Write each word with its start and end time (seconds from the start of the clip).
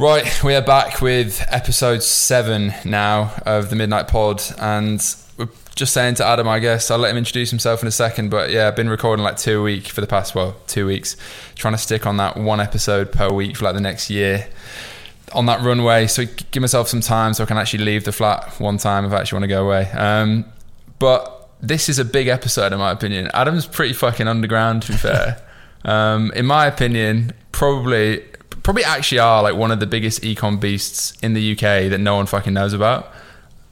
Right, 0.00 0.42
we 0.42 0.54
are 0.54 0.62
back 0.62 1.02
with 1.02 1.44
episode 1.50 2.02
seven 2.02 2.72
now 2.86 3.34
of 3.44 3.68
the 3.68 3.76
Midnight 3.76 4.08
Pod, 4.08 4.42
and 4.58 4.98
we're 5.36 5.50
just 5.74 5.92
saying 5.92 6.14
to 6.14 6.24
Adam, 6.24 6.48
I 6.48 6.58
guess 6.58 6.90
I'll 6.90 6.96
let 6.96 7.10
him 7.10 7.18
introduce 7.18 7.50
himself 7.50 7.82
in 7.82 7.86
a 7.86 7.90
second. 7.90 8.30
But 8.30 8.48
yeah, 8.48 8.66
I've 8.66 8.76
been 8.76 8.88
recording 8.88 9.22
like 9.22 9.36
two 9.36 9.60
a 9.60 9.62
week 9.62 9.88
for 9.88 10.00
the 10.00 10.06
past 10.06 10.34
well 10.34 10.56
two 10.66 10.86
weeks, 10.86 11.18
trying 11.54 11.74
to 11.74 11.78
stick 11.78 12.06
on 12.06 12.16
that 12.16 12.38
one 12.38 12.60
episode 12.60 13.12
per 13.12 13.30
week 13.30 13.58
for 13.58 13.66
like 13.66 13.74
the 13.74 13.82
next 13.82 14.08
year 14.08 14.48
on 15.34 15.44
that 15.44 15.60
runway. 15.60 16.06
So 16.06 16.24
give 16.50 16.62
myself 16.62 16.88
some 16.88 17.02
time 17.02 17.34
so 17.34 17.44
I 17.44 17.46
can 17.46 17.58
actually 17.58 17.84
leave 17.84 18.04
the 18.04 18.12
flat 18.12 18.58
one 18.58 18.78
time 18.78 19.04
if 19.04 19.12
I 19.12 19.20
actually 19.20 19.36
want 19.36 19.44
to 19.44 19.48
go 19.48 19.66
away. 19.66 19.90
Um, 19.90 20.46
but 20.98 21.50
this 21.60 21.90
is 21.90 21.98
a 21.98 22.06
big 22.06 22.26
episode 22.26 22.72
in 22.72 22.78
my 22.78 22.90
opinion. 22.90 23.30
Adam's 23.34 23.66
pretty 23.66 23.92
fucking 23.92 24.28
underground 24.28 24.84
to 24.84 24.92
be 24.92 24.96
fair. 24.96 25.42
um, 25.84 26.32
in 26.34 26.46
my 26.46 26.64
opinion, 26.64 27.34
probably 27.52 28.24
probably 28.62 28.84
actually 28.84 29.18
are 29.18 29.42
like 29.42 29.54
one 29.54 29.70
of 29.70 29.80
the 29.80 29.86
biggest 29.86 30.22
ecom 30.22 30.60
beasts 30.60 31.18
in 31.22 31.34
the 31.34 31.52
UK 31.52 31.90
that 31.90 31.98
no 31.98 32.16
one 32.16 32.26
fucking 32.26 32.52
knows 32.52 32.72
about. 32.72 33.12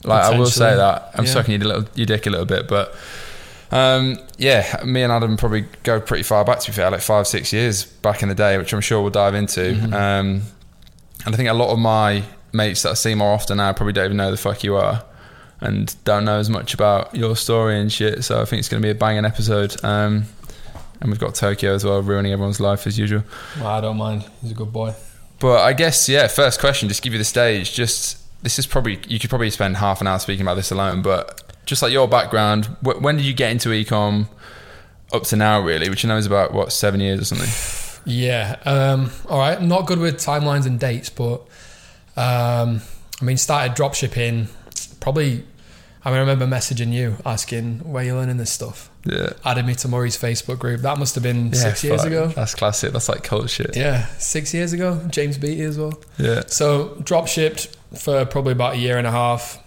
Like 0.04 0.22
I 0.22 0.38
will 0.38 0.46
say 0.46 0.76
that 0.76 1.10
I'm 1.14 1.24
yeah. 1.24 1.30
sucking 1.30 1.60
your, 1.60 1.68
little, 1.68 1.88
your 1.94 2.06
dick 2.06 2.26
a 2.26 2.30
little 2.30 2.46
bit, 2.46 2.68
but 2.68 2.94
um, 3.70 4.18
yeah, 4.38 4.82
me 4.84 5.02
and 5.02 5.12
Adam 5.12 5.36
probably 5.36 5.66
go 5.82 6.00
pretty 6.00 6.22
far 6.22 6.44
back. 6.44 6.60
To 6.60 6.70
be 6.70 6.74
fair, 6.74 6.90
like 6.90 7.00
five 7.00 7.26
six 7.26 7.52
years 7.52 7.84
back 7.84 8.22
in 8.22 8.28
the 8.28 8.34
day, 8.34 8.56
which 8.58 8.72
I'm 8.72 8.80
sure 8.80 9.02
we'll 9.02 9.10
dive 9.10 9.34
into. 9.34 9.60
Mm-hmm. 9.60 9.92
Um, 9.92 10.42
and 11.26 11.34
I 11.34 11.36
think 11.36 11.48
a 11.48 11.54
lot 11.54 11.72
of 11.72 11.78
my 11.78 12.22
mates 12.52 12.82
that 12.82 12.90
I 12.90 12.94
see 12.94 13.14
more 13.14 13.32
often 13.32 13.58
now 13.58 13.72
probably 13.72 13.92
don't 13.92 14.06
even 14.06 14.16
know 14.16 14.26
who 14.26 14.30
the 14.30 14.36
fuck 14.36 14.64
you 14.64 14.76
are 14.76 15.04
and 15.60 15.94
don't 16.04 16.24
know 16.24 16.38
as 16.38 16.48
much 16.48 16.74
about 16.74 17.14
your 17.14 17.36
story 17.36 17.78
and 17.80 17.92
shit. 17.92 18.24
So 18.24 18.40
I 18.40 18.44
think 18.44 18.60
it's 18.60 18.68
going 18.68 18.80
to 18.80 18.86
be 18.86 18.90
a 18.90 18.94
banging 18.94 19.24
episode. 19.24 19.76
Um, 19.84 20.24
and 21.00 21.10
we've 21.10 21.20
got 21.20 21.34
Tokyo 21.34 21.74
as 21.74 21.84
well, 21.84 22.02
ruining 22.02 22.32
everyone's 22.32 22.60
life 22.60 22.86
as 22.86 22.98
usual. 22.98 23.22
Well, 23.56 23.66
I 23.66 23.80
don't 23.80 23.96
mind. 23.96 24.24
He's 24.42 24.50
a 24.50 24.54
good 24.54 24.72
boy. 24.72 24.94
But 25.40 25.60
I 25.60 25.72
guess 25.72 26.08
yeah. 26.08 26.26
First 26.28 26.60
question, 26.60 26.88
just 26.88 27.02
give 27.02 27.12
you 27.12 27.18
the 27.18 27.24
stage. 27.24 27.72
Just 27.72 28.18
this 28.42 28.58
is 28.58 28.66
probably 28.66 28.98
you 29.08 29.18
could 29.18 29.30
probably 29.30 29.50
spend 29.50 29.76
half 29.76 30.00
an 30.00 30.06
hour 30.06 30.18
speaking 30.18 30.42
about 30.42 30.54
this 30.54 30.70
alone. 30.70 31.02
But 31.02 31.42
just 31.66 31.82
like 31.82 31.92
your 31.92 32.08
background, 32.08 32.66
wh- 32.82 33.00
when 33.00 33.16
did 33.16 33.24
you 33.24 33.34
get 33.34 33.52
into 33.52 33.68
ecom? 33.70 34.28
Up 35.10 35.22
to 35.24 35.36
now, 35.36 35.60
really, 35.60 35.88
which 35.88 36.02
you 36.02 36.08
know 36.08 36.18
is 36.18 36.26
about 36.26 36.52
what 36.52 36.70
seven 36.72 37.00
years 37.00 37.20
or 37.20 37.24
something. 37.24 37.48
Yeah. 38.06 38.56
Um, 38.64 39.10
all 39.28 39.38
right. 39.38 39.58
I'm 39.58 39.68
not 39.68 39.86
good 39.86 39.98
with 39.98 40.16
timelines 40.16 40.64
and 40.64 40.80
dates, 40.80 41.10
but 41.10 41.42
um, 42.16 42.80
I 43.20 43.24
mean, 43.24 43.36
started 43.36 43.76
dropshipping 43.76 44.48
probably. 45.00 45.44
I 46.04 46.10
mean, 46.10 46.16
I 46.16 46.20
remember 46.20 46.46
messaging 46.46 46.92
you 46.92 47.16
asking 47.26 47.80
where 47.80 48.02
you're 48.04 48.16
learning 48.16 48.38
this 48.38 48.50
stuff. 48.50 48.88
Yeah, 49.04 49.32
Added 49.44 49.64
me 49.64 49.74
to 49.76 49.88
Murray's 49.88 50.16
Facebook 50.16 50.58
group. 50.58 50.82
That 50.82 50.98
must 50.98 51.14
have 51.14 51.22
been 51.22 51.52
six 51.54 51.82
years 51.84 52.04
ago. 52.04 52.26
That's 52.28 52.54
classic. 52.54 52.92
That's 52.92 53.08
like 53.08 53.22
cult 53.22 53.48
shit. 53.48 53.76
Yeah, 53.76 54.06
six 54.18 54.52
years 54.52 54.72
ago. 54.72 55.00
James 55.08 55.38
Beatty 55.38 55.62
as 55.62 55.78
well. 55.78 55.98
Yeah, 56.18 56.42
So 56.48 56.96
drop 57.04 57.28
shipped 57.28 57.76
for 57.96 58.24
probably 58.26 58.52
about 58.52 58.74
a 58.74 58.78
year 58.78 58.98
and 58.98 59.06
a 59.06 59.10
half. 59.10 59.62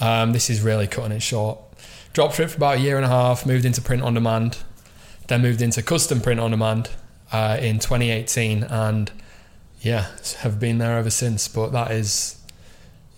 Um, 0.00 0.32
this 0.32 0.50
is 0.50 0.60
really 0.62 0.86
cutting 0.86 1.12
it 1.12 1.20
short. 1.22 1.58
Drop 2.12 2.34
shipped 2.34 2.50
for 2.52 2.56
about 2.56 2.76
a 2.76 2.80
year 2.80 2.96
and 2.96 3.04
a 3.04 3.08
half. 3.08 3.46
Moved 3.46 3.64
into 3.64 3.80
print 3.80 4.02
on 4.02 4.14
demand. 4.14 4.58
Then 5.28 5.42
moved 5.42 5.62
into 5.62 5.82
custom 5.82 6.20
print 6.20 6.38
on 6.40 6.50
demand 6.50 6.90
uh, 7.32 7.56
in 7.60 7.78
2018, 7.78 8.62
and 8.64 9.10
yeah, 9.80 10.06
have 10.38 10.60
been 10.60 10.78
there 10.78 10.98
ever 10.98 11.10
since. 11.10 11.48
But 11.48 11.72
that 11.72 11.90
is, 11.90 12.38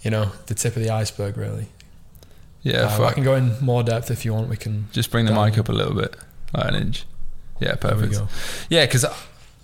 you 0.02 0.10
know, 0.10 0.32
the 0.46 0.54
tip 0.54 0.76
of 0.76 0.82
the 0.82 0.90
iceberg, 0.90 1.36
really. 1.36 1.66
Yeah. 2.68 2.96
Uh, 2.98 3.04
I 3.04 3.12
can 3.12 3.24
go 3.24 3.34
in 3.34 3.58
more 3.60 3.82
depth 3.82 4.10
if 4.10 4.24
you 4.24 4.32
want. 4.32 4.48
We 4.48 4.56
can. 4.56 4.88
Just 4.92 5.10
bring 5.10 5.26
the 5.26 5.32
down. 5.32 5.50
mic 5.50 5.58
up 5.58 5.68
a 5.68 5.72
little 5.72 5.94
bit, 5.94 6.16
like 6.52 6.68
an 6.68 6.74
inch. 6.74 7.04
Yeah, 7.60 7.74
perfect. 7.74 8.20
Yeah, 8.68 8.86
because 8.86 9.04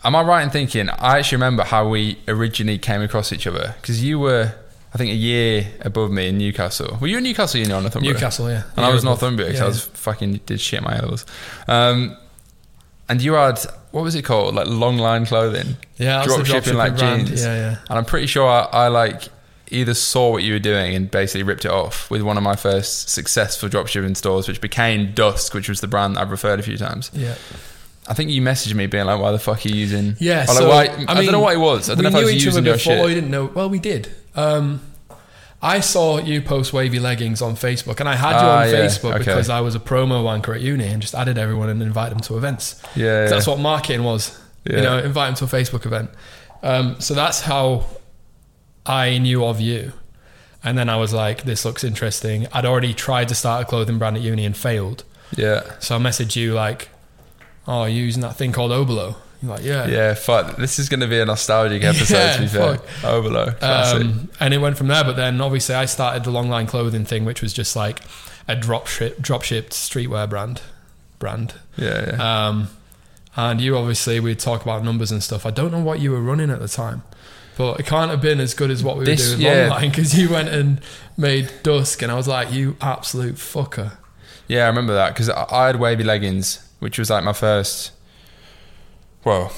am 0.02 0.16
I 0.16 0.22
right 0.22 0.42
in 0.42 0.50
thinking? 0.50 0.88
I 0.88 1.18
actually 1.18 1.36
remember 1.36 1.62
how 1.64 1.88
we 1.88 2.18
originally 2.28 2.78
came 2.78 3.02
across 3.02 3.32
each 3.32 3.46
other 3.46 3.74
because 3.80 4.02
you 4.02 4.18
were, 4.18 4.52
I 4.92 4.98
think, 4.98 5.10
a 5.10 5.14
year 5.14 5.68
above 5.80 6.10
me 6.10 6.28
in 6.28 6.38
Newcastle. 6.38 6.98
Were 7.00 7.06
you 7.06 7.18
in 7.18 7.24
Newcastle? 7.24 7.60
You 7.60 7.66
know, 7.66 7.80
Northumbria. 7.80 8.14
Newcastle, 8.14 8.50
yeah. 8.50 8.64
and 8.76 8.84
I 8.84 8.92
was 8.92 9.04
Northumbria 9.04 9.48
because 9.48 9.60
yeah, 9.60 9.66
I 9.66 9.68
was 9.68 9.84
fucking 9.84 10.40
did 10.46 10.60
shit 10.60 10.82
my 10.82 10.98
levels. 10.98 11.24
Um, 11.68 12.16
and 13.08 13.22
you 13.22 13.34
had 13.34 13.58
what 13.90 14.02
was 14.02 14.14
it 14.14 14.22
called? 14.22 14.54
Like 14.54 14.66
long 14.66 14.98
line 14.98 15.26
clothing. 15.26 15.76
Yeah, 15.98 16.24
drop 16.24 16.44
shipping, 16.46 16.74
like, 16.74 16.96
brand. 16.96 17.28
jeans. 17.28 17.44
Yeah, 17.44 17.54
yeah. 17.54 17.76
And 17.88 17.98
I'm 17.98 18.04
pretty 18.04 18.26
sure 18.26 18.48
I, 18.48 18.62
I 18.72 18.88
like 18.88 19.28
either 19.70 19.94
saw 19.94 20.30
what 20.30 20.42
you 20.42 20.52
were 20.52 20.58
doing 20.58 20.94
and 20.94 21.10
basically 21.10 21.42
ripped 21.42 21.64
it 21.64 21.70
off 21.70 22.10
with 22.10 22.22
one 22.22 22.36
of 22.36 22.42
my 22.42 22.56
first 22.56 23.08
successful 23.08 23.68
dropshipping 23.68 24.16
stores, 24.16 24.46
which 24.46 24.60
became 24.60 25.12
Dusk, 25.12 25.54
which 25.54 25.68
was 25.68 25.80
the 25.80 25.88
brand 25.88 26.18
I've 26.18 26.30
referred 26.30 26.60
a 26.60 26.62
few 26.62 26.76
times. 26.76 27.10
Yeah. 27.14 27.34
I 28.06 28.14
think 28.14 28.30
you 28.30 28.42
messaged 28.42 28.74
me 28.74 28.86
being 28.86 29.06
like, 29.06 29.18
"Why 29.18 29.32
the 29.32 29.38
fuck 29.38 29.64
are 29.64 29.68
you 29.68 29.76
using?" 29.76 30.16
Yeah, 30.18 30.40
like, 30.40 30.48
so, 30.48 30.68
why, 30.68 30.84
I 30.84 31.04
I, 31.08 31.14
don't 31.22 31.32
know 31.32 31.40
what 31.40 31.54
it 31.54 31.58
was. 31.58 31.88
I 31.88 31.94
don't 31.94 32.04
we 32.04 32.10
know 32.10 32.18
if 32.18 32.22
I 32.22 32.24
was 32.26 32.34
each 32.34 32.44
using 32.44 32.60
other 32.60 32.68
your 32.68 32.76
before. 32.76 33.06
We 33.06 33.14
didn't 33.14 33.30
know. 33.30 33.46
Well, 33.46 33.70
we 33.70 33.78
did. 33.78 34.10
Um, 34.34 34.82
I 35.62 35.80
saw 35.80 36.18
you 36.18 36.42
post 36.42 36.74
wavy 36.74 36.98
leggings 36.98 37.40
on 37.40 37.54
Facebook, 37.56 38.00
and 38.00 38.08
I 38.08 38.16
had 38.16 38.32
you 38.32 38.46
Ah, 38.46 38.60
on 38.60 38.68
yeah, 38.68 38.74
Facebook 38.74 39.14
okay. 39.14 39.18
because 39.20 39.48
I 39.48 39.62
was 39.62 39.74
a 39.74 39.80
promo 39.80 40.22
wanker 40.22 40.54
at 40.54 40.60
uni 40.60 40.84
and 40.84 41.00
just 41.00 41.14
added 41.14 41.38
everyone 41.38 41.70
and 41.70 41.80
invited 41.82 42.14
them 42.14 42.20
to 42.24 42.36
events. 42.36 42.82
Yeah, 42.94 43.22
yeah. 43.22 43.28
That's 43.28 43.46
what 43.46 43.58
marketing 43.58 44.04
was. 44.04 44.38
Yeah. 44.64 44.76
You 44.76 44.82
know, 44.82 44.98
invite 44.98 45.34
them 45.34 45.48
to 45.48 45.56
a 45.56 45.60
Facebook 45.60 45.86
event. 45.86 46.10
Um, 46.62 47.00
so 47.00 47.14
that's 47.14 47.40
how 47.40 47.86
I 48.86 49.18
knew 49.18 49.44
of 49.44 49.60
you. 49.60 49.92
And 50.62 50.78
then 50.78 50.88
I 50.88 50.96
was 50.96 51.12
like, 51.12 51.42
this 51.42 51.64
looks 51.64 51.84
interesting. 51.84 52.46
I'd 52.52 52.64
already 52.64 52.94
tried 52.94 53.28
to 53.28 53.34
start 53.34 53.62
a 53.62 53.64
clothing 53.66 53.98
brand 53.98 54.16
at 54.16 54.22
uni 54.22 54.44
and 54.46 54.56
failed. 54.56 55.04
yeah, 55.36 55.78
So 55.78 55.96
I 55.96 55.98
messaged 55.98 56.36
you 56.36 56.54
like, 56.54 56.88
oh, 57.68 57.84
you're 57.84 58.04
using 58.04 58.22
that 58.22 58.36
thing 58.36 58.52
called 58.52 58.70
Oberlo. 58.70 59.16
You're 59.42 59.50
like, 59.50 59.62
yeah. 59.64 59.86
yeah. 59.86 60.14
Fuck, 60.14 60.56
this 60.56 60.78
is 60.78 60.88
going 60.88 61.00
to 61.00 61.06
be 61.06 61.20
a 61.20 61.26
nostalgic 61.26 61.82
episode. 61.84 62.14
Yeah, 62.14 62.36
to 62.36 62.40
be 62.42 62.48
fair, 62.48 62.76
fuck. 62.78 62.86
Classic. 63.58 64.00
Um, 64.06 64.30
and 64.40 64.54
it 64.54 64.58
went 64.58 64.78
from 64.78 64.88
there. 64.88 65.04
But 65.04 65.16
then 65.16 65.40
obviously 65.42 65.74
I 65.74 65.84
started 65.84 66.24
the 66.24 66.30
long 66.30 66.48
line 66.48 66.66
clothing 66.66 67.04
thing, 67.04 67.26
which 67.26 67.42
was 67.42 67.52
just 67.52 67.76
like 67.76 68.00
a 68.48 68.56
drop 68.56 68.86
ship, 68.86 69.20
drop 69.20 69.42
shipped 69.42 69.72
streetwear 69.72 70.28
brand, 70.30 70.62
brand. 71.18 71.54
yeah, 71.76 72.06
yeah. 72.16 72.46
Um, 72.48 72.68
and 73.36 73.60
you 73.60 73.76
obviously 73.76 74.18
we'd 74.20 74.38
talk 74.38 74.62
about 74.62 74.82
numbers 74.84 75.10
and 75.10 75.22
stuff. 75.22 75.44
I 75.44 75.50
don't 75.50 75.72
know 75.72 75.80
what 75.80 76.00
you 76.00 76.12
were 76.12 76.20
running 76.22 76.50
at 76.50 76.60
the 76.60 76.68
time, 76.68 77.02
but 77.56 77.78
it 77.80 77.86
can't 77.86 78.10
have 78.10 78.20
been 78.20 78.40
as 78.40 78.54
good 78.54 78.70
as 78.70 78.82
what 78.82 78.96
we 78.96 79.04
This- 79.04 79.30
were 79.32 79.36
doing 79.36 79.46
yeah. 79.52 79.60
long 79.68 79.80
line 79.80 79.90
because 79.90 80.18
you 80.18 80.28
went 80.30 80.48
and 80.48 80.80
made 81.16 81.50
dusk, 81.62 82.02
and 82.02 82.10
I 82.10 82.14
was 82.14 82.26
like, 82.28 82.52
you 82.52 82.76
absolute 82.80 83.36
fucker. 83.36 83.92
Yeah, 84.48 84.64
I 84.64 84.66
remember 84.66 84.94
that 84.94 85.14
because 85.14 85.30
I 85.30 85.66
had 85.66 85.76
wavy 85.76 86.04
leggings, 86.04 86.58
which 86.80 86.98
was 86.98 87.08
like 87.10 87.24
my 87.24 87.32
first. 87.32 87.92
Well, 89.24 89.52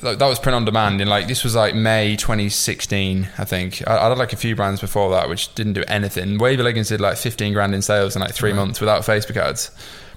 that 0.00 0.20
was 0.20 0.38
print 0.38 0.54
on 0.54 0.64
demand, 0.64 1.00
and 1.00 1.08
like 1.10 1.26
this 1.28 1.42
was 1.44 1.54
like 1.54 1.74
May 1.74 2.16
2016, 2.16 3.28
I 3.38 3.44
think. 3.44 3.82
I, 3.88 3.96
I 3.98 4.08
had 4.08 4.18
like 4.18 4.32
a 4.32 4.36
few 4.36 4.54
brands 4.54 4.80
before 4.80 5.10
that 5.10 5.28
which 5.28 5.54
didn't 5.54 5.72
do 5.74 5.84
anything. 5.88 6.38
Wavy 6.38 6.62
leggings 6.62 6.88
did 6.88 7.00
like 7.00 7.16
15 7.16 7.52
grand 7.52 7.74
in 7.74 7.82
sales 7.82 8.14
in 8.16 8.22
like 8.22 8.32
three 8.32 8.50
Right. 8.50 8.56
months 8.56 8.80
without 8.80 9.02
Facebook 9.02 9.36
ads. 9.36 9.70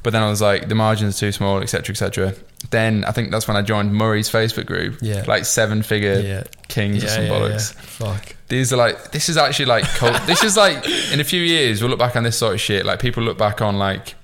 But 0.04 0.12
then 0.14 0.22
I 0.22 0.30
was 0.30 0.42
like, 0.42 0.70
the 0.70 0.76
margins 0.76 1.18
are 1.18 1.20
too 1.20 1.32
small, 1.32 1.60
etc., 1.62 1.94
etc. 1.94 2.34
Then 2.72 3.04
I 3.06 3.12
think 3.12 3.32
that's 3.32 3.48
when 3.48 3.58
I 3.58 3.62
joined 3.62 3.94
Murray's 3.94 4.30
Facebook 4.30 4.66
group. 4.66 4.98
Yeah. 5.02 5.24
like 5.28 5.46
seven 5.46 5.84
figure 5.84 6.20
Yeah. 6.20 6.44
kings 6.68 7.04
or 7.04 7.08
Yeah, 7.08 7.14
some 7.14 7.24
yeah, 7.26 7.30
bollocks. 7.32 7.76
yeah. 7.76 7.82
Fuck. 7.82 8.36
These 8.48 8.74
are 8.74 8.78
like 8.78 9.12
this 9.12 9.30
is 9.30 9.38
actually 9.38 9.66
like 9.66 9.84
cult. 9.84 10.20
this 10.28 10.44
is 10.44 10.56
like 10.58 10.86
in 11.12 11.20
a 11.20 11.24
few 11.24 11.42
years 11.42 11.82
we'll 11.82 11.90
look 11.90 12.00
back 12.00 12.16
on 12.16 12.24
this 12.24 12.38
sort 12.38 12.54
of 12.54 12.62
shit. 12.62 12.86
Like 12.86 13.00
people 13.00 13.24
look 13.24 13.38
back 13.38 13.62
on 13.62 13.78
like 13.78 14.16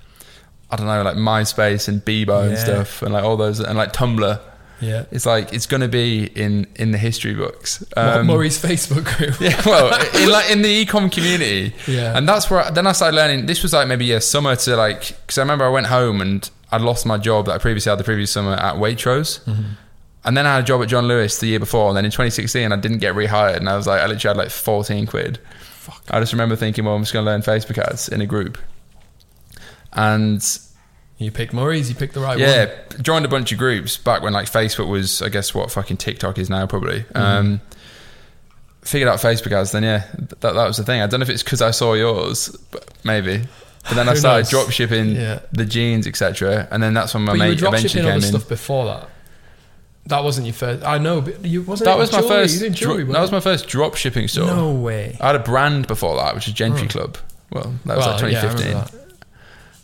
I 0.70 0.76
don't 0.78 0.88
know 0.88 1.02
like 1.04 1.18
MySpace 1.18 1.88
and 1.88 2.04
Bebo 2.04 2.48
and 2.48 2.58
stuff 2.58 3.02
and 3.02 3.14
like 3.14 3.24
all 3.24 3.38
those 3.38 3.60
and 3.60 3.78
like 3.78 3.94
Tumblr. 3.94 4.40
Yeah. 4.80 5.04
It's 5.12 5.28
like 5.28 5.54
it's 5.54 5.68
gonna 5.68 5.88
be 5.88 6.24
in 6.26 6.66
in 6.76 6.92
the 6.92 6.98
history 6.98 7.36
books. 7.36 7.84
Um, 7.96 8.26
Murray's 8.26 8.58
Facebook 8.60 9.04
group. 9.18 9.40
yeah, 9.42 9.62
well, 9.66 9.94
in 10.16 10.30
like 10.32 10.50
in 10.50 10.64
the 10.64 10.86
ecom 10.86 11.12
community, 11.12 11.76
Yeah. 11.86 12.18
and 12.18 12.28
that's 12.28 12.50
where 12.50 12.72
then 12.72 12.88
I 12.88 12.94
started 12.94 13.16
learning. 13.16 13.46
This 13.46 13.62
was 13.62 13.74
like 13.74 13.88
maybe 13.88 14.12
a 14.14 14.20
summer 14.22 14.56
to 14.56 14.76
like 14.76 15.10
because 15.22 15.38
I 15.38 15.42
remember 15.42 15.66
I 15.66 15.70
went 15.70 15.86
home 15.88 16.20
and 16.22 16.50
I'd 16.72 16.82
lost 16.82 17.06
my 17.06 17.18
job 17.18 17.46
that 17.48 17.54
I 17.54 17.58
previously 17.58 17.90
had 17.90 18.00
the 18.00 18.04
previous 18.04 18.32
summer 18.32 18.54
at 18.54 18.76
Waitrose. 18.76 19.44
Mm-hmm. 19.44 19.74
And 20.24 20.38
then 20.38 20.46
I 20.46 20.56
had 20.56 20.64
a 20.64 20.68
job 20.68 20.82
at 20.82 20.88
John 20.88 21.08
Lewis 21.08 21.40
the 21.40 21.48
year 21.48 21.60
before, 21.60 21.88
and 21.90 21.98
then 21.98 22.06
in 22.06 22.12
2016 22.12 22.72
I 22.72 22.76
didn't 22.76 23.00
get 23.00 23.16
rehired, 23.16 23.58
and 23.58 23.68
I 23.68 23.76
was 23.76 23.88
like, 23.88 24.02
I 24.02 24.06
literally 24.06 24.36
had 24.36 24.38
like 24.38 24.52
14 24.52 25.08
quid. 25.08 25.40
Fuck. 25.62 26.04
I 26.12 26.20
just 26.20 26.32
remember 26.32 26.56
thinking, 26.56 26.86
well, 26.86 26.96
I'm 26.96 27.02
just 27.02 27.12
going 27.12 27.26
to 27.26 27.32
learn 27.32 27.42
Facebook 27.42 27.80
ads 27.80 28.08
in 28.08 28.22
a 28.22 28.28
group, 28.28 28.60
and 29.94 30.42
You 31.22 31.32
picked 31.32 31.54
Murray's. 31.54 31.90
You 31.90 31.96
picked 31.96 32.14
the 32.16 32.20
right 32.20 32.38
yeah, 32.38 32.66
one. 32.66 32.68
Yeah, 32.68 32.98
joined 33.02 33.26
a 33.26 33.28
bunch 33.28 33.52
of 33.52 33.58
groups 33.58 33.98
back 33.98 34.24
when 34.24 34.34
like 34.34 34.48
Facebook 34.48 34.88
was, 34.88 35.22
I 35.22 35.30
guess, 35.30 35.54
what 35.54 35.72
fucking 35.72 35.98
TikTok 35.98 36.38
is 36.38 36.50
now 36.50 36.68
probably. 36.68 37.02
Mm-hmm. 37.02 37.18
Um, 37.18 37.62
figured 38.82 39.08
out 39.08 39.20
Facebook 39.20 39.52
ads, 39.52 39.72
then 39.72 39.84
yeah, 39.84 40.08
that, 40.18 40.42
that 40.42 40.68
was 40.68 40.78
the 40.78 40.84
thing. 40.84 41.02
I 41.02 41.08
don't 41.08 41.20
know 41.20 41.24
if 41.24 41.30
it's 41.30 41.44
because 41.44 41.62
I 41.62 41.72
saw 41.72 41.94
yours, 41.94 42.50
but 42.72 42.92
maybe. 43.04 43.44
But 43.84 43.96
then 43.96 44.08
I 44.10 44.12
Who 44.12 44.18
started 44.18 44.40
knows? 44.44 44.50
drop 44.50 44.70
shipping 44.72 45.16
Yeah. 45.16 45.40
the 45.52 45.66
jeans, 45.66 46.06
etc. 46.08 46.68
And 46.72 46.82
then 46.84 46.94
that's 46.94 47.14
when 47.14 47.24
my 47.24 47.34
But 47.34 47.36
you 47.36 47.42
were 47.44 47.50
mate 47.50 47.58
drop 47.58 47.74
eventually 47.74 47.90
shipping 47.90 48.04
came 48.04 48.18
other 48.18 48.26
in. 48.26 48.32
stuff 48.32 48.48
before 48.50 48.86
that. 48.86 49.10
That 50.08 50.24
wasn't 50.24 50.48
your 50.48 50.54
first. 50.54 50.84
I 50.84 50.98
know, 50.98 51.22
but 51.22 51.46
you 51.46 51.62
wasn't. 51.62 51.86
That 51.86 51.96
it 51.98 52.00
was 52.00 52.12
my 52.12 52.22
jewelry? 52.22 52.36
first. 52.36 52.60
Did 52.60 52.74
dro- 52.74 52.98
jewelry, 52.98 53.14
that 53.14 53.22
was 53.22 53.32
my 53.32 53.40
first 53.40 53.68
drop 53.68 53.96
shipping 53.96 54.28
store. 54.28 54.48
No 54.48 54.72
way. 54.72 55.16
I 55.22 55.28
had 55.28 55.36
a 55.36 55.40
brand 55.40 55.88
before 55.88 56.16
that, 56.18 56.34
which 56.36 56.48
is 56.48 56.54
Gentry. 56.54 56.88
Club. 56.88 57.18
Well, 57.52 57.74
that 57.86 57.98
was 57.98 58.06
Well, 58.08 58.16
like 58.16 58.32
yeah, 58.32 58.40
I 58.40 58.42
2015. 58.42 58.68
remember 58.68 58.92
that. 58.92 58.98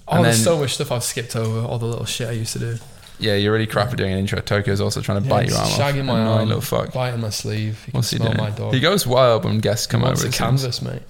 Oh, 0.08 0.16
And 0.16 0.26
there's 0.26 0.38
then- 0.38 0.44
so 0.46 0.58
much 0.60 0.74
stuff 0.74 0.92
I've 0.92 1.04
skipped 1.04 1.36
over. 1.36 1.68
All 1.68 1.78
the 1.78 1.86
little 1.86 2.06
shit 2.06 2.30
I 2.30 2.32
used 2.32 2.54
to 2.54 2.60
do. 2.60 2.78
yeah, 3.20 3.36
you're 3.36 3.52
really 3.52 3.68
crap 3.68 3.90
at 3.92 3.98
doing 3.98 4.12
an 4.14 4.20
intro. 4.20 4.40
Tokyo's 4.42 4.80
also 4.82 5.02
trying 5.02 5.22
to 5.22 5.28
Yeah, 5.28 5.36
bite 5.36 5.50
your 5.50 5.58
arm 5.58 5.68
off. 5.68 5.78
shagging 5.80 6.06
my 6.06 6.20
Annoying 6.20 6.38
arm. 6.40 6.48
little 6.48 6.62
fuck. 6.62 6.94
biting 6.94 7.20
my 7.22 7.30
sleeve. 7.30 7.84
You 7.86 7.92
can 7.92 7.98
What's 8.00 8.10
he 8.10 8.18
smell 8.18 8.30
doing? 8.32 8.42
my 8.44 8.50
dog. 8.52 8.74
He 8.74 8.80
goes 8.80 9.06
wild 9.06 9.44
when 9.46 9.60
guests 9.60 9.86
come 9.86 10.02
He 10.02 10.06
wants 10.06 10.22
over. 10.22 10.28
a 10.28 10.30
it 10.30 10.34
seems. 10.34 10.62
canvas, 10.62 10.82
mate. 10.82 11.02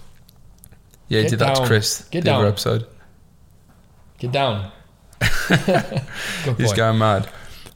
Yeah, 1.09 1.21
he 1.21 1.27
did 1.29 1.39
that 1.39 1.55
to. 1.57 1.65
Chris. 1.65 2.05
Get 2.11 2.23
the 2.23 2.31
other 2.33 2.43
down. 2.43 2.51
episode. 2.51 2.87
Get 4.19 4.31
down. 4.31 4.71
He's 6.57 6.73
going 6.73 6.97
mad. 6.97 7.29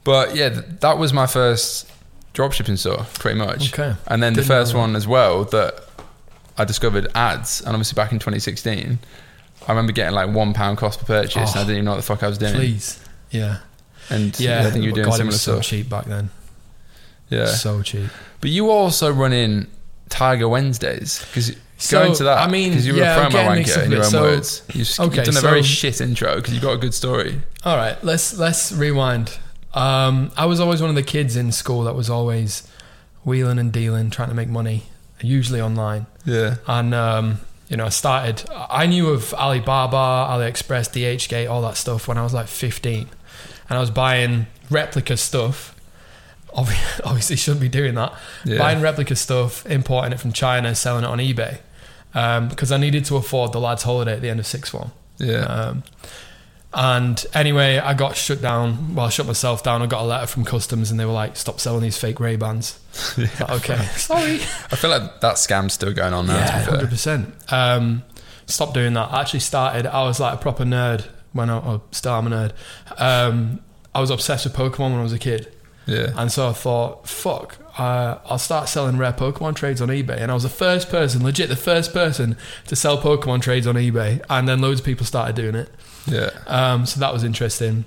But 0.04 0.34
yeah, 0.34 0.48
th- 0.50 0.64
that 0.80 0.98
was 0.98 1.12
my 1.12 1.26
first 1.26 1.88
dropshipping 2.34 2.78
store, 2.78 3.06
pretty 3.14 3.38
much. 3.38 3.72
Okay. 3.72 3.94
And 4.06 4.22
then 4.22 4.32
the 4.34 4.40
Didn't 4.42 4.48
know 4.50 4.54
first 4.62 4.74
one 4.74 4.96
as 4.96 5.06
well 5.06 5.44
that 5.44 5.74
I 6.58 6.64
discovered 6.64 7.06
ads, 7.14 7.60
and 7.60 7.70
obviously 7.70 7.94
back 7.96 8.12
in 8.12 8.18
2016, 8.18 8.98
I 9.66 9.70
remember 9.72 9.92
getting 9.92 10.14
like 10.14 10.30
one 10.34 10.52
pound 10.54 10.78
cost 10.78 11.00
per 11.00 11.06
purchase, 11.06 11.52
and 11.52 11.60
I 11.60 11.62
Oh, 11.62 11.64
didn't 11.64 11.70
even 11.76 11.84
know 11.84 11.90
what 11.92 11.96
the 11.98 12.02
fuck 12.02 12.22
I 12.22 12.28
was 12.28 12.38
doing. 12.38 12.54
Please. 12.54 13.00
Yeah. 13.30 13.58
And 14.10 14.38
Yeah. 14.38 14.62
yeah, 14.62 14.66
I 14.68 14.70
think 14.70 14.84
you 14.84 14.90
were 14.90 14.94
doing 14.96 15.06
God, 15.06 15.14
it 15.14 15.18
similar 15.18 15.36
so 15.38 15.54
stuff. 15.54 15.64
cheap 15.64 15.88
back 15.88 16.06
then. 16.06 16.30
Yeah, 17.30 17.46
So 17.46 17.80
cheap. 17.82 18.10
but 18.40 18.50
you 18.50 18.70
also 18.70 19.10
run 19.12 19.32
in 19.32 19.68
Tiger 20.10 20.48
Wednesdays 20.48 21.24
because 21.26 21.56
So, 21.82 21.98
go 22.00 22.06
into 22.10 22.24
that. 22.24 22.38
I 22.38 22.50
mean, 22.50 22.70
because 22.70 22.86
you 22.86 22.94
were 22.94 23.00
yeah, 23.00 23.26
a 23.26 23.30
promo 23.30 23.44
wanker 23.46 23.84
in 23.84 23.90
your 23.92 24.04
own 24.04 24.10
So- 24.10 24.22
words. 24.22 24.62
You've, 24.72 24.88
Okay, 25.00 25.16
you've 25.16 25.24
done 25.26 25.36
a 25.36 25.40
very 25.40 25.62
so- 25.62 25.66
shit 25.68 26.00
intro 26.00 26.36
because 26.36 26.52
you've 26.54 26.62
got 26.62 26.72
a 26.72 26.78
good 26.78 26.94
story. 26.94 27.42
All 27.64 27.76
right, 27.76 27.96
let's 28.04 28.36
let's 28.38 28.72
rewind. 28.72 29.38
Um, 29.74 30.30
I 30.36 30.46
was 30.46 30.60
always 30.60 30.80
one 30.80 30.90
of 30.90 30.96
the 30.96 31.02
kids 31.02 31.36
in 31.36 31.50
school 31.52 31.82
that 31.84 31.94
was 31.94 32.10
always 32.10 32.68
wheeling 33.24 33.58
and 33.58 33.72
dealing, 33.72 34.10
trying 34.10 34.28
to 34.28 34.34
make 34.34 34.48
money, 34.48 34.84
usually 35.20 35.60
online. 35.60 36.06
Yeah, 36.24 36.56
And 36.66 36.94
um, 36.94 37.40
you 37.68 37.76
know, 37.76 37.86
I 37.86 37.88
started. 37.90 38.44
I 38.52 38.86
knew 38.86 39.08
of 39.08 39.32
Alibaba, 39.34 40.28
AliExpress, 40.30 40.90
DHgate, 40.92 41.48
all 41.50 41.62
that 41.62 41.76
stuff 41.76 42.06
when 42.06 42.18
I 42.18 42.22
was 42.22 42.34
like 42.34 42.48
15, 42.48 43.08
and 43.68 43.76
I 43.78 43.80
was 43.80 43.90
buying 43.90 44.46
replica 44.70 45.16
stuff. 45.16 45.74
Obvi- 46.54 47.00
Obviously, 47.04 47.36
shouldn't 47.36 47.62
be 47.62 47.68
doing 47.70 47.94
that. 47.94 48.12
yeah. 48.44 48.58
Buying 48.58 48.82
replica 48.82 49.16
stuff, 49.16 49.64
importing 49.66 50.12
it 50.12 50.20
from 50.20 50.32
China, 50.32 50.74
selling 50.74 51.04
it 51.04 51.08
on 51.08 51.18
eBay, 51.18 51.58
because 52.12 52.70
I 52.72 52.76
needed 52.76 53.04
to 53.06 53.16
afford 53.16 53.52
the 53.52 53.60
lads' 53.60 53.82
holiday 53.82 54.12
at 54.14 54.20
the 54.22 54.30
end 54.30 54.40
of 54.40 54.46
sixth 54.46 54.72
form. 54.72 54.92
yeah. 55.18 55.44
Um, 55.44 55.82
and 56.74 57.26
anyway, 57.34 57.76
I 57.78 57.92
got 57.92 58.16
shut 58.16 58.40
down. 58.40 58.94
Well, 58.94 59.04
I 59.06 59.10
shut 59.10 59.26
myself 59.26 59.62
down. 59.62 59.82
I 59.82 59.86
got 59.86 60.00
a 60.00 60.06
letter 60.06 60.26
from 60.26 60.44
customs, 60.44 60.90
and 60.90 60.98
they 60.98 61.04
were 61.04 61.12
like, 61.12 61.36
"Stop 61.36 61.60
selling 61.60 61.82
these 61.82 61.98
fake 61.98 62.18
Ray 62.18 62.36
Bans." 62.36 62.78
okay, 63.50 63.76
sorry. 63.96 64.36
I 64.36 64.76
feel 64.76 64.88
like 64.88 65.20
that 65.20 65.36
scam's 65.36 65.74
still 65.74 65.92
going 65.92 66.14
on 66.14 66.26
now. 66.28 66.36
Yeah, 66.38 66.46
to 66.46 66.52
be 66.58 66.64
fair. 66.64 66.74
hundred 66.74 66.88
percent. 66.88 67.34
Um, 67.52 68.04
stop 68.46 68.72
doing 68.72 68.94
that. 68.94 69.12
I 69.12 69.20
actually 69.20 69.40
started. 69.40 69.86
I 69.86 70.04
was 70.04 70.18
like 70.18 70.32
a 70.32 70.38
proper 70.38 70.64
nerd 70.64 71.04
when 71.34 71.50
I 71.50 71.58
oh, 71.58 71.82
still 71.90 72.14
am 72.14 72.26
a 72.28 72.30
nerd. 72.30 72.52
Um, 72.98 73.60
I 73.94 74.00
was 74.00 74.08
obsessed 74.08 74.46
with 74.46 74.54
Pokemon 74.54 74.92
when 74.92 75.00
I 75.00 75.02
was 75.02 75.12
a 75.12 75.18
kid, 75.18 75.52
Yeah, 75.84 76.14
and 76.16 76.32
so 76.32 76.48
I 76.48 76.52
thought, 76.54 77.06
"Fuck." 77.06 77.58
Uh, 77.78 78.18
I'll 78.26 78.38
start 78.38 78.68
selling 78.68 78.98
rare 78.98 79.12
Pokemon 79.12 79.56
trades 79.56 79.80
on 79.80 79.88
eBay, 79.88 80.18
and 80.18 80.30
I 80.30 80.34
was 80.34 80.42
the 80.42 80.48
first 80.50 80.90
person, 80.90 81.22
legit, 81.24 81.48
the 81.48 81.56
first 81.56 81.92
person 81.92 82.36
to 82.66 82.76
sell 82.76 82.98
Pokemon 83.00 83.40
trades 83.42 83.66
on 83.66 83.76
eBay, 83.76 84.22
and 84.28 84.46
then 84.46 84.60
loads 84.60 84.80
of 84.80 84.86
people 84.86 85.06
started 85.06 85.34
doing 85.36 85.54
it. 85.54 85.70
yeah, 86.06 86.30
Um, 86.46 86.84
so 86.84 87.00
that 87.00 87.12
was 87.12 87.24
interesting. 87.24 87.84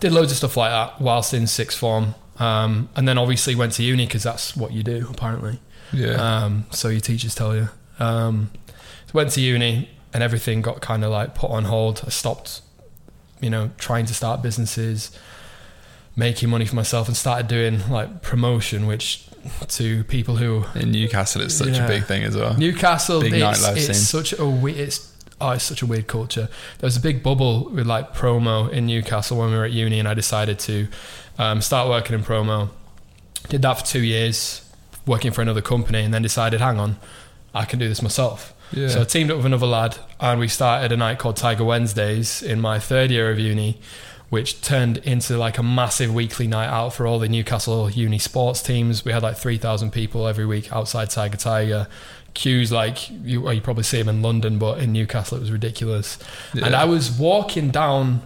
Did 0.00 0.12
loads 0.12 0.30
of 0.30 0.36
stuff 0.38 0.56
like 0.58 0.70
that 0.70 1.00
whilst 1.00 1.32
in 1.32 1.46
sixth 1.46 1.78
form. 1.78 2.14
Um, 2.38 2.90
and 2.94 3.08
then 3.08 3.16
obviously 3.16 3.54
went 3.54 3.72
to 3.74 3.82
uni 3.82 4.04
because 4.04 4.22
that's 4.22 4.54
what 4.54 4.72
you 4.72 4.82
do, 4.82 5.06
apparently. 5.10 5.58
yeah. 5.92 6.10
Um, 6.44 6.66
so 6.70 6.88
your 6.88 7.00
teachers 7.00 7.34
tell 7.34 7.56
you. 7.56 7.70
Um, 7.98 8.50
so 9.06 9.12
went 9.14 9.30
to 9.32 9.40
uni 9.40 9.88
and 10.12 10.22
everything 10.22 10.60
got 10.60 10.82
kind 10.82 11.02
of 11.02 11.10
like 11.10 11.34
put 11.34 11.50
on 11.50 11.64
hold. 11.64 12.02
I 12.06 12.10
stopped, 12.10 12.60
you 13.40 13.48
know, 13.48 13.70
trying 13.78 14.04
to 14.06 14.12
start 14.14 14.42
businesses, 14.42 15.10
making 16.16 16.48
money 16.48 16.64
for 16.64 16.74
myself, 16.76 17.08
and 17.08 17.16
started 17.16 17.46
doing 17.48 17.88
like 17.90 18.22
promotion, 18.22 18.86
which 18.86 19.24
to 19.68 20.02
people 20.04 20.36
who 20.36 20.64
In 20.74 20.90
Newcastle, 20.90 21.42
it's 21.42 21.54
such 21.54 21.68
Yeah. 21.68 21.84
a 21.84 21.88
big 21.88 22.04
thing 22.04 22.24
as 22.24 22.36
well. 22.36 22.54
Newcastle, 22.56 23.20
Big 23.20 23.34
it's, 23.34 23.42
nightlife 23.60 23.76
it's 23.76 23.86
scene. 23.86 23.94
such 23.94 24.32
a 24.38 24.44
we- 24.46 24.72
it's 24.72 25.12
oh, 25.40 25.50
it's 25.50 25.64
such 25.64 25.82
a 25.82 25.86
weird 25.86 26.06
culture. 26.06 26.48
There 26.78 26.86
was 26.86 26.96
a 26.96 27.00
big 27.00 27.22
bubble 27.22 27.68
with 27.70 27.86
like 27.86 28.14
promo 28.14 28.70
in 28.70 28.86
Newcastle 28.86 29.36
when 29.38 29.50
we 29.50 29.56
were 29.56 29.64
at 29.66 29.72
uni, 29.72 29.98
and 29.98 30.08
I 30.08 30.14
decided 30.14 30.58
to 30.60 30.88
um, 31.38 31.60
start 31.60 31.88
working 31.88 32.14
in 32.14 32.24
promo. 32.24 32.70
Did 33.50 33.62
that 33.62 33.74
for 33.78 33.84
two 33.86 34.00
years, 34.02 34.62
working 35.06 35.30
for 35.32 35.42
another 35.42 35.60
company, 35.60 36.00
and 36.02 36.12
then 36.14 36.22
decided, 36.22 36.60
hang 36.60 36.80
on, 36.80 36.96
I 37.54 37.66
can 37.66 37.78
do 37.78 37.86
this 37.88 38.00
myself. 38.02 38.52
Yeah, 38.72 38.88
So 38.88 39.02
I 39.02 39.04
teamed 39.04 39.30
up 39.30 39.36
with 39.36 39.46
another 39.46 39.66
lad, 39.66 39.96
and 40.18 40.40
we 40.40 40.48
started 40.48 40.90
a 40.90 40.96
night 40.96 41.18
called 41.18 41.36
Tiger 41.36 41.62
Wednesdays 41.64 42.42
in 42.42 42.60
my 42.60 42.80
third 42.80 43.10
year 43.12 43.30
of 43.30 43.38
uni, 43.38 43.78
which 44.28 44.60
turned 44.60 44.98
into 44.98 45.36
like 45.38 45.56
a 45.58 45.62
massive 45.62 46.12
weekly 46.12 46.46
night 46.46 46.66
out 46.68 46.92
for 46.92 47.06
all 47.06 47.18
the 47.18 47.28
Newcastle 47.28 47.88
uni 47.90 48.18
sports 48.18 48.60
teams. 48.62 49.04
We 49.04 49.12
had 49.12 49.22
like 49.22 49.36
three 49.36 49.58
thousand 49.58 49.92
people 49.92 50.26
every 50.26 50.46
week 50.46 50.72
outside 50.72 51.10
Tiger 51.10 51.36
Tiger. 51.36 51.88
Queues 52.34 52.70
like 52.70 53.08
you, 53.10 53.40
well, 53.40 53.52
you 53.54 53.60
probably 53.62 53.82
see 53.84 53.98
them 53.98 54.08
in 54.10 54.20
London, 54.22 54.58
but 54.58 54.78
in 54.80 54.92
Newcastle 54.92 55.38
it 55.38 55.40
was 55.40 55.50
ridiculous. 55.52 56.18
yeah. 56.52 56.66
And 56.66 56.74
I 56.76 56.84
was 56.84 57.10
walking 57.10 57.70
down. 57.70 58.22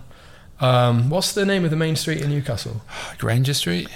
Um, 0.59 1.09
what's 1.11 1.33
the 1.33 1.47
name 1.47 1.65
of 1.65 1.71
the 1.71 1.77
main 1.77 1.97
street 1.97 2.21
in 2.21 2.29
Newcastle? 2.31 2.83
Grainger 3.19 3.55
Street. 3.55 3.89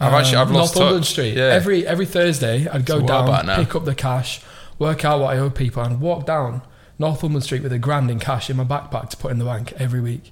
I've 0.00 0.12
actually 0.12 0.38
I've 0.38 0.48
Um, 0.48 0.54
lost 0.54 0.76
touch. 0.76 1.04
Street. 1.06 1.36
Yeah, 1.36 1.44
Every 1.44 1.86
every 1.86 2.06
Thursday, 2.06 2.66
I'd 2.66 2.84
go 2.84 2.96
It's 2.98 3.08
a 3.08 3.12
while 3.12 3.26
back 3.26 3.46
down, 3.46 3.64
pick 3.64 3.74
up 3.76 3.84
the 3.84 3.94
cash, 3.94 4.40
work 4.80 5.04
out 5.04 5.20
what 5.20 5.34
I 5.36 5.38
owe 5.38 5.48
people, 5.48 5.82
and 5.82 6.00
walk 6.00 6.26
down 6.26 6.62
Northumberland 6.98 7.44
Street 7.44 7.62
with 7.62 7.72
a 7.72 7.78
grand 7.78 8.10
in 8.10 8.18
cash 8.18 8.50
in 8.50 8.56
my 8.56 8.64
backpack 8.64 9.10
to 9.10 9.16
put 9.16 9.30
in 9.30 9.38
the 9.38 9.44
bank 9.44 9.72
every 9.78 10.00
week 10.00 10.31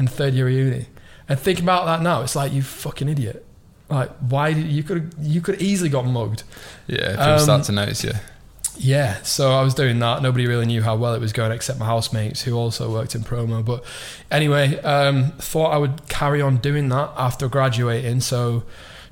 in 0.00 0.08
third 0.08 0.34
year 0.34 0.48
of 0.48 0.54
uni. 0.54 0.86
And 1.28 1.38
think 1.38 1.60
about 1.60 1.84
that 1.86 2.02
now, 2.02 2.22
it's 2.22 2.34
like 2.34 2.52
you 2.52 2.62
fucking 2.62 3.08
idiot. 3.08 3.44
Like, 3.88 4.10
why 4.18 4.52
did 4.52 4.66
you 4.66 4.82
could 4.82 5.14
you 5.20 5.40
could 5.40 5.62
easily 5.62 5.88
got 5.90 6.04
mugged? 6.06 6.42
yeah. 6.88 7.10
People 7.10 7.24
Um, 7.34 7.38
start 7.38 7.62
to 7.64 7.72
notice 7.72 8.02
you. 8.02 8.12
Yeah, 8.76 9.20
so 9.22 9.52
I 9.52 9.62
was 9.62 9.74
doing 9.74 9.98
that. 9.98 10.22
Nobody 10.22 10.46
really 10.46 10.64
knew 10.64 10.80
how 10.82 10.96
well 10.96 11.12
it 11.14 11.20
was 11.20 11.32
going 11.34 11.52
except 11.52 11.78
my 11.78 11.84
housemates 11.86 12.42
who 12.42 12.54
also 12.56 12.90
worked 12.90 13.14
in 13.14 13.22
promo. 13.22 13.62
But 13.64 13.84
anyway, 14.30 14.80
um, 14.80 15.32
thought 15.32 15.72
I 15.72 15.76
would 15.76 16.08
carry 16.08 16.40
on 16.40 16.56
doing 16.58 16.88
that 16.88 17.10
after 17.16 17.46
graduating. 17.48 18.20
So 18.22 18.62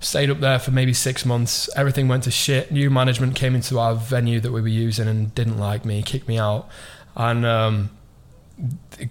stayed 0.00 0.31
up 0.31 0.41
there 0.41 0.58
for 0.58 0.70
maybe 0.70 0.94
six 0.94 1.26
months. 1.26 1.69
Everything 1.76 2.08
went 2.08 2.23
to 2.25 2.31
shit. 2.31 2.70
New 2.73 2.88
management 2.88 3.34
came 3.34 3.55
into 3.55 3.79
our 3.79 3.94
venue 3.94 4.41
that 4.41 4.52
we 4.52 4.62
were 4.62 4.69
using 4.69 5.06
and 5.06 5.34
didn't 5.34 5.58
like 5.58 5.84
me, 5.84 6.02
kicked 6.02 6.29
me 6.29 6.38
out, 6.38 6.67
and 7.17 7.44
um, 7.44 7.91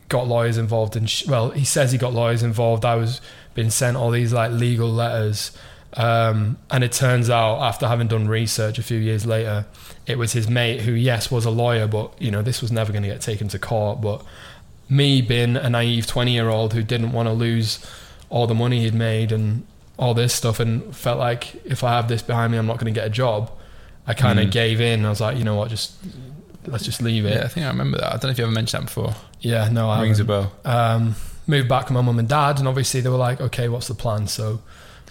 got 0.10 0.28
lawyers 0.28 0.58
involved. 0.58 0.96
And 0.96 1.10
sh- 1.10 1.28
well, 1.28 1.52
he 1.52 1.66
says 1.66 1.92
he 1.92 1.98
got 1.98 2.14
lawyers 2.14 2.44
involved. 2.44 2.86
I 2.86 2.96
was 2.96 3.22
being 3.54 3.70
sent 3.70 3.98
all 3.98 4.12
these 4.12 4.34
like 4.34 4.52
legal 4.52 4.90
letters. 4.92 5.52
Um, 5.94 6.58
and 6.70 6.84
it 6.84 6.92
turns 6.92 7.30
out, 7.30 7.60
after 7.62 7.88
having 7.88 8.08
done 8.08 8.28
research 8.28 8.78
a 8.78 8.84
few 8.84 9.00
years 9.00 9.26
later, 9.26 9.66
it 10.06 10.18
was 10.18 10.34
his 10.34 10.50
mate 10.50 10.82
who, 10.82 10.92
yes, 10.92 11.32
was 11.32 11.46
a 11.46 11.50
lawyer, 11.50 11.88
but 11.88 12.12
you 12.22 12.30
know 12.30 12.42
this 12.42 12.62
was 12.62 12.72
never 12.72 12.92
going 12.92 13.04
to 13.04 13.10
get 13.10 13.22
taken 13.22 13.48
to 13.48 13.58
court. 13.58 14.02
But 14.02 14.22
me, 14.90 15.22
being 15.22 15.56
a 15.56 15.70
naive 15.70 16.06
twenty-year-old 16.06 16.74
who 16.74 16.84
didn't 16.84 17.14
want 17.14 17.28
to 17.28 17.34
lose 17.34 17.80
all 18.30 18.48
the 18.48 18.54
money 18.54 18.82
he'd 18.82 18.94
made 18.94 19.32
and 19.32 19.66
all 19.98 20.14
this 20.14 20.34
stuff, 20.34 20.60
and 20.60 20.96
felt 20.96 21.18
like 21.20 21.56
if 21.66 21.84
I 21.84 21.92
have 21.92 22.10
this 22.10 22.22
behind 22.22 22.52
me, 22.52 22.58
I'm 22.60 22.68
not 22.68 22.78
going 22.80 22.94
to 22.94 22.98
get 23.00 23.08
a 23.08 23.10
job. 23.10 23.50
I 24.06 24.14
kind 24.14 24.40
of 24.40 24.48
Mm. 24.48 24.52
gave 24.52 24.82
in. 24.82 25.06
I 25.06 25.10
was 25.10 25.22
like, 25.22 25.38
you 25.38 25.44
know 25.46 25.56
what, 25.56 25.70
just 25.70 25.94
let's 26.68 26.84
just 26.86 27.02
leave 27.02 27.26
it. 27.26 27.34
Yeah, 27.36 27.44
I 27.44 27.48
think 27.48 27.66
I 27.66 27.70
remember 27.70 27.98
that. 27.98 28.08
I 28.08 28.12
don't 28.12 28.24
know 28.26 28.30
if 28.30 28.38
you 28.38 28.44
ever 28.46 28.54
mentioned 28.54 28.84
that 28.84 28.86
before. 28.88 29.16
Yeah, 29.42 29.70
no, 29.70 29.90
I 29.90 30.02
Rings 30.02 30.20
a 30.20 30.26
bell. 30.26 30.52
um, 30.66 31.16
moved 31.48 31.68
back 31.70 31.86
with 31.86 31.92
my 31.94 32.02
mum 32.02 32.20
and 32.20 32.28
dad, 32.28 32.60
and 32.60 32.68
obviously 32.68 33.02
they 33.02 33.10
were 33.10 33.18
like, 33.18 33.40
okay, 33.42 33.70
what's 33.70 33.88
the 33.88 33.94
plan? 33.96 34.28
So 34.28 34.62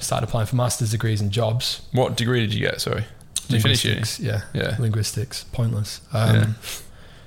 started 0.01 0.27
applying 0.29 0.47
for 0.47 0.57
master's 0.57 0.91
degrees 0.91 1.21
and 1.21 1.31
jobs. 1.31 1.81
What 1.93 2.17
degree 2.17 2.41
did 2.41 2.53
you 2.55 2.61
get? 2.61 2.81
Sorry, 2.81 3.05
did 3.49 3.57
you 3.57 3.61
finish 3.61 3.85
uni? 3.85 4.03
Yeah, 4.19 4.43
Yeah, 4.53 4.77
linguistics, 4.79 5.45
pointless. 5.53 6.01
Um, 6.13 6.35
Yeah. 6.37 6.47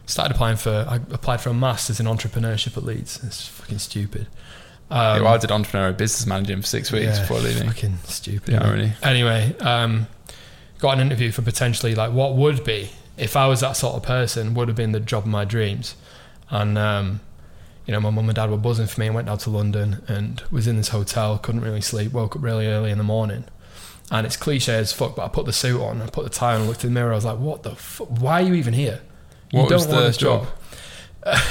Started 0.06 0.34
applying 0.34 0.58
for, 0.58 0.86
I 0.90 0.96
applied 0.96 1.40
for 1.40 1.52
a 1.52 1.54
master's 1.54 2.00
in 2.00 2.08
entrepreneurship 2.08 2.76
at 2.78 2.84
Leeds. 2.84 3.20
It's 3.24 3.48
fucking 3.48 3.78
stupid. 3.78 4.26
yeah 4.90 5.12
Um, 5.14 5.24
well, 5.24 5.34
I 5.36 5.38
did 5.38 5.52
entrepreneurial 5.52 5.96
business 5.96 6.26
managing 6.26 6.62
for 6.62 6.68
six 6.68 6.92
weeks 6.92 7.06
yeah, 7.06 7.22
before 7.22 7.38
leaving. 7.40 7.68
Fucking 7.68 7.98
stupid. 8.06 8.54
Yeah, 8.56 8.72
really. 8.72 8.92
Anyway, 9.04 9.56
um, 9.60 10.08
got 10.80 10.96
an 10.96 11.02
interview 11.02 11.32
for 11.32 11.44
potentially 11.44 11.94
like 11.94 12.12
what 12.12 12.36
would 12.36 12.64
be 12.64 12.90
if 13.20 13.36
I 13.36 13.48
was 13.48 13.60
that 13.62 13.74
sort 13.74 13.96
of 13.96 14.04
person 14.04 14.54
would 14.54 14.68
have 14.68 14.78
been 14.78 14.92
the 14.92 15.00
job 15.00 15.24
of 15.24 15.30
my 15.30 15.46
dreams, 15.46 15.96
and 16.50 16.78
um, 16.78 17.20
you 17.86 17.92
know 17.94 18.00
my 18.00 18.10
mum 18.10 18.30
and 18.30 18.36
dad 18.36 18.50
were 18.50 18.58
buzzing 18.58 18.88
for 18.88 19.00
me 19.00 19.08
and 19.08 19.16
went 19.16 19.28
down 19.28 19.38
to 19.40 19.50
London 19.50 20.04
and 20.08 20.42
was 20.52 20.68
in 20.68 20.78
this 20.78 20.90
hotel, 20.90 21.38
couldn't 21.38 21.62
really 21.62 21.82
sleep, 21.82 22.12
woke 22.14 22.36
up 22.36 22.44
really 22.44 22.68
early 22.68 22.92
in 22.92 22.98
the 22.98 23.04
morning. 23.04 23.44
And 24.12 24.26
it's 24.26 24.36
cliche 24.38 24.74
as 24.74 24.92
fuck, 24.92 25.16
but 25.16 25.24
I 25.24 25.28
put 25.28 25.46
the 25.46 25.54
suit 25.54 25.80
on, 25.80 26.02
I 26.02 26.08
put 26.08 26.24
the 26.24 26.32
tie 26.32 26.56
on, 26.56 26.66
looked 26.66 26.84
in 26.84 26.92
the 26.94 27.00
mirror. 27.00 27.12
I 27.12 27.16
was 27.16 27.26
like, 27.26 27.38
"What 27.38 27.62
the? 27.64 27.76
Fu- 27.76 28.06
why 28.06 28.42
are 28.42 28.46
you 28.46 28.56
even 28.56 28.74
here? 28.74 29.02
You 29.52 29.60
What 29.60 29.70
was 29.72 29.86
don't 29.86 29.94
want 29.94 30.02
the 30.04 30.08
this 30.08 30.18
job." 30.18 30.46
job? 30.46 30.54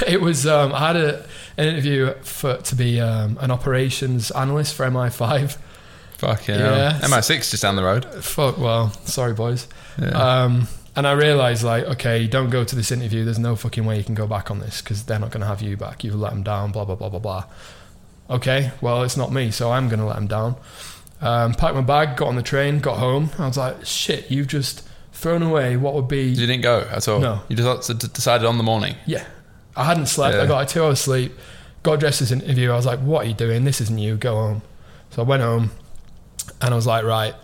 it 0.09 0.21
was. 0.21 0.47
Um, 0.47 0.73
I 0.73 0.89
had 0.89 0.97
a, 0.97 1.27
an 1.57 1.69
interview 1.69 2.15
for 2.23 2.57
to 2.57 2.75
be 2.75 3.01
um, 3.01 3.39
an 3.41 3.51
operations 3.53 4.31
analyst 4.33 4.75
for 4.75 4.87
MI5. 4.87 5.57
Fuck 6.17 6.49
Yeah. 6.49 6.57
yeah. 6.59 7.01
MI6 7.03 7.51
just 7.51 7.63
down 7.63 7.77
the 7.77 7.85
road. 7.85 8.05
Fuck. 8.25 8.59
Well, 8.59 8.91
sorry, 9.05 9.35
boys. 9.35 9.69
Yeah. 10.01 10.09
Um, 10.09 10.67
and 10.99 11.07
I 11.07 11.12
realised, 11.12 11.62
like, 11.62 11.85
okay, 11.85 12.26
don't 12.26 12.50
go 12.50 12.64
to 12.64 12.75
this 12.75 12.90
interview. 12.90 13.25
There's 13.25 13.38
no 13.38 13.55
fucking 13.55 13.87
way 13.87 13.99
you 13.99 14.02
can 14.02 14.17
go 14.17 14.26
back 14.26 14.50
on 14.50 14.59
this 14.59 14.83
because 14.83 15.05
they're 15.05 15.21
not 15.21 15.31
going 15.31 15.43
to 15.43 15.47
have 15.47 15.62
you 15.62 15.76
back. 15.76 16.02
You've 16.02 16.17
let 16.17 16.31
them 16.31 16.43
down. 16.43 16.73
Blah 16.73 16.87
blah 16.87 16.97
blah 16.97 17.09
blah 17.09 17.21
blah. 17.21 17.45
okay, 18.28 18.73
well, 18.81 19.05
it's 19.05 19.17
not 19.17 19.33
me, 19.33 19.52
so 19.52 19.71
I'm 19.71 19.88
going 19.88 20.00
to 20.00 20.07
let 20.07 20.17
them 20.17 20.26
down. 20.26 20.57
Um, 21.21 21.55
packed 21.55 21.76
my 21.76 21.83
bag, 21.83 22.17
got 22.17 22.26
on 22.26 22.35
the 22.35 22.43
train, 22.43 22.81
got 22.81 22.99
home. 22.99 23.31
I 23.38 23.47
was 23.47 23.57
like, 23.57 23.87
shit, 23.87 24.28
you've 24.28 24.49
just 24.49 24.88
thrown 25.12 25.40
away 25.40 25.76
what 25.76 25.95
would 25.95 26.09
be. 26.09 26.25
You 26.25 26.47
didn't 26.49 26.62
go 26.62 26.81
at 26.90 27.07
all. 27.07 27.21
No. 27.21 27.43
You 27.49 27.55
just 27.55 27.97
decided 28.12 28.45
on 28.45 28.59
the 28.59 28.64
morning. 28.64 28.97
Yeah. 29.07 29.25
I 29.76 29.85
hadn't 29.85 30.07
slept. 30.07 30.35
Yeah. 30.35 30.43
I 30.43 30.47
got 30.47 30.57
like 30.57 30.69
two 30.69 30.83
hours 30.83 31.00
sleep, 31.00 31.33
got 31.85 32.00
dressed 32.00 32.23
as 32.23 32.33
an 32.33 32.40
interview. 32.40 32.73
I 32.73 32.75
was 32.75 32.87
like, 32.87 32.99
what 32.99 33.25
are 33.25 33.28
you 33.28 33.35
doing? 33.35 33.62
This 33.62 33.81
isn't 33.81 33.99
you. 33.99 34.17
Go 34.17 34.35
home. 34.35 34.62
So 35.11 35.23
I 35.23 35.25
went 35.25 35.43
home 35.45 35.71
and 36.61 36.75
I 36.75 36.76
was 36.76 36.88
like, 36.88 37.05
right, 37.05 37.37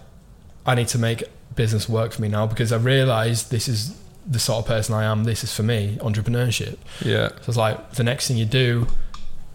I 0.67 0.75
need 0.75 0.89
to 0.89 0.99
make 0.99 1.23
business 1.57 1.89
work 1.89 2.13
for 2.13 2.23
me 2.23 2.29
now 2.29 2.47
because 2.47 2.73
I 2.73 2.77
realized 2.77 3.51
this 3.51 3.69
is 3.69 3.97
the 4.27 4.39
sort 4.39 4.59
of 4.65 4.67
person 4.67 4.95
I 4.95 5.05
am. 5.05 5.25
This 5.25 5.45
is 5.45 5.55
for 5.55 5.63
me, 5.63 5.99
entrepreneurship. 6.01 6.77
Yeah. 7.05 7.29
So 7.29 7.49
it's 7.49 7.57
like 7.57 7.93
the 7.93 8.05
next 8.05 8.29
thing 8.29 8.37
you 8.37 8.47
do, 8.47 8.87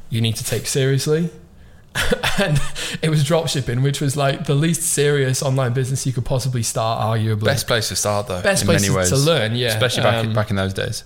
you 0.10 0.22
need 0.22 0.36
to 0.36 0.44
take 0.44 0.66
seriously. 0.68 1.30
and 2.40 2.62
it 3.02 3.10
was 3.10 3.24
dropshipping, 3.24 3.82
which 3.82 4.00
was 4.00 4.16
like 4.16 4.46
the 4.46 4.54
least 4.54 4.84
serious 4.84 5.42
online 5.42 5.74
business 5.74 6.06
you 6.06 6.14
could 6.14 6.26
possibly 6.26 6.62
start, 6.64 7.02
arguably. 7.02 7.46
Best 7.46 7.68
place 7.68 7.90
to 7.90 7.96
start 7.96 8.28
though. 8.28 8.42
Best 8.42 8.62
in 8.64 8.68
place 8.68 8.82
many 8.82 8.96
ways. 8.96 9.10
to 9.10 9.18
learn, 9.18 9.56
yeah. 9.56 9.70
Especially 9.70 10.04
back 10.04 10.26
Um, 10.26 10.34
back 10.34 10.50
in 10.52 10.56
those 10.56 10.74
days. 10.74 11.04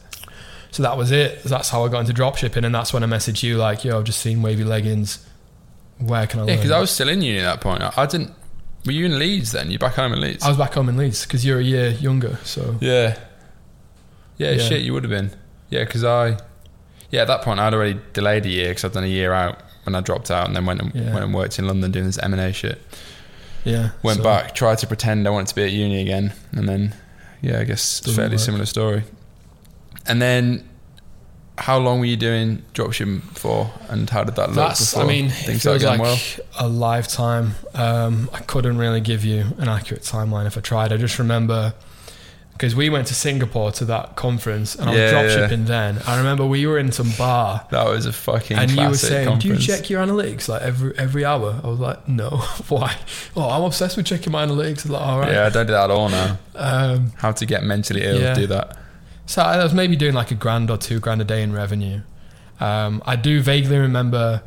So 0.72 0.84
that 0.84 0.98
was 0.98 1.12
it. 1.12 1.44
That's 1.44 1.70
how 1.70 1.86
I 1.86 1.88
got 1.90 2.00
into 2.02 2.14
dropshipping, 2.14 2.66
and 2.66 2.74
that's 2.74 2.92
when 2.94 3.04
I 3.04 3.08
messaged 3.08 3.44
you 3.44 3.58
like, 3.58 3.86
"Yo, 3.86 3.98
I've 3.98 4.04
just 4.06 4.20
seen 4.20 4.42
wavy 4.42 4.64
leggings. 4.64 5.20
Where 6.00 6.26
can 6.28 6.42
I 6.42 6.46
Yeah, 6.48 6.56
because 6.56 6.72
I 6.72 6.80
was 6.80 6.92
still 6.92 7.10
in 7.10 7.22
uni 7.22 7.40
at 7.40 7.44
that 7.44 7.62
point. 7.62 7.82
I 7.98 8.06
didn't. 8.08 8.32
Were 8.86 8.92
you 8.92 9.06
in 9.06 9.18
Leeds 9.18 9.52
then? 9.54 9.70
You're 9.72 9.80
back 9.80 9.94
home 9.94 10.12
in 10.14 10.20
Leeds? 10.22 10.44
I 10.44 10.50
was 10.50 10.58
back 10.58 10.74
home 10.74 10.90
in 10.90 10.98
Leeds 10.98 11.26
because 11.26 11.46
you're 11.46 11.60
a 11.60 11.64
year 11.64 11.90
younger. 11.92 12.38
So 12.44 12.76
yeah. 12.82 13.18
yeah. 14.38 14.52
Yeah. 14.52 14.58
shit, 14.58 14.82
you 14.82 14.94
would 14.94 15.04
have 15.04 15.10
been. 15.12 15.32
Yeah, 15.70 15.84
because 15.86 16.04
I. 16.04 16.38
Yeah, 17.10 17.22
at 17.22 17.28
that 17.28 17.42
point 17.44 17.60
I'd 17.60 17.74
already 17.74 18.00
delayed 18.14 18.46
a 18.46 18.50
year 18.50 18.70
because 18.70 18.84
I'd 18.86 18.92
done 18.94 19.04
a 19.04 19.08
year 19.08 19.32
out 19.34 19.60
when 19.84 19.96
I 19.96 20.02
dropped 20.02 20.32
out 20.32 20.48
and 20.48 20.56
then 20.56 20.66
went 20.66 20.82
and, 20.82 20.94
Yeah. 20.96 21.14
went 21.14 21.26
and 21.26 21.34
worked 21.34 21.60
in 21.60 21.68
London 21.68 21.92
doing 21.92 22.06
this 22.06 22.18
M 22.18 22.34
and 22.34 22.42
A 22.42 22.52
shit. 22.52 22.82
yeah, 23.64 23.92
Went 24.02 24.18
so- 24.18 24.24
back, 24.24 24.56
tried 24.56 24.80
to 24.80 24.88
pretend 24.88 25.28
I 25.28 25.32
wanted 25.32 25.48
to 25.48 25.56
be 25.56 25.64
at 25.64 25.72
uni 25.72 26.02
again, 26.02 26.34
and 26.52 26.68
then 26.68 26.94
yeah, 27.42 27.60
I 27.60 27.64
guess 27.66 28.00
Doesn't 28.00 28.16
fairly 28.16 28.36
work. 28.36 28.40
similar 28.46 28.66
story. 28.66 29.04
And 30.08 30.22
then, 30.22 30.68
how 31.58 31.78
long 31.78 32.00
were 32.00 32.06
you 32.06 32.18
doing 32.18 32.64
dropshipping 32.74 33.22
for, 33.38 33.72
and 33.90 34.10
how 34.10 34.24
did 34.24 34.36
that 34.36 34.48
look? 34.50 34.56
That's. 34.56 34.96
I 34.98 35.04
mean, 35.06 35.26
it 35.28 35.60
feels 35.60 35.84
like 35.84 36.00
well. 36.02 36.18
a 36.60 36.68
lifetime. 36.68 37.56
Um, 37.76 38.30
I 38.34 38.40
couldn't 38.40 38.78
really 38.78 39.02
give 39.02 39.24
you 39.24 39.46
an 39.58 39.68
accurate 39.70 40.04
timeline 40.04 40.48
if 40.48 40.58
I 40.58 40.62
tried. 40.62 40.92
I 40.92 40.98
just 40.98 41.20
remember 41.20 41.74
because 42.54 42.76
we 42.76 42.90
went 42.90 43.08
to 43.08 43.16
Singapore 43.16 43.72
to 43.74 43.86
that 43.86 44.16
conference, 44.16 44.76
and 44.76 44.90
I 44.90 44.92
was 44.92 45.00
Yeah, 45.00 45.12
yeah. 45.12 45.28
dropshipping 45.50 45.66
then. 45.68 46.00
I 46.08 46.18
remember 46.18 46.46
we 46.46 46.66
were 46.66 46.78
in 46.78 46.92
some 46.92 47.12
bar. 47.18 47.66
That 47.72 47.86
was 47.88 48.06
a 48.06 48.14
fucking 48.14 48.58
and 48.58 48.72
you 48.72 48.88
were 48.90 48.96
saying, 48.96 49.40
"Do 49.40 49.48
you 49.50 49.58
check 49.58 49.90
your 49.90 50.04
analytics 50.04 50.48
like 50.48 50.62
every 50.62 50.98
every 50.98 51.26
hour?" 51.26 51.60
I 51.64 51.68
was 51.68 51.80
like, 51.80 52.08
"No, 52.08 52.30
why?" 52.70 52.96
Oh, 53.36 53.50
I'm 53.50 53.64
obsessed 53.64 53.98
with 53.98 54.06
checking 54.06 54.32
my 54.32 54.46
analytics. 54.46 54.70
I 54.70 54.72
was 54.72 54.90
like, 54.90 55.02
all 55.02 55.20
right. 55.20 55.32
Yeah, 55.32 55.46
I 55.46 55.50
don't 55.50 55.66
do 55.68 55.74
that 55.74 55.86
at 55.86 55.92
all 55.92 56.10
now. 56.10 56.38
Um, 56.56 57.12
How 57.18 57.32
to 57.32 57.46
get 57.46 57.64
mentally 57.64 58.04
ill? 58.04 58.20
Yeah. 58.20 58.34
Do 58.34 58.48
that. 58.48 58.78
So 59.26 59.42
I 59.42 59.64
was 59.64 59.74
maybe 59.74 59.96
doing 59.96 60.14
like 60.14 60.32
a 60.32 60.36
grand 60.36 60.70
or 60.70 60.78
two 60.78 61.00
grand 61.00 61.22
a 61.22 61.24
day 61.24 61.42
in 61.42 61.54
revenue. 61.54 62.02
Um, 62.60 63.02
I 63.06 63.16
do 63.16 63.42
vaguely 63.42 63.78
remember 63.78 64.44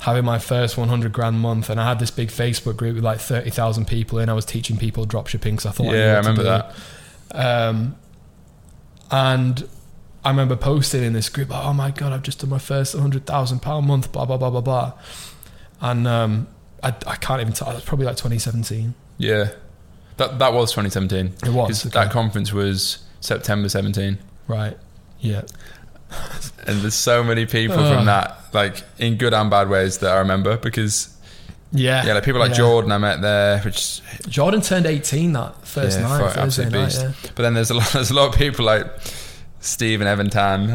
having 0.00 0.24
my 0.24 0.38
first 0.38 0.76
100 0.76 1.12
grand 1.12 1.40
month, 1.40 1.70
and 1.70 1.80
I 1.80 1.88
had 1.88 1.98
this 1.98 2.10
big 2.10 2.28
Facebook 2.28 2.76
group 2.76 2.96
with 2.96 3.04
like 3.04 3.20
30,000 3.20 3.86
people 3.86 4.18
in. 4.18 4.28
I 4.28 4.32
was 4.32 4.44
teaching 4.44 4.76
people 4.76 5.06
dropshipping 5.06 5.52
because 5.52 5.66
I 5.66 5.70
thought, 5.70 5.94
yeah, 5.94 6.18
I 6.18 6.22
to 6.22 6.28
remember 6.28 6.42
that. 6.42 6.74
Um, 7.32 7.96
and 9.10 9.68
I 10.24 10.30
remember 10.30 10.56
posting 10.56 11.02
in 11.02 11.12
this 11.12 11.28
group, 11.28 11.48
"Oh 11.50 11.72
my 11.72 11.90
god, 11.90 12.12
I've 12.12 12.22
just 12.22 12.40
done 12.40 12.50
my 12.50 12.58
first 12.58 12.94
100,000 12.94 13.60
pound 13.60 13.86
month." 13.86 14.10
Blah 14.10 14.24
blah 14.24 14.38
blah 14.38 14.50
blah 14.50 14.60
blah. 14.62 14.92
And 15.80 16.08
um, 16.08 16.48
I, 16.82 16.88
I 17.06 17.16
can't 17.16 17.40
even 17.40 17.52
tell. 17.52 17.70
It's 17.70 17.84
probably 17.84 18.06
like 18.06 18.16
2017. 18.16 18.94
Yeah, 19.18 19.50
that 20.16 20.38
that 20.38 20.54
was 20.54 20.70
2017. 20.72 21.26
It 21.26 21.48
was 21.50 21.86
okay. 21.86 21.92
That 21.92 22.10
conference 22.10 22.52
was 22.52 23.03
September 23.24 23.68
17, 23.68 24.18
right. 24.48 24.76
Yeah. 25.20 25.42
and 26.66 26.80
there's 26.82 26.94
so 26.94 27.24
many 27.24 27.46
people 27.46 27.76
from 27.76 28.04
that, 28.06 28.38
like 28.52 28.82
in 28.98 29.16
good 29.16 29.32
and 29.34 29.50
bad 29.50 29.68
ways, 29.68 29.98
that 29.98 30.12
I 30.12 30.18
remember 30.18 30.56
because 30.58 31.08
Yeah. 31.72 32.04
yeah, 32.04 32.12
like 32.14 32.24
people 32.24 32.40
like 32.40 32.50
Yeah. 32.50 32.56
Jordan 32.58 32.92
I 32.92 32.98
met 32.98 33.22
there, 33.22 33.58
which 33.60 34.00
Jordan 34.28 34.60
turned 34.60 34.86
18 34.86 35.32
that 35.32 35.66
first 35.66 35.98
Yeah, 35.98 36.06
night, 36.08 36.20
Thursday 36.20 36.40
absolute 36.42 36.72
night. 36.72 36.84
beast. 36.86 37.00
Yeah. 37.02 37.12
But 37.34 37.42
then 37.42 37.54
there's 37.54 37.70
a 37.70 37.74
lot, 37.80 37.92
there's 37.92 38.10
a 38.10 38.14
lot 38.14 38.28
of 38.32 38.38
people 38.38 38.64
like 38.66 38.86
Steve 39.60 40.00
and 40.02 40.08
Evan 40.08 40.28
Tan, 40.30 40.68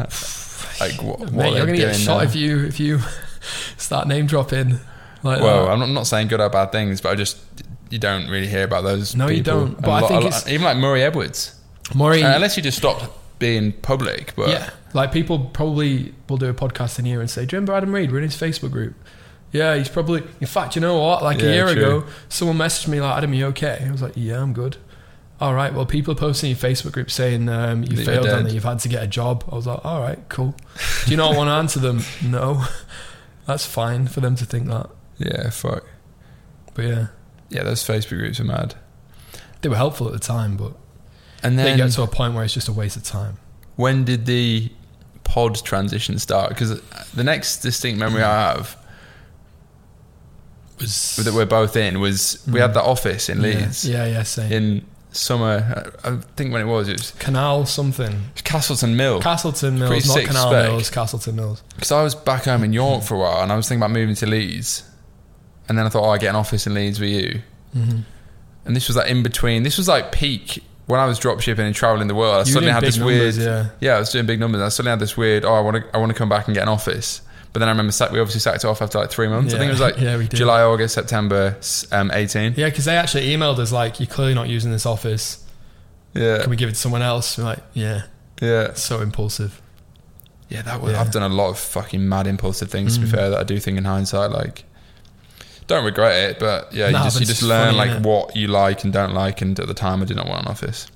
like 0.80 1.00
what, 1.02 1.20
what 1.20 1.32
Mate, 1.32 1.42
they're 1.42 1.56
you're 1.58 1.66
gonna 1.66 1.78
get 1.78 1.94
shot 1.96 2.18
now. 2.18 2.24
if 2.24 2.34
you 2.34 2.64
if 2.66 2.80
you 2.80 2.98
start 3.76 4.08
name 4.08 4.26
dropping 4.26 4.80
like 5.22 5.40
Well, 5.40 5.66
that. 5.66 5.72
I'm 5.72 5.78
not, 5.78 5.84
I'm 5.88 5.94
not 5.94 6.06
saying 6.08 6.26
good 6.28 6.40
or 6.40 6.48
bad 6.50 6.72
things, 6.72 7.00
but 7.00 7.10
I 7.12 7.14
just 7.14 7.38
you 7.90 7.98
don't 8.00 8.28
really 8.28 8.46
hear 8.48 8.64
about 8.64 8.82
those. 8.84 9.14
No, 9.14 9.28
you 9.28 9.42
don't. 9.42 9.80
But 9.80 9.90
I 9.90 10.00
lot- 10.00 10.08
think 10.08 10.20
lot- 10.24 10.26
it's- 10.28 10.48
even 10.48 10.64
like 10.64 10.76
Murray 10.76 11.02
Edwards, 11.02 11.54
Maury, 11.94 12.22
Uh, 12.22 12.34
unless 12.34 12.56
you 12.56 12.62
just 12.62 12.78
stopped 12.78 13.04
being 13.38 13.72
public. 13.72 14.32
But 14.36 14.48
yeah, 14.50 14.70
like 14.92 15.12
people 15.12 15.38
probably 15.38 16.14
will 16.28 16.36
do 16.36 16.48
a 16.48 16.54
podcast 16.54 16.98
in 16.98 17.04
here 17.04 17.20
and 17.20 17.30
say, 17.30 17.46
"Do 17.46 17.54
you 17.56 17.58
remember 17.58 17.74
Adam 17.74 17.92
Reed? 17.92 18.10
We're 18.12 18.18
in 18.18 18.24
his 18.24 18.36
Facebook 18.36 18.70
group." 18.70 18.94
Yeah, 19.52 19.74
he's 19.76 19.88
probably. 19.88 20.22
In 20.40 20.46
fact, 20.46 20.76
you 20.76 20.80
know 20.80 20.98
what? 21.00 21.22
Like 21.24 21.40
Yeah, 21.40 21.48
a 21.48 21.52
year 21.54 21.64
true. 21.72 21.72
ago, 21.98 22.04
someone 22.28 22.56
messaged 22.58 22.86
me 22.88 23.00
like, 23.00 23.16
"Adam, 23.16 23.34
you 23.34 23.46
okay?" 23.46 23.84
I 23.86 23.90
was 23.90 24.02
like, 24.02 24.12
"Yeah, 24.14 24.40
I'm 24.42 24.52
good." 24.52 24.76
All 25.40 25.54
right. 25.54 25.72
Well, 25.72 25.86
people 25.86 26.12
are 26.12 26.16
posting 26.16 26.50
in 26.50 26.56
your 26.56 26.70
Facebook 26.70 26.92
group 26.92 27.10
saying 27.10 27.48
um, 27.48 27.82
you 27.82 27.96
That 27.96 28.04
failed 28.04 28.26
and 28.26 28.46
that 28.46 28.52
you've 28.52 28.62
had 28.64 28.78
to 28.80 28.88
get 28.88 29.02
a 29.02 29.06
job. 29.06 29.42
I 29.50 29.54
was 29.56 29.66
like, 29.66 29.84
"All 29.84 30.00
right, 30.00 30.18
cool." 30.28 30.54
Do 31.06 31.10
you 31.10 31.16
not 31.16 31.34
want 31.34 31.48
to 31.48 31.52
answer 31.52 31.80
them? 31.80 32.02
No, 32.22 32.64
that's 33.46 33.64
fine 33.66 34.06
for 34.06 34.20
them 34.20 34.36
to 34.36 34.44
think 34.44 34.68
that. 34.68 34.90
yeah, 35.18 35.50
fuck. 35.50 35.84
But 36.74 36.84
yeah, 36.84 37.06
Yeah, 37.48 37.62
those 37.64 37.82
Facebook 37.82 38.18
groups 38.18 38.38
are 38.38 38.44
mad. 38.44 38.74
they 39.62 39.68
were 39.68 39.76
helpful 39.76 40.06
at 40.06 40.12
the 40.12 40.18
time, 40.20 40.56
but 40.56 40.74
And 41.42 41.58
they 41.58 41.64
then 41.64 41.76
get 41.78 41.90
to 41.92 42.02
a 42.02 42.06
point 42.06 42.34
where 42.34 42.44
it's 42.44 42.54
just 42.54 42.68
a 42.68 42.72
waste 42.72 42.96
of 42.96 43.02
time. 43.04 43.38
when 43.76 44.04
did 44.04 44.26
the 44.26 44.70
pod 45.24 45.56
transition 45.64 46.18
start? 46.18 46.48
Because 46.50 46.80
the 47.12 47.24
next 47.24 47.58
distinct 47.58 47.98
memory 47.98 48.22
I 48.22 48.52
have 48.54 48.76
Was 50.78 51.16
that 51.16 51.34
we're 51.34 51.46
both 51.46 51.76
in 51.76 52.00
was 52.00 52.42
we 52.50 52.60
had 52.60 52.74
that 52.74 52.84
office 52.84 53.28
in 53.28 53.42
Leeds 53.42 53.84
Yeah, 53.88 54.04
yeah, 54.06 54.12
yeah 54.12 54.22
same. 54.22 54.52
in 54.52 54.86
summer. 55.12 55.92
I 56.04 56.08
I 56.10 56.16
think 56.36 56.52
when 56.52 56.62
it 56.62 56.66
was, 56.66 56.88
it 56.88 56.98
was 56.98 57.10
Canal 57.12 57.66
something. 57.66 58.24
Castleton 58.44 58.96
Mill. 58.96 59.20
Castleton 59.20 59.78
Mills, 59.78 59.90
Pretty 59.90 60.08
not 60.08 60.26
Canal 60.28 60.50
spec. 60.50 60.64
Mills, 60.70 60.90
Castleton 60.90 61.36
Mills. 61.36 61.62
Because 61.74 61.92
I 61.92 62.02
was 62.02 62.14
back 62.14 62.44
home 62.44 62.64
in 62.64 62.72
York 62.72 63.02
for 63.02 63.14
a 63.14 63.18
while, 63.18 63.42
and 63.42 63.52
I 63.52 63.56
was 63.56 63.68
thinking 63.68 63.82
about 63.82 63.90
moving 63.92 64.14
to 64.16 64.26
Leeds, 64.26 64.82
and 65.68 65.76
then 65.76 65.84
I 65.86 65.88
thought, 65.90 66.04
oh, 66.06 66.10
I 66.10 66.18
get 66.18 66.30
an 66.30 66.36
office 66.36 66.66
in 66.66 66.74
Leeds 66.74 66.98
with 67.00 67.10
you. 67.10 67.42
Mm-hmm. 67.76 68.00
And 68.64 68.76
this 68.76 68.88
was 68.88 68.96
like 68.96 69.10
in 69.10 69.22
between. 69.22 69.62
This 69.64 69.76
was 69.78 69.88
like 69.88 70.12
peak 70.12 70.62
when 70.90 71.00
I 71.00 71.06
was 71.06 71.18
dropshipping 71.20 71.58
and 71.60 71.74
traveling 71.74 72.08
the 72.08 72.14
world. 72.14 72.34
I 72.34 72.38
You 72.40 72.44
suddenly 72.52 72.72
had 72.72 72.82
this 72.82 72.98
numbers, 72.98 73.38
weird. 73.38 73.48
yeah. 73.48 73.70
Yeah, 73.80 73.96
I 73.96 74.00
was 74.00 74.10
doing 74.10 74.26
big 74.26 74.40
numbers. 74.40 74.60
I 74.60 74.68
suddenly 74.68 74.90
had 74.90 75.00
this 75.00 75.16
weird. 75.16 75.44
Oh, 75.44 75.54
I 75.54 75.60
want 75.60 75.76
to. 75.78 75.84
I 75.94 75.98
want 75.98 76.10
to 76.12 76.18
come 76.18 76.28
back 76.28 76.46
and 76.48 76.54
get 76.54 76.62
an 76.64 76.68
office. 76.68 77.22
But 77.52 77.58
then 77.60 77.68
I 77.68 77.72
remember 77.72 77.92
we 78.12 78.20
obviously 78.20 78.40
sacked 78.40 78.62
it 78.64 78.66
off 78.68 78.80
after 78.80 78.98
like 78.98 79.10
three 79.10 79.26
months. 79.28 79.54
I 79.54 79.58
think 79.58 79.68
it 79.70 79.72
was 79.72 79.80
like 79.80 79.98
yeah. 80.00 80.22
July, 80.22 80.62
August, 80.62 80.94
September, 80.94 81.56
um, 81.90 82.10
eighteen. 82.12 82.54
Yeah, 82.56 82.68
because 82.68 82.84
they 82.84 82.96
actually 82.96 83.26
emailed 83.28 83.58
us 83.58 83.72
like, 83.72 83.98
"You're 83.98 84.06
clearly 84.06 84.34
not 84.34 84.48
using 84.48 84.70
this 84.70 84.86
office. 84.86 85.44
Yeah, 86.14 86.42
Can 86.42 86.50
we 86.50 86.56
give 86.56 86.68
it 86.68 86.72
to 86.72 86.78
someone 86.78 87.02
else?" 87.02 87.38
We're 87.38 87.44
like, 87.44 87.60
"Yeah." 87.72 88.02
yeah, 88.40 88.74
so 88.74 89.00
impulsive. 89.00 89.60
yeah. 90.48 90.62
That 90.62 90.80
was. 90.80 90.92
Yeah. 90.92 91.00
I've 91.00 91.10
done 91.12 91.30
a 91.30 91.34
lot 91.34 91.50
of 91.50 91.58
fucking 91.58 92.08
mad 92.08 92.26
impulsive 92.26 92.70
things. 92.70 92.94
To 92.94 93.00
be 93.00 93.06
Mm. 93.08 93.10
fair, 93.10 93.30
that 93.30 93.40
I 93.40 93.44
do 93.44 93.58
think 93.60 93.78
in 93.78 93.84
hindsight, 93.84 94.30
like, 94.30 94.64
don't 95.70 95.84
regret 95.84 96.30
it. 96.30 96.38
But 96.38 96.72
yeah, 96.74 96.90
Nah, 96.90 96.98
you 96.98 97.04
just 97.04 97.20
you 97.20 97.26
just 97.26 97.42
learn 97.42 97.74
funny, 97.74 97.78
like 97.78 97.90
innit? 97.90 98.02
what 98.02 98.36
you 98.36 98.48
like 98.48 98.84
and 98.84 98.92
don't 98.92 99.14
like. 99.14 99.40
And 99.40 99.58
at 99.58 99.66
the 99.66 99.74
time, 99.74 100.02
I 100.02 100.04
did 100.04 100.16
not 100.16 100.28
want 100.28 100.42
an 100.44 100.48
office. 100.50 100.86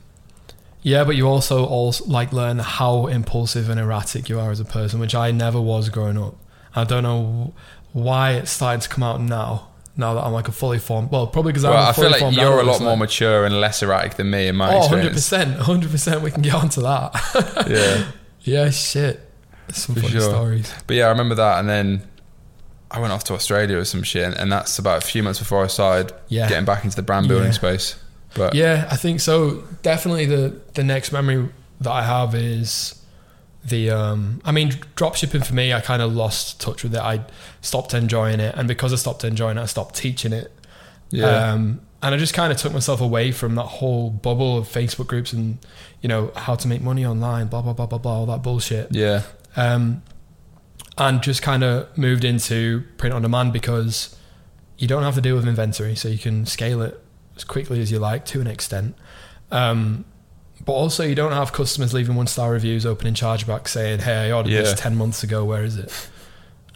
Yeah, 0.83 1.05
but 1.05 1.17
you 1.17 1.27
also 1.27 1.65
also 1.65 2.05
like 2.05 2.33
learn 2.33 2.59
how 2.59 3.07
impulsive 3.07 3.71
and 3.71 3.81
erratic 3.81 4.29
you 4.29 4.39
are 4.39 4.51
as 4.51 4.61
a 4.61 4.65
person, 4.67 5.01
which 5.01 5.15
I 5.15 5.31
never 5.31 5.59
was 5.61 5.89
growing 5.89 6.19
up. 6.19 6.37
I 6.77 6.85
don't 6.85 7.03
know 7.03 7.55
why 7.93 8.33
it's 8.33 8.51
starting 8.51 8.81
to 8.81 8.89
come 8.89 9.03
out 9.03 9.21
now. 9.21 9.69
Now 9.97 10.15
that 10.15 10.25
I'm 10.25 10.33
like 10.33 10.49
a 10.49 10.53
fully 10.53 10.81
formed, 10.81 11.11
well, 11.13 11.27
probably 11.29 11.53
because 11.53 11.63
Well, 11.63 11.73
I'm 11.75 11.89
I 11.91 11.93
fully 11.93 12.13
feel 12.19 12.29
like 12.29 12.37
you're 12.37 12.59
a 12.59 12.65
lot 12.65 12.83
more 12.83 12.97
mature 12.97 13.45
and 13.47 13.61
less 13.61 13.81
erratic 13.81 14.15
than 14.17 14.29
me 14.29 14.49
in 14.49 14.57
my 14.57 14.75
Oh, 14.75 14.79
experience. 14.79 15.31
100%. 15.31 15.57
100% 15.59 16.21
we 16.27 16.31
can 16.33 16.43
get 16.43 16.55
onto 16.55 16.83
that. 16.83 17.15
Yeah. 17.71 18.11
yeah, 18.41 18.71
shit. 18.71 19.21
Some 19.73 19.95
For 19.95 20.01
funny 20.03 20.13
sure. 20.15 20.21
stories. 20.23 20.75
But 20.89 20.97
yeah, 20.97 21.07
I 21.07 21.11
remember 21.11 21.37
that, 21.37 21.61
and 21.61 21.69
then 21.69 22.03
I 22.95 23.01
went 23.01 23.13
off 23.13 23.25
to 23.25 23.35
Australia 23.35 23.77
or 23.79 23.85
some 23.85 24.03
shit, 24.03 24.25
and, 24.25 24.35
and 24.37 24.53
that's 24.53 24.79
about 24.79 25.03
a 25.03 25.07
few 25.07 25.23
months 25.23 25.39
before 25.39 25.65
I 25.65 25.67
started 25.69 26.15
Yeah. 26.29 26.49
getting 26.49 26.65
back 26.65 26.85
into 26.85 26.97
the 26.97 27.03
brand 27.03 27.29
building 27.29 27.49
Yeah. 27.53 27.53
space. 27.63 27.97
But 28.35 28.55
Yeah, 28.55 28.87
I 28.91 28.97
think 28.97 29.21
so. 29.21 29.63
Definitely 29.83 30.27
the 30.27 30.55
the 30.75 30.85
next 30.85 31.13
memory 31.13 31.49
that 31.81 31.91
I 31.91 32.03
have 32.03 32.35
is 32.35 32.95
the 33.65 33.91
um 33.91 34.41
I 34.45 34.53
mean 34.53 34.71
dropshipping 34.97 35.45
for 35.45 35.55
me 35.55 35.73
I 35.73 35.81
kind 35.81 36.03
of 36.03 36.13
lost 36.15 36.61
touch 36.61 36.83
with 36.85 36.95
it. 36.95 37.01
I 37.01 37.21
stopped 37.63 37.95
enjoying 37.95 38.41
it 38.41 38.55
and 38.57 38.69
because 38.69 38.93
I 38.93 38.97
stopped 38.97 39.25
enjoying 39.25 39.57
it 39.59 39.63
I 39.63 39.67
stopped 39.67 39.95
teaching 39.97 40.33
it. 40.33 40.53
yeah, 41.11 41.53
Um 41.53 41.81
and 42.03 42.15
I 42.15 42.19
just 42.19 42.35
kind 42.35 42.53
of 42.53 42.59
took 42.59 42.73
myself 42.75 43.01
away 43.01 43.33
from 43.33 43.55
that 43.55 43.63
whole 43.81 44.11
bubble 44.11 44.59
of 44.59 44.69
Facebook 44.69 45.07
groups 45.07 45.33
and 45.33 45.59
you 46.03 46.09
know 46.09 46.31
how 46.37 46.55
to 46.57 46.69
make 46.69 46.83
money 46.83 47.07
online 47.07 47.47
blah 47.47 47.63
blah 47.63 47.73
blah 47.73 47.87
blah 47.87 47.99
blah 47.99 48.13
all 48.19 48.27
that 48.27 48.43
bullshit. 48.43 48.89
yeah, 48.95 49.23
Um 49.57 50.03
and 50.99 51.23
just 51.23 51.43
kind 51.43 51.63
of 51.65 51.97
moved 51.99 52.25
into 52.25 52.85
print 52.99 53.15
on 53.15 53.23
demand 53.23 53.53
because 53.53 54.17
you 54.79 54.87
don't 54.89 55.03
have 55.03 55.15
to 55.15 55.21
deal 55.21 55.37
with 55.37 55.47
inventory, 55.47 55.95
so 55.97 56.09
you 56.09 56.19
can 56.19 56.47
scale 56.47 56.83
it 56.83 57.01
as 57.37 57.45
quickly 57.45 57.81
as 57.81 57.91
you 57.91 57.99
like 57.99 58.25
to 58.27 58.41
an 58.41 58.47
extent. 58.47 58.95
Um, 59.51 60.05
but 60.65 60.73
also, 60.73 61.05
you 61.05 61.15
don't 61.15 61.33
have 61.33 61.53
customers 61.53 61.93
leaving 61.93 62.15
one 62.17 62.27
star 62.27 62.51
reviews, 62.53 62.87
opening 62.87 63.15
chargeback 63.15 63.69
saying, 63.69 64.01
"Hey, 64.01 64.29
I 64.29 64.33
ordered 64.33 64.53
Yeah. 64.53 64.63
this 64.63 64.75
ten 64.75 64.97
months 64.97 65.23
ago. 65.23 65.45
Where 65.45 65.65
is 65.65 65.77
it?" 65.77 65.93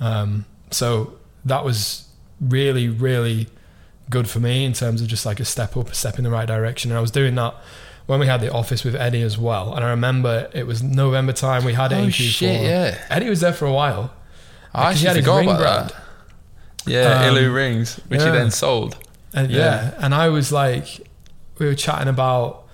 Um, 0.00 0.44
so 0.70 1.14
that 1.44 1.64
was 1.64 2.04
really, 2.40 2.88
really 2.88 3.48
good 4.10 4.28
for 4.28 4.40
me 4.40 4.64
in 4.64 4.72
terms 4.72 5.00
of 5.00 5.06
just 5.08 5.24
like 5.26 5.38
a 5.40 5.44
step 5.44 5.76
up, 5.76 5.90
a 5.90 5.94
step 5.94 6.18
in 6.18 6.24
the 6.24 6.30
right 6.30 6.46
direction. 6.46 6.90
And 6.90 6.98
I 6.98 7.00
was 7.00 7.10
doing 7.10 7.34
that 7.36 7.54
when 8.08 8.18
we 8.20 8.26
had 8.26 8.40
the 8.40 8.50
office 8.52 8.82
with 8.84 8.96
Eddie 8.96 9.22
as 9.22 9.38
well. 9.38 9.74
And 9.74 9.84
I 9.84 9.90
remember 9.90 10.50
it 10.52 10.66
was 10.66 10.82
November 10.82 11.32
time. 11.32 11.64
We 11.64 11.74
had 11.74 11.92
it 11.92 11.98
in 11.98 12.04
Oh 12.06 12.08
Q4. 12.08 12.30
shit! 12.30 12.62
Yeah, 12.62 12.98
Eddie 13.10 13.28
was 13.30 13.40
there 13.40 13.52
for 13.52 13.66
a 13.66 13.72
while. 13.72 14.12
I 14.74 14.90
actually 14.90 15.08
had 15.08 15.16
forgot 15.18 15.36
ring 15.38 15.48
about 15.50 15.58
brand. 15.60 15.90
that. 15.90 16.90
Yeah, 16.90 17.20
Um, 17.28 17.36
Ilu 17.36 17.52
rings, 17.52 17.96
which 18.08 18.22
he 18.22 18.28
then 18.30 18.50
sold. 18.50 18.96
And 19.34 19.50
yeah. 19.50 19.58
Yeah. 19.58 19.94
and 19.98 20.14
I 20.14 20.28
was 20.30 20.50
like, 20.50 21.06
we 21.58 21.66
were 21.66 21.74
chatting 21.74 22.08
about 22.08 22.64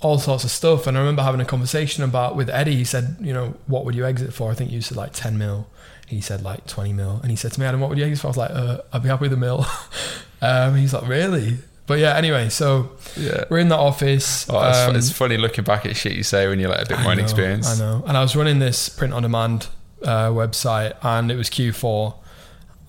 all 0.00 0.18
sorts 0.18 0.42
of 0.44 0.50
stuff. 0.50 0.86
And 0.88 0.96
I 0.96 1.00
remember 1.00 1.22
having 1.22 1.40
a 1.40 1.44
conversation 1.44 2.02
about 2.02 2.34
with 2.36 2.50
Eddie. 2.50 2.74
He 2.74 2.84
said, 2.84 3.16
you 3.20 3.32
know, 3.32 3.54
what 3.68 3.84
would 3.84 3.94
you 3.94 4.04
exit 4.04 4.32
for? 4.34 4.50
I 4.50 4.54
think 4.54 4.72
you 4.72 4.80
said 4.80 4.96
like 4.96 5.12
10 5.12 5.38
mil. 5.38 5.68
He 6.08 6.20
said 6.20 6.42
like 6.42 6.66
20 6.66 6.92
mil. 6.92 7.20
And 7.22 7.30
he 7.30 7.36
said 7.36 7.52
to 7.52 7.60
me, 7.60 7.66
Adam, 7.66 7.80
what 7.80 7.90
would 7.90 7.98
you 7.98 8.04
exit 8.04 8.20
for? 8.22 8.26
I 8.26 8.30
was 8.30 8.36
like, 8.36 8.50
uh, 8.50 8.78
I'd 8.92 9.02
be 9.04 9.08
happy 9.08 9.22
with 9.22 9.32
a 9.34 9.36
mil. 9.36 9.64
um, 10.42 10.74
he's 10.74 10.92
like, 10.92 11.06
really? 11.06 11.58
But 11.86 11.98
yeah, 11.98 12.14
anyway, 12.16 12.48
so 12.48 12.90
Yeah. 13.16 13.44
we're 13.50 13.58
in 13.58 13.68
the 13.68 13.76
office. 13.76 14.46
Oh, 14.48 14.60
it's, 14.68 14.84
fu- 14.84 14.90
um, 14.90 14.96
it's 14.96 15.10
funny 15.10 15.36
looking 15.36 15.64
back 15.64 15.84
at 15.84 15.96
shit 15.96 16.12
you 16.12 16.22
say 16.22 16.46
when 16.46 16.60
you're 16.60 16.70
like 16.70 16.86
a 16.86 16.88
bit 16.88 16.98
I 16.98 17.02
more 17.02 17.14
know, 17.14 17.18
inexperienced. 17.20 17.80
I 17.80 17.84
know. 17.84 18.04
And 18.06 18.16
I 18.16 18.22
was 18.22 18.36
running 18.36 18.60
this 18.60 18.88
print 18.88 19.12
on 19.12 19.22
demand 19.22 19.68
uh, 20.02 20.28
website 20.28 20.94
and 21.02 21.30
it 21.30 21.36
was 21.36 21.50
Q4 21.50 22.14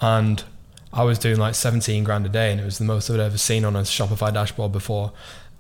and 0.02 0.44
I 0.92 1.04
was 1.04 1.18
doing 1.18 1.38
like 1.38 1.56
17 1.56 2.04
grand 2.04 2.26
a 2.26 2.30
day 2.30 2.52
and 2.52 2.62
it 2.62 2.66
was 2.66 2.78
the 2.78 2.86
most 2.86 3.10
I'd 3.10 3.20
ever 3.20 3.38
seen 3.38 3.66
on 3.66 3.76
a 3.76 3.82
Shopify 3.82 4.32
dashboard 4.34 4.72
before. 4.72 5.12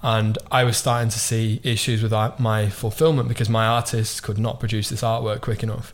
And 0.03 0.37
I 0.51 0.63
was 0.63 0.77
starting 0.77 1.09
to 1.09 1.19
see 1.19 1.59
issues 1.63 2.03
with 2.03 2.11
my 2.39 2.69
fulfillment 2.69 3.29
because 3.29 3.49
my 3.49 3.65
artists 3.65 4.19
could 4.19 4.37
not 4.37 4.59
produce 4.59 4.89
this 4.89 5.01
artwork 5.01 5.41
quick 5.41 5.63
enough. 5.63 5.93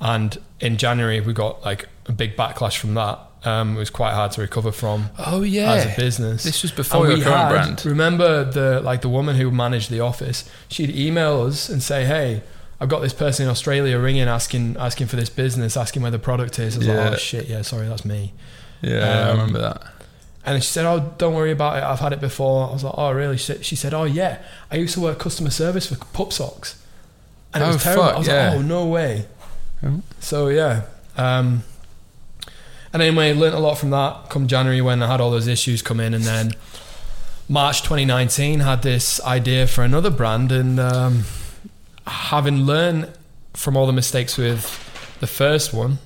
And 0.00 0.38
in 0.60 0.76
January, 0.78 1.20
we 1.20 1.32
got 1.34 1.62
like 1.64 1.88
a 2.06 2.12
big 2.12 2.36
backlash 2.36 2.78
from 2.78 2.94
that. 2.94 3.18
Um, 3.42 3.76
it 3.76 3.78
was 3.78 3.88
quite 3.90 4.12
hard 4.12 4.32
to 4.32 4.42
recover 4.42 4.70
from 4.70 5.08
Oh 5.18 5.40
yeah, 5.42 5.72
as 5.72 5.86
a 5.86 5.96
business. 5.96 6.42
this 6.44 6.62
was 6.62 6.72
And 6.72 6.76
before 6.76 7.02
we 7.06 7.14
your 7.14 7.24
current 7.24 7.40
had- 7.40 7.48
brand. 7.50 7.86
Remember 7.86 8.44
the 8.44 8.80
like 8.80 9.00
the 9.00 9.08
woman 9.08 9.36
who 9.36 9.50
managed 9.50 9.90
the 9.90 10.00
office? 10.00 10.44
She'd 10.68 10.90
email 10.94 11.42
us 11.46 11.68
and 11.70 11.82
say, 11.82 12.04
"Hey, 12.04 12.42
I've 12.80 12.90
got 12.90 13.00
this 13.00 13.14
person 13.14 13.44
in 13.46 13.50
Australia 13.50 13.98
ringing, 13.98 14.28
asking 14.28 14.76
asking 14.78 15.06
for 15.06 15.16
this 15.16 15.30
business, 15.30 15.76
asking 15.76 16.02
where 16.02 16.10
the 16.10 16.18
product 16.18 16.58
is." 16.58 16.74
I 16.74 16.78
was 16.78 16.86
Yeah. 16.86 16.94
like, 17.04 17.12
"Oh 17.12 17.16
shit, 17.16 17.48
yeah, 17.48 17.62
sorry, 17.62 17.88
that's 17.88 18.04
me." 18.04 18.34
Yeah, 18.82 18.98
I 19.06 19.30
Um, 19.30 19.38
remember 19.38 19.60
that. 19.60 19.82
And 20.44 20.62
she 20.62 20.68
said, 20.70 20.84
"Oh, 20.84 21.12
don't 21.16 21.32
worry 21.34 21.52
about 21.52 21.78
it. 21.78 21.82
I've 21.82 22.00
had 22.00 22.12
it 22.12 22.20
before." 22.20 22.68
I 22.68 22.72
was 22.74 22.84
like, 22.84 22.94
"Oh, 22.96 23.10
really?" 23.12 23.38
She 23.38 23.44
said, 23.44 23.64
she 23.64 23.76
said 23.76 23.94
"Oh, 23.94 24.04
yeah. 24.04 24.36
I 24.70 24.76
used 24.76 24.94
to 24.94 25.00
work 25.00 25.18
customer 25.18 25.50
service 25.50 25.86
for 25.86 25.96
Pup 25.96 26.32
Socks, 26.32 26.76
and 27.54 27.62
it 27.62 27.66
Oh, 27.66 27.72
was 27.72 27.82
terrible." 27.82 28.04
fuck, 28.04 28.14
I 28.14 28.18
was 28.18 28.26
yeah. 28.28 28.48
like, 28.50 28.58
"Oh, 28.58 28.62
no 28.62 28.86
way." 28.86 29.26
Oh. 29.84 30.00
So 30.20 30.48
yeah. 30.48 30.82
Um, 31.16 31.62
and 32.92 33.02
anyway, 33.02 33.32
learned 33.32 33.54
a 33.54 33.60
lot 33.60 33.74
from 33.74 33.90
that. 33.90 34.30
Come 34.30 34.46
January, 34.46 34.80
when 34.80 35.02
I 35.02 35.06
had 35.06 35.20
all 35.20 35.30
those 35.30 35.46
issues 35.46 35.82
come 35.82 36.00
in, 36.00 36.14
and 36.14 36.24
then 36.24 36.52
March 37.48 37.82
2019 37.82 38.60
had 38.60 38.82
this 38.82 39.20
idea 39.22 39.66
for 39.66 39.84
another 39.84 40.10
brand, 40.10 40.52
and 40.52 40.80
um, 40.80 41.24
having 42.06 42.62
learned 42.62 43.12
from 43.54 43.76
all 43.76 43.86
the 43.86 43.92
mistakes 43.92 44.36
with 44.36 44.62
the 45.20 45.26
first 45.26 45.72
one, 45.72 45.98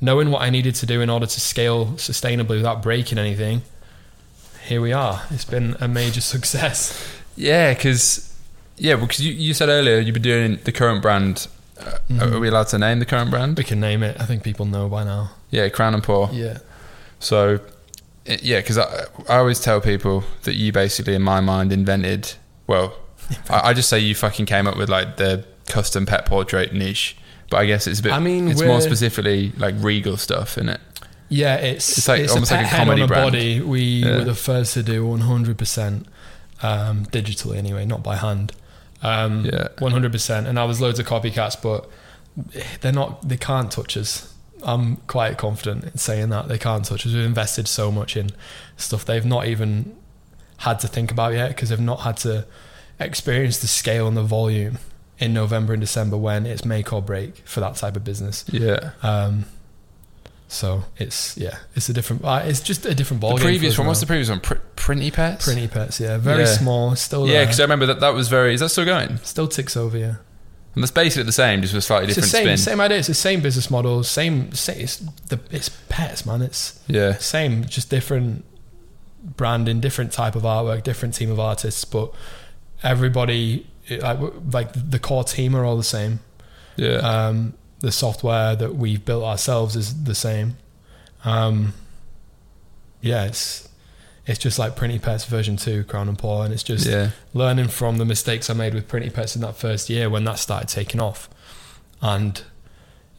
knowing 0.00 0.30
what 0.30 0.42
I 0.42 0.50
needed 0.50 0.74
to 0.76 0.86
do 0.86 1.00
in 1.00 1.10
order 1.10 1.26
to 1.26 1.40
scale 1.40 1.86
sustainably 1.96 2.56
without 2.56 2.82
breaking 2.82 3.18
anything, 3.18 3.62
here 4.66 4.80
we 4.80 4.92
are. 4.92 5.22
It's 5.30 5.44
been 5.44 5.76
a 5.80 5.88
major 5.88 6.20
success. 6.34 7.20
Yeah, 7.36 7.74
because 7.74 8.34
yeah, 8.76 8.96
because 8.96 9.20
you, 9.20 9.32
you 9.32 9.54
said 9.54 9.68
earlier 9.68 9.98
you've 9.98 10.14
been 10.14 10.22
doing 10.22 10.58
the 10.64 10.72
current 10.72 11.02
brand. 11.02 11.48
Uh, 11.78 11.98
Mhm. 12.10 12.32
Are 12.34 12.40
we 12.40 12.48
allowed 12.48 12.68
to 12.68 12.78
name 12.78 12.98
the 13.00 13.06
current 13.06 13.30
brand? 13.30 13.58
We 13.58 13.64
can 13.64 13.80
name 13.80 14.02
it. 14.02 14.16
I 14.20 14.24
think 14.24 14.42
people 14.42 14.64
know 14.66 14.88
by 14.88 15.04
now. 15.04 15.30
Yeah, 15.50 15.68
Crown 15.68 15.94
and 15.94 16.02
Paw. 16.02 16.30
Yeah. 16.32 16.58
So, 17.18 17.60
i- 18.28 18.38
yeah, 18.42 18.60
because 18.60 18.78
I, 18.78 19.04
I 19.28 19.36
always 19.38 19.60
tell 19.60 19.80
people 19.80 20.24
that 20.44 20.54
you 20.54 20.72
basically, 20.72 21.14
in 21.14 21.22
my 21.22 21.40
mind, 21.40 21.72
invented. 21.72 22.34
Well, 22.66 22.94
I, 23.50 23.70
I 23.70 23.72
just 23.74 23.88
say 23.88 23.98
you 23.98 24.14
fucking 24.14 24.46
came 24.46 24.66
up 24.66 24.76
with 24.76 24.88
like 24.88 25.16
the 25.16 25.44
custom 25.68 26.06
pet 26.06 26.26
portrait 26.26 26.72
niche, 26.72 27.16
but 27.50 27.58
I 27.58 27.66
guess 27.66 27.86
it's 27.86 28.00
a 28.00 28.02
bit. 28.02 28.12
I 28.12 28.20
mean, 28.20 28.48
it's 28.48 28.62
more 28.62 28.80
specifically 28.80 29.52
like 29.56 29.74
regal 29.78 30.16
stuff, 30.16 30.56
isn't 30.58 30.68
it? 30.70 30.80
Yeah, 31.28 31.56
it's 31.56 31.98
It's 31.98 32.08
like- 32.08 32.20
it's 32.20 32.32
almost 32.32 32.52
a 32.52 32.56
like 32.56 32.66
a 32.72 32.76
comedy 32.76 33.02
on 33.02 33.06
a 33.06 33.08
brand. 33.08 33.32
body. 33.32 33.60
We 33.60 33.80
Yeah. 33.80 34.18
were 34.18 34.24
the 34.24 34.34
first 34.34 34.74
to 34.74 34.82
do 34.82 35.04
100% 35.04 36.06
um, 36.62 37.04
digitally 37.06 37.56
anyway, 37.58 37.84
not 37.84 38.02
by 38.02 38.16
hand. 38.16 38.52
Um, 39.02 39.44
Yeah. 39.44 39.68
100%. 39.78 40.46
And 40.46 40.54
now 40.54 40.66
there's 40.66 40.80
loads 40.80 40.98
of 40.98 41.06
copycats, 41.06 41.60
but 41.60 41.88
they're 42.80 42.92
not. 42.92 43.28
They 43.28 43.36
can't 43.36 43.70
touch 43.70 43.96
us. 43.96 44.32
I'm 44.62 44.96
quite 45.06 45.38
confident 45.38 45.84
in 45.84 45.98
saying 45.98 46.30
that 46.30 46.48
they 46.48 46.58
can't 46.58 46.84
touch 46.84 47.06
us. 47.06 47.12
We've 47.12 47.24
invested 47.24 47.68
so 47.68 47.92
much 47.92 48.16
in 48.16 48.30
stuff 48.76 49.04
they've 49.04 49.24
not 49.24 49.46
even 49.46 49.94
had 50.58 50.80
to 50.80 50.88
think 50.88 51.10
about 51.10 51.34
yet 51.34 51.48
because 51.48 51.68
they've 51.68 51.78
not 51.80 52.00
had 52.00 52.16
to 52.18 52.46
experience 52.98 53.58
the 53.58 53.66
scale 53.66 54.08
and 54.08 54.16
the 54.16 54.22
volume 54.22 54.78
in 55.18 55.32
November 55.34 55.72
and 55.74 55.80
December 55.80 56.16
when 56.16 56.46
it's 56.46 56.64
make 56.64 56.92
or 56.92 57.02
break 57.02 57.38
for 57.46 57.60
that 57.60 57.76
type 57.76 57.96
of 57.96 58.04
business. 58.04 58.44
Yeah. 58.50 58.90
Um, 59.02 59.44
so 60.48 60.84
it's 60.96 61.36
yeah, 61.36 61.58
it's 61.74 61.88
a 61.88 61.92
different. 61.92 62.24
Uh, 62.24 62.42
it's 62.44 62.60
just 62.60 62.86
a 62.86 62.94
different 62.94 63.20
ball. 63.20 63.36
the 63.36 63.42
previous 63.44 63.76
one. 63.78 63.86
What's 63.86 64.00
the 64.00 64.06
previous 64.06 64.28
one? 64.30 64.40
Pr- 64.40 64.54
Printy 64.76 65.12
Pets. 65.12 65.46
Printy 65.48 65.68
pets? 65.70 65.98
Yeah, 66.00 66.18
very 66.18 66.40
Yeah. 66.44 66.56
small. 66.56 66.94
Still 66.96 67.26
Yeah, 67.28 67.42
because 67.44 67.58
I 67.60 67.64
remember 67.64 67.86
that 67.86 68.00
that 68.00 68.14
was 68.14 68.28
very. 68.28 68.54
Is 68.54 68.60
that 68.60 68.68
still 68.68 68.84
going? 68.84 69.18
still 69.24 69.48
ticks 69.48 69.76
over. 69.76 69.98
Yeah, 69.98 70.14
And 70.74 70.82
that's 70.84 70.92
basically 70.92 71.24
the 71.24 71.32
same, 71.32 71.62
just 71.62 71.74
with 71.74 71.82
slightly 71.84 72.06
it's 72.08 72.14
the 72.16 72.20
different 72.22 72.46
same 72.46 72.56
spin. 72.58 72.72
same 72.72 72.80
idea. 72.80 72.98
It's 72.98 73.08
the 73.08 73.14
same 73.14 73.40
business 73.40 73.70
model. 73.70 74.04
Same. 74.04 74.52
same 74.52 74.80
it's 74.80 74.96
the 75.28 75.40
it's 75.50 75.68
pets, 75.88 76.24
man. 76.24 76.42
It's 76.42 76.78
Yeah. 76.86 77.16
same, 77.18 77.64
just 77.64 77.90
different 77.90 78.44
branding, 79.36 79.80
different 79.80 80.12
type 80.12 80.36
of 80.36 80.42
artwork, 80.44 80.84
different 80.84 81.14
team 81.14 81.30
of 81.32 81.40
artists, 81.40 81.84
but 81.84 82.12
everybody 82.82 83.66
like 83.90 84.18
like 84.52 84.90
the 84.90 84.98
core 84.98 85.24
team 85.24 85.54
are 85.56 85.64
all 85.64 85.76
the 85.76 85.82
same. 85.82 86.20
Yeah. 86.76 86.96
Um, 86.98 87.54
the 87.80 87.92
software 87.92 88.56
that 88.56 88.74
we've 88.74 89.04
built 89.04 89.24
ourselves 89.24 89.76
is 89.76 90.04
the 90.04 90.14
same. 90.14 90.56
Um, 91.24 91.74
yeah, 93.00 93.24
it's 93.24 93.68
it's 94.26 94.38
just 94.38 94.58
like 94.58 94.74
Printy 94.74 95.00
Pets 95.00 95.24
version 95.24 95.56
two, 95.56 95.84
Crown 95.84 96.08
and 96.08 96.18
Paw, 96.18 96.42
and 96.42 96.52
it's 96.52 96.62
just 96.62 96.86
yeah. 96.86 97.10
learning 97.32 97.68
from 97.68 97.98
the 97.98 98.04
mistakes 98.04 98.50
I 98.50 98.54
made 98.54 98.74
with 98.74 98.88
Printy 98.88 99.12
Pets 99.12 99.36
in 99.36 99.42
that 99.42 99.56
first 99.56 99.88
year 99.88 100.10
when 100.10 100.24
that 100.24 100.38
started 100.38 100.68
taking 100.68 101.00
off, 101.00 101.28
and 102.00 102.42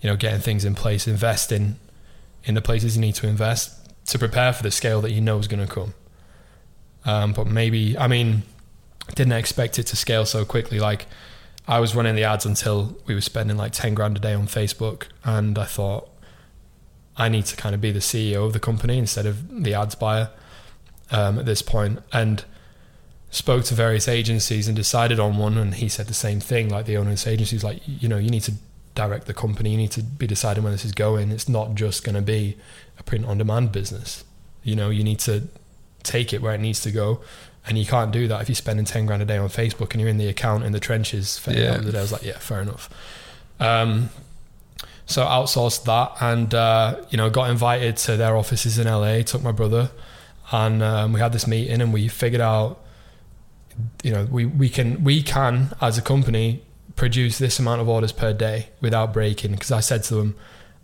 you 0.02 0.10
know 0.10 0.16
getting 0.16 0.42
things 0.42 0.66
in 0.66 0.76
place, 0.76 1.08
investing 1.08 1.80
in 2.44 2.56
the 2.56 2.62
places 2.62 2.96
you 2.96 3.02
need 3.02 3.16
to 3.16 3.28
invest 3.28 3.74
to 4.08 4.18
prepare 4.18 4.54
for 4.54 4.64
the 4.64 4.72
scale 4.72 5.02
that 5.02 5.12
you 5.12 5.22
know 5.22 5.38
is 5.38 5.48
going 5.48 5.66
to 5.66 5.72
come. 5.72 5.94
Um, 7.06 7.34
but 7.34 7.48
maybe 7.48 7.98
I 7.98 8.08
mean, 8.08 8.44
didn't 9.16 9.34
expect 9.34 9.80
it 9.80 9.84
to 9.88 9.96
scale 9.96 10.26
so 10.26 10.46
quickly. 10.46 10.80
Like 10.80 11.06
I 11.68 11.80
was 11.80 11.96
running 11.96 12.16
the 12.16 12.24
ads 12.24 12.46
until 12.46 12.98
we 13.06 13.14
were 13.14 13.22
spending 13.22 13.58
like 13.58 13.74
ten 13.74 13.94
grand 13.94 14.18
a 14.18 14.20
day 14.20 14.34
on 14.34 14.48
Facebook, 14.48 15.08
and 15.24 15.58
I 15.58 15.66
thought 15.66 16.10
I 17.18 17.30
need 17.30 17.46
to 17.48 17.56
kind 17.56 17.76
of 17.76 17.82
be 17.82 17.92
the 17.92 18.00
CEO 18.00 18.46
of 18.46 18.54
the 18.54 18.60
company 18.60 18.98
instead 18.98 19.26
of 19.26 19.64
the 19.64 19.74
ads 19.74 19.96
buyer 19.96 20.30
um, 21.12 21.40
at 21.40 21.46
this 21.46 21.62
point. 21.62 22.00
and 22.14 22.46
spoke 23.30 23.66
to 23.66 23.74
various 23.74 24.08
agencies 24.08 24.68
and 24.68 24.76
decided 24.76 25.20
on 25.20 25.38
one. 25.38 25.58
And 25.58 25.76
he 25.76 25.90
said 25.90 26.08
the 26.08 26.14
same 26.14 26.40
thing. 26.40 26.70
Like 26.70 26.86
the 26.86 26.98
owner 26.98 27.10
of 27.10 27.14
this 27.14 27.28
agency 27.28 27.60
like, 27.60 27.82
you 27.86 28.08
know, 28.08 28.18
you 28.18 28.30
need 28.30 28.44
to 28.44 28.54
direct 28.96 29.28
the 29.28 29.34
company. 29.34 29.72
You 29.72 29.78
need 29.78 29.92
to 29.92 30.04
be 30.04 30.28
deciding 30.28 30.64
where 30.64 30.72
this 30.72 30.86
is 30.86 30.94
going. 30.94 31.32
It's 31.32 31.50
not 31.50 31.76
just 31.76 32.04
going 32.04 32.16
to 32.16 32.22
be 32.22 32.58
a 32.98 33.04
print 33.04 33.26
on 33.26 33.38
demand 33.38 33.72
business. 33.72 34.24
You 34.64 34.76
know, 34.76 34.90
you 34.90 35.04
need 35.04 35.20
to 35.20 35.48
take 36.04 36.34
it 36.34 36.42
where 36.42 36.54
it 36.54 36.62
needs 36.62 36.82
to 36.82 36.92
go. 36.92 37.22
And 37.68 37.78
you 37.78 37.86
can't 37.86 38.12
do 38.12 38.28
that 38.30 38.42
if 38.42 38.48
you're 38.50 38.56
spending 38.56 38.86
10 38.86 39.06
grand 39.06 39.22
a 39.22 39.26
day 39.26 39.38
on 39.38 39.50
Facebook 39.50 39.92
and 39.92 40.00
you're 40.02 40.10
in 40.10 40.18
the 40.18 40.28
account 40.28 40.64
in 40.64 40.72
the 40.72 40.80
trenches 40.80 41.38
for 41.38 41.52
Yeah. 41.52 41.76
a 41.76 41.82
day. 41.82 41.98
I 41.98 42.02
was 42.02 42.12
like, 42.12 42.24
yeah, 42.24 42.38
fair 42.38 42.62
enough. 42.62 42.90
Um, 43.60 44.10
so 45.06 45.26
outsourced 45.26 45.84
that 45.86 46.14
and, 46.22 46.54
uh, 46.54 47.02
you 47.10 47.18
know, 47.18 47.30
got 47.30 47.50
invited 47.50 47.98
to 47.98 48.16
their 48.18 48.36
offices 48.38 48.78
in 48.80 48.88
LA, 48.88 49.22
took 49.22 49.44
my 49.44 49.52
brother 49.52 49.90
and 50.52 50.82
um, 50.82 51.14
we 51.14 51.20
had 51.20 51.34
this 51.34 51.46
meeting 51.48 51.82
and 51.82 51.92
we 51.92 52.08
figured 52.08 52.42
out, 52.42 52.80
you 54.04 54.12
know, 54.12 54.26
we, 54.32 54.46
we 54.46 54.70
can, 54.70 55.04
we 55.04 55.22
can 55.22 55.74
as 55.82 55.98
a 55.98 56.02
company 56.02 56.62
produce 56.96 57.38
this 57.38 57.60
amount 57.60 57.82
of 57.82 57.88
orders 57.90 58.12
per 58.12 58.34
day 58.34 58.70
without 58.82 59.14
breaking. 59.14 59.56
Cause 59.58 59.72
I 59.72 59.82
said 59.82 60.04
to 60.06 60.16
them, 60.16 60.36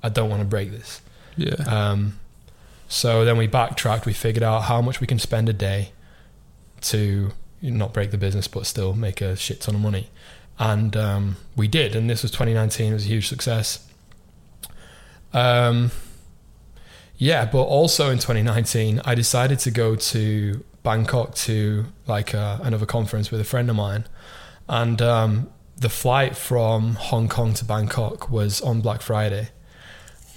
I 0.01 0.09
don't 0.09 0.29
want 0.29 0.41
to 0.41 0.47
break 0.47 0.71
this. 0.71 1.01
Yeah. 1.37 1.55
Um, 1.67 2.19
so 2.87 3.25
then 3.25 3.37
we 3.37 3.47
backtracked. 3.47 4.05
We 4.05 4.13
figured 4.13 4.43
out 4.43 4.63
how 4.63 4.81
much 4.81 4.99
we 5.01 5.07
can 5.07 5.17
spend 5.17 5.49
a 5.49 5.53
day 5.53 5.91
to 6.83 7.31
not 7.61 7.93
break 7.93 8.11
the 8.11 8.17
business, 8.17 8.47
but 8.47 8.65
still 8.65 8.93
make 8.93 9.21
a 9.21 9.35
shit 9.35 9.61
ton 9.61 9.75
of 9.75 9.81
money. 9.81 10.09
And 10.59 10.95
um, 10.95 11.37
we 11.55 11.67
did. 11.67 11.95
And 11.95 12.09
this 12.09 12.21
was 12.21 12.31
2019. 12.31 12.91
It 12.91 12.93
was 12.93 13.05
a 13.05 13.07
huge 13.07 13.27
success. 13.27 13.85
Um, 15.33 15.91
yeah, 17.17 17.45
but 17.45 17.63
also 17.63 18.09
in 18.09 18.17
2019, 18.19 19.01
I 19.05 19.15
decided 19.15 19.59
to 19.59 19.71
go 19.71 19.95
to 19.95 20.63
Bangkok 20.83 21.35
to 21.35 21.85
like 22.07 22.35
uh, 22.35 22.59
another 22.61 22.85
conference 22.85 23.31
with 23.31 23.39
a 23.39 23.43
friend 23.45 23.69
of 23.69 23.75
mine, 23.75 24.05
and 24.67 25.01
um, 25.01 25.49
the 25.77 25.89
flight 25.89 26.35
from 26.35 26.95
Hong 26.95 27.29
Kong 27.29 27.53
to 27.55 27.65
Bangkok 27.65 28.29
was 28.29 28.61
on 28.61 28.81
Black 28.81 29.01
Friday, 29.01 29.49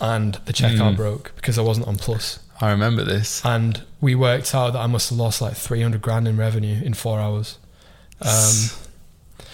and 0.00 0.34
the 0.44 0.52
checkout 0.52 0.92
Mm. 0.92 0.96
broke 0.96 1.32
because 1.36 1.58
I 1.58 1.62
wasn't 1.62 1.88
on 1.88 1.96
Plus, 1.96 2.38
I 2.60 2.70
remember 2.70 3.04
this. 3.04 3.44
and 3.44 3.82
we 4.00 4.14
worked 4.14 4.54
out 4.54 4.72
that 4.72 4.78
I 4.80 4.86
must 4.86 5.10
have 5.10 5.18
lost 5.18 5.40
like 5.42 5.54
300 5.56 6.00
grand 6.00 6.26
in 6.28 6.36
revenue 6.36 6.82
in 6.82 6.94
four 6.94 7.18
hours. 7.20 7.58
Um, 8.22 8.70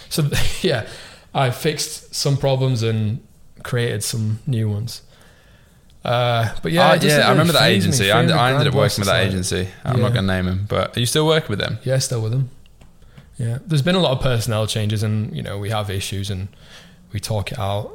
so 0.08 0.28
yeah, 0.62 0.86
I 1.34 1.50
fixed 1.50 2.14
some 2.14 2.36
problems 2.36 2.82
and 2.82 3.26
created 3.62 4.04
some 4.04 4.40
new 4.46 4.68
ones. 4.68 5.02
Uh, 6.04 6.52
but 6.62 6.72
yeah, 6.72 6.94
yeah, 6.94 7.18
it 7.18 7.22
I 7.22 7.30
remember 7.30 7.52
that 7.52 7.70
agency. 7.70 8.10
I, 8.10 8.20
I 8.22 8.52
ended 8.52 8.68
up 8.68 8.74
working 8.74 9.00
with 9.02 9.08
that 9.08 9.24
agency. 9.24 9.68
I'm 9.84 10.00
not 10.00 10.12
going 10.12 10.26
to 10.26 10.32
name 10.34 10.46
him, 10.48 10.66
but 10.68 10.96
are 10.96 11.00
you 11.00 11.06
still 11.06 11.26
working 11.26 11.48
with 11.48 11.60
them? 11.60 11.78
Yeah, 11.84 11.98
still 11.98 12.20
with 12.20 12.32
them. 12.32 12.50
Yeah, 13.38 13.58
there's 13.66 13.82
been 13.82 13.94
a 13.94 14.00
lot 14.00 14.12
of 14.12 14.20
personnel 14.20 14.66
changes, 14.66 15.02
and 15.02 15.34
you 15.34 15.42
know 15.42 15.58
we 15.58 15.70
have 15.70 15.90
issues, 15.90 16.28
and 16.28 16.48
we 17.12 17.20
talk 17.20 17.52
it 17.52 17.58
out, 17.58 17.92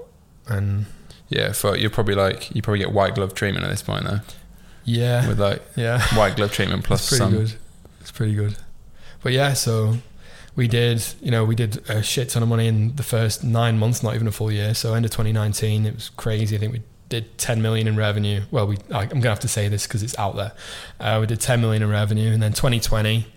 and 0.48 0.86
Yeah, 1.28 1.52
for 1.52 1.76
you're 1.76 1.90
probably 1.90 2.16
like 2.16 2.54
you 2.56 2.62
probably 2.62 2.80
get 2.80 2.94
white 2.94 3.14
glove 3.16 3.34
treatment 3.34 3.66
at 3.66 3.70
this 3.70 3.82
point 3.84 4.06
though, 4.06 4.22
yeah, 4.88 5.28
with 5.28 5.40
like 5.40 5.62
yeah, 5.76 6.02
white 6.16 6.36
glove 6.38 6.52
treatment 6.54 6.84
plus 6.86 7.02
it's 7.02 7.10
pretty 7.10 7.24
some. 7.24 7.32
good. 7.46 7.54
It's 8.02 8.12
pretty 8.12 8.34
good. 8.34 8.56
But 9.22 9.34
yeah, 9.34 9.54
so 9.54 9.98
we 10.56 10.68
did, 10.68 11.06
you 11.22 11.30
know, 11.30 11.44
we 11.44 11.56
did 11.56 11.88
a 11.90 12.02
shit 12.02 12.30
ton 12.30 12.42
of 12.42 12.50
money 12.50 12.68
in 12.68 12.96
the 12.96 13.04
first 13.04 13.44
nine 13.44 13.78
months, 13.78 14.02
not 14.02 14.16
even 14.16 14.28
a 14.28 14.32
full 14.32 14.52
year. 14.52 14.74
So 14.74 14.94
end 14.94 15.04
of 15.06 15.12
2019, 15.12 15.86
it 15.86 15.94
was 15.94 16.10
crazy. 16.10 16.56
I 16.56 16.60
think 16.60 16.72
we 16.72 16.82
did 17.10 17.38
10 17.38 17.62
million 17.62 17.88
in 17.88 17.96
revenue. 17.98 18.42
Well, 18.50 18.66
we 18.68 18.78
I, 18.94 19.02
I'm 19.02 19.10
gonna 19.10 19.30
have 19.30 19.40
to 19.42 19.48
say 19.50 19.68
this 19.68 19.86
because 19.86 20.04
it's 20.04 20.18
out 20.18 20.36
there. 20.38 20.54
Uh, 21.00 21.18
we 21.20 21.28
did 21.28 21.42
10 21.42 21.60
million 21.60 21.84
in 21.84 21.90
revenue, 21.90 22.32
and 22.32 22.42
then 22.42 22.54
2020 22.54 23.28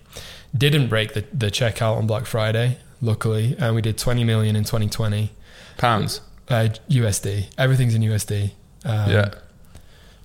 didn't 0.57 0.87
break 0.87 1.13
the 1.13 1.25
the 1.33 1.47
checkout 1.51 1.97
on 1.97 2.07
Black 2.07 2.25
Friday, 2.25 2.77
luckily, 3.01 3.55
and 3.59 3.75
we 3.75 3.81
did 3.81 3.97
20 3.97 4.23
million 4.23 4.55
in 4.55 4.63
2020 4.63 5.31
Pounds. 5.77 6.21
uh, 6.49 6.69
USD. 6.89 7.47
Everything's 7.57 7.95
in 7.95 8.01
USD. 8.03 8.51
Um, 8.85 9.09
yeah. 9.11 9.33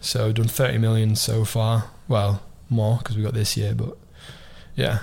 So 0.07 0.31
done 0.33 0.47
30 0.49 0.79
million 0.79 1.17
so 1.17 1.45
far. 1.45 1.91
Well, 2.09 2.43
more 2.71 2.99
because 2.99 3.17
we 3.17 3.23
got 3.23 3.35
this 3.35 3.57
year, 3.57 3.75
but 3.75 3.97
yeah, 4.77 5.01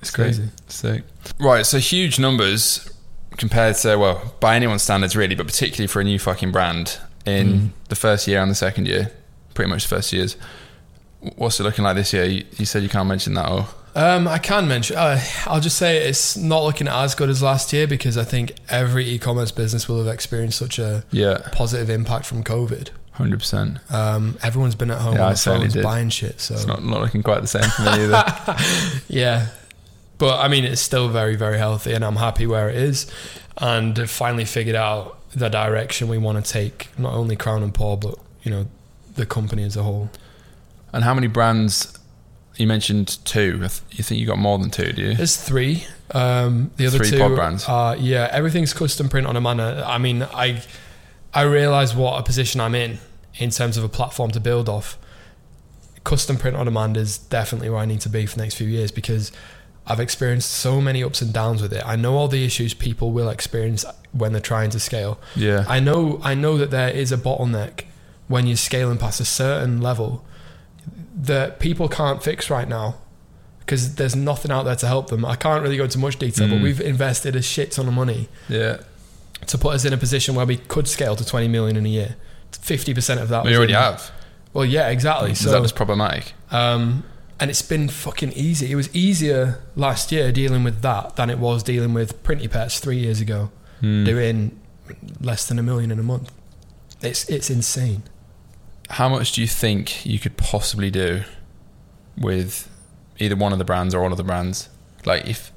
it's 0.00 0.10
Sick. 0.10 0.14
crazy. 0.16 0.48
Sick. 0.68 1.02
Right, 1.38 1.64
so 1.64 1.78
huge 1.78 2.18
numbers 2.18 2.90
compared 3.36 3.76
to 3.76 3.96
well, 3.96 4.34
by 4.40 4.56
anyone's 4.56 4.82
standards 4.82 5.14
really, 5.16 5.34
but 5.34 5.46
particularly 5.46 5.86
for 5.86 6.00
a 6.00 6.04
new 6.04 6.18
fucking 6.18 6.50
brand 6.52 6.98
in 7.26 7.46
Mm. 7.48 7.68
the 7.88 7.96
first 7.96 8.26
year 8.28 8.40
and 8.42 8.50
the 8.50 8.54
second 8.54 8.86
year, 8.86 9.10
pretty 9.54 9.70
much 9.70 9.84
the 9.88 9.94
first 9.96 10.12
years. 10.12 10.36
What's 11.36 11.58
it 11.58 11.62
looking 11.62 11.84
like 11.84 11.96
this 11.96 12.12
year? 12.12 12.24
You, 12.24 12.44
you 12.58 12.66
said 12.66 12.82
you 12.82 12.88
can't 12.88 13.08
mention 13.08 13.34
that, 13.34 13.48
or 13.48 13.66
Um, 13.96 14.26
I 14.28 14.38
can 14.38 14.66
mention. 14.68 14.96
Uh, 14.96 15.20
I'll 15.46 15.60
just 15.60 15.76
say 15.78 15.98
it's 16.08 16.36
not 16.36 16.64
looking 16.64 16.86
as 16.88 17.14
good 17.14 17.30
as 17.30 17.40
last 17.42 17.72
year 17.72 17.86
because 17.86 18.18
I 18.18 18.24
think 18.24 18.52
every 18.68 19.08
e-commerce 19.08 19.52
business 19.52 19.88
will 19.88 19.98
have 20.04 20.12
experienced 20.12 20.58
such 20.58 20.78
a 20.78 21.04
yeah, 21.12 21.38
positive 21.52 21.88
impact 21.88 22.26
from 22.26 22.42
COVID. 22.44 22.88
Hundred 23.14 23.38
percent. 23.38 23.78
Um, 23.92 24.36
everyone's 24.42 24.74
been 24.74 24.90
at 24.90 24.98
home 25.00 25.14
Yeah, 25.14 25.26
on 25.28 25.36
phones 25.36 25.72
did. 25.74 25.82
buying 25.84 26.08
shit. 26.10 26.40
So 26.40 26.54
It's 26.54 26.66
not 26.66 26.84
not 26.84 27.00
looking 27.00 27.22
quite 27.22 27.40
the 27.42 27.46
same 27.46 27.62
for 27.70 27.82
me 27.82 27.88
either. 27.88 28.24
yeah, 29.08 29.46
but 30.18 30.40
I 30.40 30.48
mean 30.48 30.64
it's 30.64 30.80
still 30.80 31.08
very 31.08 31.36
very 31.36 31.56
healthy, 31.58 31.92
and 31.92 32.04
I'm 32.04 32.16
happy 32.16 32.46
where 32.46 32.68
it 32.68 32.76
is, 32.76 33.06
and 33.58 34.08
finally 34.10 34.44
figured 34.44 34.74
out 34.76 35.18
the 35.30 35.48
direction 35.48 36.08
we 36.08 36.18
want 36.18 36.44
to 36.44 36.52
take. 36.52 36.88
Not 36.98 37.12
only 37.14 37.36
Crown 37.36 37.62
and 37.62 37.72
Paw, 37.72 37.96
but 37.96 38.18
you 38.42 38.50
know 38.50 38.66
the 39.14 39.26
company 39.26 39.62
as 39.62 39.76
a 39.76 39.82
whole. 39.84 40.10
and 40.92 41.04
how 41.04 41.14
many 41.14 41.28
brands? 41.28 41.96
You 42.56 42.66
mentioned 42.68 43.18
two. 43.24 43.60
You 43.92 44.02
think 44.04 44.20
you 44.20 44.26
got 44.26 44.38
more 44.38 44.58
than 44.58 44.70
two? 44.70 44.92
Do 44.92 45.02
you? 45.02 45.14
There's 45.14 45.36
three. 45.36 45.86
Um, 46.12 46.70
the 46.76 46.86
other 46.86 46.98
Three 46.98 47.10
two 47.10 47.18
pod 47.18 47.34
brands. 47.34 47.64
are 47.68 47.96
yeah, 47.96 48.28
everything's 48.30 48.72
custom 48.72 49.08
print 49.08 49.26
on 49.26 49.34
demand. 49.34 49.60
I 49.60 49.98
mean, 49.98 50.22
I 50.22 50.62
I 51.34 51.42
realize 51.42 51.94
what 51.94 52.18
a 52.18 52.22
position 52.22 52.60
I'm 52.60 52.74
in 52.74 52.98
in 53.36 53.50
terms 53.50 53.76
of 53.76 53.84
a 53.84 53.88
platform 53.88 54.30
to 54.32 54.40
build 54.40 54.68
off. 54.68 54.96
Custom 56.04 56.36
print 56.36 56.56
on 56.56 56.66
demand 56.66 56.96
is 56.96 57.16
definitely 57.18 57.70
where 57.70 57.80
I 57.80 57.86
need 57.86 58.00
to 58.02 58.08
be 58.08 58.26
for 58.26 58.36
the 58.36 58.42
next 58.42 58.54
few 58.56 58.68
years 58.68 58.90
because 58.92 59.32
I've 59.86 60.00
experienced 60.00 60.50
so 60.50 60.80
many 60.80 61.02
ups 61.02 61.22
and 61.22 61.32
downs 61.32 61.60
with 61.62 61.72
it. 61.72 61.82
I 61.84 61.96
know 61.96 62.14
all 62.16 62.28
the 62.28 62.44
issues 62.44 62.74
people 62.74 63.10
will 63.10 63.28
experience 63.30 63.84
when 64.12 64.32
they're 64.32 64.40
trying 64.40 64.70
to 64.70 64.80
scale. 64.80 65.18
Yeah, 65.34 65.64
I 65.68 65.80
know 65.80 66.20
I 66.22 66.34
know 66.34 66.56
that 66.58 66.70
there 66.70 66.90
is 66.90 67.10
a 67.10 67.16
bottleneck 67.16 67.84
when 68.28 68.46
you're 68.46 68.56
scaling 68.56 68.98
past 68.98 69.18
a 69.20 69.24
certain 69.24 69.80
level 69.80 70.24
that 71.16 71.58
people 71.58 71.88
can't 71.88 72.22
fix 72.22 72.50
right 72.50 72.68
now 72.68 72.96
because 73.60 73.94
there's 73.94 74.14
nothing 74.14 74.50
out 74.50 74.64
there 74.64 74.76
to 74.76 74.86
help 74.86 75.08
them. 75.08 75.24
I 75.24 75.36
can't 75.36 75.62
really 75.62 75.76
go 75.78 75.84
into 75.84 75.98
much 75.98 76.18
detail, 76.18 76.48
but 76.48 76.58
Mm. 76.58 76.62
we've 76.62 76.80
invested 76.80 77.34
a 77.34 77.40
shit 77.42 77.72
ton 77.72 77.88
of 77.88 77.94
money 77.94 78.28
yeah. 78.48 78.78
To 79.46 79.58
put 79.58 79.74
us 79.74 79.84
in 79.84 79.92
a 79.92 79.96
position 79.96 80.34
where 80.34 80.46
we 80.46 80.56
could 80.56 80.86
scale 80.88 81.16
to 81.16 81.24
20 81.24 81.48
million 81.48 81.76
in 81.76 81.86
a 81.86 81.88
year. 81.88 82.16
50% 82.52 83.20
of 83.20 83.28
that 83.30 83.44
We 83.44 83.56
already 83.56 83.72
in- 83.72 83.78
have. 83.78 84.10
Well, 84.52 84.64
yeah, 84.64 84.88
exactly. 84.88 85.32
Is 85.32 85.40
So 85.42 85.50
that 85.50 85.60
was 85.62 85.72
problematic? 85.72 86.32
um, 86.50 87.04
and 87.40 87.50
it's 87.50 87.62
been 87.62 87.88
fucking 87.88 88.32
easy. 88.34 88.70
It 88.70 88.76
was 88.76 88.94
easier 88.94 89.60
last 89.74 90.12
year 90.12 90.30
dealing 90.30 90.62
with 90.62 90.82
that 90.82 91.16
than 91.16 91.28
it 91.30 91.38
was 91.40 91.62
dealing 91.64 91.92
with 91.92 92.22
Printy 92.22 92.48
Pets 92.48 92.78
3 92.78 92.96
years 92.96 93.20
ago. 93.20 93.50
Hmm. 93.80 94.04
Doing 94.04 94.60
less 95.20 95.44
than 95.46 95.58
a 95.58 95.62
million 95.62 95.90
in 95.90 95.98
a 95.98 96.02
month. 96.04 96.30
It's 97.02 97.28
it's 97.28 97.50
insane. 97.50 98.04
How 98.90 99.08
much 99.08 99.32
do 99.32 99.40
you 99.40 99.48
think 99.48 100.06
you 100.06 100.18
could 100.20 100.36
possibly 100.36 100.90
do 100.90 101.22
with 102.16 102.70
either 103.18 103.34
one 103.36 103.52
of 103.52 103.58
the 103.58 103.64
brands 103.64 103.94
or 103.94 104.04
all 104.04 104.12
of 104.12 104.16
the 104.16 104.24
brands? 104.24 104.68
Like, 105.04 105.26
if, 105.26 105.50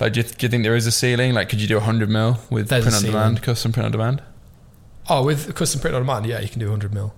like, 0.00 0.12
do 0.14 0.20
you, 0.20 0.24
do 0.24 0.34
you 0.46 0.48
think 0.48 0.62
there 0.64 0.76
is 0.76 0.86
a 0.86 0.92
ceiling? 0.92 1.34
Like, 1.34 1.48
could 1.48 1.60
you 1.60 1.68
do 1.68 1.76
100 1.76 2.08
mil 2.08 2.38
with 2.50 2.68
There's 2.68 2.84
print 2.84 2.94
on 2.96 3.00
ceiling. 3.02 3.12
demand, 3.14 3.42
custom 3.42 3.72
print 3.72 3.86
on 3.86 3.92
demand? 3.92 4.22
Oh, 5.08 5.24
with 5.24 5.54
custom 5.54 5.80
print 5.80 5.94
on 5.96 6.02
demand, 6.02 6.26
yeah, 6.26 6.40
you 6.40 6.48
can 6.48 6.60
do 6.60 6.66
100 6.66 6.92
mil, 6.94 7.14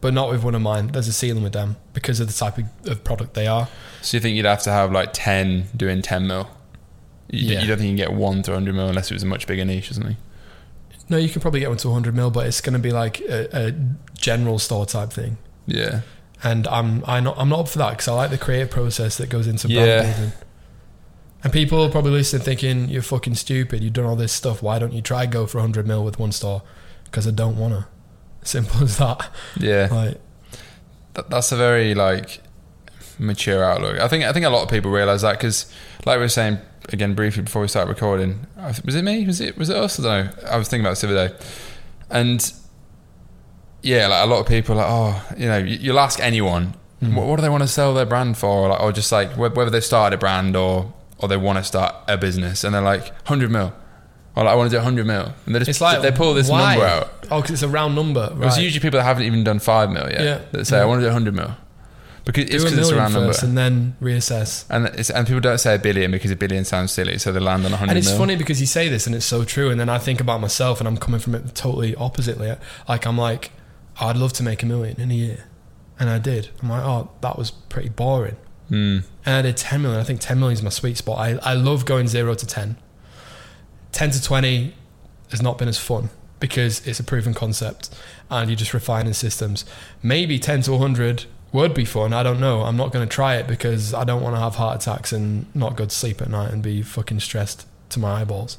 but 0.00 0.12
not 0.14 0.30
with 0.30 0.42
one 0.44 0.54
of 0.54 0.62
mine. 0.62 0.88
There's 0.88 1.08
a 1.08 1.12
ceiling 1.12 1.42
with 1.42 1.52
them 1.52 1.76
because 1.94 2.20
of 2.20 2.26
the 2.26 2.32
type 2.34 2.58
of, 2.58 2.64
of 2.88 3.04
product 3.04 3.34
they 3.34 3.46
are. 3.46 3.68
So 4.02 4.16
you 4.16 4.20
think 4.20 4.36
you'd 4.36 4.46
have 4.46 4.62
to 4.62 4.70
have 4.70 4.92
like 4.92 5.10
10 5.12 5.68
doing 5.76 6.02
10 6.02 6.26
mil? 6.26 6.50
You, 7.30 7.54
Yeah. 7.54 7.60
you 7.62 7.66
don't 7.68 7.78
think 7.78 7.90
you 7.90 7.96
can 8.04 8.12
get 8.12 8.12
one 8.12 8.42
to 8.42 8.50
100 8.52 8.74
mil 8.74 8.88
unless 8.88 9.10
it 9.10 9.14
was 9.14 9.22
a 9.22 9.26
much 9.26 9.46
bigger 9.46 9.64
niche 9.64 9.90
or 9.90 9.94
something? 9.94 10.16
No, 11.08 11.16
you 11.16 11.28
can 11.28 11.40
probably 11.40 11.60
get 11.60 11.68
one 11.70 11.78
to 11.78 11.88
100 11.88 12.14
mil, 12.14 12.30
but 12.30 12.46
it's 12.46 12.60
going 12.60 12.72
to 12.74 12.78
be 12.78 12.90
like 12.92 13.20
a, 13.20 13.68
a 13.68 13.74
general 14.16 14.58
store 14.58 14.86
type 14.86 15.10
thing. 15.12 15.38
Yeah. 15.66 16.00
And 16.42 16.66
I'm 16.68 17.04
I 17.06 17.20
not 17.20 17.36
I'm 17.38 17.48
not 17.50 17.60
up 17.60 17.68
for 17.68 17.78
that 17.78 17.90
because 17.90 18.08
I 18.08 18.12
like 18.12 18.30
the 18.30 18.38
creative 18.38 18.70
process 18.70 19.18
that 19.18 19.28
goes 19.28 19.46
into 19.46 19.68
Yeah. 19.68 20.00
brand 20.02 20.16
building. 20.16 20.32
And 21.42 21.52
people 21.52 21.82
are 21.82 21.88
probably 21.90 22.12
listening 22.12 22.42
thinking 22.42 22.88
you're 22.88 23.02
fucking 23.02 23.34
stupid. 23.36 23.82
You've 23.82 23.94
done 23.94 24.04
all 24.04 24.16
this 24.16 24.32
stuff. 24.32 24.62
Why 24.62 24.78
don't 24.78 24.92
you 24.92 25.00
try 25.02 25.24
go 25.26 25.46
for 25.46 25.58
100 25.58 25.86
mil 25.86 26.04
with 26.04 26.18
one 26.18 26.32
store? 26.32 26.62
Because 27.04 27.26
I 27.26 27.30
don't 27.30 27.56
want 27.56 27.72
to. 27.74 27.86
Simple 28.46 28.82
as 28.84 28.96
that. 28.98 29.30
Yeah. 29.58 29.88
Like 29.90 30.20
That, 31.14 31.30
that's 31.30 31.50
a 31.52 31.56
very 31.56 31.94
like 31.94 32.40
mature 33.18 33.62
outlook. 33.64 33.98
I 33.98 34.08
think 34.08 34.24
I 34.24 34.32
think 34.32 34.46
a 34.46 34.50
lot 34.50 34.62
of 34.62 34.70
people 34.70 34.90
realize 34.90 35.22
that 35.22 35.32
because, 35.38 35.70
like 36.06 36.16
we 36.16 36.22
were 36.22 36.28
saying 36.28 36.58
again 36.90 37.14
briefly 37.14 37.42
before 37.42 37.62
we 37.62 37.68
started 37.68 37.88
recording, 37.90 38.46
I 38.56 38.72
th- 38.72 38.84
was 38.84 38.94
it 38.94 39.02
me? 39.02 39.26
Was 39.26 39.40
it 39.40 39.56
was 39.58 39.68
it 39.70 39.76
us? 39.76 39.98
I 40.00 40.02
don't 40.02 40.26
know. 40.42 40.48
I 40.50 40.56
was 40.56 40.68
thinking 40.68 40.84
about 40.86 40.92
this 40.92 41.00
the 41.02 41.08
other 41.08 41.28
day, 41.28 41.44
and 42.10 42.52
yeah, 43.82 44.06
like 44.06 44.24
a 44.24 44.26
lot 44.30 44.40
of 44.40 44.46
people 44.46 44.78
are 44.78 44.78
like, 44.78 44.86
oh, 44.90 45.34
you 45.38 45.46
know, 45.46 45.58
you, 45.58 45.76
you'll 45.78 46.00
ask 46.00 46.20
anyone, 46.20 46.74
Mm. 47.02 47.14
what, 47.14 47.26
what 47.26 47.36
do 47.36 47.42
they 47.42 47.48
want 47.48 47.62
to 47.62 47.66
sell 47.68 47.94
their 47.94 48.04
brand 48.04 48.36
for, 48.36 48.66
or, 48.66 48.68
like, 48.68 48.80
or 48.82 48.92
just 48.92 49.10
like 49.10 49.30
whether 49.38 49.70
they've 49.70 49.82
started 49.84 50.16
a 50.16 50.18
brand 50.18 50.54
or 50.54 50.92
or 51.20 51.28
they 51.28 51.36
want 51.36 51.58
to 51.58 51.64
start 51.64 51.94
a 52.08 52.16
business, 52.16 52.64
and 52.64 52.74
they're 52.74 52.82
like 52.82 53.12
hundred 53.26 53.50
mil. 53.50 53.72
Or 54.36 54.44
like, 54.44 54.52
I 54.52 54.54
want 54.54 54.70
to 54.70 54.74
do 54.74 54.78
100 54.78 55.06
mil. 55.08 55.32
And 55.44 55.54
they 55.54 55.58
just 55.58 55.70
It's 55.70 55.80
like, 55.80 56.02
they 56.02 56.12
pull 56.12 56.34
this 56.34 56.48
why? 56.48 56.74
number 56.76 56.86
out. 56.86 57.26
oh, 57.32 57.40
because 57.40 57.50
it's 57.50 57.62
a 57.64 57.68
round 57.68 57.96
number. 57.96 58.32
It's 58.42 58.58
usually 58.58 58.80
people 58.80 58.98
that 58.98 59.04
haven't 59.04 59.24
even 59.24 59.42
done 59.42 59.58
5 59.58 59.90
mil 59.90 60.08
yet 60.08 60.20
Yeah. 60.22 60.40
that 60.52 60.66
say, 60.66 60.78
I 60.78 60.84
want 60.84 61.00
to 61.00 61.02
do 61.02 61.06
100 61.08 61.34
mil. 61.34 61.56
Because 62.24 62.44
do 62.44 62.54
it's 62.54 62.64
because 62.64 62.78
it's 62.78 62.88
a 62.90 62.96
round 62.96 63.14
number. 63.14 63.34
and 63.42 63.58
then 63.58 63.96
reassess. 64.00 64.66
And 64.70 64.86
it's, 64.86 65.10
and 65.10 65.26
people 65.26 65.40
don't 65.40 65.58
say 65.58 65.74
a 65.74 65.78
billion 65.80 66.12
because 66.12 66.30
a 66.30 66.36
billion 66.36 66.64
sounds 66.64 66.92
silly, 66.92 67.18
so 67.18 67.32
they 67.32 67.40
land 67.40 67.66
on 67.66 67.72
a 67.72 67.76
hundred. 67.76 67.90
And 67.90 67.98
it's 67.98 68.08
mil. 68.10 68.18
funny 68.18 68.36
because 68.36 68.60
you 68.60 68.68
say 68.68 68.88
this 68.88 69.06
and 69.06 69.16
it's 69.16 69.26
so 69.26 69.42
true, 69.44 69.68
and 69.68 69.80
then 69.80 69.88
I 69.88 69.98
think 69.98 70.20
about 70.20 70.40
myself 70.40 70.78
and 70.80 70.86
I'm 70.86 70.96
coming 70.96 71.18
from 71.18 71.34
it 71.34 71.52
totally 71.56 71.96
oppositely. 71.96 72.54
Like 72.88 73.06
I'm 73.06 73.18
like, 73.18 73.50
I'd 74.00 74.16
love 74.16 74.32
to 74.34 74.44
make 74.44 74.62
a 74.62 74.66
million 74.66 75.00
in 75.00 75.10
a 75.10 75.14
year, 75.14 75.44
and 75.98 76.08
I 76.08 76.18
did. 76.18 76.50
I'm 76.62 76.68
like, 76.70 76.84
oh, 76.84 77.10
that 77.22 77.36
was 77.36 77.50
pretty 77.50 77.88
boring. 77.88 78.36
Mm. 78.70 79.04
And 79.26 79.34
I 79.34 79.42
did 79.42 79.56
10 79.56 79.82
million. 79.82 80.00
I 80.00 80.04
think 80.04 80.20
10 80.20 80.38
million 80.38 80.56
is 80.58 80.62
my 80.62 80.70
sweet 80.70 80.96
spot. 80.96 81.18
I, 81.18 81.38
I 81.42 81.54
love 81.54 81.84
going 81.84 82.06
zero 82.08 82.34
to 82.34 82.46
10. 82.46 82.76
10 83.92 84.10
to 84.12 84.22
20 84.22 84.74
has 85.30 85.42
not 85.42 85.58
been 85.58 85.68
as 85.68 85.78
fun 85.78 86.10
because 86.38 86.86
it's 86.86 86.98
a 87.00 87.04
proven 87.04 87.34
concept 87.34 87.90
and 88.30 88.48
you're 88.48 88.56
just 88.56 88.72
refining 88.72 89.12
systems. 89.12 89.64
Maybe 90.02 90.38
10 90.38 90.62
to 90.62 90.72
100 90.72 91.26
would 91.52 91.74
be 91.74 91.84
fun. 91.84 92.12
I 92.12 92.22
don't 92.22 92.40
know. 92.40 92.62
I'm 92.62 92.76
not 92.76 92.92
going 92.92 93.06
to 93.06 93.12
try 93.12 93.36
it 93.36 93.46
because 93.46 93.92
I 93.92 94.04
don't 94.04 94.22
want 94.22 94.36
to 94.36 94.40
have 94.40 94.54
heart 94.54 94.82
attacks 94.82 95.12
and 95.12 95.52
not 95.54 95.76
go 95.76 95.84
to 95.84 95.90
sleep 95.90 96.22
at 96.22 96.30
night 96.30 96.52
and 96.52 96.62
be 96.62 96.82
fucking 96.82 97.20
stressed 97.20 97.66
to 97.90 97.98
my 97.98 98.20
eyeballs. 98.20 98.56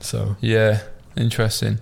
So, 0.00 0.36
Yeah, 0.40 0.82
interesting. 1.16 1.80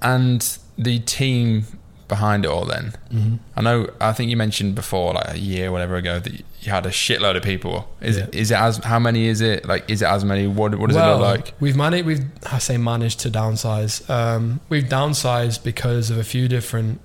And 0.00 0.58
the 0.76 1.00
team 1.00 1.64
behind 2.08 2.44
it 2.44 2.48
all 2.50 2.64
then? 2.64 2.94
Mm-hmm. 3.12 3.36
I 3.56 3.60
know. 3.62 3.88
I 4.00 4.12
think 4.12 4.30
you 4.30 4.36
mentioned 4.36 4.74
before, 4.74 5.12
like 5.14 5.34
a 5.34 5.38
year, 5.38 5.68
or 5.68 5.72
whatever 5.72 5.96
ago, 5.96 6.18
that 6.18 6.32
you 6.32 6.72
had 6.72 6.86
a 6.86 6.90
shitload 6.90 7.36
of 7.36 7.42
people. 7.42 7.88
Is 8.00 8.16
Yeah. 8.16 8.26
is 8.32 8.50
it 8.50 8.58
as 8.58 8.78
how 8.78 8.98
many 8.98 9.26
is 9.26 9.40
it? 9.40 9.66
Like, 9.66 9.88
is 9.90 10.02
it 10.02 10.06
as 10.08 10.24
many? 10.24 10.46
What 10.46 10.74
what 10.78 10.88
does 10.88 10.96
it 10.96 11.00
look 11.00 11.20
like? 11.20 11.54
We've 11.60 11.76
managed. 11.76 12.06
We've 12.06 12.24
I 12.50 12.58
say 12.58 12.76
managed 12.78 13.20
to 13.20 13.30
downsize. 13.30 14.08
Um, 14.10 14.60
we've 14.68 14.84
downsized 14.88 15.62
because 15.62 16.10
of 16.10 16.18
a 16.18 16.24
few 16.24 16.48
different 16.48 17.00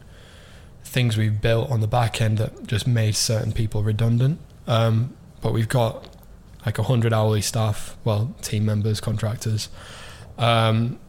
things 0.85 1.17
we've 1.17 1.41
built 1.41 1.71
on 1.71 1.81
the 1.81 1.87
back 1.87 2.21
end 2.21 2.37
that 2.37 2.67
just 2.67 2.85
made 2.87 3.15
certain 3.15 3.51
people 3.51 3.83
redundant. 3.83 4.39
Um, 4.67 5.15
but 5.41 5.51
we've 5.53 5.67
got 5.69 6.07
like 6.65 6.77
a 6.79 6.83
hundred 6.83 7.11
hourly 7.13 7.41
staff, 7.41 7.97
well, 8.05 8.33
team 8.41 8.65
members, 8.65 9.01
contractors. 9.01 9.69
Um, 10.37 10.99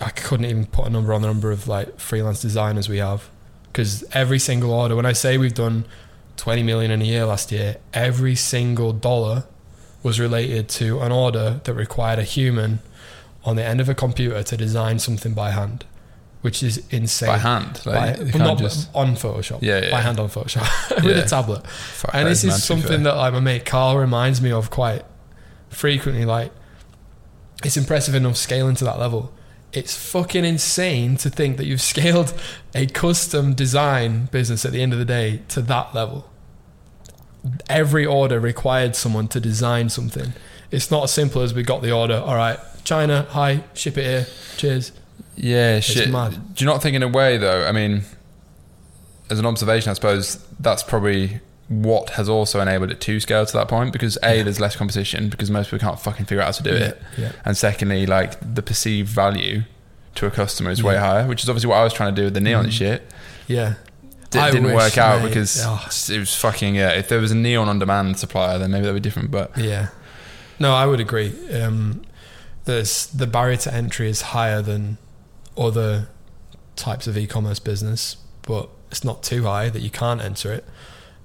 I, 0.00 0.10
couldn't 0.10 0.46
even 0.46 0.66
put 0.66 0.86
a 0.86 0.90
number 0.90 1.12
on 1.12 1.22
the 1.22 1.28
number 1.28 1.50
of 1.50 1.68
like 1.68 1.98
freelance 1.98 2.40
designers 2.42 2.88
we 2.88 2.98
have 2.98 3.28
because 3.72 4.04
every 4.12 4.38
single 4.38 4.72
order. 4.72 4.96
When 4.96 5.06
I 5.06 5.12
say 5.12 5.38
we've 5.38 5.54
done 5.54 5.84
twenty 6.36 6.62
million 6.62 6.90
in 6.90 7.00
a 7.02 7.04
year 7.04 7.24
last 7.26 7.50
year, 7.52 7.76
every 7.94 8.34
single 8.34 8.92
dollar 8.92 9.44
was 10.02 10.20
related 10.20 10.68
to 10.68 11.00
an 11.00 11.12
order 11.12 11.60
that 11.64 11.74
required 11.74 12.18
a 12.18 12.22
human 12.22 12.80
on 13.44 13.56
the 13.56 13.64
end 13.64 13.80
of 13.80 13.88
a 13.88 13.94
computer 13.94 14.42
to 14.42 14.56
design 14.56 14.98
something 14.98 15.32
by 15.34 15.50
hand, 15.50 15.84
which 16.42 16.62
is 16.62 16.84
insane. 16.90 17.28
By 17.28 17.38
hand, 17.38 17.84
like, 17.86 18.18
well, 18.18 18.30
can't 18.30 18.58
just 18.58 18.88
on 18.94 19.14
Photoshop. 19.14 19.62
Yeah, 19.62 19.80
yeah, 19.84 19.90
by 19.90 20.00
hand 20.00 20.18
on 20.20 20.28
Photoshop 20.28 20.96
with 21.04 21.16
Yeah. 21.16 21.22
a 21.24 21.26
tablet. 21.28 21.66
Fuck, 21.66 22.14
and 22.14 22.28
this 22.28 22.44
is 22.44 22.62
something 22.62 23.02
that 23.04 23.16
like 23.16 23.32
my 23.32 23.40
mate 23.40 23.64
Carl 23.64 23.96
reminds 23.96 24.40
me 24.42 24.52
of 24.52 24.70
quite 24.70 25.04
frequently. 25.70 26.24
Like, 26.24 26.52
it's 27.64 27.76
impressive 27.76 28.14
enough 28.14 28.36
scaling 28.36 28.74
to 28.76 28.84
that 28.84 28.98
level. 28.98 29.32
It's 29.76 29.94
fucking 29.94 30.46
insane 30.46 31.18
to 31.18 31.28
think 31.28 31.58
that 31.58 31.66
you've 31.66 31.80
scaled 31.92 32.32
a 32.74 32.86
custom 32.86 33.52
design 33.54 34.26
business 34.26 34.64
at 34.64 34.72
the 34.72 34.80
end 34.80 34.94
of 34.94 34.98
the 34.98 35.04
day 35.04 35.42
to 35.48 35.60
that 35.62 35.94
level. 35.94 36.30
Every 37.68 38.06
order 38.06 38.40
required 38.40 38.96
someone 38.96 39.28
to 39.28 39.38
design 39.38 39.90
something. 39.90 40.32
It's 40.70 40.90
not 40.90 41.04
as 41.04 41.12
simple 41.12 41.42
as 41.42 41.54
we 41.54 41.62
got 41.62 41.82
the 41.82 41.92
order. 41.92 42.16
All 42.16 42.34
right, 42.34 42.58
China, 42.84 43.26
hi, 43.30 43.64
ship 43.74 43.98
it 43.98 44.04
here. 44.04 44.26
Cheers. 44.56 44.92
Yeah, 45.36 45.80
shit. 45.80 46.10
mad. 46.10 46.54
Do 46.54 46.64
you 46.64 46.70
not 46.70 46.82
think 46.82 46.96
in 46.96 47.02
a 47.02 47.08
way 47.08 47.36
though? 47.36 47.66
I 47.66 47.72
mean, 47.72 48.02
as 49.28 49.38
an 49.38 49.46
observation, 49.46 49.90
I 49.90 49.92
suppose 49.92 50.36
that's 50.58 50.82
probably 50.82 51.40
what 51.68 52.10
has 52.10 52.28
also 52.28 52.60
enabled 52.60 52.90
it 52.92 53.00
to 53.00 53.18
scale 53.18 53.44
to 53.44 53.52
that 53.52 53.66
point 53.68 53.92
because 53.92 54.16
a 54.22 54.36
Yeah. 54.36 54.42
there's 54.44 54.60
less 54.60 54.76
competition 54.76 55.28
because 55.28 55.50
most 55.50 55.66
people 55.70 55.80
can't 55.86 55.98
fucking 56.00 56.26
figure 56.26 56.40
out 56.40 56.46
how 56.46 56.52
to 56.52 56.62
do 56.62 56.70
it, 56.70 57.02
Yeah. 57.18 57.32
and 57.44 57.56
secondly, 57.56 58.06
like 58.06 58.36
the 58.54 58.62
perceived 58.62 59.08
value 59.08 59.64
to 60.14 60.26
a 60.26 60.30
customer 60.30 60.70
is 60.70 60.82
way 60.82 60.96
higher, 60.96 61.26
which 61.26 61.42
is 61.42 61.48
obviously 61.48 61.68
what 61.68 61.76
I 61.76 61.84
was 61.84 61.92
trying 61.92 62.14
to 62.14 62.20
do 62.20 62.24
with 62.26 62.34
the 62.34 62.40
neon 62.40 62.66
Mhm. 62.66 62.72
shit. 62.72 63.10
Yeah. 63.48 63.74
It 64.32 64.52
didn't 64.52 64.64
wish, 64.64 64.74
work 64.74 64.98
out 64.98 65.22
mate. 65.22 65.28
because 65.28 65.60
Oh. 65.64 65.80
it 66.12 66.18
was 66.18 66.34
fucking 66.34 66.74
yeah. 66.74 66.90
If 66.90 67.08
there 67.08 67.20
was 67.20 67.30
a 67.30 67.34
neon 67.34 67.68
on 67.68 67.78
demand 67.78 68.18
supplier, 68.18 68.58
then 68.58 68.70
maybe 68.70 68.84
that 68.86 68.92
would 68.92 69.02
be 69.02 69.06
different. 69.08 69.30
But 69.30 69.56
Yeah. 69.56 69.88
No, 70.58 70.74
I 70.74 70.86
would 70.86 71.00
agree. 71.00 71.32
Um, 71.60 72.02
there's 72.64 73.06
the 73.06 73.26
barrier 73.26 73.56
to 73.58 73.72
entry 73.74 74.08
is 74.08 74.20
higher 74.22 74.62
than 74.62 74.98
other 75.56 76.08
types 76.76 77.06
of 77.06 77.16
e-commerce 77.16 77.58
business, 77.58 78.16
but 78.42 78.68
it's 78.90 79.04
not 79.04 79.22
too 79.22 79.44
high 79.44 79.68
that 79.68 79.80
you 79.82 79.90
can't 79.90 80.20
enter 80.22 80.52
it. 80.52 80.64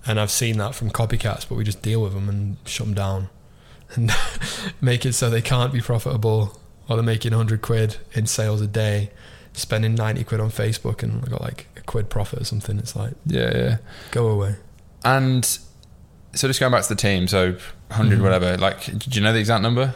And 0.06 0.20
I've 0.20 0.32
seen 0.32 0.58
that 0.58 0.74
from 0.76 0.90
copycats, 0.90 1.48
but 1.48 1.56
we 1.56 1.64
just 1.64 1.82
deal 1.82 2.02
with 2.02 2.14
them 2.14 2.28
and 2.28 2.58
shut 2.66 2.88
them 2.88 2.96
down 2.96 3.30
and 3.96 4.12
make 4.82 5.06
it 5.06 5.14
so 5.14 5.30
they 5.30 5.42
can't 5.42 5.72
be 5.72 5.82
profitable 5.82 6.60
or 6.90 6.96
they're 6.96 7.04
making 7.04 7.32
100 7.32 7.62
quid 7.62 7.98
in 8.14 8.26
sales 8.26 8.62
a 8.62 8.68
day, 8.68 9.12
spending 9.54 9.94
90 9.96 10.24
quid 10.24 10.40
on 10.42 10.50
Facebook 10.50 11.04
and 11.04 11.30
got 11.30 11.42
like 11.42 11.68
a 11.78 11.82
quid 11.82 12.10
profit 12.10 12.42
or 12.42 12.46
something. 12.46 12.78
It's 12.80 12.96
like, 12.96 13.14
yeah, 13.26 13.56
yeah. 13.56 13.78
go 14.12 14.28
away. 14.30 14.56
And 15.06 15.46
so 16.34 16.48
just 16.48 16.60
going 16.60 16.72
back 16.72 16.84
to 16.84 16.90
the 16.90 16.96
team, 16.96 17.28
so 17.28 17.52
100 17.90 18.20
Mhm. 18.20 18.22
whatever. 18.24 18.58
Like, 18.58 18.86
do 18.86 19.10
you 19.12 19.22
know 19.22 19.34
the 19.34 19.40
exact 19.40 19.62
number, 19.62 19.94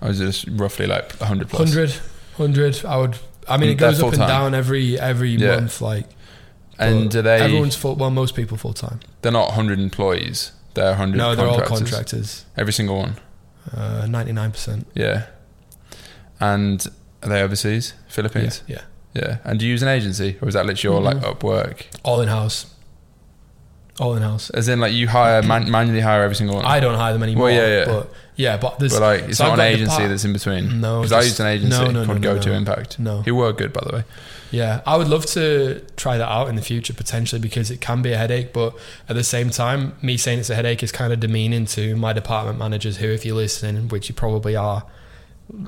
or 0.00 0.08
is 0.10 0.20
it 0.20 0.26
just 0.26 0.46
roughly 0.50 0.86
like 0.86 1.12
100 1.20 1.48
plus? 1.48 1.60
100, 1.74 1.90
100. 2.36 2.84
I 2.84 2.96
would. 2.96 3.16
I 3.48 3.56
mean, 3.58 3.70
And 3.70 3.72
it 3.72 3.74
goes 3.80 4.00
up 4.00 4.06
and 4.08 4.16
full-time? 4.16 4.28
down 4.28 4.54
every 4.54 4.98
every 4.98 5.30
Yeah. 5.32 5.56
month. 5.56 5.80
Like, 5.80 6.06
And 6.78 7.10
do 7.10 7.22
they? 7.22 7.40
Everyone's 7.40 7.76
full. 7.76 7.94
Well, 7.94 8.10
most 8.10 8.34
people 8.34 8.56
full 8.56 8.72
time. 8.72 9.00
They're 9.22 9.32
not 9.32 9.48
100 9.48 9.78
employees. 9.78 10.52
They're 10.74 10.90
100. 10.90 11.16
No, 11.16 11.34
they're 11.34 11.46
all 11.46 11.60
contractors. 11.60 12.44
Every 12.56 12.72
single 12.72 12.96
one. 12.98 13.16
Nine 14.10 14.50
percent. 14.50 14.86
Yeah. 14.94 15.26
And 16.40 16.86
are 17.22 17.28
they 17.28 17.42
overseas? 17.42 17.94
Philippines. 18.08 18.62
yeah. 18.66 18.82
Yeah. 19.14 19.38
And 19.44 19.60
do 19.60 19.64
you 19.64 19.70
use 19.70 19.82
an 19.82 19.88
agency, 19.88 20.36
or 20.42 20.48
is 20.48 20.54
that 20.54 20.66
literally 20.66 20.96
all 20.96 21.02
Mhm. 21.02 21.22
like 21.22 21.38
Upwork? 21.38 21.82
All 22.02 22.20
in 22.20 22.28
house. 22.28 22.66
All 24.00 24.16
in 24.16 24.22
house. 24.22 24.50
As 24.50 24.66
in, 24.68 24.80
like 24.80 24.92
you 24.92 25.06
hire 25.06 25.40
man- 25.42 25.70
manually 25.70 26.00
hire 26.00 26.24
every 26.24 26.34
single 26.34 26.56
one. 26.56 26.64
I 26.64 26.80
don't 26.80 26.96
hire 26.96 27.12
them 27.12 27.22
anymore. 27.22 27.44
Well, 27.44 27.54
yeah, 27.54 27.78
yeah. 27.78 27.84
But 27.84 28.12
yeah, 28.36 28.56
but 28.56 28.78
there's 28.78 28.92
but 28.94 29.02
like 29.02 29.28
it's 29.30 29.38
so 29.38 29.48
not 29.48 29.58
an 29.58 29.66
agency 29.66 29.92
depart- 29.92 30.08
that's 30.10 30.24
in 30.24 30.32
between. 30.32 30.80
No, 30.80 31.00
because 31.00 31.12
I 31.12 31.22
used 31.22 31.40
an 31.40 31.46
agency 31.46 31.78
no, 31.78 31.90
no, 31.90 32.04
called 32.04 32.20
no, 32.20 32.28
Go 32.30 32.34
no, 32.36 32.42
to 32.42 32.48
no. 32.50 32.56
Impact. 32.56 32.98
no. 32.98 33.22
Who 33.22 33.34
were 33.34 33.52
good, 33.52 33.72
by 33.72 33.82
the 33.86 33.96
way. 33.96 34.04
Yeah, 34.50 34.82
I 34.86 34.96
would 34.96 35.08
love 35.08 35.26
to 35.26 35.84
try 35.96 36.16
that 36.16 36.28
out 36.28 36.48
in 36.48 36.54
the 36.54 36.62
future 36.62 36.92
potentially 36.94 37.40
because 37.40 37.70
it 37.70 37.80
can 37.80 38.02
be 38.02 38.12
a 38.12 38.16
headache. 38.16 38.52
But 38.52 38.76
at 39.08 39.16
the 39.16 39.24
same 39.24 39.50
time, 39.50 39.94
me 40.00 40.16
saying 40.16 40.38
it's 40.38 40.50
a 40.50 40.54
headache 40.54 40.82
is 40.82 40.92
kind 40.92 41.12
of 41.12 41.18
demeaning 41.20 41.66
to 41.66 41.96
my 41.96 42.12
department 42.12 42.58
managers 42.58 42.98
who, 42.98 43.08
if 43.08 43.24
you're 43.26 43.34
listening, 43.36 43.88
which 43.88 44.08
you 44.08 44.14
probably 44.14 44.54
are, 44.54 44.84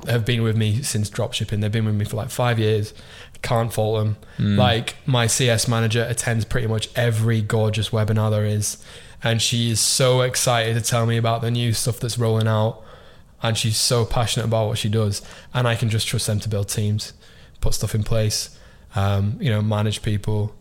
have 0.06 0.24
been 0.24 0.42
with 0.42 0.56
me 0.56 0.82
since 0.82 1.10
dropshipping. 1.10 1.60
They've 1.60 1.72
been 1.72 1.84
with 1.84 1.96
me 1.96 2.04
for 2.04 2.16
like 2.16 2.30
five 2.30 2.58
years. 2.58 2.94
Can't 3.42 3.72
fault 3.72 3.98
them. 3.98 4.16
Mm. 4.38 4.56
Like 4.56 4.96
my 5.04 5.26
CS 5.26 5.68
manager 5.68 6.06
attends 6.08 6.44
pretty 6.44 6.66
much 6.66 6.88
every 6.96 7.42
gorgeous 7.42 7.90
webinar 7.90 8.30
there 8.30 8.46
is, 8.46 8.82
and 9.22 9.40
she 9.42 9.70
is 9.70 9.80
so 9.80 10.20
excited 10.22 10.74
to 10.74 10.80
tell 10.80 11.06
me 11.06 11.16
about 11.16 11.40
the 11.42 11.50
new 11.50 11.72
stuff 11.72 11.98
that's 12.00 12.18
rolling 12.18 12.46
out, 12.48 12.82
and 13.42 13.56
she's 13.56 13.76
so 13.76 14.04
passionate 14.04 14.46
about 14.46 14.68
what 14.68 14.78
she 14.78 14.88
does, 14.88 15.22
and 15.54 15.66
I 15.68 15.74
can 15.74 15.88
just 15.90 16.06
trust 16.06 16.26
them 16.26 16.40
to 16.40 16.48
build 16.48 16.68
teams, 16.68 17.12
put 17.60 17.74
stuff 17.74 17.94
in 17.94 18.02
place, 18.02 18.58
um, 18.94 19.36
you 19.40 19.50
know, 19.50 19.60
manage 19.62 20.02
people, 20.02 20.54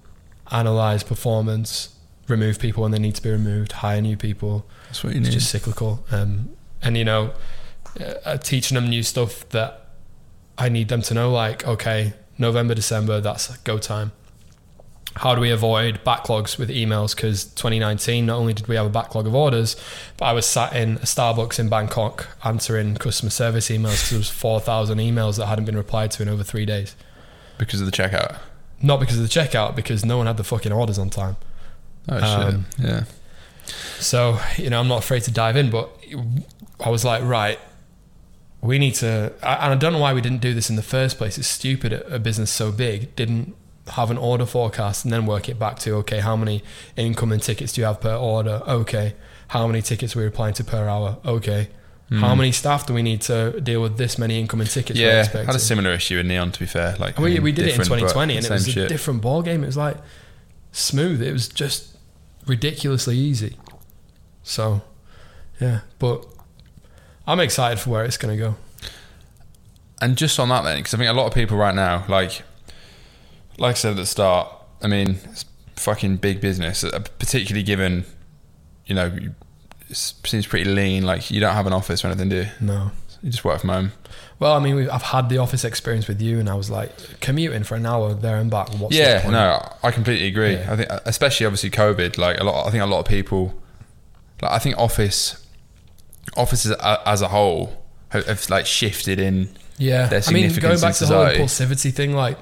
analyze 0.52 1.04
performance, 1.04 1.96
remove 2.28 2.60
people 2.60 2.84
when 2.84 2.92
they 2.92 3.00
need 3.00 3.16
to 3.16 3.22
be 3.22 3.30
removed, 3.30 3.72
hire 3.74 4.02
new 4.02 4.18
people. 4.18 4.66
That's 4.88 5.04
what 5.04 5.14
you 5.14 5.20
It's 5.20 5.30
need. 5.30 5.34
just 5.36 5.50
cyclical, 5.50 6.06
um, 6.12 6.50
and 6.82 6.98
you 6.98 7.06
know, 7.06 7.34
uh, 8.26 8.38
teaching 8.38 8.76
them 8.76 8.90
new 8.90 9.04
stuff 9.04 9.48
that 9.50 9.88
I 10.58 10.70
need 10.70 10.90
them 10.90 11.02
to 11.04 11.14
know. 11.14 11.32
Like, 11.32 11.66
okay, 11.68 12.14
November, 12.38 12.76
December, 12.76 13.22
that's 13.22 13.56
go 13.58 13.78
time. 13.78 14.12
How 15.18 15.34
do 15.34 15.40
we 15.42 15.50
avoid 15.50 16.04
backlogs 16.04 16.58
with 16.58 16.70
emails? 16.70 17.16
Because 17.16 17.46
2019, 17.46 18.26
not 18.26 18.38
only 18.38 18.54
did 18.54 18.68
we 18.68 18.76
have 18.76 18.86
a 18.86 18.90
backlog 18.90 19.26
of 19.28 19.34
orders, 19.34 19.76
but 20.18 20.26
I 20.26 20.34
was 20.34 20.46
sat 20.46 20.76
in 20.76 20.98
a 20.98 21.00
Starbucks 21.06 21.58
in 21.58 21.70
Bangkok 21.70 22.28
answering 22.44 22.96
customer 22.96 23.30
service 23.30 23.70
emails 23.70 23.94
because 24.04 24.10
there 24.10 24.20
was 24.20 24.30
4,000 24.30 24.98
emails 24.98 25.38
that 25.38 25.46
hadn't 25.46 25.66
been 25.66 25.78
replied 25.78 26.12
to 26.12 26.22
in 26.24 26.28
over 26.30 26.44
three 26.44 26.66
days. 26.66 26.96
because 27.58 27.80
of 27.80 27.86
the 27.86 27.92
checkout. 27.94 28.38
Not 28.82 29.00
because 29.00 29.18
of 29.18 29.24
the 29.24 29.30
checkout, 29.30 29.74
because 29.76 30.04
no 30.04 30.18
one 30.18 30.28
had 30.28 30.36
the 30.36 30.44
fucking 30.44 30.74
orders 30.74 31.00
on 31.00 31.10
time. 31.10 31.38
Oh 32.10 32.18
Um, 32.18 32.66
shit. 32.78 32.86
Yeah. 32.86 33.04
So, 34.00 34.40
you 34.58 34.70
know, 34.70 34.80
I'm 34.82 34.90
not 34.90 35.00
afraid 35.00 35.24
to 35.24 35.32
dive 35.32 35.56
in, 35.56 35.70
but 35.70 35.90
I 36.84 36.90
was 36.90 37.06
like, 37.06 37.24
right, 37.24 37.58
we 38.62 38.78
need 38.80 38.96
to, 38.96 39.32
I- 39.42 39.56
and 39.66 39.74
I 39.74 39.76
don't 39.76 39.94
know 39.94 40.00
why 40.00 40.14
we 40.14 40.20
didn't 40.22 40.42
do 40.42 40.54
this 40.54 40.70
in 40.70 40.76
the 40.76 40.84
first 40.84 41.18
place. 41.18 41.38
It's 41.38 41.48
stupid 41.48 41.94
a 41.94 42.16
a 42.16 42.20
business 42.20 42.52
so 42.52 42.72
big 42.74 43.16
didn't 43.16 43.56
have 43.90 44.10
an 44.12 44.18
order 44.18 44.46
forecast 44.46 45.06
and 45.06 45.14
then 45.14 45.26
work 45.26 45.48
it 45.50 45.60
back 45.60 45.78
to, 45.80 45.96
okay, 45.96 46.20
how 46.20 46.36
many 46.36 46.64
incoming 46.96 47.40
tickets 47.40 47.74
do 47.74 47.82
you 47.82 47.86
have 47.88 48.02
per 48.02 48.16
order? 48.16 48.62
Okay. 48.68 49.14
How 49.50 49.68
many 49.68 49.82
tickets 49.82 50.16
are 50.16 50.20
we 50.20 50.26
replying 50.26 50.54
to 50.56 50.64
per 50.64 50.88
hour? 50.88 51.18
Okay. 51.26 51.70
How 52.12 52.34
Mm. 52.34 52.38
many 52.38 52.52
staff 52.52 52.86
do 52.86 52.94
we 52.94 53.02
need 53.02 53.22
to 53.22 53.60
deal 53.62 53.82
with 53.82 53.98
this 53.98 54.18
many 54.20 54.40
incoming 54.40 54.68
tickets? 54.68 55.00
Yeah, 55.00 55.24
had 55.26 55.56
a 55.56 55.60
similar 55.60 55.92
issue 55.92 56.20
in 56.20 56.28
Neon. 56.28 56.52
To 56.52 56.60
be 56.60 56.66
fair, 56.68 56.96
like 57.00 57.18
we, 57.18 57.32
I 57.32 57.34
mean, 57.36 57.44
we 57.44 57.52
did 57.52 57.68
it 57.68 57.74
in 57.76 57.84
2020 57.84 58.38
and 58.38 58.46
it 58.46 58.52
was 58.52 58.68
a 58.68 58.72
shit. 58.72 58.90
different 58.90 59.22
ball 59.22 59.42
game. 59.42 59.64
It 59.64 59.68
was 59.68 59.78
like 59.78 59.98
smooth. 60.72 61.22
It 61.24 61.32
was 61.34 61.48
just 61.48 61.98
ridiculously 62.46 63.18
easy. 63.18 63.58
So, 64.44 64.82
yeah, 65.60 65.80
but 65.98 66.26
I'm 67.26 67.40
excited 67.40 67.80
for 67.80 67.90
where 67.90 68.06
it's 68.06 68.18
going 68.18 68.38
to 68.38 68.44
go. 68.44 68.56
And 70.02 70.16
just 70.18 70.40
on 70.40 70.50
that 70.50 70.64
then, 70.64 70.78
because 70.78 70.94
I 70.94 70.98
think 70.98 71.10
a 71.10 71.14
lot 71.14 71.26
of 71.26 71.34
people 71.34 71.58
right 71.58 71.74
now, 71.74 72.06
like, 72.08 72.44
like 73.58 73.72
I 73.72 73.74
said 73.74 73.92
at 73.92 73.98
the 73.98 74.06
start, 74.06 74.52
I 74.82 74.88
mean, 74.88 75.18
it's 75.26 75.46
fucking 75.76 76.18
big 76.18 76.42
business, 76.42 76.84
uh, 76.84 77.00
particularly 77.20 77.64
given, 77.64 78.06
you 78.86 78.96
know, 78.96 79.12
it 79.90 79.96
seems 79.96 80.48
pretty 80.48 80.70
lean. 80.70 81.04
Like 81.04 81.32
you 81.32 81.40
don't 81.40 81.54
have 81.54 81.68
an 81.68 81.74
office 81.74 82.04
or 82.04 82.08
anything, 82.08 82.30
do 82.30 82.38
you? 82.38 82.48
No. 82.60 82.92
You 83.22 83.32
just 83.32 83.44
work 83.44 83.62
from 83.62 83.70
home. 83.70 83.92
Well, 84.38 84.54
I 84.54 84.60
mean, 84.60 84.76
we've, 84.76 84.90
I've 84.90 85.02
had 85.02 85.30
the 85.30 85.38
office 85.40 85.64
experience 85.64 86.08
with 86.08 86.22
you, 86.22 86.40
and 86.40 86.50
I 86.50 86.54
was 86.54 86.70
like, 86.70 86.92
commuting 87.22 87.64
for 87.64 87.76
an 87.76 87.86
hour 87.86 88.14
there 88.14 88.38
and 88.38 88.52
back. 88.52 88.70
What's 88.74 88.96
the 88.96 89.02
yeah, 89.02 89.30
no, 89.30 89.68
I 89.82 89.92
completely 89.92 90.28
agree. 90.28 90.54
Yeah. 90.56 90.74
I 90.74 90.76
think, 90.76 90.90
especially 91.06 91.46
obviously 91.46 91.72
COVID, 91.72 92.18
like 92.18 92.40
a 92.40 92.44
lot. 92.44 92.68
I 92.68 92.72
think 92.72 92.84
a 92.84 92.86
lot 92.86 93.00
of 93.00 93.06
people, 93.08 93.60
like 94.42 94.52
I 94.52 94.60
think 94.60 94.78
office, 94.78 95.44
offices 96.36 96.74
as 96.74 97.22
a 97.22 97.30
whole 97.30 97.84
have, 98.10 98.26
have 98.28 98.50
like 98.50 98.66
shifted 98.66 99.20
in 99.20 99.50
Yeah, 99.78 100.08
their 100.08 100.22
I 100.28 100.32
mean, 100.32 100.50
significance 100.50 100.60
going 100.60 100.82
back 100.82 100.96
to 100.96 101.06
the 101.06 101.16
whole 101.16 101.26
impulsivity 101.26 101.94
thing, 101.94 102.14
like 102.14 102.38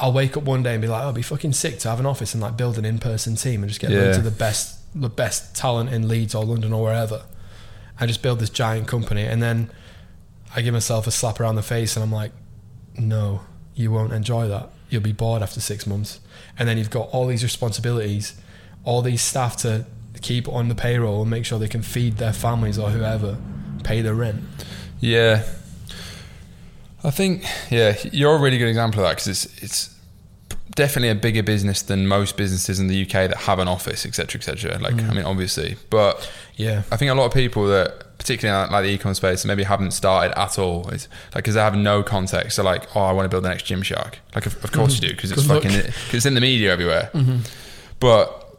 I'll 0.00 0.12
wake 0.12 0.36
up 0.36 0.44
one 0.44 0.62
day 0.62 0.72
and 0.74 0.82
be 0.82 0.88
like, 0.88 1.00
oh, 1.02 1.06
it'd 1.06 1.14
be 1.16 1.22
fucking 1.22 1.52
sick 1.52 1.78
to 1.80 1.88
have 1.90 2.00
an 2.00 2.06
office 2.06 2.34
and 2.34 2.42
like 2.42 2.56
build 2.56 2.78
an 2.78 2.84
in-person 2.84 3.36
team 3.36 3.62
and 3.62 3.68
just 3.68 3.80
get 3.80 3.90
Yeah. 3.90 3.98
loads 4.00 4.18
of 4.18 4.24
the 4.24 4.30
best, 4.30 4.78
the 4.94 5.08
best 5.08 5.54
talent 5.56 5.90
in 5.92 6.08
Leeds 6.08 6.34
or 6.34 6.44
London 6.44 6.72
or 6.72 6.82
wherever, 6.84 7.22
and 7.98 8.08
just 8.08 8.22
build 8.22 8.38
this 8.40 8.50
giant 8.50 8.86
company. 8.88 9.22
And 9.24 9.42
then 9.42 9.70
I 10.54 10.62
give 10.62 10.72
myself 10.74 11.06
a 11.06 11.10
slap 11.10 11.40
around 11.40 11.56
the 11.56 11.62
face 11.62 11.96
and 11.96 12.02
I'm 12.02 12.12
like, 12.12 12.32
no, 12.98 13.42
you 13.74 13.90
won't 13.92 14.12
enjoy 14.12 14.48
that. 14.48 14.70
You'll 14.88 15.02
be 15.02 15.12
bored 15.12 15.42
after 15.42 15.60
six 15.60 15.86
months, 15.86 16.20
and 16.58 16.68
then 16.68 16.78
you've 16.78 16.90
got 16.90 17.08
all 17.10 17.26
these 17.26 17.42
responsibilities, 17.42 18.34
all 18.84 19.02
these 19.02 19.20
staff 19.20 19.56
to 19.58 19.84
keep 20.22 20.48
on 20.48 20.68
the 20.68 20.74
payroll 20.74 21.22
and 21.22 21.30
make 21.30 21.44
sure 21.44 21.58
they 21.58 21.68
can 21.68 21.82
feed 21.82 22.18
their 22.18 22.32
families 22.32 22.78
or 22.78 22.90
whoever, 22.90 23.36
pay 23.82 24.00
their 24.00 24.14
rent. 24.14 24.42
Yeah, 25.00 25.42
I 27.06 27.10
think 27.12 27.44
yeah, 27.70 27.96
you're 28.12 28.34
a 28.36 28.38
really 28.40 28.58
good 28.58 28.68
example 28.68 29.00
of 29.00 29.06
that 29.08 29.16
because 29.16 29.28
it's 29.28 29.62
it's 29.62 29.94
definitely 30.74 31.08
a 31.08 31.14
bigger 31.14 31.42
business 31.42 31.80
than 31.82 32.06
most 32.06 32.36
businesses 32.36 32.78
in 32.80 32.88
the 32.88 33.02
UK 33.02 33.12
that 33.30 33.36
have 33.36 33.58
an 33.58 33.68
office, 33.68 34.04
etc., 34.04 34.38
etc. 34.38 34.78
Like, 34.78 34.94
Mm. 34.96 35.10
I 35.10 35.14
mean, 35.14 35.24
obviously, 35.24 35.76
but 35.88 36.28
Yeah. 36.56 36.82
I 36.90 36.96
think 36.96 37.10
a 37.10 37.14
lot 37.14 37.26
of 37.26 37.32
people 37.32 37.66
that, 37.68 38.18
particularly 38.18 38.66
in 38.66 38.72
like 38.72 38.84
the 38.84 38.98
ecom 38.98 39.14
space, 39.16 39.44
maybe 39.46 39.62
haven't 39.62 39.92
started 39.92 40.38
at 40.38 40.58
all, 40.58 40.88
it's 40.90 41.08
like 41.34 41.44
because 41.44 41.54
they 41.54 41.60
have 41.62 41.76
no 41.76 42.02
context. 42.02 42.56
They're 42.56 42.64
like, 42.64 42.94
oh, 42.96 43.00
I 43.02 43.12
want 43.12 43.24
to 43.24 43.28
build 43.30 43.44
the 43.44 43.48
next 43.48 43.64
Gymshark. 43.66 44.14
Like, 44.34 44.44
of, 44.46 44.62
of 44.64 44.72
course 44.72 44.94
you 44.96 45.08
do 45.08 45.14
because 45.14 45.32
it's 45.32 45.46
fucking 45.46 45.70
cause 45.70 46.14
it's 46.14 46.26
in 46.26 46.34
the 46.34 46.40
media 46.40 46.72
everywhere. 46.72 47.10
Mm-hmm. 47.14 47.38
But 48.00 48.58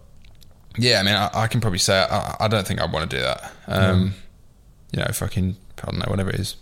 yeah, 0.78 1.00
I 1.00 1.04
mean, 1.04 1.16
I, 1.16 1.30
I 1.34 1.48
can 1.48 1.60
probably 1.62 1.80
say 1.80 2.00
I, 2.00 2.36
I 2.40 2.48
don't 2.48 2.66
think 2.66 2.82
I'd 2.82 2.92
want 2.92 3.10
to 3.12 3.18
do 3.18 3.22
that. 3.22 3.52
Um, 3.68 4.14
You 4.92 5.00
know, 5.04 5.12
fucking 5.12 5.56
I 5.84 5.86
don't 5.92 6.00
know 6.00 6.06
whatever 6.10 6.30
it 6.32 6.40
is, 6.40 6.56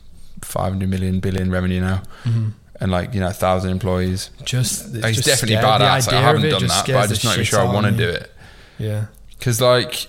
five 0.46 0.72
hundred 0.72 0.90
million 0.90 1.20
billion 1.20 1.52
revenue 1.52 1.82
now, 1.82 2.04
Mm-hmm. 2.24 2.50
and 2.82 2.92
like 2.92 3.14
you 3.14 3.20
know, 3.20 3.28
a 3.28 3.34
thousand 3.34 3.72
employees. 3.72 4.30
Just 4.44 4.94
Like, 4.94 5.06
it's 5.16 5.18
just 5.18 5.28
definitely 5.28 5.58
badass. 5.58 6.08
Like, 6.08 6.16
I 6.16 6.22
haven't 6.22 6.50
done 6.50 6.68
that, 6.68 6.86
but 6.88 6.96
I'm 6.96 7.10
just 7.10 7.24
not 7.26 7.34
even 7.34 7.46
sure 7.46 7.60
I 7.62 7.66
want 7.74 7.86
to 7.88 7.92
do 7.92 8.08
it. 8.10 8.32
Yeah. 8.78 9.06
Because 9.38 9.60
like 9.62 10.08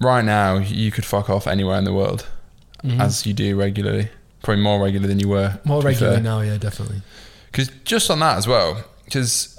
right 0.00 0.24
now, 0.24 0.56
you 0.58 0.90
could 0.90 1.04
fuck 1.04 1.28
off 1.30 1.46
anywhere 1.46 1.78
in 1.78 1.84
the 1.84 1.92
world, 1.92 2.26
Mhm. 2.84 3.00
as 3.00 3.26
you 3.26 3.32
do 3.32 3.56
regularly. 3.56 4.08
Probably 4.42 4.62
more 4.62 4.80
regular 4.82 5.08
than 5.08 5.18
you 5.18 5.28
were. 5.28 5.58
more 5.64 5.82
regularly 5.82 6.20
now, 6.22 6.40
yeah, 6.40 6.56
definitely. 6.58 7.02
Because 7.50 7.70
just 7.84 8.10
on 8.10 8.20
that 8.20 8.36
as 8.38 8.46
well, 8.46 8.84
because 9.06 9.58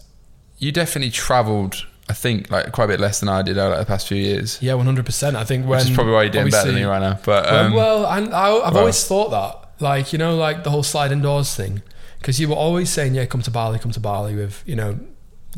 you 0.60 0.72
definitely 0.72 1.10
travelled, 1.12 1.86
I 2.10 2.14
think, 2.14 2.50
like 2.52 2.72
quite 2.72 2.86
a 2.86 2.88
bit 2.90 3.00
less 3.00 3.20
than 3.20 3.28
I 3.30 3.42
did 3.42 3.58
over 3.58 3.72
like, 3.72 3.80
the 3.80 3.86
past 3.86 4.08
few 4.08 4.18
years. 4.18 4.58
Yeah, 4.62 4.76
one 4.76 4.86
hundred 4.86 5.06
percent. 5.06 5.36
I 5.36 5.44
think 5.44 5.66
when 5.68 5.80
which 5.80 5.90
is 5.90 5.96
probably 5.96 6.14
why 6.14 6.24
you're 6.24 6.32
doing 6.32 6.50
better 6.50 6.68
than 6.68 6.76
me 6.76 6.84
right 6.84 7.02
now. 7.02 7.20
But 7.26 7.46
Well, 7.46 7.66
um, 7.66 7.74
well, 7.74 8.06
and 8.06 8.34
I, 8.34 8.48
I've 8.54 8.74
well. 8.74 8.78
always 8.82 9.04
thought 9.04 9.32
that, 9.32 9.67
like 9.80 10.12
you 10.14 10.20
know, 10.20 10.36
like 10.36 10.64
the 10.64 10.70
whole 10.72 10.84
sliding 10.84 11.22
doors 11.22 11.54
thing, 11.56 11.82
because 12.20 12.40
you 12.40 12.48
were 12.50 12.56
always 12.56 12.90
saying, 12.90 13.16
"Yeah, 13.16 13.26
come 13.26 13.42
to 13.44 13.52
Bali, 13.52 13.80
come 13.80 13.92
to 13.92 14.00
Bali," 14.00 14.36
with 14.36 14.64
you 14.66 14.76
know 14.76 15.00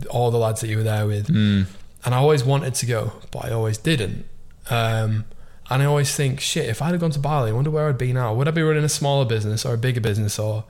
all 0.09 0.31
the 0.31 0.37
lads 0.37 0.61
that 0.61 0.67
you 0.67 0.77
were 0.77 0.83
there 0.83 1.05
with, 1.05 1.27
mm, 1.27 1.65
and 2.05 2.15
I 2.15 2.17
always 2.17 2.43
wanted 2.43 2.75
to 2.75 2.85
go, 2.85 3.13
but 3.31 3.45
I 3.45 3.51
always 3.51 3.77
didn't. 3.77 4.25
Um, 4.69 5.25
and 5.71 5.83
I 5.83 5.85
always 5.85 6.15
think, 6.15 6.39
shit, 6.39 6.67
if 6.69 6.81
I'd 6.81 6.91
have 6.91 6.99
gone 6.99 7.11
to 7.11 7.19
Bali, 7.19 7.51
I 7.51 7.53
wonder 7.53 7.69
where 7.71 7.87
I'd 7.89 7.97
be 7.97 8.11
now. 8.13 8.33
Would 8.33 8.47
I 8.47 8.51
be 8.51 8.61
running 8.61 8.83
a 8.83 8.89
smaller 8.89 9.25
business 9.25 9.65
or 9.65 9.73
a 9.73 9.77
bigger 9.77 10.01
business 10.01 10.39
or 10.39 10.63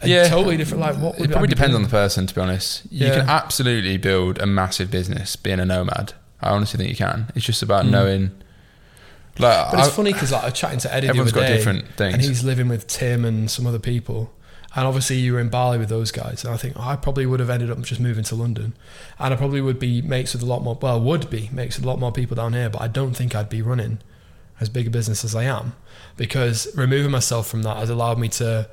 a 0.00 0.08
Yeah. 0.08 0.28
totally 0.28 0.56
different? 0.56 0.80
Like, 0.80 0.96
what 0.96 1.18
would 1.18 1.28
it 1.28 1.32
probably 1.32 1.48
depends 1.48 1.74
on 1.74 1.82
the 1.82 1.88
person, 1.88 2.26
to 2.26 2.34
be 2.34 2.40
honest. 2.40 2.82
You 2.90 3.08
Yeah. 3.08 3.20
can 3.20 3.28
absolutely 3.28 3.96
build 3.98 4.40
a 4.40 4.46
massive 4.46 4.90
business 4.90 5.36
being 5.36 5.60
a 5.60 5.64
nomad. 5.66 6.14
I 6.40 6.48
honestly 6.50 6.78
think 6.78 6.90
you 6.90 6.96
can. 6.96 7.30
It's 7.34 7.44
just 7.44 7.62
about 7.62 7.84
Mm. 7.84 7.90
knowing. 7.90 8.30
Like, 9.38 9.70
But 9.70 9.78
it's 9.80 9.88
I- 9.88 9.92
funny 9.92 10.12
because 10.12 10.32
like, 10.32 10.42
I 10.42 10.46
was 10.46 10.54
chatting 10.54 10.78
to 10.80 10.92
Eddie 10.94 11.08
everyone's 11.08 11.32
the 11.32 11.40
got 11.40 11.46
day, 11.46 11.56
different 11.56 11.84
and 12.00 12.20
he's 12.20 12.44
living 12.44 12.68
with 12.68 12.86
Tim 12.86 13.24
and 13.24 13.50
some 13.50 13.66
other 13.66 13.78
people. 13.78 14.32
And 14.74 14.86
obviously, 14.86 15.16
you 15.16 15.34
were 15.34 15.40
in 15.40 15.50
Bali 15.50 15.76
with 15.78 15.90
those 15.90 16.10
guys, 16.10 16.44
and 16.44 16.54
I 16.54 16.56
think 16.56 16.76
oh, 16.78 16.82
I 16.82 16.96
probably 16.96 17.26
would 17.26 17.40
have 17.40 17.50
ended 17.50 17.70
up 17.70 17.80
just 17.82 18.00
moving 18.00 18.24
to 18.24 18.34
London, 18.34 18.74
and 19.18 19.34
I 19.34 19.36
probably 19.36 19.60
would 19.60 19.78
be 19.78 20.00
mates 20.00 20.32
with 20.32 20.42
a 20.42 20.46
lot 20.46 20.62
more. 20.62 20.78
Well, 20.80 20.98
would 20.98 21.28
be 21.28 21.50
mates 21.52 21.76
with 21.76 21.84
a 21.84 21.88
lot 21.88 21.98
more 21.98 22.10
people 22.10 22.36
down 22.36 22.54
here, 22.54 22.70
but 22.70 22.80
I 22.80 22.88
don't 22.88 23.12
think 23.14 23.34
I'd 23.34 23.50
be 23.50 23.60
running 23.60 23.98
as 24.60 24.68
big 24.70 24.86
a 24.86 24.90
business 24.90 25.24
as 25.24 25.34
I 25.34 25.44
am 25.44 25.74
because 26.16 26.68
removing 26.76 27.10
myself 27.10 27.48
from 27.48 27.64
that 27.64 27.76
has 27.78 27.90
allowed 27.90 28.18
me 28.18 28.28
to 28.28 28.68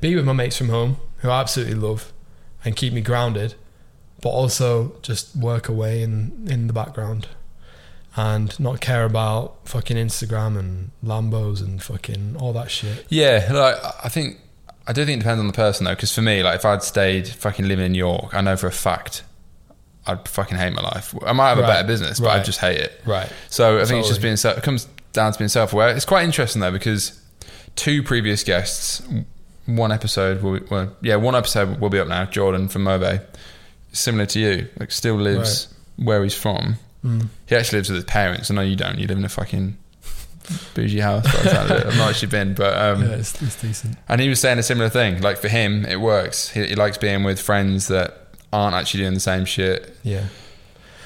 be 0.00 0.16
with 0.16 0.24
my 0.26 0.32
mates 0.34 0.58
from 0.58 0.68
home, 0.68 0.96
who 1.18 1.30
I 1.30 1.40
absolutely 1.40 1.76
love, 1.76 2.12
and 2.64 2.76
keep 2.76 2.92
me 2.92 3.00
grounded, 3.00 3.54
but 4.20 4.30
also 4.30 4.96
just 5.00 5.34
work 5.34 5.68
away 5.68 6.02
in 6.02 6.46
in 6.50 6.66
the 6.66 6.72
background 6.74 7.28
and 8.16 8.58
not 8.58 8.80
care 8.80 9.04
about 9.04 9.68
fucking 9.68 9.96
Instagram 9.96 10.58
and 10.58 10.90
Lambos 11.04 11.60
and 11.60 11.82
fucking 11.82 12.36
all 12.38 12.52
that 12.52 12.70
shit. 12.70 13.06
Yeah, 13.08 13.48
like 13.52 13.76
I 14.04 14.08
think 14.08 14.38
I 14.86 14.92
do 14.92 15.04
think 15.04 15.18
it 15.18 15.20
depends 15.20 15.40
on 15.40 15.46
the 15.46 15.52
person 15.52 15.84
though. 15.84 15.94
Because 15.94 16.12
for 16.14 16.22
me, 16.22 16.42
like 16.42 16.56
if 16.56 16.64
I'd 16.64 16.82
stayed 16.82 17.28
fucking 17.28 17.66
living 17.66 17.86
in 17.86 17.94
York, 17.94 18.34
I 18.34 18.40
know 18.40 18.56
for 18.56 18.66
a 18.66 18.72
fact 18.72 19.22
I'd 20.06 20.28
fucking 20.28 20.56
hate 20.56 20.72
my 20.72 20.82
life. 20.82 21.14
I 21.24 21.32
might 21.32 21.50
have 21.50 21.58
a 21.58 21.62
better 21.62 21.86
business, 21.86 22.18
but 22.18 22.26
right. 22.26 22.40
I'd 22.40 22.44
just 22.44 22.58
hate 22.58 22.80
it. 22.80 23.00
Right. 23.06 23.30
So 23.48 23.78
I 23.78 23.84
think 23.84 24.00
it's 24.00 24.08
just 24.08 24.22
being 24.22 24.36
self, 24.36 24.58
it 24.58 24.64
comes 24.64 24.88
down 25.12 25.32
to 25.32 25.38
being 25.38 25.48
self-aware. 25.48 25.94
It's 25.94 26.04
quite 26.04 26.24
interesting 26.24 26.60
though 26.60 26.72
because 26.72 27.20
two 27.76 28.02
previous 28.02 28.42
guests, 28.42 29.02
one 29.66 29.92
episode 29.92 30.42
will 30.42 30.58
well, 30.68 30.96
yeah, 31.00 31.16
one 31.16 31.36
episode 31.36 31.78
will 31.80 31.90
be 31.90 32.00
up 32.00 32.08
now. 32.08 32.24
Jordan 32.24 32.68
from 32.68 32.84
Mobe, 32.84 33.22
similar 33.92 34.26
to 34.26 34.40
you, 34.40 34.68
like 34.80 34.90
still 34.90 35.16
lives 35.16 35.72
where 35.96 36.22
he's 36.24 36.34
from. 36.34 36.76
Mm. 37.04 37.28
He 37.46 37.56
actually 37.56 37.78
lives 37.78 37.88
with 37.90 37.96
his 37.96 38.04
parents. 38.04 38.50
I 38.50 38.54
know 38.54 38.60
you 38.62 38.76
don't. 38.76 38.98
You 38.98 39.06
live 39.06 39.18
in 39.18 39.24
a 39.24 39.28
fucking 39.28 39.76
bougie 40.74 41.00
house. 41.00 41.24
By 41.24 41.42
the 41.42 41.50
sound. 41.50 41.72
I've 41.72 41.96
not 41.96 42.10
actually 42.10 42.28
been, 42.28 42.54
but 42.54 42.76
um, 42.76 43.02
yeah, 43.02 43.16
it's, 43.16 43.40
it's 43.40 43.60
decent. 43.60 43.96
and 44.08 44.20
he 44.20 44.28
was 44.28 44.40
saying 44.40 44.58
a 44.58 44.62
similar 44.62 44.88
thing. 44.88 45.20
Like 45.22 45.38
for 45.38 45.48
him, 45.48 45.84
it 45.86 46.00
works. 46.00 46.50
He, 46.50 46.66
he 46.66 46.74
likes 46.74 46.98
being 46.98 47.22
with 47.24 47.40
friends 47.40 47.88
that 47.88 48.16
aren't 48.52 48.74
actually 48.74 49.00
doing 49.00 49.14
the 49.14 49.20
same 49.20 49.44
shit. 49.44 49.96
Yeah. 50.02 50.24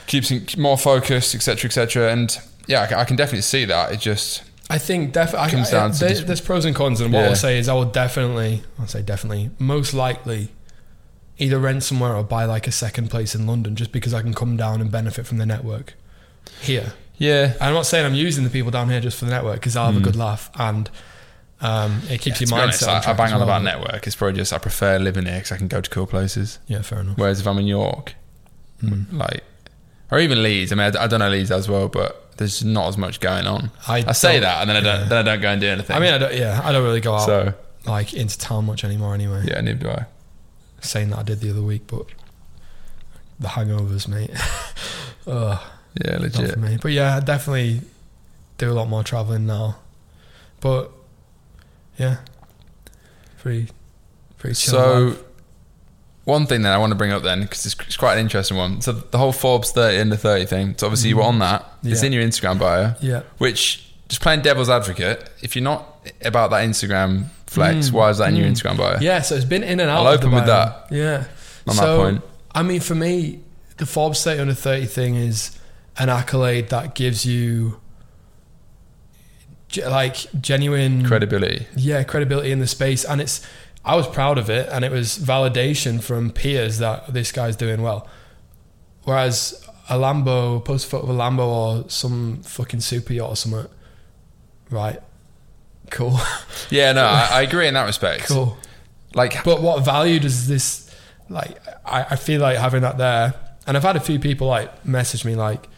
Keeps 0.07 0.29
him 0.31 0.47
more 0.61 0.77
focused, 0.79 1.35
etc., 1.35 1.69
etc. 1.69 2.11
And 2.13 2.37
yeah, 2.67 2.83
I, 2.83 2.87
ca- 2.87 2.99
I 2.99 3.05
can 3.05 3.17
definitely 3.17 3.43
see 3.43 3.65
that. 3.67 3.93
It 3.93 4.01
just 4.01 4.43
I 4.71 4.79
think 4.79 5.13
definitely 5.13 5.51
Comes 5.51 5.71
down 5.71 5.93
to 5.93 5.99
there, 6.01 6.09
dis- 6.09 6.23
there's 6.25 6.41
pros 6.41 6.65
and 6.65 6.75
cons, 6.75 7.01
and 7.01 7.13
what 7.13 7.21
Yeah. 7.21 7.29
I'll 7.29 7.37
say 7.37 7.59
is 7.59 7.69
I 7.69 7.75
will 7.75 7.85
definitely, 7.85 8.63
I'll 8.79 8.87
say 8.87 9.03
definitely, 9.03 9.51
most 9.59 9.93
likely, 9.95 10.49
either 11.39 11.59
rent 11.59 11.83
somewhere 11.83 12.15
or 12.17 12.23
buy 12.23 12.45
like 12.45 12.67
a 12.67 12.73
second 12.73 13.09
place 13.11 13.35
in 13.35 13.47
London, 13.47 13.75
just 13.77 13.93
because 13.93 14.15
I 14.15 14.23
can 14.23 14.35
come 14.35 14.57
down 14.57 14.81
and 14.81 14.91
benefit 14.91 15.27
from 15.27 15.39
the 15.39 15.47
network 15.47 15.95
here. 16.61 16.93
yeah. 17.19 17.55
I'm 17.61 17.73
not 17.75 17.87
saying 17.87 18.05
I'm 18.07 18.15
using 18.15 18.45
the 18.45 18.51
people 18.51 18.71
down 18.71 18.89
here 18.91 19.01
just 19.01 19.19
for 19.19 19.25
the 19.25 19.31
network 19.31 19.57
because 19.57 19.77
I'll 19.77 19.87
have 19.87 19.95
Mm. 19.95 20.01
a 20.01 20.05
good 20.05 20.17
laugh 20.17 20.51
and 20.57 20.91
um, 21.61 22.03
it 22.11 22.21
keeps 22.21 22.39
to 22.41 22.45
your 22.47 22.59
honest, 22.61 22.83
mindset. 22.83 22.89
on 22.89 23.05
I, 23.05 23.11
I 23.11 23.13
bang 23.15 23.33
on 23.33 23.41
well. 23.41 23.43
about 23.49 23.63
network. 23.63 24.07
It's 24.07 24.17
probably 24.17 24.37
just 24.37 24.53
I 24.53 24.59
prefer 24.59 24.99
living 24.99 25.25
here 25.25 25.37
because 25.37 25.53
I 25.53 25.57
can 25.57 25.69
go 25.69 25.81
to 25.81 25.89
cool 25.91 26.07
places. 26.07 26.59
Yeah, 26.67 26.83
fair 26.83 27.01
enough. 27.01 27.17
Whereas 27.17 27.41
if 27.41 27.47
I'm 27.47 27.59
in 27.59 27.67
York, 27.67 28.15
Mm. 28.83 29.07
like, 29.13 29.43
or 30.11 30.19
even 30.19 30.43
Leeds, 30.43 30.73
I 30.73 30.75
mean, 30.75 30.95
I, 30.95 31.05
I 31.05 31.07
don't 31.07 31.21
know 31.21 31.31
Leeds 31.31 31.51
as 31.51 31.69
well, 31.69 31.89
but 31.89 32.37
there's 32.37 32.63
not 32.65 32.89
as 32.89 32.99
much 32.99 33.19
going 33.21 33.47
on. 33.47 33.71
I 33.89 34.05
I 34.07 34.13
say 34.13 34.41
that, 34.41 34.61
and 34.61 34.69
then 34.69 34.77
I 34.77 34.81
don't, 34.81 35.01
yeah. 35.03 35.09
then 35.09 35.19
I 35.19 35.23
don't 35.23 35.41
go 35.41 35.49
and 35.49 35.61
do 35.61 35.69
anything. 35.69 35.97
I 35.97 36.01
mean, 36.01 36.13
I 36.13 36.19
don't, 36.19 36.35
yeah, 36.35 36.61
I 36.63 36.71
don't 36.73 36.85
really 36.85 37.01
go 37.01 37.15
out 37.15 37.25
so 37.25 37.55
like 37.87 38.13
into 38.13 38.37
town 38.39 38.67
much 38.67 38.85
anymore 38.85 39.15
anyway. 39.15 39.45
yeah, 39.47 39.61
neither 39.63 39.79
do 39.79 39.89
I. 39.91 40.05
Saying 40.85 41.11
that 41.11 41.19
I 41.19 41.23
did 41.23 41.41
the 41.41 41.51
other 41.51 41.63
week, 41.63 41.83
but 41.87 42.07
the 43.41 43.49
hangovers, 43.49 44.07
mate. 44.09 44.31
Ugh. 45.27 45.61
Yeah, 46.05 46.13
Not 46.13 46.21
legit. 46.21 46.53
for 46.53 46.59
me. 46.59 46.79
But 46.81 46.93
yeah, 46.93 47.17
I 47.17 47.21
definitely 47.21 47.81
do 48.59 48.71
a 48.71 48.75
lot 48.75 48.89
more 48.89 49.05
traveling 49.05 49.47
now. 49.47 49.77
But 50.61 50.91
yeah, 51.99 52.19
pretty, 53.39 53.69
pretty 54.39 54.57
chill. 54.57 54.73
So, 54.73 55.05
life. 55.05 55.23
one 56.25 56.47
thing 56.47 56.63
that 56.63 56.73
I 56.73 56.79
want 56.79 56.91
to 56.91 56.97
bring 56.97 57.13
up 57.13 57.23
then, 57.23 57.43
because 57.43 57.65
it's, 57.67 57.77
it's 57.87 57.97
quite 57.97 58.15
an 58.15 58.21
interesting 58.21 58.57
one. 58.57 58.81
So, 58.81 58.93
the 58.93 59.19
whole 59.19 59.33
Forbes 59.33 59.71
30 59.71 59.99
under 59.99 60.17
30 60.17 60.47
thing. 60.47 60.75
So, 60.77 60.87
obviously, 60.87 61.11
you 61.11 61.17
were 61.17 61.23
mm-hmm. 61.23 61.43
on 61.43 61.61
that. 61.61 61.71
It's 61.85 62.03
in 62.03 62.13
your 62.13 62.25
Instagram 62.25 62.59
bio, 62.59 62.95
yeah, 63.01 63.23
which, 63.39 63.93
just 64.09 64.21
playing 64.21 64.43
devil's 64.43 64.71
advocate, 64.71 65.31
if 65.43 65.55
you're 65.55 65.63
not 65.63 66.11
about 66.25 66.51
that 66.51 66.69
Instagram 66.69 67.27
flex, 67.55 67.89
Mm. 67.89 67.93
why 67.93 68.11
is 68.11 68.19
that 68.19 68.29
in 68.31 68.37
your 68.37 68.47
Mm. 68.47 68.53
Instagram 68.53 68.77
bio? 68.77 68.99
yeah. 69.01 69.21
So 69.23 69.35
it's 69.37 69.45
been 69.45 69.63
in 69.63 69.81
and 69.81 69.89
out. 69.91 70.07
I'll 70.07 70.13
open 70.13 70.33
with 70.33 70.47
that. 70.47 70.87
Yeah. 70.91 71.25
On 71.69 71.75
so, 71.75 71.83
that 71.87 72.03
point. 72.03 72.23
I 72.55 72.63
mean, 72.63 72.81
for 72.81 72.95
me, 72.95 73.41
the 73.79 73.87
Forbes 73.87 74.23
30 74.23 74.41
under 74.41 74.55
30 74.55 74.87
thing 74.87 75.15
is 75.17 75.51
an 75.99 76.09
accolade 76.09 76.69
that 76.71 76.95
gives 76.95 77.25
you 77.25 77.79
like 79.89 80.17
genuine 80.41 81.05
Credibility. 81.05 81.67
yeah 81.75 82.05
credibility 82.05 82.53
in 82.53 82.61
the 82.61 82.67
space 82.67 83.05
and 83.05 83.21
it's 83.21 83.45
i 83.85 83.97
was 83.97 84.07
proud 84.07 84.39
of 84.39 84.49
it 84.49 84.69
and 84.71 84.85
it 84.85 84.93
was 84.93 85.19
validation 85.19 86.01
from 86.01 86.31
peers 86.31 86.79
that 86.79 87.13
this 87.13 87.33
guy's 87.33 87.57
doing 87.57 87.83
well 87.83 88.07
whereas 89.03 89.67
a 89.91 89.97
lambo 89.99 90.65
post 90.65 90.87
a 90.87 90.91
photo 90.91 91.05
of 91.09 91.11
a 91.11 91.19
lambo 91.21 91.41
or 91.47 91.91
some 91.91 92.41
fucking 92.45 92.79
super 92.81 93.13
yacht 93.13 93.31
or 93.31 93.37
something 93.37 93.67
right 94.71 95.01
cool 95.91 96.19
Yeah, 96.71 96.93
no, 96.93 97.05
I, 97.05 97.29
I 97.33 97.43
agree 97.43 97.69
in 97.69 97.75
that 97.75 97.85
respect. 97.85 98.25
cool 98.25 98.57
Like, 99.15 99.45
but 99.45 99.63
what 99.63 99.85
value 99.85 100.19
does 100.21 100.47
this 100.49 100.91
like 101.29 101.59
I, 101.87 102.05
I 102.11 102.17
feel 102.17 102.41
like 102.41 102.59
having 102.59 102.83
that 102.83 102.99
there 102.99 103.35
and 103.67 103.77
i've 103.77 103.83
had 103.83 103.97
a 103.97 104.01
few 104.01 104.19
people 104.19 104.47
like 104.47 104.85
message 104.85 105.25
me 105.25 105.35
like 105.35 105.69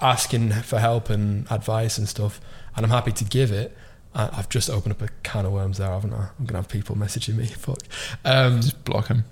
asking 0.00 0.50
for 0.52 0.78
help 0.78 1.10
and 1.10 1.46
advice 1.50 1.98
and 1.98 2.08
stuff 2.08 2.40
and 2.74 2.84
i'm 2.86 2.90
happy 2.90 3.12
to 3.12 3.24
give 3.24 3.52
it 3.52 3.76
I've 4.14 4.48
just 4.50 4.68
opened 4.68 4.92
up 4.92 5.00
a 5.02 5.08
can 5.22 5.46
of 5.46 5.52
worms 5.52 5.78
there, 5.78 5.88
haven't 5.88 6.12
I? 6.12 6.28
I'm 6.38 6.44
gonna 6.44 6.58
have 6.58 6.68
people 6.68 6.96
messaging 6.96 7.36
me. 7.36 7.46
Fuck. 7.66 7.78
Um, 8.26 8.60
Just 8.60 8.84
block 8.84 9.08
him. 9.08 9.24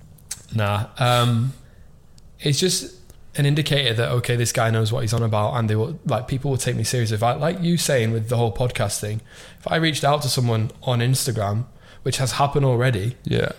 Nah. 0.54 0.86
Um, 0.98 1.52
it's 2.38 2.58
just 2.58 2.96
an 3.36 3.46
indicator 3.46 3.94
that 3.94 4.08
okay, 4.10 4.34
this 4.36 4.52
guy 4.52 4.70
knows 4.70 4.90
what 4.92 5.00
he's 5.02 5.12
on 5.14 5.22
about, 5.22 5.54
and 5.54 5.70
they 5.70 5.76
will 5.76 5.98
like 6.06 6.26
people 6.28 6.50
will 6.50 6.58
take 6.58 6.76
me 6.76 6.84
serious. 6.84 7.10
If 7.12 7.22
I 7.22 7.34
like 7.34 7.60
you 7.62 7.76
saying 7.76 8.12
with 8.12 8.28
the 8.28 8.36
whole 8.36 8.52
podcast 8.52 8.98
thing, 9.00 9.20
if 9.58 9.70
I 9.70 9.76
reached 9.76 10.04
out 10.04 10.22
to 10.22 10.28
someone 10.28 10.70
on 10.82 10.98
Instagram, 11.00 11.64
which 12.02 12.16
has 12.18 12.32
happened 12.32 12.64
already, 12.66 13.16
Yeah. 13.24 13.50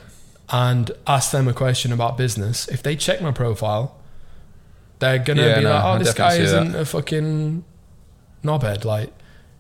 and 0.50 0.92
asked 1.08 1.32
them 1.32 1.48
a 1.48 1.54
question 1.54 1.94
about 1.94 2.18
business, 2.18 2.68
if 2.68 2.84
they 2.84 2.96
check 2.96 3.22
my 3.22 3.32
profile, 3.32 3.96
they're 5.00 5.20
gonna 5.20 5.42
Yeah, 5.44 5.58
be 5.60 5.64
no, 5.64 5.70
like, 5.72 5.84
I 5.84 5.96
"Oh, 5.96 6.00
this 6.00 6.14
guy 6.14 6.36
isn't 6.36 6.76
a 6.76 6.86
fucking 6.86 7.64
knobhead. 8.44 8.84
Like, 8.86 9.12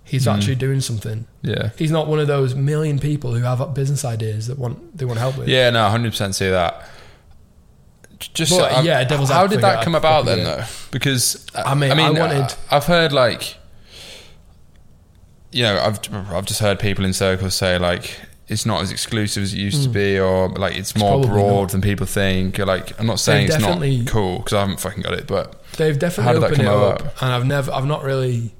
he's 0.03 0.25
Mm. 0.25 0.35
actually 0.35 0.55
doing 0.55 0.81
something. 0.81 1.25
Yeah. 1.41 1.69
He's 1.77 1.91
not 1.91 2.07
one 2.07 2.19
of 2.19 2.27
those 2.27 2.53
million 2.53 2.99
people 2.99 3.33
who 3.33 3.41
have 3.43 3.73
business 3.73 4.03
ideas 4.03 4.47
that 4.47 4.59
want 4.59 4.97
they 4.97 5.05
want 5.05 5.19
help 5.19 5.37
with." 5.37 5.47
Yeah, 5.47 5.69
no, 5.69 5.87
hundred 5.89 6.11
percent 6.11 6.35
see 6.35 6.49
that. 6.49 6.83
Just 8.33 8.57
But, 8.57 8.83
yeah, 8.83 9.03
devil's 9.03 9.29
how 9.29 9.47
did 9.47 9.61
that 9.61 9.83
come 9.83 9.95
about 9.95 10.25
then, 10.25 10.43
though? 10.43 10.63
Because 10.91 11.45
uh, 11.55 11.63
I 11.65 11.73
mean, 11.75 11.91
I 11.91 12.09
wanted- 12.11 12.53
I've 12.69 12.85
heard 12.85 13.11
like, 13.11 13.57
you 15.51 15.63
know, 15.63 15.77
I've 15.79 15.99
I've 16.31 16.45
just 16.45 16.59
heard 16.59 16.79
people 16.79 17.03
in 17.05 17.13
circles 17.13 17.55
say 17.55 17.77
like 17.77 18.19
it's 18.47 18.65
not 18.65 18.81
as 18.81 18.91
exclusive 18.91 19.43
as 19.43 19.53
it 19.53 19.59
used 19.59 19.83
to 19.83 19.89
Mm. 19.89 19.93
be, 19.93 20.19
or 20.19 20.49
like 20.49 20.75
it's 20.75 20.95
more 20.95 21.21
broad 21.21 21.61
not. 21.61 21.71
than 21.71 21.81
people 21.81 22.05
think. 22.05 22.59
Or, 22.59 22.65
like, 22.65 22.97
I'm 22.99 23.07
not 23.07 23.19
saying 23.19 23.47
They've 23.47 23.55
it's 23.55 24.05
not 24.05 24.11
cool 24.11 24.39
because 24.39 24.53
I 24.53 24.59
haven't 24.59 24.81
fucking 24.81 25.03
got 25.03 25.13
it, 25.13 25.25
but 25.25 25.63
They've 25.77 25.97
definitely 25.97 26.35
opened 26.43 26.61
it 26.61 26.65
come 26.65 26.83
up, 26.83 27.21
and 27.21 27.31
I've 27.31 27.45
never, 27.45 27.71
I've 27.71 27.85
not 27.85 28.03
really. 28.03 28.53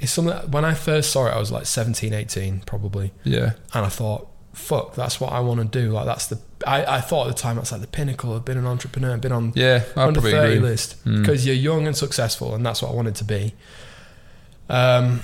It's 0.00 0.12
something 0.12 0.32
that 0.34 0.50
when 0.50 0.64
I 0.64 0.72
first 0.74 1.10
saw 1.10 1.26
it, 1.26 1.30
I 1.30 1.38
was 1.38 1.50
like 1.52 1.66
17, 1.66 2.12
18 2.14 2.60
probably, 2.66 3.12
yeah, 3.24 3.52
and 3.74 3.84
I 3.84 3.88
thought, 3.90 4.28
"Fuck, 4.54 4.94
that's 4.94 5.20
what 5.20 5.32
I 5.32 5.40
want 5.40 5.60
to 5.60 5.82
do." 5.82 5.90
Like 5.90 6.06
that's 6.06 6.26
the. 6.28 6.38
I, 6.66 6.96
I 6.96 7.00
thought 7.00 7.28
at 7.28 7.36
the 7.36 7.42
time 7.42 7.56
that's 7.56 7.72
like 7.72 7.80
the 7.80 7.86
pinnacle 7.86 8.34
of 8.34 8.44
being 8.44 8.58
an 8.58 8.66
entrepreneur, 8.66 9.16
been 9.18 9.32
on 9.32 9.52
yeah, 9.56 9.84
under 9.96 10.20
thirty 10.20 10.56
agree. 10.56 10.58
list 10.60 11.04
Mm. 11.04 11.20
because 11.20 11.44
you're 11.44 11.54
young 11.54 11.86
and 11.86 11.96
successful, 11.96 12.54
and 12.54 12.64
that's 12.64 12.80
what 12.82 12.90
I 12.92 12.94
wanted 12.94 13.14
to 13.16 13.24
be. 13.24 13.52
Um, 14.68 15.20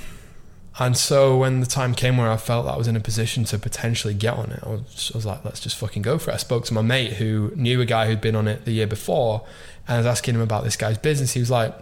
and 0.78 0.96
so 0.96 1.36
when 1.36 1.60
the 1.60 1.66
time 1.66 1.94
came 1.94 2.16
where 2.16 2.30
I 2.30 2.36
felt 2.36 2.64
that 2.66 2.72
I 2.72 2.76
was 2.76 2.88
in 2.88 2.96
a 2.96 3.00
position 3.00 3.44
to 3.44 3.58
potentially 3.58 4.14
get 4.14 4.34
on 4.34 4.50
it, 4.52 4.60
I 4.62 4.68
was, 4.70 5.10
I 5.14 5.18
was 5.18 5.26
like, 5.26 5.44
let's 5.44 5.60
just 5.60 5.76
fucking 5.76 6.02
go 6.02 6.18
for 6.18 6.30
it. 6.30 6.34
I 6.34 6.38
spoke 6.38 6.64
to 6.66 6.74
my 6.74 6.80
mate 6.82 7.14
who 7.14 7.52
knew 7.56 7.80
a 7.80 7.84
guy 7.84 8.06
who'd 8.06 8.20
been 8.22 8.36
on 8.36 8.48
it 8.48 8.64
the 8.64 8.72
year 8.72 8.86
before, 8.86 9.44
and 9.86 9.96
I 9.96 9.98
was 9.98 10.06
asking 10.06 10.34
him 10.34 10.40
about 10.40 10.64
this 10.64 10.76
guy's 10.76 10.98
business. 10.98 11.32
He 11.32 11.40
was 11.40 11.50
like, 11.50 11.74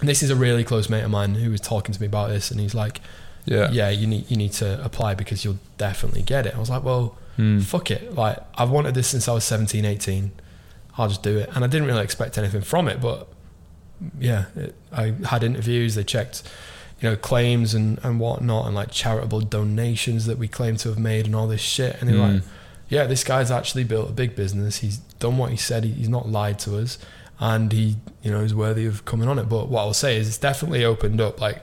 this 0.00 0.22
is 0.22 0.30
a 0.30 0.36
really 0.36 0.64
close 0.64 0.88
mate 0.88 1.02
of 1.02 1.10
mine 1.10 1.34
who 1.34 1.50
was 1.50 1.60
talking 1.60 1.92
to 1.92 2.00
me 2.00 2.06
about 2.06 2.28
this, 2.30 2.50
and 2.50 2.60
he's 2.60 2.74
like, 2.74 3.00
Yeah, 3.46 3.70
yeah, 3.72 3.88
you 3.90 4.06
need 4.06 4.30
you 4.30 4.36
need 4.36 4.52
to 4.54 4.82
apply 4.84 5.14
because 5.14 5.44
you'll 5.44 5.58
definitely 5.76 6.22
get 6.22 6.46
it. 6.46 6.54
I 6.54 6.58
was 6.58 6.70
like, 6.70 6.84
well, 6.84 7.16
Mm. 7.40 7.62
fuck 7.62 7.90
it. 7.90 8.14
Like 8.14 8.38
I've 8.56 8.70
wanted 8.70 8.94
this 8.94 9.08
since 9.08 9.28
I 9.28 9.32
was 9.32 9.44
17, 9.44 9.84
18. 9.84 10.32
I'll 10.98 11.08
just 11.08 11.22
do 11.22 11.38
it. 11.38 11.48
And 11.54 11.64
I 11.64 11.66
didn't 11.68 11.86
really 11.88 12.02
expect 12.02 12.36
anything 12.36 12.60
from 12.62 12.88
it, 12.88 13.00
but 13.00 13.28
yeah, 14.18 14.46
it, 14.56 14.74
I 14.92 15.14
had 15.26 15.42
interviews. 15.42 15.94
They 15.94 16.04
checked, 16.04 16.42
you 17.00 17.08
know, 17.10 17.16
claims 17.16 17.74
and, 17.74 17.98
and 18.02 18.18
whatnot 18.20 18.66
and 18.66 18.74
like 18.74 18.90
charitable 18.90 19.40
donations 19.42 20.26
that 20.26 20.38
we 20.38 20.48
claim 20.48 20.76
to 20.78 20.88
have 20.90 20.98
made 20.98 21.26
and 21.26 21.34
all 21.36 21.46
this 21.46 21.60
shit. 21.60 21.96
And 22.00 22.08
they're 22.08 22.16
Mm. 22.16 22.34
like, 22.34 22.42
yeah, 22.88 23.04
this 23.06 23.22
guy's 23.24 23.50
actually 23.50 23.84
built 23.84 24.10
a 24.10 24.12
big 24.12 24.34
business. 24.34 24.78
He's 24.78 24.96
done 24.98 25.38
what 25.38 25.50
he 25.50 25.56
said. 25.56 25.84
He, 25.84 25.92
he's 25.92 26.08
not 26.08 26.28
lied 26.28 26.58
to 26.60 26.76
us 26.78 26.98
and 27.38 27.70
he, 27.72 27.96
you 28.22 28.30
know, 28.30 28.40
is 28.40 28.54
worthy 28.54 28.84
of 28.86 29.04
coming 29.04 29.28
on 29.28 29.38
it. 29.38 29.48
But 29.48 29.68
what 29.68 29.82
I'll 29.82 29.94
say 29.94 30.16
is 30.16 30.26
it's 30.28 30.38
definitely 30.38 30.84
opened 30.84 31.20
up. 31.20 31.40
Like 31.40 31.62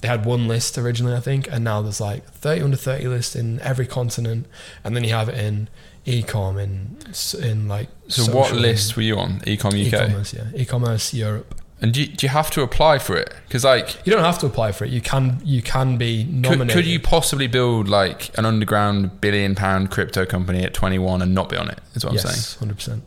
they 0.00 0.08
had 0.08 0.24
one 0.24 0.46
list 0.46 0.78
originally, 0.78 1.16
I 1.16 1.20
think, 1.20 1.48
and 1.50 1.64
now 1.64 1.82
there's 1.82 2.00
like 2.00 2.24
30 2.30 2.62
under 2.62 2.76
30 2.76 3.08
lists 3.08 3.34
in 3.34 3.60
every 3.60 3.86
continent. 3.86 4.46
And 4.84 4.94
then 4.94 5.02
you 5.04 5.10
have 5.10 5.28
it 5.28 5.36
in 5.36 5.68
e-com 6.04 6.58
in, 6.58 6.98
in 7.42 7.68
like, 7.68 7.88
So 8.08 8.32
what 8.32 8.52
list 8.52 8.96
were 8.96 9.02
you 9.02 9.18
on? 9.18 9.40
Ecom 9.40 9.68
UK. 9.68 10.08
E-commerce, 10.08 10.32
yeah. 10.34 10.44
E-commerce 10.54 11.12
Europe. 11.12 11.54
And 11.80 11.92
do 11.92 12.00
you, 12.00 12.06
do 12.08 12.26
you 12.26 12.30
have 12.30 12.50
to 12.52 12.62
apply 12.62 12.98
for 12.98 13.16
it? 13.16 13.32
Because 13.46 13.64
like, 13.64 14.04
You 14.04 14.12
don't 14.12 14.24
have 14.24 14.38
to 14.40 14.46
apply 14.46 14.72
for 14.72 14.84
it. 14.84 14.90
You 14.90 15.00
can 15.00 15.40
you 15.44 15.62
can 15.62 15.96
be 15.96 16.24
could, 16.24 16.34
nominated. 16.34 16.72
could 16.72 16.86
you 16.86 16.98
possibly 16.98 17.46
build 17.46 17.88
like 17.88 18.36
an 18.38 18.44
underground 18.44 19.20
billion 19.20 19.54
pound 19.54 19.90
crypto 19.90 20.26
company 20.26 20.64
at 20.64 20.74
21 20.74 21.22
and 21.22 21.34
not 21.34 21.48
be 21.48 21.56
on 21.56 21.68
it? 21.70 21.78
Is 21.94 22.04
what 22.04 22.12
I'm 22.14 22.18
saying. 22.18 22.34
yes, 22.34 22.54
hundred 22.56 22.76
percent, 22.76 23.02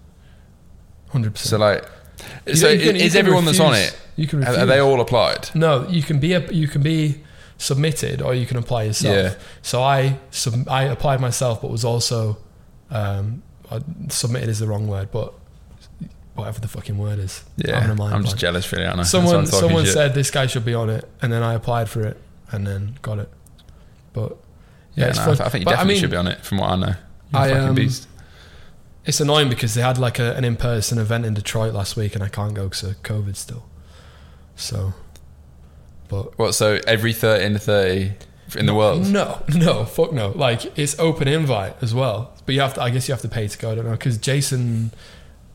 100. 1.07 1.33
percent 1.33 1.49
So 1.49 1.57
percent. 1.57 1.85
Like, 2.45 2.55
so 2.55 2.67
is 2.67 3.15
everyone 3.15 3.45
that's 3.45 3.59
on 3.59 3.73
it? 3.73 3.97
You 4.15 4.27
can 4.27 4.39
Are, 4.39 4.41
refuse. 4.41 4.57
are 4.57 4.65
they 4.65 4.79
all 4.79 5.01
applied? 5.01 5.49
No, 5.55 5.87
you 5.87 6.03
can 6.03 6.19
be 6.19 6.33
a, 6.33 6.51
you 6.51 6.67
can 6.67 6.81
be 6.83 7.21
submitted 7.57 8.21
or 8.21 8.33
you 8.33 8.45
can 8.45 8.57
apply 8.57 8.83
yourself. 8.83 9.15
Yeah. 9.15 9.43
So 9.61 9.81
I 9.81 10.17
sub, 10.31 10.67
I 10.67 10.83
applied 10.83 11.21
myself, 11.21 11.61
but 11.61 11.71
was 11.71 11.85
also 11.85 12.37
um, 12.89 13.43
submitted 14.09 14.49
is 14.49 14.59
the 14.59 14.67
wrong 14.67 14.87
word, 14.87 15.11
but 15.11 15.33
whatever 16.35 16.59
the 16.59 16.67
fucking 16.67 16.97
word 16.97 17.19
is. 17.19 17.43
Yeah, 17.57 17.85
mind 17.93 18.13
I'm 18.13 18.23
just 18.23 18.37
jealous, 18.37 18.71
really, 18.71 18.85
aren't 18.85 18.99
I? 18.99 19.03
Someone 19.03 19.35
I'm 19.35 19.45
someone 19.45 19.85
shit. 19.85 19.93
said 19.93 20.13
this 20.13 20.31
guy 20.31 20.47
should 20.47 20.65
be 20.65 20.73
on 20.73 20.89
it, 20.89 21.07
and 21.21 21.31
then 21.31 21.43
I 21.43 21.53
applied 21.53 21.89
for 21.89 22.05
it 22.05 22.17
and 22.51 22.65
then 22.65 22.97
got 23.01 23.19
it. 23.19 23.29
But 24.13 24.37
yeah, 24.95 25.07
it's 25.07 25.17
no, 25.17 25.23
I 25.23 25.25
fun. 25.25 25.35
th- 25.37 25.47
I 25.47 25.49
think 25.49 25.61
you 25.61 25.65
But 25.65 25.71
I 25.71 25.73
definitely 25.75 25.93
mean, 25.93 26.01
should 26.01 26.11
be 26.11 26.17
on 26.17 26.27
it, 26.27 26.41
from 26.41 26.57
what 26.57 26.69
I 26.71 26.75
know. 26.75 26.93
You're 27.33 27.41
I, 27.41 27.51
um, 27.51 27.75
beast. 27.75 28.07
It's 29.05 29.19
annoying 29.19 29.49
because 29.49 29.73
they 29.73 29.81
had 29.81 29.97
like 29.97 30.19
a, 30.19 30.35
an 30.35 30.43
in-person 30.45 30.97
event 30.99 31.25
in 31.25 31.33
Detroit 31.33 31.73
last 31.73 31.95
week, 31.95 32.13
and 32.15 32.23
I 32.23 32.27
can't 32.27 32.53
go 32.53 32.65
because 32.65 32.83
of 32.83 33.01
COVID 33.03 33.35
still. 33.35 33.65
So, 34.55 34.93
but 36.07 36.37
What? 36.37 36.53
So 36.53 36.79
every 36.87 37.13
30 37.13 37.43
into 37.45 37.59
30 37.59 38.11
in 38.57 38.65
the 38.67 38.75
world? 38.75 39.07
No, 39.07 39.41
no, 39.55 39.85
fuck 39.85 40.11
no. 40.13 40.29
Like 40.29 40.77
it's 40.77 40.97
open 40.99 41.27
invite 41.27 41.75
as 41.81 41.93
well, 41.95 42.33
but 42.45 42.53
you 42.55 42.61
have 42.61 42.73
to. 42.75 42.81
I 42.83 42.89
guess 42.89 43.07
you 43.07 43.13
have 43.13 43.21
to 43.21 43.29
pay 43.29 43.47
to 43.47 43.57
go. 43.57 43.71
I 43.71 43.75
don't 43.75 43.85
know 43.85 43.91
because 43.91 44.17
Jason 44.17 44.91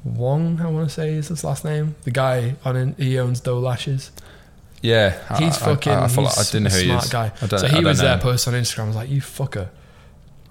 Wong, 0.02 0.60
I 0.60 0.66
want 0.66 0.88
to 0.88 0.94
say 0.94 1.12
is 1.14 1.28
his 1.28 1.44
last 1.44 1.64
name. 1.64 1.94
The 2.04 2.10
guy 2.10 2.56
on 2.64 2.76
in, 2.76 2.94
he 2.94 3.18
owns 3.18 3.40
Doe 3.40 3.58
Lashes. 3.58 4.10
Yeah, 4.82 5.10
He's 5.38 5.60
I, 5.62 5.66
fucking. 5.66 5.92
I, 5.92 6.04
I, 6.04 6.08
follow- 6.08 6.28
I 6.28 6.34
he's 6.36 6.50
didn't 6.50 6.64
know 6.64 6.68
a 6.76 6.80
who 6.80 6.84
he 6.86 6.90
is. 6.92 7.08
guy. 7.08 7.32
I 7.42 7.46
don't, 7.46 7.58
so 7.60 7.66
I 7.66 7.68
he 7.68 7.74
don't 7.76 7.84
was 7.84 7.98
there, 8.00 8.18
posted 8.18 8.54
on 8.54 8.60
Instagram. 8.60 8.84
I 8.84 8.86
was 8.88 8.96
like, 8.96 9.08
"You 9.10 9.20
fucker, 9.20 9.68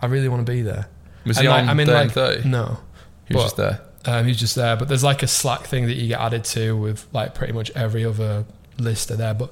I 0.02 0.06
really 0.08 0.28
want 0.30 0.46
to 0.46 0.52
be 0.52 0.62
there." 0.62 0.88
Was 1.26 1.38
And 1.38 1.46
he 1.46 1.50
like, 1.50 1.64
on 1.64 1.70
I 1.70 1.74
mean, 1.74 1.88
30 1.88 1.98
like, 2.06 2.12
30? 2.12 2.50
No, 2.50 2.78
He 3.26 3.34
was 3.34 3.44
but- 3.44 3.46
just 3.46 3.58
there. 3.58 3.82
Um, 4.08 4.28
he's 4.28 4.40
just 4.40 4.54
there, 4.54 4.76
but 4.78 4.88
there's 4.88 5.04
like 5.04 5.24
a 5.24 5.28
Slack 5.28 5.62
thing 5.66 5.88
that 5.88 5.96
you 5.96 6.10
get 6.10 6.20
added 6.20 6.44
to 6.46 6.78
with 6.78 7.08
like 7.12 7.34
pretty 7.34 7.54
much 7.54 7.72
every 7.72 8.06
other 8.06 8.46
lister 8.78 9.16
there. 9.16 9.34
But 9.34 9.52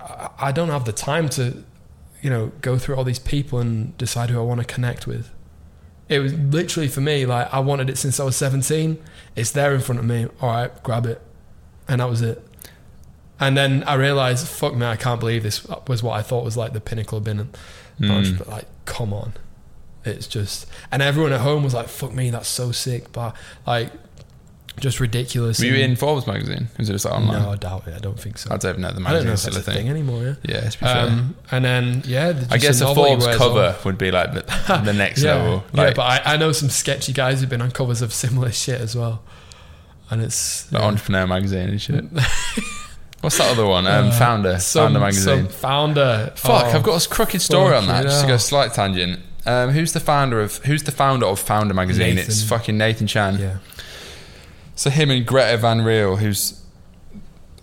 I- 0.00 0.30
I 0.38 0.52
don't 0.52 0.70
have 0.70 0.84
the 0.86 0.92
time 0.92 1.28
to, 1.30 1.62
you 2.22 2.30
know, 2.30 2.52
go 2.62 2.78
through 2.78 2.96
all 2.96 3.04
these 3.04 3.18
people 3.18 3.58
and 3.58 3.96
decide 3.98 4.30
who 4.30 4.38
I 4.40 4.42
want 4.44 4.60
to 4.60 4.66
connect 4.66 5.06
with. 5.06 5.30
It 6.08 6.20
was 6.20 6.32
literally 6.34 6.88
for 6.88 7.00
me 7.00 7.26
like 7.26 7.52
I 7.52 7.58
wanted 7.58 7.90
it 7.90 7.98
since 7.98 8.18
I 8.20 8.24
was 8.24 8.36
17. 8.36 8.96
It's 9.34 9.50
there 9.50 9.74
in 9.74 9.80
front 9.82 9.98
of 9.98 10.04
me. 10.06 10.26
All 10.40 10.48
right, 10.50 10.82
grab 10.82 11.04
it, 11.04 11.20
and 11.88 12.00
that 12.00 12.08
was 12.08 12.22
it. 12.22 12.42
And 13.38 13.56
then 13.58 13.84
I 13.84 13.94
realized, 13.94 14.46
fuck 14.48 14.74
me, 14.74 14.86
I 14.86 14.96
can't 14.96 15.20
believe 15.20 15.42
this 15.42 15.66
was 15.86 16.02
what 16.02 16.14
I 16.18 16.22
thought 16.22 16.44
was 16.44 16.56
like 16.56 16.72
the 16.72 16.80
pinnacle 16.80 17.18
of 17.18 17.24
being 17.24 17.50
Mm. 18.00 18.46
Like, 18.48 18.66
come 18.84 19.12
on. 19.12 19.32
It's 20.06 20.26
just, 20.26 20.66
and 20.92 21.02
everyone 21.02 21.32
at 21.32 21.40
home 21.40 21.62
was 21.64 21.74
like, 21.74 21.88
"Fuck 21.88 22.12
me, 22.14 22.30
that's 22.30 22.48
so 22.48 22.72
sick," 22.72 23.12
but 23.12 23.34
like, 23.66 23.90
just 24.78 25.00
ridiculous. 25.00 25.58
Were 25.58 25.66
you 25.66 25.76
in 25.76 25.96
Forbes 25.96 26.26
magazine? 26.26 26.68
Was 26.78 26.88
it 26.90 26.92
just 26.92 27.04
like 27.06 27.14
online? 27.14 27.42
No, 27.42 27.50
I 27.52 27.56
doubt 27.56 27.88
it. 27.88 27.94
I 27.94 27.98
don't 27.98 28.18
think 28.20 28.36
so. 28.38 28.50
I 28.52 28.58
don't 28.58 28.70
even 28.72 28.82
know 28.82 28.92
the 28.92 29.08
I 29.08 29.12
don't 29.12 29.24
know 29.24 29.32
if 29.32 29.42
that's 29.42 29.56
a 29.56 29.62
thing, 29.62 29.74
thing. 29.74 29.88
anymore. 29.88 30.22
Yeah. 30.22 30.34
Yeah, 30.62 30.70
fair. 30.70 31.06
Um, 31.06 31.34
and 31.50 31.64
then 31.64 32.02
yeah, 32.04 32.34
I 32.50 32.58
guess 32.58 32.78
the 32.80 32.88
a 32.88 32.94
Forbes 32.94 33.26
cover 33.36 33.74
would 33.84 33.96
be 33.98 34.10
like 34.10 34.34
the, 34.34 34.42
the 34.84 34.92
next 34.92 35.22
yeah. 35.22 35.34
level. 35.34 35.64
yeah, 35.72 35.92
but 35.96 36.26
I, 36.26 36.34
I 36.34 36.36
know 36.36 36.52
some 36.52 36.68
sketchy 36.68 37.12
guys 37.12 37.40
who've 37.40 37.48
been 37.50 37.62
on 37.62 37.70
covers 37.70 38.02
of 38.02 38.12
similar 38.12 38.52
shit 38.52 38.80
as 38.80 38.94
well, 38.94 39.22
and 40.10 40.20
it's 40.22 40.68
yeah. 40.70 40.80
Entrepreneur 40.80 41.26
magazine 41.26 41.70
and 41.70 41.80
shit. 41.80 42.04
What's 43.22 43.38
that 43.38 43.50
other 43.50 43.66
one? 43.66 43.86
Um, 43.86 44.08
Uh, 44.08 44.12
Foundr. 44.12 44.60
Some- 44.60 44.94
Foundr 44.94 45.00
magazine. 45.00 45.48
founder. 45.48 46.32
Fuck, 46.36 46.66
Oh, 46.66 46.76
I've 46.76 46.82
got 46.82 47.04
a 47.04 47.08
crooked 47.08 47.40
story 47.40 47.74
on 47.74 47.86
that. 47.86 48.02
Just 48.02 48.20
to 48.20 48.26
go 48.28 48.36
slight 48.36 48.74
tangent. 48.74 49.20
Um, 49.46 49.70
who's 49.70 49.92
the 49.92 50.00
founder 50.00 50.40
of 50.40 50.56
Who's 50.64 50.82
the 50.82 50.92
founder 50.92 51.26
of 51.26 51.42
Foundr 51.44 51.74
magazine? 51.74 52.18
It's 52.18 52.42
fucking 52.42 52.76
Nathan 52.76 53.06
Chan. 53.06 53.38
Yeah. 53.38 53.58
So 54.74 54.90
him 54.90 55.10
and 55.10 55.26
Greta 55.26 55.56
Van 55.56 55.82
Riel, 55.82 56.16
who's 56.16 56.60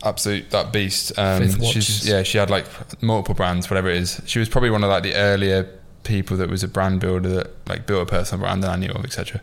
absolute 0.04 0.50
that 0.52 0.72
beast. 0.74 1.18
Um, 1.18 1.50
she's 1.62 2.08
yeah, 2.08 2.24
she 2.24 2.38
had 2.38 2.50
like 2.50 2.66
multiple 3.02 3.36
brands, 3.36 3.70
whatever 3.70 3.90
it 3.90 3.98
is. 3.98 4.22
She 4.26 4.40
was 4.40 4.50
probably 4.50 4.70
one 4.70 4.84
of 4.84 4.90
like 4.90 5.04
the 5.04 5.16
earlier 5.16 5.70
people 6.04 6.38
that 6.38 6.50
was 6.50 6.64
a 6.64 6.68
brand 6.68 7.00
builder 7.00 7.30
that 7.30 7.68
like 7.68 7.86
built 7.86 8.04
a 8.04 8.06
personal 8.10 8.46
brand 8.46 8.64
that 8.64 8.72
I 8.72 8.76
knew 8.76 8.92
of, 8.92 9.04
etc. 9.06 9.42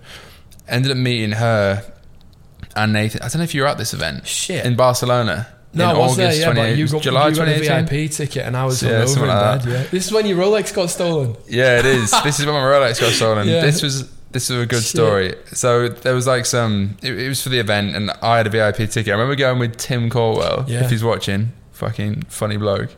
Ended 0.68 0.92
up 0.92 0.98
meeting 0.98 1.32
her 1.32 1.84
and 2.76 2.92
Nathan. 2.92 3.22
I 3.22 3.28
don't 3.28 3.38
know 3.38 3.44
if 3.44 3.54
you 3.54 3.62
were 3.62 3.68
at 3.68 3.78
this 3.78 3.94
event 3.94 4.26
Shit. 4.26 4.64
in 4.64 4.76
Barcelona. 4.76 5.48
No, 5.72 5.90
in 5.90 5.96
I 5.96 5.98
was 5.98 6.16
there, 6.16 6.34
yeah, 6.34 6.52
but 6.52 6.76
you 6.76 6.88
got, 6.88 7.02
July 7.02 7.28
you 7.28 7.34
got 7.36 7.48
a 7.48 7.60
VIP 7.60 8.10
ticket 8.10 8.44
and 8.44 8.56
I 8.56 8.64
was 8.64 8.82
Yeah, 8.82 8.90
hungover 8.90 9.06
something 9.08 9.22
in 9.22 9.28
like 9.28 9.62
bed, 9.64 9.70
yeah. 9.72 9.82
This 9.90 10.06
is 10.06 10.12
when 10.12 10.26
your 10.26 10.38
Rolex 10.38 10.74
got 10.74 10.90
stolen. 10.90 11.36
Yeah, 11.48 11.78
it 11.78 11.86
is. 11.86 12.10
this 12.24 12.40
is 12.40 12.46
when 12.46 12.54
my 12.56 12.60
Rolex 12.60 13.00
got 13.00 13.12
stolen. 13.12 13.46
Yeah. 13.48 13.60
This 13.62 13.80
was 13.82 14.10
this 14.32 14.48
was 14.48 14.62
a 14.62 14.66
good 14.66 14.82
Shit. 14.82 14.90
story. 14.90 15.34
So 15.52 15.88
there 15.88 16.14
was 16.14 16.26
like 16.26 16.46
some. 16.46 16.96
It, 17.02 17.18
it 17.18 17.28
was 17.28 17.42
for 17.42 17.48
the 17.48 17.58
event, 17.58 17.94
and 17.96 18.10
I 18.22 18.36
had 18.36 18.46
a 18.46 18.50
VIP 18.50 18.76
ticket. 18.90 19.08
I 19.08 19.12
remember 19.12 19.34
going 19.36 19.58
with 19.58 19.76
Tim 19.76 20.08
Caldwell. 20.10 20.64
Yeah. 20.68 20.84
If 20.84 20.90
he's 20.90 21.02
watching, 21.04 21.52
fucking 21.72 22.22
funny 22.28 22.56
bloke. 22.56 22.90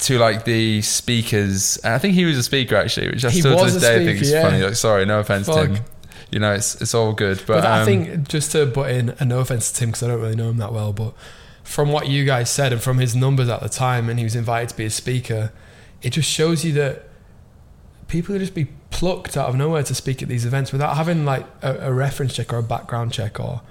to 0.00 0.18
like 0.18 0.44
the 0.44 0.80
speakers. 0.82 1.76
And 1.78 1.94
I 1.94 1.98
think 1.98 2.14
he 2.14 2.24
was 2.24 2.36
a 2.38 2.42
speaker 2.42 2.76
actually, 2.76 3.08
which 3.10 3.24
I 3.24 3.30
He 3.30 3.40
still 3.40 3.58
to 3.58 3.70
this 3.70 3.82
day 3.82 4.04
think 4.04 4.20
is 4.20 4.30
yeah. 4.30 4.42
funny. 4.42 4.62
Like, 4.62 4.74
sorry, 4.76 5.04
no 5.06 5.20
offense 5.20 5.46
Fuck. 5.46 5.68
him. 5.68 5.78
You 6.30 6.38
know, 6.38 6.52
it's 6.52 6.80
it's 6.80 6.94
all 6.94 7.12
good, 7.12 7.38
But, 7.38 7.62
but, 7.62 7.66
I 7.66 7.80
um, 7.80 7.86
think 7.86 8.28
just 8.28 8.52
to 8.52 8.66
butt 8.66 8.90
in, 8.90 9.10
and 9.18 9.28
no 9.28 9.40
offense 9.40 9.72
to 9.72 9.78
Tim 9.78 9.88
because 9.88 10.02
I 10.02 10.08
don't 10.08 10.20
really 10.20 10.36
know 10.36 10.50
him 10.50 10.58
that 10.58 10.72
well, 10.72 10.92
but 10.92 11.14
from 11.64 11.90
what 11.90 12.08
you 12.08 12.24
guys 12.24 12.50
said 12.50 12.72
and 12.72 12.80
from 12.80 12.98
his 12.98 13.14
numbers 13.16 13.48
at 13.48 13.60
the 13.60 13.68
time, 13.68 14.08
and 14.08 14.18
he 14.18 14.24
was 14.24 14.36
invited 14.36 14.70
to 14.70 14.76
be 14.76 14.84
a 14.84 14.90
speaker, 14.90 15.52
it 16.02 16.10
just 16.10 16.28
shows 16.28 16.64
you 16.64 16.72
that 16.74 17.08
people 18.08 18.34
could 18.34 18.40
just 18.40 18.54
be 18.54 18.68
plucked 18.90 19.36
out 19.36 19.48
of 19.48 19.56
nowhere 19.56 19.82
to 19.82 19.94
speak 19.94 20.22
at 20.22 20.28
these 20.28 20.44
events 20.44 20.72
without 20.72 20.96
having 20.96 21.24
like 21.24 21.46
a, 21.62 21.88
a 21.88 21.92
reference 21.92 22.34
check 22.34 22.52
or 22.52 22.58
a 22.58 22.62
background 22.62 23.12
check 23.12 23.38
or 23.38 23.62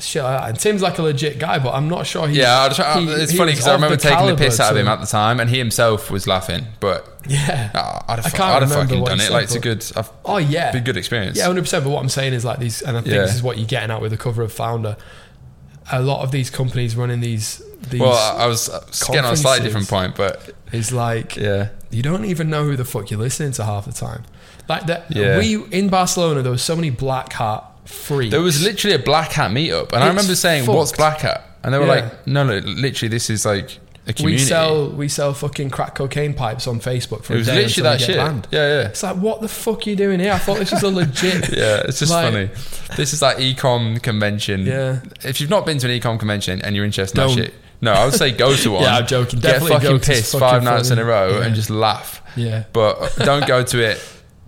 shit 0.00 0.22
like 0.22 0.40
that. 0.40 0.48
And 0.50 0.58
Tim's 0.58 0.82
like 0.82 0.98
a 0.98 1.02
legit 1.02 1.38
guy, 1.38 1.58
but 1.58 1.72
I'm 1.74 1.88
not 1.88 2.06
sure. 2.06 2.26
He's, 2.28 2.38
yeah, 2.38 2.68
he- 2.68 3.08
it's 3.12 3.32
he 3.32 3.38
funny 3.38 3.52
because 3.52 3.66
I 3.66 3.74
remember 3.74 3.96
the 3.96 4.02
taking 4.02 4.26
the 4.26 4.36
piss 4.36 4.58
out 4.60 4.72
of 4.72 4.76
him 4.78 4.88
at 4.88 5.00
the 5.00 5.06
time, 5.06 5.40
and 5.40 5.48
he 5.50 5.58
himself 5.58 6.10
was 6.10 6.26
laughing. 6.26 6.66
But 6.80 7.08
Yeah. 7.26 7.70
uh, 7.74 8.00
I'd 8.08 8.16
have, 8.18 8.26
I 8.26 8.30
can't 8.30 8.42
I'd 8.42 8.62
have 8.62 8.72
fucking 8.72 9.04
done 9.04 9.20
it. 9.20 9.30
Like 9.30 9.44
it's 9.44 9.54
a 9.54 9.60
good, 9.60 9.84
I've, 9.96 10.10
Oh 10.24 10.38
yeah. 10.38 10.72
be 10.72 10.78
a 10.78 10.80
good 10.80 10.96
experience. 10.96 11.36
Yeah, 11.38 11.46
hundred 11.46 11.62
percent. 11.62 11.84
But 11.84 11.90
what 11.90 12.00
I'm 12.02 12.08
saying 12.08 12.32
is 12.32 12.44
like 12.44 12.58
these, 12.58 12.82
and 12.82 12.96
I 12.96 13.00
think 13.00 13.14
Yeah. 13.14 13.22
this 13.22 13.34
is 13.34 13.42
what 13.42 13.58
you're 13.58 13.66
getting 13.66 13.90
at 13.90 14.00
with 14.00 14.10
the 14.10 14.16
cover 14.18 14.42
of 14.42 14.52
Foundr. 14.54 14.96
A 15.92 16.00
lot 16.00 16.22
of 16.22 16.30
these 16.30 16.48
companies 16.48 16.96
running 16.96 17.20
these 17.20 17.62
these 17.90 18.00
Well, 18.00 18.14
I 18.38 18.44
I 18.44 18.46
was 18.46 18.68
getting 19.08 19.24
on 19.24 19.34
a 19.34 19.36
slightly 19.36 19.66
different 19.66 19.88
point, 19.88 20.16
but 20.16 20.52
is 20.72 20.92
like 20.92 21.36
yeah, 21.36 21.68
you 21.90 22.02
don't 22.02 22.24
even 22.24 22.48
know 22.48 22.64
who 22.64 22.74
the 22.74 22.86
fuck 22.86 23.10
you're 23.10 23.20
listening 23.20 23.52
to 23.52 23.64
half 23.64 23.84
the 23.84 23.92
time. 23.92 24.22
Like 24.66 24.86
that, 24.86 25.04
Yeah. 25.10 25.36
we 25.36 25.62
in 25.70 25.90
Barcelona 25.90 26.40
there 26.40 26.50
was 26.52 26.62
so 26.62 26.74
many 26.74 26.88
black 26.88 27.34
hat 27.34 27.64
freaks. 27.84 28.30
there 28.30 28.42
was 28.42 28.62
literally 28.62 28.94
a 28.96 28.98
black 28.98 29.32
hat 29.32 29.50
meetup, 29.50 29.92
and 29.92 30.02
I 30.02 30.08
remember 30.08 30.34
saying, 30.34 30.64
fucked. 30.64 30.76
"What's 30.76 30.92
black 30.92 31.20
hat?" 31.20 31.44
And 31.62 31.72
they 31.72 31.78
were 31.78 31.86
Yeah. 31.86 31.92
like, 31.92 32.26
"No, 32.26 32.44
no, 32.44 32.58
literally, 32.58 33.08
this 33.08 33.30
is 33.30 33.44
like 33.46 33.78
a 34.06 34.12
community." 34.12 34.44
we 34.44 34.48
sell 34.48 34.90
we 34.90 35.08
sell 35.08 35.32
fucking 35.34 35.70
crack 35.70 35.94
cocaine 35.94 36.34
pipes 36.34 36.66
on 36.66 36.78
Facebook 36.80 37.24
for 37.24 37.34
it 37.34 37.38
was 37.38 37.48
literally 37.48 37.88
that 37.88 38.00
shit. 38.00 38.16
banned. 38.16 38.46
Yeah, 38.50 38.66
yeah. 38.82 38.88
It's 38.88 39.02
like 39.02 39.16
what 39.16 39.40
the 39.40 39.48
fuck 39.48 39.86
are 39.86 39.90
you 39.90 39.96
doing 39.96 40.20
here? 40.20 40.32
I 40.32 40.38
thought 40.38 40.58
this 40.58 40.72
was 40.72 40.82
a 40.82 40.90
legit. 40.90 41.48
Yeah, 41.56 41.82
it's 41.88 41.98
just 42.00 42.12
Like- 42.12 42.32
funny. 42.32 42.50
This 42.96 43.12
is 43.12 43.22
like 43.22 43.38
ecom 43.38 44.02
convention. 44.02 44.66
Yeah. 44.66 44.98
If 45.24 45.40
you've 45.40 45.50
not 45.50 45.64
been 45.66 45.78
to 45.78 45.90
an 45.90 45.98
ecom 46.00 46.18
convention 46.18 46.60
and 46.62 46.76
you're 46.76 46.84
interested 46.84 47.18
in 47.18 47.28
that 47.28 47.34
No. 47.36 47.42
shit, 47.42 47.54
no, 47.80 47.92
I 47.92 48.04
would 48.04 48.14
say 48.14 48.30
go 48.30 48.54
to 48.54 48.70
one. 48.72 48.82
Yeah, 48.82 48.96
I'm 48.98 49.06
joking. 49.06 49.40
Get 49.40 49.52
Definitely 49.52 49.70
fucking 49.76 49.96
it's 49.96 50.06
pissed 50.08 50.32
fucking 50.32 50.48
five 50.48 50.62
nights 50.62 50.90
in 50.90 50.98
a 50.98 51.04
row 51.04 51.38
Yeah. 51.38 51.44
and 51.46 51.54
just 51.54 51.70
laugh. 51.70 52.20
Yeah. 52.36 52.64
But 52.72 53.14
don't 53.18 53.46
go 53.46 53.62
to 53.62 53.78
it 53.82 53.98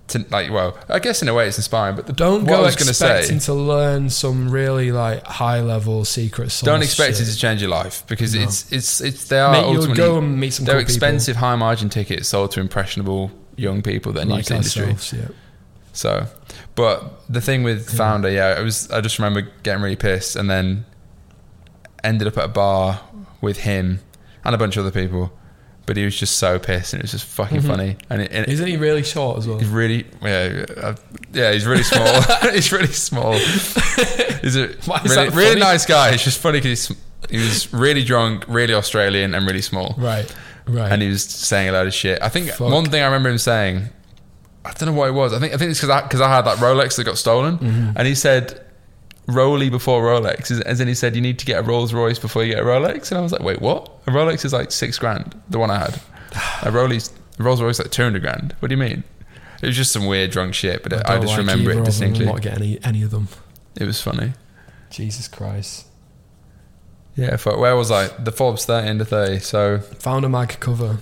to 0.08 0.24
like. 0.30 0.50
Well, 0.50 0.78
I 0.88 0.98
guess 0.98 1.22
in 1.22 1.28
a 1.28 1.34
way 1.34 1.48
it's 1.48 1.56
inspiring. 1.58 1.96
But 1.96 2.06
the, 2.06 2.12
Don't 2.12 2.42
what 2.42 2.48
go 2.48 2.54
I 2.56 2.60
was 2.62 2.76
going 2.76 2.88
to 2.88 2.94
say. 2.94 3.18
expecting 3.18 3.40
to 3.40 3.54
learn 3.54 4.08
some 4.10 4.50
really 4.50 4.92
like 4.92 5.24
high 5.24 5.60
level 5.60 6.04
secret 6.04 6.50
sauce. 6.52 6.64
Don't 6.66 6.82
expect 6.82 7.16
shit. 7.16 7.28
it 7.28 7.32
to 7.32 7.36
change 7.38 7.60
your 7.60 7.70
life 7.70 8.04
because 8.06 8.34
No. 8.34 8.42
it's 8.42 8.70
it's 8.72 9.00
it's 9.00 9.28
they 9.28 9.38
are 9.40 9.52
Mate, 9.52 9.60
you'll 9.62 9.76
ultimately 9.76 9.96
go 9.96 10.18
and 10.18 10.38
meet 10.40 10.52
some. 10.52 10.64
they're 10.64 10.74
cool 10.76 10.80
people 10.82 10.94
expensive 10.94 11.36
high 11.36 11.56
margin 11.56 11.88
tickets 11.88 12.28
sold 12.28 12.52
to 12.52 12.60
impressionable 12.60 13.30
young 13.56 13.82
people 13.82 14.12
that 14.12 14.28
like 14.28 14.44
the 14.46 14.54
industry. 14.56 14.94
Yeah. 15.18 15.28
So, 15.92 16.26
but 16.74 17.22
the 17.28 17.40
thing 17.40 17.62
with 17.62 17.88
Yeah. 17.90 17.96
founder, 17.96 18.30
yeah, 18.30 18.60
it 18.60 18.62
was. 18.62 18.90
I 18.90 19.00
just 19.00 19.18
remember 19.18 19.50
getting 19.62 19.82
really 19.82 19.96
pissed, 19.96 20.36
and 20.36 20.48
then 20.50 20.84
ended 22.04 22.28
up 22.28 22.36
at 22.38 22.44
a 22.44 22.48
bar 22.48 23.00
with 23.40 23.58
him 23.60 24.00
and 24.44 24.54
a 24.54 24.58
bunch 24.58 24.76
of 24.76 24.86
other 24.86 24.92
people. 24.92 25.32
But 25.86 25.96
he 25.96 26.04
was 26.04 26.16
just 26.18 26.36
so 26.38 26.58
pissed, 26.58 26.92
and 26.94 27.00
it 27.00 27.04
was 27.04 27.12
just 27.12 27.24
fucking 27.26 27.62
Mhm. 27.62 27.66
funny. 27.66 27.96
And, 28.10 28.22
it, 28.22 28.32
and 28.32 28.46
Isn't 28.48 28.66
he 28.66 28.76
really 28.76 29.04
short 29.04 29.38
as 29.38 29.46
well? 29.46 29.58
he's 29.60 29.68
really, 29.68 30.04
yeah, 30.20 30.64
uh, 30.76 30.94
yeah, 31.32 31.52
he's 31.52 31.64
really 31.64 31.84
small. 31.84 32.22
he's 32.52 32.72
really 32.72 32.88
small. 32.92 33.32
He's 33.34 34.56
a 34.56 34.68
really, 35.04 35.28
really 35.30 35.60
nice 35.60 35.86
guy. 35.86 36.10
It's 36.10 36.24
just 36.24 36.38
funny 36.40 36.58
because 36.58 36.92
he 37.30 37.38
was 37.38 37.72
really 37.72 38.02
drunk, 38.04 38.44
really 38.48 38.74
Australian, 38.74 39.34
and 39.34 39.46
really 39.46 39.62
small 39.62 39.94
Right. 39.96 40.32
Right. 40.66 40.90
and 40.90 41.00
he 41.02 41.08
was 41.08 41.22
saying 41.22 41.68
a 41.68 41.72
load 41.72 41.86
of 41.86 41.94
shit. 41.94 42.20
I 42.20 42.28
think 42.30 42.50
Fuck. 42.50 42.72
one 42.72 42.84
thing 42.86 43.00
I 43.02 43.06
remember 43.06 43.28
him 43.28 43.38
saying, 43.38 43.88
I 44.64 44.72
don't 44.72 44.86
know 44.88 44.98
what 44.98 45.08
it 45.08 45.12
was. 45.12 45.32
I 45.32 45.38
think 45.38 45.54
I 45.54 45.56
think 45.56 45.70
it's 45.70 45.78
because 45.80 45.90
I, 45.90 46.00
'cause 46.08 46.20
I 46.20 46.28
had 46.28 46.44
that 46.46 46.58
Rolex 46.58 46.96
that 46.96 47.04
got 47.04 47.16
stolen, 47.18 47.58
Mhm. 47.58 47.92
and 47.94 48.08
he 48.08 48.16
said 48.16 48.60
Roly 49.26 49.70
before 49.70 50.02
Rolex, 50.02 50.50
as- 50.64 50.80
in 50.80 50.88
he 50.88 50.94
said 50.94 51.16
you 51.16 51.22
need 51.22 51.38
to 51.40 51.46
get 51.46 51.58
a 51.58 51.62
Rolls 51.62 51.92
Royce 51.92 52.18
before 52.18 52.44
you 52.44 52.54
get 52.54 52.62
a 52.62 52.66
Rolex, 52.66 53.10
and 53.10 53.18
I 53.18 53.22
was 53.22 53.32
like, 53.32 53.42
wait, 53.42 53.60
what? 53.60 53.90
A 54.06 54.10
Rolex 54.10 54.44
is 54.44 54.52
like 54.52 54.70
six 54.70 54.98
grand, 54.98 55.34
the 55.50 55.58
one 55.58 55.70
I 55.70 55.78
had. 55.78 55.94
A 56.62 56.70
Rollies, 56.70 57.12
a 57.38 57.42
Rolls 57.42 57.60
Royce 57.60 57.78
like 57.78 57.90
two 57.90 58.02
hundred 58.02 58.22
grand. 58.22 58.54
What 58.60 58.68
do 58.68 58.74
you 58.74 58.80
mean? 58.80 59.02
It 59.62 59.66
was 59.66 59.76
just 59.76 59.90
some 59.92 60.06
weird 60.06 60.30
drunk 60.30 60.54
shit, 60.54 60.82
but 60.82 60.92
I, 60.92 61.14
don't 61.14 61.22
just 61.22 61.32
like 61.32 61.38
remember 61.38 61.70
it 61.72 61.84
distinctly. 61.84 62.26
Not 62.26 62.42
getting 62.42 62.62
any 62.62 62.84
any 62.84 63.02
of 63.02 63.10
them. 63.10 63.28
It 63.74 63.84
was 63.84 64.00
funny. 64.00 64.32
Jesus 64.90 65.28
Christ. 65.28 65.86
Yeah, 67.14 67.36
where 67.36 67.74
was 67.74 67.90
I? 67.90 68.08
The 68.08 68.30
Forbes 68.32 68.66
thirty 68.66 68.88
under 68.88 69.04
thirty. 69.04 69.38
So 69.40 69.78
Foundr 69.78 70.30
mag 70.30 70.60
cover. 70.60 70.98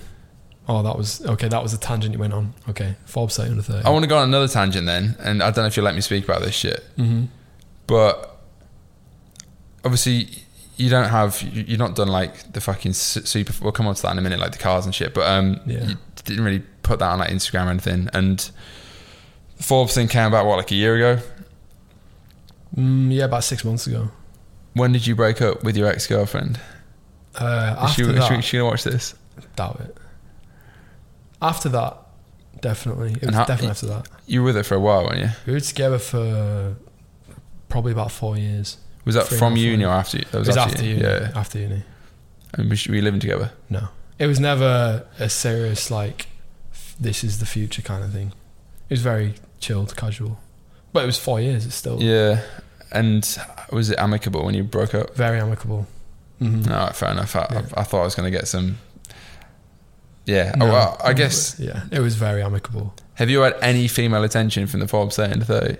Oh, 0.67 0.81
that 0.81 0.97
was 0.97 1.23
okay. 1.25 1.49
That 1.49 1.61
was 1.61 1.73
a 1.73 1.77
tangent 1.77 2.13
you 2.13 2.19
went 2.19 2.33
on. 2.33 2.53
Okay, 2.69 2.95
Forbes 3.05 3.33
say 3.35 3.47
under 3.47 3.61
thirty. 3.61 3.85
I 3.85 3.89
want 3.89 4.03
to 4.03 4.09
go 4.09 4.17
on 4.17 4.29
another 4.29 4.47
tangent 4.47 4.85
then, 4.85 5.15
and 5.19 5.43
I 5.43 5.47
don't 5.51 5.63
know 5.63 5.67
if 5.67 5.75
you'll 5.75 5.85
let 5.85 5.93
me 5.95 6.01
speak 6.01 6.23
about 6.23 6.41
this 6.41 6.55
shit. 6.55 6.83
hmm 6.95 7.25
but 7.87 8.37
obviously 9.83 10.29
you 10.77 10.89
don't 10.89 11.09
have 11.09 11.41
you- 11.41 11.63
you're 11.67 11.77
not 11.77 11.95
done 11.95 12.07
like 12.07 12.51
the 12.53 12.59
fucking 12.61 12.93
super 12.93 13.53
we'll 13.61 13.71
come 13.71 13.87
on 13.87 13.95
to 13.95 14.01
that 14.01 14.11
in 14.11 14.17
a 14.17 14.21
minute 14.21 14.39
like 14.39 14.51
the 14.51 14.57
cars 14.57 14.85
and 14.85 14.93
shit 14.93 15.13
but 15.13 15.25
um 15.29 15.59
Yeah. 15.65 15.85
you 15.87 15.95
didn't 16.25 16.43
really 16.43 16.63
put 16.83 16.99
that 16.99 17.05
on 17.11 17.19
like 17.19 17.29
instagram 17.29 17.67
or 17.67 17.69
anything 17.71 18.09
and 18.13 18.49
the 19.57 19.63
forbes 19.63 19.93
thing 19.93 20.07
came 20.07 20.27
about 20.27 20.45
what 20.45 20.57
like 20.57 20.71
a 20.71 20.75
year 20.75 20.95
ago 20.95 21.21
Mm, 22.75 23.13
yeah, 23.13 23.23
about 23.23 23.43
six 23.45 23.63
months 23.63 23.87
ago. 23.87 24.09
when 24.73 24.91
did 24.91 25.07
you 25.07 25.15
break 25.15 25.41
up 25.41 25.63
with 25.63 25.77
your 25.77 25.87
ex-girlfriend 25.87 26.59
Uh, 27.39 27.75
is 27.85 27.93
she, 27.93 28.01
after 28.01 28.09
is 28.13 28.19
that, 28.19 28.27
she, 28.27 28.33
is 28.39 28.45
she 28.45 28.57
gonna 28.57 28.69
watch 28.69 28.83
this 28.83 29.13
doubt 29.55 29.79
it. 29.81 29.97
After 31.41 31.69
that, 31.69 31.97
definitely. 32.61 33.13
It 33.21 33.25
was 33.27 33.35
how- 33.35 33.45
definitely 33.45 33.69
after 33.71 33.85
that. 33.87 34.07
you 34.25 34.41
were 34.41 34.47
with 34.47 34.55
her 34.55 34.63
for 34.63 34.75
a 34.75 34.79
while 34.79 35.03
weren't 35.05 35.19
you 35.19 35.29
We 35.45 35.53
were 35.53 35.59
together 35.61 35.99
for 35.99 36.75
probably 37.75 37.91
about 37.91 38.09
four 38.11 38.37
years. 38.37 38.77
was 39.03 39.15
that 39.15 39.27
Three 39.27 39.37
from 39.37 39.53
and 39.53 39.61
uni 39.61 39.83
or 39.83 39.89
after 40.01 40.17
you 40.19 40.23
that 40.31 40.37
It 40.39 40.47
was 40.47 40.57
after 40.57 40.83
uni. 40.85 41.01
yeah 41.01 41.31
After 41.35 41.59
uni. 41.59 41.83
and 42.53 42.69
was, 42.69 42.87
were 42.87 42.95
you 42.95 43.01
living 43.01 43.19
together 43.19 43.51
No, 43.69 43.89
it 44.17 44.27
was 44.27 44.39
never 44.39 45.05
a 45.19 45.27
serious 45.29 45.91
like 45.91 46.27
this 47.07 47.21
is 47.27 47.39
the 47.39 47.45
future 47.45 47.81
kind 47.81 48.01
of 48.05 48.11
thing. 48.13 48.29
It 48.89 48.93
was 48.93 49.01
very 49.01 49.33
chilled, 49.59 49.93
casual. 49.97 50.39
But 50.93 51.03
it 51.03 51.07
was 51.07 51.17
four 51.19 51.41
years. 51.41 51.65
It's 51.65 51.75
still 51.75 52.01
yeah 52.01 52.41
and 52.93 53.21
was 53.71 53.89
it 53.89 53.99
amicable 53.99 54.45
when 54.45 54.55
you 54.55 54.63
broke 54.63 54.93
up 54.95 55.13
very 55.15 55.39
amicable. 55.41 55.85
Mhm. 56.41 56.65
no 56.67 56.89
fair 56.93 57.11
enough 57.11 57.35
I, 57.35 57.47
Yeah. 57.51 57.61
I, 57.75 57.81
I 57.81 57.83
thought 57.87 58.01
i 58.01 58.07
was 58.11 58.15
gonna 58.15 58.31
get 58.39 58.47
some 58.47 58.77
yeah 60.25 60.53
No, 60.55 60.65
oh, 60.67 60.71
well, 60.75 60.97
i 61.03 61.13
guess 61.13 61.59
yeah, 61.59 61.81
it 61.91 61.99
was 61.99 62.15
very 62.15 62.41
amicable. 62.41 62.93
Have 63.15 63.29
you 63.29 63.41
had 63.41 63.55
any 63.61 63.87
female 63.87 64.23
attention 64.23 64.67
from 64.67 64.79
the 64.81 64.87
Forbes 64.87 65.15
30 65.17 65.39
to 65.39 65.45
30? 65.45 65.77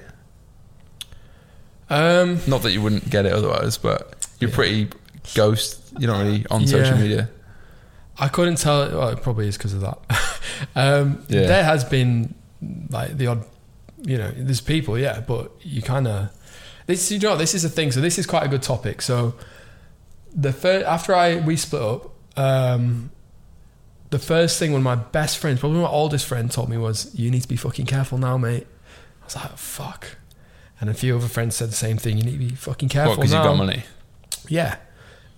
Um, 1.89 2.39
Not 2.47 2.63
that 2.63 2.71
you 2.71 2.81
wouldn't 2.81 3.09
get 3.09 3.25
it 3.25 3.33
otherwise, 3.33 3.77
but 3.77 4.27
you're 4.39 4.49
Yeah. 4.49 4.55
pretty 4.55 4.89
ghost. 5.35 5.79
You're 5.99 6.11
not 6.11 6.23
really 6.23 6.45
on 6.49 6.65
social 6.67 6.97
media. 6.97 7.29
I 8.17 8.27
couldn't 8.27 8.55
tell. 8.57 8.89
Well, 8.89 9.09
it 9.09 9.21
probably 9.21 9.47
is 9.47 9.57
because 9.57 9.73
of 9.73 9.81
that. 9.81 9.97
um, 10.75 11.23
Yeah. 11.27 11.47
There 11.47 11.63
has 11.63 11.83
been 11.83 12.33
like 12.89 13.17
the 13.17 13.27
odd, 13.27 13.43
you 14.01 14.17
know, 14.17 14.31
there's 14.35 14.61
people, 14.61 14.97
yeah, 14.97 15.19
but 15.19 15.51
you 15.61 15.81
kind 15.81 16.07
of 16.07 16.29
this. 16.87 17.11
You 17.11 17.19
know, 17.19 17.35
this 17.37 17.53
is 17.53 17.63
a 17.65 17.69
thing. 17.69 17.91
So 17.91 18.01
this 18.01 18.17
is 18.17 18.25
quite 18.25 18.43
a 18.43 18.47
good 18.47 18.61
topic. 18.63 19.01
So 19.01 19.35
the 20.33 20.51
first 20.53 20.85
after 20.85 21.13
I 21.13 21.35
we 21.37 21.55
split 21.55 21.81
up, 21.81 22.11
um, 22.37 23.11
the 24.09 24.19
first 24.19 24.59
thing 24.59 24.71
one 24.71 24.79
of 24.79 24.83
my 24.85 24.95
best 24.95 25.37
friends, 25.37 25.59
probably 25.59 25.79
my 25.81 25.87
oldest 25.87 26.25
friend, 26.25 26.49
told 26.49 26.69
me 26.69 26.77
was, 26.77 27.11
"You 27.13 27.29
need 27.31 27.41
to 27.41 27.47
be 27.47 27.57
fucking 27.57 27.85
careful 27.85 28.17
now, 28.17 28.37
mate." 28.37 28.65
I 29.21 29.25
was 29.25 29.35
like, 29.35 29.57
"Fuck." 29.57 30.17
And 30.81 30.89
a 30.89 30.93
few 30.93 31.15
other 31.15 31.27
friends 31.27 31.55
said 31.55 31.69
the 31.69 31.73
same 31.75 31.97
thing. 31.97 32.17
You 32.17 32.23
need 32.23 32.33
to 32.33 32.37
be 32.37 32.49
fucking 32.49 32.89
careful 32.89 33.11
What, 33.11 33.17
because 33.21 33.31
you 33.33 33.37
got 33.37 33.55
money? 33.57 33.83
Yeah. 34.49 34.77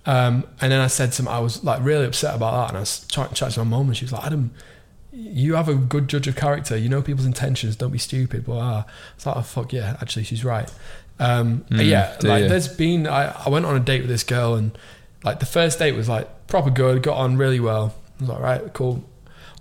Um, 0.05 0.45
and 0.61 0.71
then 0.71 0.79
I 0.81 0.87
said 0.87 1.11
to 1.13 1.21
him, 1.21 1.27
I 1.27 1.39
was 1.39 1.63
like 1.63 1.83
really 1.83 2.05
upset 2.05 2.35
about 2.35 2.51
that. 2.53 2.69
And 2.69 2.77
I 2.77 2.79
was 2.79 3.05
trying 3.07 3.29
to 3.29 3.35
chat 3.35 3.51
to 3.51 3.63
my 3.63 3.77
mum, 3.77 3.87
and 3.87 3.95
she 3.97 4.05
was 4.05 4.13
like, 4.13 4.25
Adam, 4.25 4.51
you 5.11 5.55
have 5.55 5.69
a 5.69 5.75
good 5.75 6.07
judge 6.07 6.27
of 6.27 6.35
character. 6.35 6.75
You 6.77 6.89
know 6.89 7.01
people's 7.01 7.25
intentions. 7.25 7.75
Don't 7.75 7.91
be 7.91 7.97
stupid. 7.99 8.45
Blah. 8.45 8.55
blah. 8.55 8.77
I 8.79 8.85
was 9.15 9.25
like, 9.25 9.37
oh, 9.37 9.41
fuck 9.41 9.73
yeah, 9.73 9.97
actually, 10.01 10.23
she's 10.23 10.43
right. 10.45 10.71
Um, 11.19 11.65
but 11.69 11.79
Mm, 11.79 11.89
yeah, 11.89 12.17
like 12.23 12.43
you? 12.43 12.49
there's 12.49 12.67
been, 12.67 13.07
I, 13.07 13.31
I 13.45 13.49
went 13.49 13.65
on 13.65 13.75
a 13.75 13.79
date 13.79 14.01
with 14.01 14.09
this 14.09 14.23
girl, 14.23 14.55
and 14.55 14.77
like 15.23 15.39
the 15.39 15.45
first 15.47 15.79
date 15.79 15.93
was 15.93 16.07
like 16.07 16.47
proper 16.47 16.69
good, 16.69 17.03
got 17.03 17.17
on 17.17 17.37
really 17.37 17.59
well. 17.59 17.95
I 18.17 18.21
was 18.21 18.29
like, 18.29 18.39
right, 18.39 18.73
cool. 18.73 19.03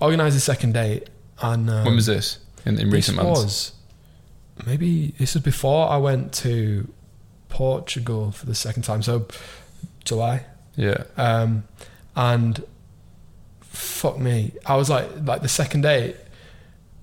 Organised 0.00 0.36
a 0.36 0.40
second 0.40 0.72
date. 0.74 1.08
And 1.40 1.68
um, 1.68 1.84
when 1.84 1.96
was 1.96 2.06
this? 2.06 2.38
In, 2.64 2.78
in 2.78 2.90
recent 2.90 3.16
this 3.18 3.24
months? 3.24 3.42
was 3.42 3.72
maybe 4.64 5.14
this 5.18 5.34
was 5.34 5.42
before 5.42 5.88
I 5.90 5.96
went 5.98 6.32
to 6.34 6.88
Portugal 7.48 8.30
for 8.32 8.46
the 8.46 8.54
second 8.54 8.82
time. 8.82 9.02
So 9.02 9.26
July. 10.04 10.44
Yeah. 10.76 11.04
Um, 11.16 11.64
and 12.14 12.64
fuck 13.60 14.18
me, 14.18 14.52
I 14.64 14.76
was 14.76 14.88
like, 14.88 15.08
like 15.24 15.42
the 15.42 15.48
second 15.48 15.82
day, 15.82 16.14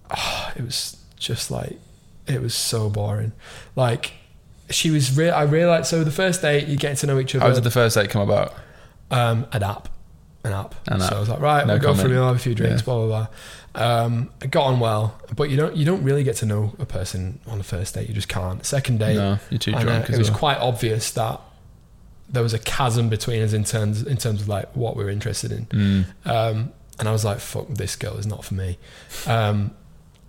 ah, 0.09 0.53
it 0.55 0.63
was 0.63 0.97
just 1.17 1.51
like, 1.51 1.79
it 2.27 2.41
was 2.41 2.55
so 2.55 2.89
boring. 2.89 3.33
Like, 3.75 4.13
she 4.69 4.89
was 4.91 5.15
real. 5.15 5.33
I 5.33 5.43
realized. 5.43 5.87
So 5.87 6.03
the 6.03 6.11
first 6.11 6.41
date, 6.41 6.67
you 6.67 6.77
get 6.77 6.97
to 6.97 7.07
know 7.07 7.19
each 7.19 7.35
other. 7.35 7.45
How 7.45 7.53
did 7.53 7.63
the 7.63 7.71
first 7.71 7.95
date 7.95 8.09
come 8.09 8.21
about? 8.21 8.53
um, 9.11 9.45
an 9.51 9.61
app, 9.61 9.89
an 10.43 10.53
app. 10.53 10.73
An 10.87 10.99
so. 11.01 11.15
I 11.15 11.19
was 11.19 11.29
like, 11.29 11.39
right, 11.41 11.67
No 11.67 11.73
we'll 11.73 11.81
go 11.81 11.93
for 11.93 12.07
a 12.07 12.09
meal, 12.09 12.25
have 12.25 12.37
a 12.37 12.39
few 12.39 12.55
drinks, 12.55 12.81
Yeah. 12.81 12.85
blah 12.85 12.97
blah 12.99 13.07
blah. 13.07 13.27
Um, 13.75 14.29
it 14.41 14.51
got 14.51 14.65
on 14.65 14.79
well, 14.79 15.19
but 15.35 15.49
you 15.49 15.57
don't 15.57 15.75
you 15.75 15.85
don't 15.85 16.03
really 16.03 16.23
get 16.23 16.35
to 16.37 16.45
know 16.45 16.73
a 16.79 16.85
person 16.85 17.39
on 17.47 17.57
the 17.57 17.63
first 17.63 17.95
date. 17.95 18.07
You 18.07 18.13
just 18.13 18.27
can't. 18.29 18.63
Second 18.65 18.99
date, 18.99 19.15
No, 19.15 19.39
you're 19.49 19.57
too 19.57 19.73
uh, 19.73 19.81
drunk 19.81 20.05
it 20.05 20.11
as 20.11 20.19
was 20.19 20.29
quite 20.29 20.57
obvious 20.59 21.11
that 21.11 21.41
there 22.29 22.43
was 22.43 22.53
a 22.53 22.59
chasm 22.59 23.09
between 23.09 23.41
us 23.41 23.53
in 23.53 23.63
terms 23.63 24.03
in 24.03 24.17
terms 24.17 24.41
of 24.41 24.47
like 24.47 24.75
what 24.75 24.95
we 24.95 25.03
were 25.03 25.09
interested 25.09 25.51
in. 25.51 25.65
Mm. 25.65 26.05
Um, 26.25 26.73
and 26.99 27.07
I 27.07 27.11
was 27.11 27.25
like, 27.25 27.39
fuck, 27.39 27.67
this 27.69 27.95
girl 27.95 28.17
is 28.17 28.27
not 28.27 28.45
for 28.45 28.53
me. 28.53 28.77
Um, 29.25 29.71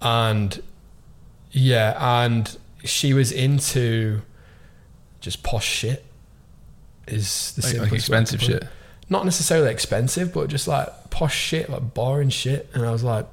and 0.00 0.62
yeah, 1.50 1.96
and 2.24 2.56
she 2.84 3.12
was 3.12 3.30
into 3.30 4.22
just 5.20 5.42
posh 5.42 5.66
shit. 5.66 6.04
Is 7.06 7.52
the 7.52 7.62
Like, 7.62 7.64
like 7.64 7.72
simplest 7.72 7.90
way 7.90 7.90
to 7.90 7.94
expensive 7.96 8.42
shit. 8.42 8.64
Not 9.08 9.24
necessarily 9.24 9.70
expensive, 9.70 10.32
but 10.32 10.48
just 10.48 10.66
like 10.66 10.88
posh 11.10 11.36
shit, 11.36 11.68
like 11.68 11.94
boring 11.94 12.30
shit. 12.30 12.68
And 12.74 12.84
I 12.84 12.90
was 12.90 13.04
like, 13.04 13.26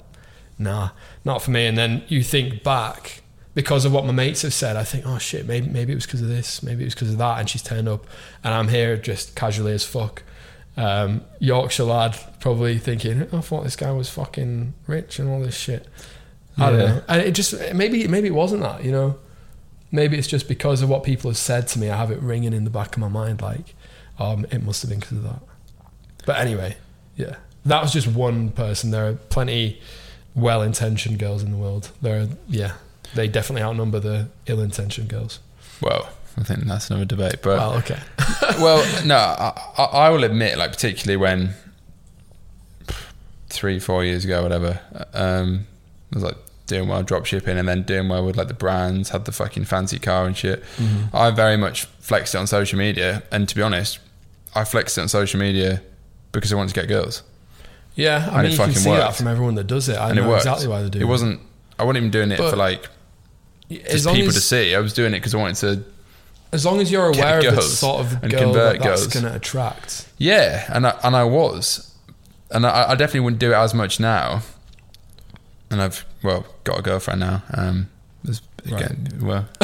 nah, 0.59 0.89
not 1.23 1.41
for 1.41 1.51
me. 1.51 1.65
And 1.65 1.77
then 1.77 2.03
you 2.07 2.23
think 2.23 2.63
back 2.63 3.21
because 3.53 3.85
of 3.85 3.91
what 3.91 4.05
my 4.05 4.11
mates 4.11 4.43
have 4.43 4.53
said. 4.53 4.75
I 4.75 4.83
think, 4.83 5.05
oh 5.05 5.17
shit, 5.17 5.47
maybe 5.47 5.67
maybe 5.67 5.91
it 5.91 5.95
was 5.95 6.05
because 6.05 6.21
of 6.21 6.27
this, 6.27 6.63
maybe 6.63 6.83
it 6.83 6.85
was 6.85 6.93
because 6.93 7.11
of 7.11 7.17
that. 7.17 7.39
And 7.39 7.49
she's 7.49 7.63
turned 7.63 7.89
up, 7.89 8.05
and 8.43 8.53
I'm 8.53 8.67
here 8.67 8.97
just 8.97 9.35
casually 9.35 9.73
as 9.73 9.85
fuck. 9.85 10.23
Um, 10.77 11.25
Yorkshire 11.39 11.83
lad, 11.83 12.17
probably 12.39 12.77
thinking, 12.77 13.23
I 13.33 13.41
thought 13.41 13.63
this 13.63 13.75
guy 13.75 13.91
was 13.91 14.09
fucking 14.09 14.73
rich 14.87 15.19
and 15.19 15.29
all 15.29 15.41
this 15.41 15.57
shit. 15.57 15.87
I 16.57 16.69
don't 16.69 16.79
know. 16.79 17.01
And 17.07 17.21
it 17.21 17.31
just 17.31 17.53
maybe 17.73 18.07
maybe 18.07 18.27
it 18.27 18.33
wasn't 18.35 18.61
that, 18.61 18.83
you 18.83 18.91
know. 18.91 19.17
Maybe 19.93 20.17
it's 20.17 20.27
just 20.27 20.47
because 20.47 20.81
of 20.81 20.87
what 20.87 21.03
people 21.03 21.29
have 21.29 21.37
said 21.37 21.67
to 21.69 21.79
me. 21.79 21.89
I 21.89 21.97
have 21.97 22.11
it 22.11 22.19
ringing 22.21 22.53
in 22.53 22.63
the 22.63 22.69
back 22.69 22.95
of 22.95 22.99
my 22.99 23.09
mind, 23.09 23.41
like, 23.41 23.75
um, 24.19 24.45
it 24.49 24.63
must 24.63 24.81
have 24.81 24.89
been 24.89 25.01
because 25.01 25.17
of 25.17 25.23
that. 25.23 25.41
But 26.25 26.39
anyway, 26.39 26.77
yeah, 27.15 27.35
that 27.65 27.81
was 27.81 27.93
just 27.93 28.07
one 28.07 28.49
person. 28.51 28.91
There 28.91 29.07
are 29.07 29.13
plenty 29.13 29.81
well-intentioned 30.35 31.19
girls 31.19 31.43
in 31.43 31.51
the 31.51 31.57
world. 31.57 31.91
There 32.01 32.21
are, 32.21 32.27
yeah, 32.47 32.73
they 33.15 33.27
definitely 33.27 33.63
outnumber 33.63 33.99
the 33.99 34.29
ill-intentioned 34.47 35.09
girls. 35.09 35.39
Well, 35.81 36.09
I 36.37 36.43
think 36.43 36.65
that's 36.65 36.89
another 36.89 37.05
debate. 37.05 37.37
But 37.41 37.57
well, 37.57 37.73
okay, 37.77 37.99
well, 38.59 39.05
no, 39.05 39.17
I, 39.17 39.83
I 39.83 40.09
will 40.09 40.23
admit, 40.23 40.57
like 40.57 40.71
particularly 40.71 41.17
when 41.17 41.53
three, 43.49 43.79
four 43.79 44.03
years 44.03 44.23
ago, 44.23 44.41
whatever, 44.41 44.79
um, 45.13 45.67
I 46.13 46.15
was 46.15 46.23
like 46.23 46.37
doing 46.67 46.87
well 46.87 47.03
drop 47.03 47.25
shipping 47.25 47.57
and 47.57 47.67
then 47.67 47.83
doing 47.83 48.07
well 48.07 48.25
with 48.25 48.37
like 48.37 48.47
the 48.47 48.53
brands, 48.53 49.09
had 49.09 49.25
the 49.25 49.31
fucking 49.31 49.65
fancy 49.65 49.99
car 49.99 50.25
and 50.25 50.37
shit. 50.37 50.63
I 51.13 51.29
very 51.31 51.57
much 51.57 51.85
flexed 51.99 52.33
it 52.33 52.37
on 52.37 52.47
social 52.47 52.79
media, 52.79 53.23
and 53.31 53.49
to 53.49 53.55
be 53.55 53.61
honest, 53.61 53.99
I 54.55 54.63
flexed 54.63 54.97
it 54.97 55.01
on 55.01 55.09
social 55.09 55.39
media 55.39 55.81
because 56.31 56.51
I 56.53 56.55
wanted 56.55 56.73
to 56.73 56.79
get 56.81 56.87
girls, 56.87 57.23
yeah. 57.95 58.27
I 58.31 58.35
And 58.35 58.35
mean, 58.37 58.45
it 58.45 58.51
you 58.51 58.57
can 58.57 58.73
see 58.73 58.89
that 58.91 59.15
from 59.15 59.27
everyone 59.27 59.55
that 59.55 59.65
does 59.67 59.89
it. 59.89 59.97
I 59.97 60.07
and 60.09 60.15
know 60.17 60.25
it 60.25 60.27
worked. 60.29 60.41
exactly 60.41 60.67
why 60.67 60.81
they 60.83 60.89
do. 60.89 60.99
It 60.99 61.03
It 61.03 61.05
wasn't. 61.05 61.41
I 61.79 61.83
wasn't 61.83 61.97
even 61.97 62.11
doing 62.11 62.31
it 62.31 62.37
But 62.37 62.51
for 62.51 62.57
like 62.57 62.87
just 63.69 64.05
people 64.07 64.27
as, 64.29 64.35
to 64.35 64.41
see. 64.41 64.75
I 64.75 64.79
was 64.79 64.93
doing 64.93 65.13
it 65.13 65.17
because 65.19 65.33
I 65.33 65.37
wanted 65.37 65.55
to. 65.57 65.83
as 66.51 66.65
long 66.65 66.79
as 66.81 66.91
you're 66.91 67.07
aware 67.07 67.39
of 67.39 67.55
the 67.55 67.61
sort 67.61 68.01
of 68.05 68.23
and 68.23 68.31
girl 68.31 68.53
that 68.53 68.79
that's 68.81 69.07
going 69.07 69.25
to 69.25 69.35
attract. 69.35 70.07
Yeah, 70.17 70.65
and 70.73 70.85
I, 70.87 70.99
and 71.03 71.15
I 71.15 71.23
was, 71.23 71.93
and 72.51 72.65
I, 72.65 72.91
I 72.91 72.95
definitely 72.95 73.21
wouldn't 73.21 73.39
do 73.39 73.51
it 73.51 73.55
as 73.55 73.73
much 73.73 73.99
now. 73.99 74.41
And 75.69 75.81
I've 75.81 76.05
well 76.21 76.45
got 76.65 76.79
a 76.79 76.81
girlfriend 76.81 77.21
now. 77.21 77.43
Um, 77.53 77.89
again, 78.65 79.07
well, 79.21 79.47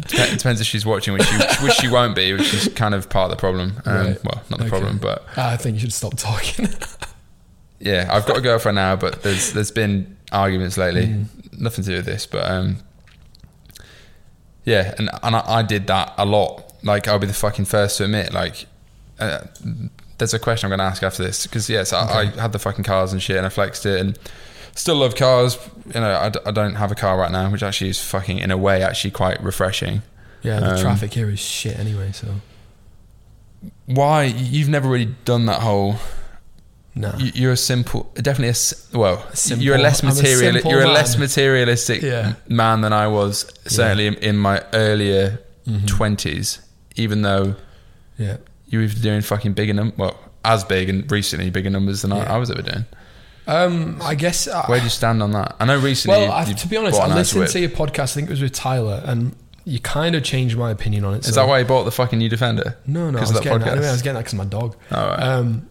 dep- 0.00 0.36
depends 0.38 0.60
if 0.60 0.66
she's 0.66 0.86
watching, 0.86 1.14
which 1.14 1.24
she, 1.24 1.36
which 1.64 1.72
she 1.74 1.88
won't 1.88 2.14
be, 2.14 2.32
which 2.32 2.52
is 2.54 2.68
kind 2.74 2.94
of 2.94 3.08
part 3.08 3.30
of 3.30 3.36
the 3.36 3.40
problem. 3.40 3.80
Um, 3.84 3.94
Right. 4.06 4.24
Well, 4.24 4.42
not 4.50 4.58
the 4.58 4.64
Okay. 4.64 4.68
problem, 4.70 4.98
but 4.98 5.24
I 5.36 5.56
think 5.56 5.74
you 5.74 5.80
should 5.80 5.92
stop 5.92 6.16
talking. 6.16 6.68
yeah, 7.80 8.08
I've 8.10 8.26
got 8.26 8.36
a 8.36 8.40
girlfriend 8.40 8.76
now. 8.76 8.96
But 8.96 9.22
there's 9.22 9.52
there's 9.52 9.70
been 9.70 10.16
arguments 10.32 10.76
lately, 10.76 11.06
Mm. 11.06 11.26
nothing 11.60 11.84
to 11.84 11.90
do 11.90 11.96
with 11.96 12.06
this, 12.06 12.26
but 12.26 12.48
um, 12.50 12.78
yeah, 14.64 14.94
and 14.98 15.10
and 15.22 15.36
I, 15.36 15.42
I 15.58 15.62
did 15.62 15.86
that 15.86 16.14
a 16.18 16.24
lot. 16.26 16.72
Like 16.82 17.08
I'll 17.08 17.18
be 17.18 17.26
the 17.26 17.32
fucking 17.34 17.64
first 17.66 17.98
to 17.98 18.04
admit, 18.04 18.32
like. 18.32 18.66
Uh, 19.18 19.40
there's 20.18 20.34
a 20.34 20.38
question 20.38 20.66
I'm 20.66 20.70
going 20.70 20.78
to 20.80 20.84
ask 20.92 21.02
after 21.04 21.22
this 21.22 21.46
because 21.46 21.68
yes, 21.70 21.92
I, 21.92 22.22
I 22.22 22.24
had 22.40 22.50
the 22.50 22.58
fucking 22.58 22.82
cars 22.84 23.12
and 23.12 23.22
shit, 23.22 23.36
and 23.36 23.46
I 23.46 23.48
flexed 23.50 23.86
it, 23.86 24.00
and 24.00 24.18
still 24.74 24.96
love 24.96 25.14
cars. 25.14 25.58
You 25.86 26.00
know, 26.00 26.18
I, 26.18 26.28
d- 26.28 26.40
I 26.46 26.50
don't 26.50 26.74
have 26.76 26.90
a 26.92 26.94
car 26.94 27.16
right 27.18 27.30
now, 27.30 27.50
which 27.50 27.62
actually 27.62 27.90
is 27.90 28.00
fucking 28.02 28.38
in 28.38 28.50
a 28.50 28.56
way 28.56 28.82
actually 28.82 29.10
quite 29.12 29.42
refreshing. 29.42 30.02
yeah, 30.42 30.60
the 30.60 30.74
Um, 30.74 30.78
traffic 30.80 31.12
here 31.14 31.28
is 31.30 31.40
shit 31.40 31.78
anyway. 31.78 32.12
So 32.12 32.26
Why 33.86 34.24
you've 34.24 34.68
never 34.68 34.88
really 34.88 35.14
done 35.24 35.46
that 35.46 35.60
whole? 35.62 35.96
no, 36.94 37.14
you- 37.18 37.32
You're 37.34 37.52
a 37.52 37.56
simple, 37.56 38.10
definitely 38.16 38.48
a 38.48 38.50
s- 38.50 38.88
well. 38.92 39.24
Simple- 39.34 39.64
you're 39.64 39.76
a 39.76 39.78
less 39.78 40.02
I'm 40.02 40.10
a 40.10 40.14
material. 40.14 40.52
simple 40.54 40.70
you're 40.70 40.80
a 40.82 40.84
man. 40.86 40.94
less 40.94 41.16
materialistic 41.16 42.02
Yeah. 42.02 42.34
man 42.48 42.80
than 42.82 42.92
I 42.92 43.06
was 43.06 43.46
certainly 43.66 44.06
in, 44.08 44.14
in 44.14 44.36
my 44.36 44.62
earlier 44.72 45.38
Mhm. 45.66 45.86
20s. 45.86 46.58
Even 46.96 47.22
though 47.22 47.54
yeah. 48.18 48.36
you 48.66 48.80
were 48.80 48.86
doing 48.88 49.20
fucking 49.22 49.52
bigger 49.52 49.72
num 49.74 49.92
well 49.96 50.18
as 50.44 50.64
big 50.64 50.88
and 50.88 51.10
recently 51.10 51.50
bigger 51.50 51.70
numbers 51.70 52.02
than 52.02 52.10
Yeah. 52.10 52.24
I, 52.30 52.34
I 52.34 52.36
was 52.38 52.50
ever 52.50 52.62
doing. 52.62 52.84
Um, 53.48 53.98
I 54.02 54.14
guess. 54.14 54.46
I, 54.46 54.66
Where 54.66 54.78
do 54.78 54.84
you 54.84 54.90
stand 54.90 55.22
on 55.22 55.32
that? 55.32 55.56
I 55.58 55.64
know 55.64 55.78
recently. 55.78 56.18
well, 56.18 56.32
I, 56.32 56.44
you 56.44 56.54
to 56.54 56.68
be 56.68 56.76
honest, 56.76 57.00
I 57.00 57.12
listened 57.12 57.48
to 57.48 57.60
your 57.60 57.70
podcast. 57.70 58.12
I 58.12 58.14
think 58.14 58.28
it 58.28 58.32
was 58.32 58.42
with 58.42 58.52
Tyler, 58.52 59.02
and 59.04 59.34
you 59.64 59.80
kind 59.80 60.14
of 60.14 60.22
changed 60.22 60.56
my 60.56 60.70
opinion 60.70 61.04
on 61.04 61.14
it. 61.14 61.20
Is 61.20 61.34
so- 61.34 61.40
that 61.40 61.48
why 61.48 61.58
you 61.60 61.64
bought 61.64 61.84
the 61.84 61.90
fucking 61.90 62.18
new 62.18 62.28
Defender? 62.28 62.76
No, 62.86 63.10
no, 63.10 63.18
I 63.18 63.20
was 63.22 63.30
of 63.30 63.36
that 63.36 63.44
getting 63.44 63.60
that. 63.60 63.68
podcast? 63.68 63.72
Anyway, 63.72 63.88
I 63.88 63.92
was 63.92 64.02
getting 64.02 64.14
that 64.14 64.20
because 64.20 64.34
my 64.34 64.44
dog. 64.44 64.76
All 64.92 65.08
right. 65.08 65.20
Um, 65.20 65.68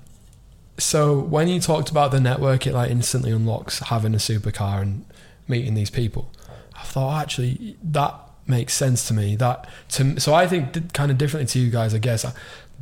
so 0.80 1.19
when 1.19 1.47
you 1.47 1.59
talked 1.59 1.89
about 1.89 2.11
the 2.11 2.19
network, 2.19 2.65
it 2.67 2.73
like 2.73 2.89
instantly 2.91 3.32
unlocks 3.32 3.80
having 3.80 4.13
a 4.13 4.17
supercar 4.17 4.82
and 4.82 5.05
meeting 5.47 5.75
these 5.75 5.89
people. 5.89 6.32
I 6.75 6.84
thought 6.84 7.21
actually 7.21 7.78
that 7.84 8.15
makes 8.47 8.73
sense 8.73 9.07
to 9.07 9.13
me. 9.13 9.36
That 9.36 9.67
to 9.89 10.19
so 10.19 10.34
I 10.34 10.47
think 10.47 10.93
kind 10.93 11.11
of 11.11 11.17
differently 11.17 11.47
to 11.53 11.59
you 11.59 11.71
guys. 11.71 11.93
I 11.93 11.99
guess 11.99 12.25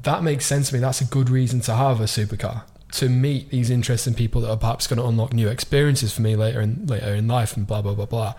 that 0.03 0.23
makes 0.23 0.45
sense 0.45 0.69
to 0.69 0.75
me. 0.75 0.79
That's 0.81 1.01
a 1.01 1.05
good 1.05 1.29
reason 1.29 1.61
to 1.61 1.75
have 1.75 1.99
a 1.99 2.05
supercar 2.05 2.63
to 2.99 3.09
meet 3.09 3.49
these 3.49 3.69
interesting 3.69 4.13
people 4.13 4.41
that 4.41 4.49
are 4.49 4.57
perhaps 4.57 4.87
going 4.87 4.99
to 4.99 5.05
unlock 5.05 5.33
new 5.33 5.47
experiences 5.47 6.13
for 6.13 6.21
me 6.21 6.35
later 6.35 6.61
in 6.61 6.85
later 6.87 7.13
in 7.15 7.27
life 7.27 7.55
and 7.57 7.65
blah 7.67 7.81
blah 7.81 7.93
blah 7.93 8.05
blah. 8.05 8.33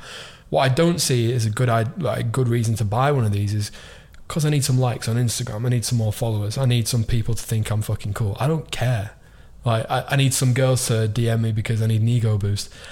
What 0.50 0.62
I 0.62 0.68
don't 0.68 1.00
see 1.00 1.32
is 1.32 1.44
a 1.46 1.50
good 1.50 1.68
i- 1.68 1.86
like 1.98 2.20
a 2.20 2.22
good 2.22 2.48
reason 2.48 2.74
to 2.76 2.84
buy 2.84 3.11
one 3.12 3.24
of 3.24 3.32
these 3.32 3.52
is 3.54 3.72
because 4.28 4.44
I 4.44 4.50
need 4.50 4.64
some 4.64 4.78
likes 4.78 5.09
on 5.09 5.16
Instagram. 5.16 5.66
I 5.66 5.68
need 5.70 5.84
some 5.84 5.98
more 5.98 6.12
followers. 6.12 6.57
I 6.59 6.64
need 6.66 6.88
some 6.88 7.04
people 7.04 7.34
to 7.34 7.42
think 7.42 7.70
I'm 7.70 7.82
fucking 7.82 8.14
cool. 8.14 8.36
I 8.40 8.46
don't 8.46 8.70
care. 8.70 9.11
Like 9.64 9.84
I, 9.90 10.04
I 10.11 10.16
need 10.16 10.32
some 10.34 10.52
girls 10.54 10.86
to 10.86 11.09
DM 11.12 11.40
me 11.40 11.52
because 11.52 11.82
I 11.82 11.86
need 11.86 12.00
an 12.02 12.09
ego 12.09 12.38
boost. 12.38 12.72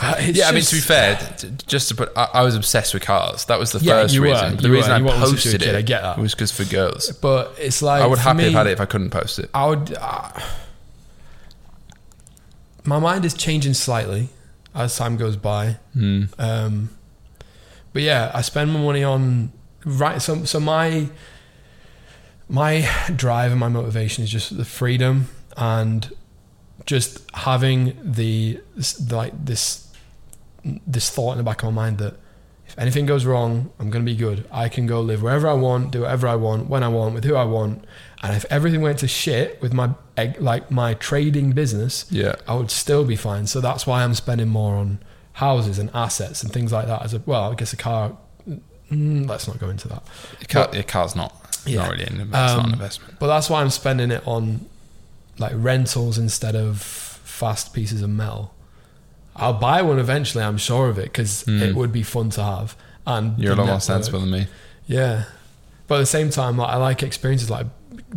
It's 0.00 0.38
yeah, 0.38 0.46
I 0.48 0.52
mean 0.52 0.62
to 0.62 0.74
be 0.76 0.80
fair, 0.80 1.16
t- 1.38 1.48
just 1.66 1.88
to 1.88 1.94
put, 1.96 2.12
I, 2.16 2.28
I 2.34 2.42
was 2.42 2.54
obsessed 2.54 2.94
with 2.94 3.02
cars. 3.02 3.46
That 3.46 3.58
was 3.58 3.72
the 3.72 3.80
Yeah, 3.80 3.94
first 4.02 4.14
you 4.14 4.20
were, 4.20 4.28
reason. 4.28 4.56
the 4.58 4.70
reason 4.70 4.90
were, 4.90 4.94
I 4.94 4.98
you 4.98 5.04
wanted 5.04 5.20
to 5.22 5.26
do 5.26 5.32
posted 5.32 5.62
it, 5.62 5.74
I 5.74 5.82
get 5.82 6.02
that. 6.02 6.18
was 6.18 6.36
because 6.36 6.52
for 6.52 6.62
girls. 6.64 7.10
but 7.20 7.52
it's 7.58 7.82
like 7.82 8.00
I 8.00 8.06
would 8.06 8.20
happily 8.20 8.44
have 8.44 8.52
had 8.52 8.66
it 8.68 8.74
if 8.74 8.80
I 8.80 8.84
couldn't 8.86 9.10
post 9.10 9.40
it. 9.40 9.50
I 9.52 9.66
would. 9.66 9.96
Uh, 10.00 10.30
my 12.88 12.98
mind 12.98 13.24
is 13.24 13.34
changing 13.34 13.74
slightly 13.74 14.28
as 14.74 14.96
time 14.96 15.16
goes 15.16 15.36
by. 15.36 15.76
Hmm. 15.92 16.24
Um, 16.38 16.90
but 17.92 18.02
yeah, 18.02 18.30
I 18.34 18.40
spend 18.42 18.72
my 18.72 18.80
money 18.80 19.04
on 19.04 19.52
right. 19.84 20.20
So, 20.20 20.44
so 20.44 20.60
my 20.60 21.08
my 22.48 22.88
drive 23.14 23.50
and 23.50 23.60
my 23.60 23.68
motivation 23.68 24.24
is 24.24 24.30
just 24.30 24.56
the 24.56 24.64
freedom 24.64 25.28
and 25.56 26.10
just 26.86 27.22
having 27.34 27.98
the 28.02 28.60
like 29.10 29.32
this 29.44 29.92
this 30.86 31.10
thought 31.10 31.32
in 31.32 31.38
the 31.38 31.44
back 31.44 31.62
of 31.62 31.72
my 31.72 31.82
mind 31.82 31.98
that 31.98 32.14
if 32.66 32.78
anything 32.78 33.06
goes 33.06 33.24
wrong, 33.24 33.70
I'm 33.78 33.90
going 33.90 34.04
to 34.04 34.10
be 34.10 34.16
good. 34.16 34.46
I 34.50 34.68
can 34.68 34.86
go 34.86 35.00
live 35.00 35.22
wherever 35.22 35.48
I 35.48 35.54
want, 35.54 35.90
do 35.90 36.02
whatever 36.02 36.28
I 36.28 36.36
want, 36.36 36.68
when 36.68 36.82
I 36.82 36.88
want, 36.88 37.14
with 37.14 37.24
who 37.24 37.34
I 37.34 37.44
want. 37.44 37.84
And 38.22 38.36
if 38.36 38.44
everything 38.50 38.82
went 38.82 38.98
to 38.98 39.08
shit 39.08 39.60
with 39.62 39.72
my 39.72 39.94
like 40.40 40.70
my 40.70 40.94
trading 40.94 41.52
business, 41.52 42.04
Yeah. 42.10 42.34
I 42.46 42.54
would 42.54 42.70
still 42.70 43.04
be 43.04 43.16
fine. 43.16 43.46
So 43.46 43.60
that's 43.60 43.86
why 43.86 44.02
I'm 44.04 44.14
spending 44.14 44.48
more 44.48 44.76
on 44.76 44.98
houses 45.34 45.78
and 45.78 45.90
assets 45.94 46.42
and 46.42 46.52
things 46.52 46.72
like 46.72 46.86
that. 46.86 47.02
As 47.02 47.14
a 47.14 47.22
well, 47.26 47.52
I 47.52 47.54
guess 47.54 47.72
a 47.72 47.76
car. 47.76 48.16
Mm, 48.90 49.28
let's 49.28 49.46
not 49.46 49.58
go 49.58 49.68
into 49.68 49.86
that. 49.88 50.02
Your, 50.40 50.48
car, 50.48 50.74
your 50.74 50.82
car's 50.82 51.14
not, 51.14 51.34
Yeah. 51.66 51.82
not 51.82 51.90
really 51.92 52.04
an, 52.04 52.30
not 52.30 52.50
Um, 52.58 52.64
an 52.66 52.72
investment. 52.72 53.18
But 53.18 53.26
that's 53.26 53.50
why 53.50 53.60
I'm 53.60 53.70
spending 53.70 54.10
it 54.10 54.22
on 54.26 54.66
like 55.38 55.52
rentals 55.54 56.16
instead 56.18 56.56
of 56.56 56.80
fast 56.80 57.72
pieces 57.72 58.02
of 58.02 58.10
metal. 58.10 58.54
I'll 59.36 59.52
buy 59.52 59.82
one 59.82 59.98
eventually. 60.00 60.42
I'm 60.42 60.58
sure 60.58 60.88
of 60.88 60.98
it 60.98 61.04
because 61.04 61.42
Hmm. 61.42 61.62
it 61.62 61.74
would 61.76 61.92
be 61.92 62.02
fun 62.02 62.30
to 62.30 62.42
have. 62.42 62.74
And 63.06 63.38
You're 63.38 63.52
a 63.52 63.56
lot 63.56 63.66
more 63.66 63.80
sensible 63.80 64.20
than 64.20 64.30
me. 64.30 64.46
Yeah, 64.86 65.24
but 65.86 65.96
at 65.96 65.98
the 66.00 66.06
same 66.06 66.30
time, 66.30 66.56
like, 66.56 66.70
I 66.70 66.76
like 66.76 67.02
experiences 67.02 67.50
like 67.50 67.66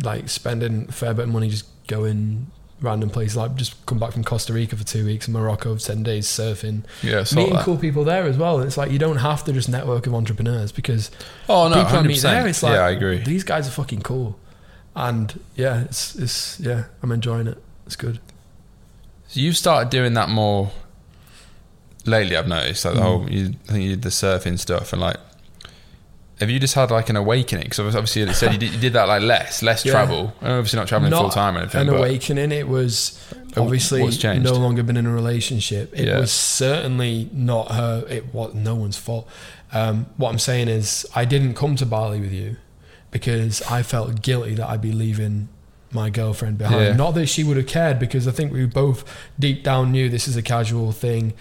like 0.02 0.28
spending 0.28 0.86
a 0.88 0.92
fair 0.92 1.12
bit 1.12 1.24
of 1.24 1.28
money 1.28 1.48
just 1.50 1.66
going 1.86 2.50
random 2.80 3.10
places. 3.10 3.36
Like 3.36 3.54
just 3.54 3.84
come 3.86 3.98
back 3.98 4.12
from 4.12 4.24
Costa 4.24 4.52
Rica 4.52 4.76
for 4.76 4.84
two 4.84 5.04
weeks, 5.06 5.28
Morocco 5.28 5.76
for 5.76 5.80
ten 5.82 6.02
days 6.02 6.26
surfing, 6.26 6.82
Yeah, 7.02 7.24
meeting 7.34 7.54
that. 7.54 7.64
cool 7.64 7.76
people 7.76 8.04
there 8.04 8.24
as 8.24 8.36
well. 8.36 8.60
It's 8.60 8.76
like 8.76 8.90
you 8.90 8.98
don't 8.98 9.18
have 9.18 9.44
to 9.44 9.52
just 9.52 9.68
network 9.68 10.06
of 10.06 10.14
entrepreneurs 10.14 10.72
because 10.72 11.10
Oh 11.48 11.68
no, 11.68 11.76
people 11.84 11.98
I 11.98 12.02
meet 12.02 12.16
100%. 12.18 12.22
there, 12.22 12.46
it's 12.48 12.62
like 12.62 12.74
yeah, 12.74 12.82
I 12.86 12.90
agree. 12.90 13.18
these 13.22 13.44
guys 13.44 13.68
are 13.68 13.72
fucking 13.72 14.02
cool. 14.02 14.38
and 14.96 15.38
yeah, 15.56 15.82
it's 15.84 16.16
it's 16.16 16.58
yeah, 16.60 16.84
I'm 17.02 17.12
enjoying 17.12 17.46
it. 17.46 17.58
It's 17.86 17.96
good. 17.96 18.18
So 19.28 19.40
you've 19.40 19.56
started 19.56 19.88
doing 19.90 20.14
that 20.14 20.28
more 20.28 20.70
lately. 22.04 22.36
I've 22.36 22.48
noticed 22.48 22.84
like 22.84 22.94
the 22.94 23.00
Mm. 23.00 23.04
whole. 23.04 23.30
You, 23.30 23.54
I 23.68 23.72
think 23.72 23.84
you 23.84 23.90
did 23.90 24.02
the 24.02 24.08
surfing 24.10 24.58
stuff 24.58 24.92
and 24.92 25.00
like. 25.00 25.16
Have 26.40 26.50
you 26.50 26.58
just 26.58 26.74
had 26.74 26.90
like 26.90 27.08
an 27.08 27.16
awakening? 27.16 27.64
Because 27.64 27.78
obviously 27.94 28.22
you 28.22 28.32
said 28.32 28.52
you 28.52 28.58
did, 28.58 28.72
you 28.72 28.80
did 28.80 28.94
that 28.94 29.06
like 29.06 29.22
less, 29.22 29.62
less 29.62 29.84
Yeah. 29.84 29.92
travel. 29.92 30.34
Obviously 30.42 30.78
not 30.78 30.88
traveling 30.88 31.10
Not 31.10 31.20
full 31.20 31.30
time 31.30 31.56
or 31.56 31.60
anything. 31.60 31.82
An 31.82 31.88
awakening. 31.94 32.50
It 32.50 32.68
was 32.68 33.18
obviously 33.56 34.00
no 34.38 34.54
longer 34.54 34.82
been 34.82 34.96
in 34.96 35.06
a 35.06 35.12
relationship. 35.12 35.92
It 35.96 36.08
Yeah. 36.08 36.18
was 36.18 36.32
certainly 36.32 37.28
not 37.32 37.72
her. 37.72 38.04
It 38.08 38.34
was 38.34 38.54
no 38.54 38.74
one's 38.74 38.96
fault. 38.96 39.28
Um, 39.72 40.06
what 40.16 40.30
I'm 40.30 40.38
saying 40.38 40.68
is, 40.68 41.06
I 41.14 41.24
didn't 41.24 41.54
come 41.54 41.76
to 41.76 41.86
Bali 41.86 42.20
with 42.20 42.32
you 42.32 42.56
because 43.10 43.62
I 43.70 43.82
felt 43.82 44.20
guilty 44.22 44.54
that 44.56 44.68
I'd 44.68 44.80
be 44.82 44.92
leaving 44.92 45.48
my 45.92 46.10
girlfriend 46.10 46.58
behind. 46.58 46.80
Yeah. 46.80 46.92
Not 46.94 47.12
that 47.14 47.26
she 47.26 47.44
would 47.44 47.56
have 47.58 47.66
cared, 47.66 47.98
because 47.98 48.26
I 48.26 48.30
think 48.32 48.52
we 48.52 48.64
both 48.66 49.04
deep 49.38 49.62
down 49.62 49.92
knew 49.92 50.08
this 50.08 50.26
is 50.26 50.36
a 50.36 50.42
casual 50.42 50.90
thing. 50.92 51.34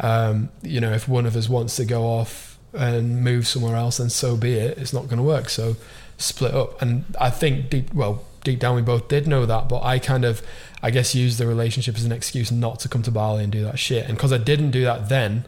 Um, 0.00 0.48
you 0.62 0.80
know, 0.80 0.92
if 0.92 1.06
one 1.08 1.26
of 1.26 1.36
us 1.36 1.48
wants 1.48 1.76
to 1.76 1.84
go 1.84 2.04
off 2.04 2.47
and 2.72 3.22
move 3.22 3.46
somewhere 3.46 3.76
else, 3.76 3.98
then 3.98 4.10
so 4.10 4.36
be 4.36 4.54
it. 4.54 4.78
It's 4.78 4.92
not 4.92 5.04
going 5.04 5.16
to 5.18 5.22
work. 5.22 5.48
So 5.48 5.76
split 6.16 6.54
up. 6.54 6.80
And 6.82 7.04
I 7.20 7.30
think 7.30 7.70
deep, 7.70 7.92
well, 7.94 8.24
deep 8.44 8.58
down 8.58 8.76
we 8.76 8.82
both 8.82 9.08
did 9.08 9.26
know 9.26 9.46
that, 9.46 9.68
but 9.68 9.82
I 9.82 9.98
kind 9.98 10.24
of, 10.24 10.42
I 10.82 10.90
guess, 10.90 11.14
used 11.14 11.38
the 11.38 11.46
relationship 11.46 11.96
as 11.96 12.04
an 12.04 12.12
excuse 12.12 12.52
not 12.52 12.80
to 12.80 12.88
come 12.88 13.02
to 13.02 13.10
Bali 13.10 13.42
and 13.44 13.52
do 13.52 13.62
that 13.64 13.78
shit. 13.78 14.06
And 14.06 14.16
because 14.16 14.32
I 14.32 14.38
didn't 14.38 14.70
do 14.70 14.84
that 14.84 15.08
then, 15.08 15.46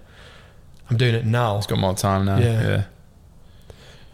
I'm 0.90 0.96
doing 0.96 1.14
it 1.14 1.24
now 1.24 1.56
it's 1.56 1.66
got 1.66 1.78
more 1.78 1.94
time 1.94 2.24
now. 2.24 2.38
Yeah. 2.38 2.62
yeah. 2.68 2.84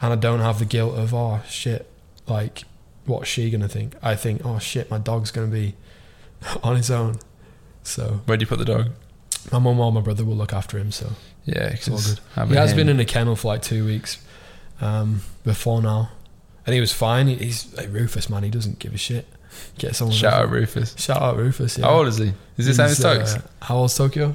and 0.02 0.12
I 0.12 0.16
don't 0.16 0.40
have 0.40 0.58
the 0.58 0.66
guilt 0.66 0.94
of 0.96 1.14
oh 1.14 1.40
shit, 1.48 1.90
like 2.26 2.64
what's 3.06 3.28
she 3.28 3.50
gonna 3.50 3.68
think? 3.68 3.94
I 4.02 4.14
think 4.14 4.44
oh 4.44 4.58
shit, 4.58 4.90
my 4.90 4.98
dog's 4.98 5.30
gonna 5.30 5.46
be 5.46 5.74
on 6.62 6.76
his 6.76 6.90
own. 6.90 7.16
So 7.82 8.20
Where 8.26 8.36
do 8.36 8.42
you 8.42 8.46
put 8.46 8.58
the 8.58 8.64
dog? 8.64 8.90
my 9.52 9.58
mum 9.60 9.78
or 9.78 9.92
my 9.92 10.00
brother 10.00 10.24
will 10.24 10.36
look 10.36 10.52
after 10.52 10.76
him. 10.76 10.90
So 10.90 11.12
Yeah, 11.46 11.68
It's 11.68 11.88
all 11.88 11.96
good. 11.98 12.48
he 12.50 12.54
has 12.56 12.72
him- 12.72 12.76
been 12.76 12.88
in 12.88 13.00
a 13.00 13.04
kennel 13.04 13.36
for 13.36 13.48
like 13.48 13.62
two 13.62 13.86
weeks 13.86 14.18
um, 14.80 15.22
before 15.44 15.80
now, 15.80 16.10
and 16.66 16.74
he 16.74 16.80
was 16.80 16.92
fine. 16.92 17.28
He- 17.28 17.36
He's 17.36 17.72
like 17.74 17.88
Rufus, 17.92 18.28
man. 18.28 18.42
He 18.42 18.50
doesn't 18.50 18.78
give 18.80 18.92
a 18.94 18.98
shit. 18.98 19.26
Get 19.78 19.94
someone. 19.96 20.14
Shout 20.16 20.34
out 20.34 20.50
Rufus. 20.50 20.94
Shout 20.98 21.22
out 21.22 21.36
Rufus. 21.38 21.78
Yeah. 21.78 21.86
How 21.86 21.98
old 21.98 22.08
is 22.08 22.18
he? 22.18 22.32
Is 22.58 22.66
this 22.66 22.76
same 22.76 22.86
as 22.86 22.98
Stokes? 22.98 23.34
uh, 23.36 23.42
how 23.62 23.76
old's 23.78 23.94
Tokyo? 23.96 24.34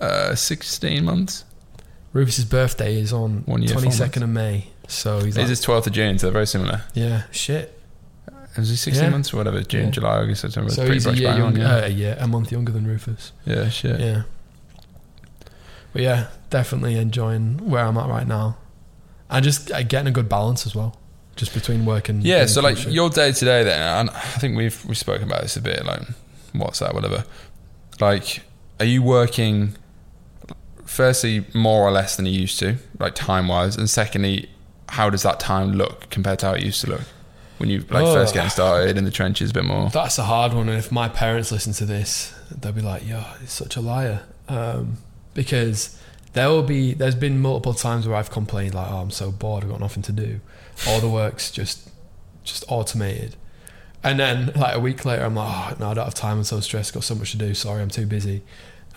Uh, 0.00 0.34
16 0.34 1.04
months. 1.04 1.44
Rufus's 2.12 2.44
birthday 2.44 3.00
is 3.00 3.12
on 3.12 3.42
One 3.46 3.62
year, 3.62 3.72
four 3.72 3.80
twenty 3.82 3.96
second 3.96 4.22
of 4.22 4.28
May. 4.28 4.68
So 4.88 5.20
he's 5.24 5.36
like, 5.36 5.48
his 5.48 5.64
12th 5.64 5.86
of 5.88 5.92
June, 5.94 6.18
so 6.18 6.26
they're 6.26 6.32
very 6.32 6.46
similar. 6.46 6.82
yeah, 6.94 7.22
shit. 7.32 7.72
Was 8.56 8.70
he 8.70 8.76
16 8.76 9.04
Yeah. 9.04 9.10
months 9.10 9.34
or 9.34 9.38
whatever? 9.38 9.62
June, 9.62 9.86
Yeah. 9.86 9.90
July, 9.90 10.16
August, 10.18 10.40
September. 10.42 10.70
So 10.70 10.90
he's 10.90 11.06
a 11.06 11.12
year 11.14 11.28
bang 11.32 11.42
on, 11.42 11.56
younger, 11.56 11.60
yeah. 11.60 11.84
uh, 11.84 11.88
yeah, 11.88 12.24
a 12.24 12.26
month 12.28 12.52
younger 12.52 12.72
than 12.72 12.86
Rufus. 12.86 13.32
yeah, 13.44 13.68
shit. 13.68 14.00
Yeah. 14.00 14.22
But 15.96 16.02
yeah, 16.02 16.26
definitely 16.50 16.98
enjoying 16.98 17.56
where 17.70 17.82
I'm 17.82 17.96
at 17.96 18.06
right 18.10 18.26
now. 18.26 18.58
And 19.30 19.42
just 19.42 19.72
uh, 19.72 19.82
getting 19.82 20.08
a 20.08 20.10
good 20.10 20.28
balance 20.28 20.66
as 20.66 20.74
well. 20.76 20.94
Just 21.36 21.54
between 21.54 21.86
work 21.86 22.10
and 22.10 22.22
Yeah, 22.22 22.42
and 22.42 22.50
so 22.50 22.60
like 22.60 22.84
your 22.86 23.08
day 23.08 23.32
to 23.32 23.44
day 23.46 23.64
then, 23.64 23.80
and 23.80 24.10
I 24.10 24.20
think 24.20 24.58
we've 24.58 24.84
we've 24.84 24.98
spoken 24.98 25.26
about 25.26 25.40
this 25.40 25.56
a 25.56 25.62
bit, 25.62 25.86
like 25.86 26.02
what's 26.52 26.80
that, 26.80 26.92
whatever. 26.92 27.24
Like, 27.98 28.42
are 28.78 28.84
you 28.84 29.02
working? 29.02 29.74
Firstly, 30.84 31.46
more 31.54 31.80
or 31.88 31.90
less 31.92 32.14
than 32.16 32.26
you 32.26 32.38
used 32.42 32.58
to, 32.58 32.76
like 32.98 33.14
time 33.14 33.48
wise, 33.48 33.74
and 33.78 33.88
secondly, 33.88 34.50
how 34.90 35.08
does 35.08 35.22
that 35.22 35.40
time 35.40 35.72
look 35.72 36.10
compared 36.10 36.40
to 36.40 36.46
how 36.48 36.52
it 36.52 36.62
used 36.62 36.82
to 36.82 36.90
look 36.90 37.04
when 37.56 37.70
you 37.70 37.78
like 37.88 38.04
Oh. 38.04 38.12
first 38.12 38.34
getting 38.34 38.50
started 38.50 38.98
in 38.98 39.04
the 39.04 39.10
trenches 39.10 39.50
a 39.50 39.54
bit 39.54 39.64
more? 39.64 39.88
That's 39.88 40.18
a 40.18 40.24
hard 40.24 40.52
one, 40.52 40.68
and 40.68 40.76
if 40.78 40.92
my 40.92 41.08
parents 41.08 41.50
listen 41.50 41.72
to 41.72 41.86
this, 41.86 42.34
they'll 42.50 42.72
be 42.72 42.82
like, 42.82 43.08
"Yo, 43.08 43.22
he's 43.40 43.50
such 43.50 43.76
a 43.76 43.80
liar," 43.80 44.20
um, 44.50 44.98
because 45.36 45.96
there 46.32 46.48
will 46.48 46.64
be. 46.64 46.94
There's 46.94 47.14
been 47.14 47.38
multiple 47.40 47.74
times 47.74 48.08
where 48.08 48.16
I've 48.16 48.30
complained 48.30 48.74
like, 48.74 48.90
"Oh, 48.90 48.96
I'm 48.96 49.12
so 49.12 49.30
bored. 49.30 49.62
I've 49.62 49.70
got 49.70 49.80
nothing 49.80 50.02
to 50.04 50.12
do. 50.12 50.40
All 50.88 50.98
the 50.98 51.08
work's 51.08 51.52
just 51.52 51.88
just 52.42 52.64
automated." 52.66 53.36
And 54.02 54.18
then 54.18 54.52
like 54.56 54.74
a 54.74 54.80
week 54.80 55.04
later, 55.04 55.24
I'm 55.24 55.36
like, 55.36 55.48
"Oh 55.48 55.76
no, 55.78 55.90
I 55.90 55.94
don't 55.94 56.04
have 56.04 56.14
time. 56.14 56.38
I'm 56.38 56.44
so 56.44 56.58
stressed. 56.58 56.94
Got 56.94 57.04
so 57.04 57.14
much 57.14 57.30
to 57.30 57.38
do. 57.38 57.54
Sorry, 57.54 57.80
I'm 57.80 57.90
too 57.90 58.06
busy." 58.06 58.42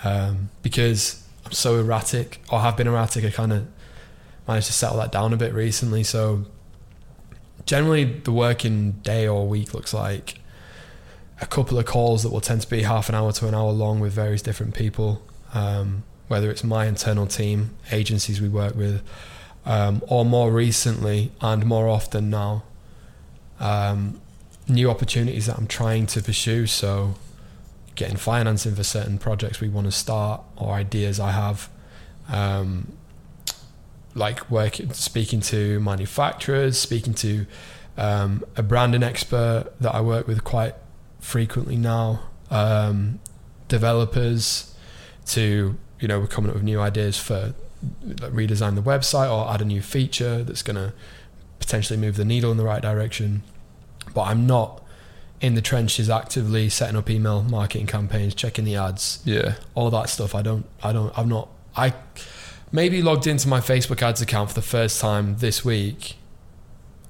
Um, 0.04 0.50
because 0.64 1.22
I'm 1.46 1.52
so 1.52 1.78
erratic, 1.80 2.42
or 2.52 2.62
have 2.62 2.78
been 2.78 2.88
erratic. 2.88 3.24
I 3.26 3.30
kind 3.30 3.54
of 3.54 3.68
managed 4.48 4.68
to 4.68 4.74
settle 4.74 4.98
that 4.98 5.12
down 5.12 5.34
a 5.34 5.38
bit 5.38 5.54
recently. 5.54 6.04
So 6.04 6.46
generally, 7.66 8.06
the 8.06 8.32
working 8.32 8.94
day 9.04 9.28
or 9.28 9.48
week 9.48 9.74
looks 9.74 9.94
like 9.94 10.40
a 11.42 11.46
couple 11.46 11.78
of 11.78 11.86
calls 11.86 12.24
that 12.24 12.32
will 12.32 12.42
tend 12.42 12.62
to 12.62 12.70
be 12.70 12.82
half 12.84 13.10
an 13.10 13.16
hour 13.16 13.32
to 13.32 13.48
an 13.48 13.56
hour 13.56 13.72
long 13.72 14.00
with 14.00 14.14
various 14.14 14.42
different 14.42 14.74
people, 14.74 15.22
um, 15.54 16.04
whether 16.30 16.50
it's 16.50 16.64
my 16.64 16.86
internal 16.86 17.28
team, 17.28 17.72
agencies 17.92 18.40
we 18.40 18.48
work 18.48 18.76
with, 18.76 19.02
um, 19.66 20.02
or 20.08 20.24
more 20.24 20.52
recently 20.52 21.32
and 21.42 21.66
more 21.66 21.90
often 21.90 22.30
now, 22.30 22.64
um, 23.60 24.22
new 24.70 24.90
opportunities 24.90 25.48
that 25.48 25.58
I'm 25.58 25.68
trying 25.68 26.06
to 26.08 26.24
pursue. 26.24 26.66
So, 26.66 27.16
getting 27.96 28.16
financing 28.16 28.76
for 28.76 28.84
certain 28.84 29.18
projects 29.18 29.60
we 29.60 29.68
want 29.68 29.86
to 29.86 29.92
start 29.92 30.42
or 30.56 30.72
ideas 30.72 31.20
I 31.20 31.32
have. 31.32 31.70
Um, 32.30 32.94
like 34.16 34.50
working, 34.50 34.94
speaking 34.94 35.42
to 35.42 35.80
manufacturers, 35.80 36.80
speaking 36.80 37.14
to 37.16 37.46
um, 37.98 38.46
a 38.56 38.64
branding 38.64 39.04
expert 39.04 39.72
that 39.82 39.94
I 39.94 40.02
work 40.02 40.28
with 40.28 40.44
quite 40.44 40.76
frequently 41.20 41.76
now, 41.76 42.22
um, 42.50 43.20
developers 43.68 44.74
to 45.28 45.78
you 46.00 46.08
know 46.08 46.20
we're 46.20 46.28
coming 46.28 46.50
up 46.50 46.56
with 46.56 46.64
new 46.64 46.80
ideas 46.80 47.18
for 47.18 47.54
like, 48.04 48.32
redesign 48.32 48.76
the 48.76 48.82
website 48.82 49.32
or 49.32 49.52
add 49.52 49.62
a 49.62 49.66
new 49.66 49.82
feature 49.82 50.44
that's 50.44 50.62
going 50.64 50.76
to 50.76 50.94
potentially 51.60 51.98
move 51.98 52.16
the 52.16 52.26
needle 52.26 52.52
in 52.52 52.58
the 52.58 52.64
right 52.64 52.82
direction. 52.82 53.44
But 54.14 54.24
I'm 54.24 54.48
not 54.48 54.82
in 55.42 55.56
the 55.56 55.62
trenches 55.62 56.10
actively 56.10 56.70
setting 56.70 56.98
up 56.98 57.10
email 57.10 57.44
marketing 57.44 57.88
campaigns, 57.88 58.36
checking 58.36 58.66
the 58.66 58.76
ads, 58.76 59.22
Yeah, 59.24 59.56
all 59.76 59.90
that 59.92 60.10
stuff. 60.10 60.36
I 60.36 60.42
don't, 60.42 60.66
I 60.84 60.92
don't, 60.92 61.18
I'm 61.18 61.30
not, 61.30 61.50
I 61.76 61.94
maybe 62.72 63.02
logged 63.02 63.28
into 63.28 63.48
my 63.48 63.60
Facebook 63.60 64.02
ads 64.02 64.22
account 64.22 64.50
for 64.50 64.56
the 64.56 64.62
first 64.62 65.00
time 65.00 65.38
this 65.38 65.64
week. 65.64 66.16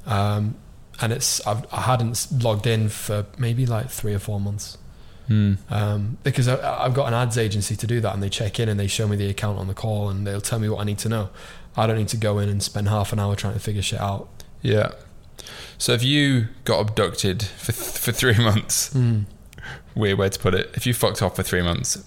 Um, 0.06 0.56
and 1.02 1.14
it's, 1.14 1.46
I've, 1.48 1.72
I 1.74 1.82
hadn't 1.82 2.28
logged 2.44 2.68
in 2.68 2.90
for 2.90 3.26
maybe 3.38 3.66
like 3.66 3.90
three 3.90 4.14
or 4.14 4.20
four 4.20 4.40
months. 4.40 4.78
Hmm. 5.30 5.54
Um, 5.70 6.18
because 6.24 6.48
I, 6.48 6.84
I've 6.86 6.94
got 6.94 7.08
an 7.08 7.14
ads 7.14 7.38
agency 7.38 7.76
to 7.78 7.88
do 7.88 8.02
that 8.02 8.14
and 8.14 8.22
they 8.22 8.30
check 8.30 8.60
in 8.60 8.68
and 8.68 8.78
they 8.80 8.88
show 8.88 9.08
me 9.08 9.16
the 9.16 9.30
account 9.30 9.60
on 9.60 9.68
the 9.68 9.74
call 9.76 10.10
and 10.10 10.26
they'll 10.28 10.42
tell 10.42 10.60
me 10.60 10.68
what 10.68 10.82
I 10.82 10.84
need 10.84 10.98
to 11.00 11.10
know. 11.10 11.30
I 11.78 11.86
don't 11.88 11.98
need 11.98 12.08
to 12.10 12.18
go 12.18 12.40
in 12.40 12.50
and 12.50 12.62
spend 12.62 12.90
half 12.90 13.14
an 13.14 13.20
hour 13.20 13.36
trying 13.36 13.54
to 13.54 13.60
figure 13.60 13.82
shit 13.82 14.02
out. 14.02 14.28
yeah. 14.62 14.90
So 15.78 15.94
if 15.94 16.04
you 16.04 16.50
got 16.66 16.82
abducted 16.82 17.44
for 17.44 17.72
for 17.72 18.12
three 18.12 18.38
months, 18.50 18.94
weird 19.96 20.18
way 20.18 20.28
to 20.28 20.38
put 20.40 20.54
it. 20.54 20.70
If 20.74 20.86
you 20.86 20.94
fucked 20.94 21.22
off 21.22 21.38
for 21.38 21.44
three 21.44 21.62
months, 21.62 22.04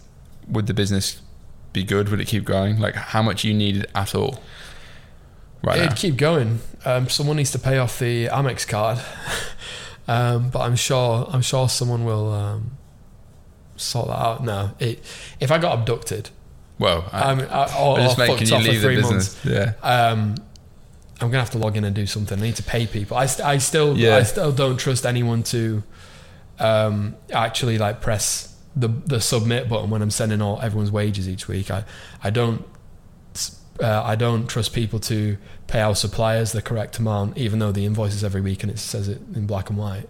would 0.46 0.66
the 0.66 0.74
business 0.74 1.22
be 1.72 1.82
good? 1.82 2.10
Would 2.10 2.20
it 2.20 2.26
keep 2.26 2.44
going? 2.44 2.78
Like 2.78 2.94
how 2.94 3.22
much 3.22 3.44
you 3.44 3.54
needed 3.54 3.86
at 3.94 4.14
all? 4.14 4.42
Right 5.62 5.78
It'd 5.78 5.90
now. 5.90 5.94
keep 5.96 6.16
going. 6.16 6.58
Um, 6.84 7.08
someone 7.08 7.36
needs 7.36 7.52
to 7.52 7.58
pay 7.58 7.78
off 7.78 7.98
the 7.98 8.26
Amex 8.26 8.68
card, 8.68 8.98
um, 10.08 10.50
but 10.50 10.60
I'm 10.60 10.76
sure 10.76 11.26
I'm 11.32 11.42
sure 11.42 11.68
someone 11.70 12.04
will 12.04 12.30
um, 12.32 12.72
sort 13.76 14.08
that 14.08 14.18
out. 14.18 14.44
No, 14.44 14.70
it, 14.78 15.02
if 15.40 15.50
I 15.50 15.58
got 15.58 15.78
abducted, 15.78 16.30
Well, 16.78 17.08
I, 17.12 17.30
I'm, 17.30 17.40
I, 17.40 17.64
or, 17.78 17.98
I'm 17.98 18.04
just 18.04 18.18
or 18.18 18.26
making 18.26 18.36
fucked 18.46 18.50
you 18.50 18.56
off 18.56 18.62
for 18.64 18.68
leave 18.70 18.82
the 18.82 18.88
business. 18.88 19.44
months, 19.44 19.44
Yeah. 19.44 19.72
um, 19.82 20.34
I'm 21.20 21.28
gonna 21.30 21.38
have 21.40 21.50
to 21.50 21.58
log 21.58 21.76
in 21.76 21.84
and 21.84 21.94
do 21.94 22.06
something. 22.06 22.38
I 22.38 22.42
need 22.42 22.56
to 22.56 22.62
pay 22.64 22.86
people. 22.86 23.16
I, 23.16 23.26
st- 23.26 23.46
I 23.46 23.58
still 23.58 23.96
Yeah. 23.96 24.16
I 24.16 24.24
still 24.24 24.50
don't 24.52 24.76
trust 24.76 25.06
anyone 25.06 25.42
to 25.44 25.82
um, 26.58 27.14
actually 27.32 27.78
like 27.78 28.00
press 28.00 28.48
the 28.74 28.88
the 28.88 29.20
submit 29.20 29.68
button 29.68 29.90
when 29.90 30.02
I'm 30.02 30.10
sending 30.10 30.40
all 30.42 30.60
everyone's 30.60 30.90
wages 30.90 31.28
each 31.28 31.46
week. 31.48 31.70
I 31.70 31.84
I 32.24 32.30
don't 32.30 32.64
uh, 33.80 34.02
I 34.02 34.16
don't 34.16 34.46
trust 34.48 34.72
people 34.72 34.98
to 35.00 35.38
pay 35.66 35.80
our 35.80 35.94
suppliers 35.94 36.52
the 36.52 36.62
correct 36.62 36.98
amount, 36.98 37.38
even 37.38 37.58
though 37.58 37.72
the 37.72 37.84
invoice 37.86 38.14
is 38.14 38.22
every 38.24 38.40
week 38.40 38.62
and 38.62 38.70
it 38.72 38.78
says 38.78 39.08
it 39.08 39.20
in 39.34 39.46
black 39.46 39.70
and 39.70 39.78
white. 39.78 40.08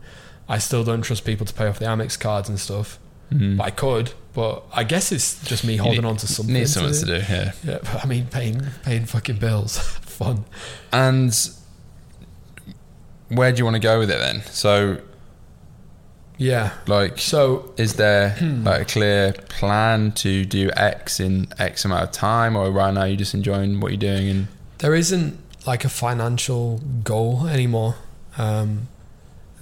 I 0.48 0.58
still 0.58 0.82
don't 0.84 1.02
trust 1.02 1.24
people 1.24 1.46
to 1.46 1.54
pay 1.54 1.66
off 1.66 1.78
the 1.78 1.84
Amex 1.86 2.18
cards 2.18 2.48
and 2.48 2.58
stuff. 2.58 2.98
Mm. 3.32 3.56
But 3.56 3.64
I 3.64 3.70
could, 3.70 4.12
but 4.34 4.64
I 4.72 4.84
guess 4.84 5.10
it's 5.12 5.42
just 5.44 5.64
me 5.64 5.76
holding 5.76 6.02
need- 6.02 6.08
on 6.08 6.16
to 6.18 6.26
something. 6.26 6.54
Need 6.54 6.68
something 6.68 6.92
to 6.94 7.06
do. 7.06 7.18
do. 7.20 7.32
Yeah. 7.32 7.52
Yeah, 7.64 7.78
but 7.82 8.04
I 8.04 8.06
mean, 8.06 8.26
paying 8.26 8.60
paying 8.84 9.06
fucking 9.06 9.36
bills, 9.36 9.78
fun. 10.02 10.44
And 10.92 11.34
where 13.28 13.52
do 13.52 13.58
you 13.58 13.64
want 13.64 13.74
to 13.76 13.80
go 13.80 13.98
with 13.98 14.10
it 14.10 14.18
then? 14.18 14.42
So, 14.50 14.98
Yeah. 16.38 16.72
like, 16.86 17.18
So 17.18 17.72
is 17.76 17.94
there 17.94 18.30
Hmm. 18.30 18.64
like 18.68 18.82
a 18.82 18.84
clear 18.84 19.32
plan 19.48 20.12
to 20.12 20.44
do 20.44 20.70
X 20.76 21.20
in 21.20 21.48
X 21.58 21.84
amount 21.84 22.02
of 22.04 22.12
time, 22.12 22.56
or 22.56 22.70
right 22.70 22.92
now 22.92 23.04
you're 23.04 23.16
just 23.16 23.34
enjoying 23.34 23.80
what 23.80 23.92
you're 23.92 23.98
doing? 24.14 24.28
And 24.28 24.48
there 24.78 24.94
isn't 24.94 25.38
like 25.66 25.84
a 25.84 25.88
financial 25.88 26.78
goal 27.04 27.46
anymore. 27.46 27.94
Um, 28.36 28.88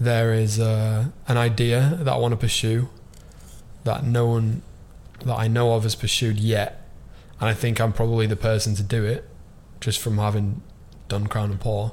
there 0.00 0.32
is 0.32 0.58
uh, 0.58 1.06
an 1.28 1.36
idea 1.36 1.98
that 2.02 2.12
I 2.12 2.16
want 2.16 2.32
to 2.32 2.36
pursue 2.38 2.88
that 3.84 4.04
no 4.04 4.26
one 4.26 4.62
that 5.24 5.36
I 5.36 5.48
know 5.48 5.74
of 5.74 5.82
has 5.84 5.94
pursued 5.94 6.38
yet, 6.38 6.86
and 7.40 7.48
I 7.48 7.54
think 7.54 7.80
I'm 7.80 7.92
probably 7.92 8.26
the 8.26 8.36
person 8.36 8.74
to 8.76 8.82
do 8.82 9.04
it, 9.04 9.28
just 9.80 9.98
from 10.00 10.18
having 10.18 10.62
done 11.08 11.26
Crown 11.26 11.50
and 11.50 11.60
Paw, 11.60 11.90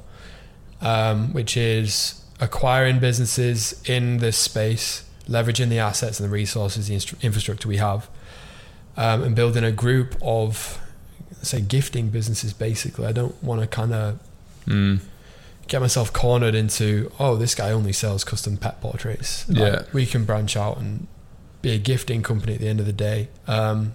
um, 0.81 1.33
which 1.33 1.57
is 1.57 2.21
acquiring 2.39 2.99
businesses 2.99 3.81
in 3.89 4.17
this 4.17 4.37
space, 4.37 5.03
leveraging 5.27 5.69
the 5.69 5.79
assets 5.79 6.19
and 6.19 6.29
the 6.29 6.33
resources, 6.33 6.87
the 6.87 6.95
instru- 6.95 7.21
infrastructure 7.21 7.67
we 7.67 7.77
have, 7.77 8.09
um, 8.95 9.23
and 9.23 9.35
building 9.35 9.63
a 9.63 9.71
group 9.71 10.15
of, 10.21 10.79
say, 11.41 11.61
gifting 11.61 12.09
businesses. 12.09 12.53
Basically, 12.53 13.05
I 13.05 13.11
don't 13.11 13.41
want 13.43 13.61
to 13.61 13.67
kind 13.67 13.93
of 13.93 14.19
Mm. 14.67 14.99
get 15.69 15.79
myself 15.79 16.11
cornered 16.11 16.53
into 16.53 17.09
oh 17.19 17.37
this 17.37 17.55
guy 17.55 17.71
only 17.71 17.93
sells 17.93 18.25
custom 18.25 18.57
pet 18.57 18.81
portraits 18.81 19.47
Like, 19.47 19.57
Yeah. 19.57 19.81
we 19.93 20.05
can 20.05 20.25
branch 20.25 20.57
out 20.57 20.77
and 20.77 21.07
be 21.61 21.71
a 21.71 21.77
gifting 21.77 22.23
company 22.23 22.53
at 22.53 22.59
the 22.59 22.67
end 22.67 22.79
of 22.79 22.85
the 22.85 22.93
day. 22.93 23.29
Um, 23.47 23.93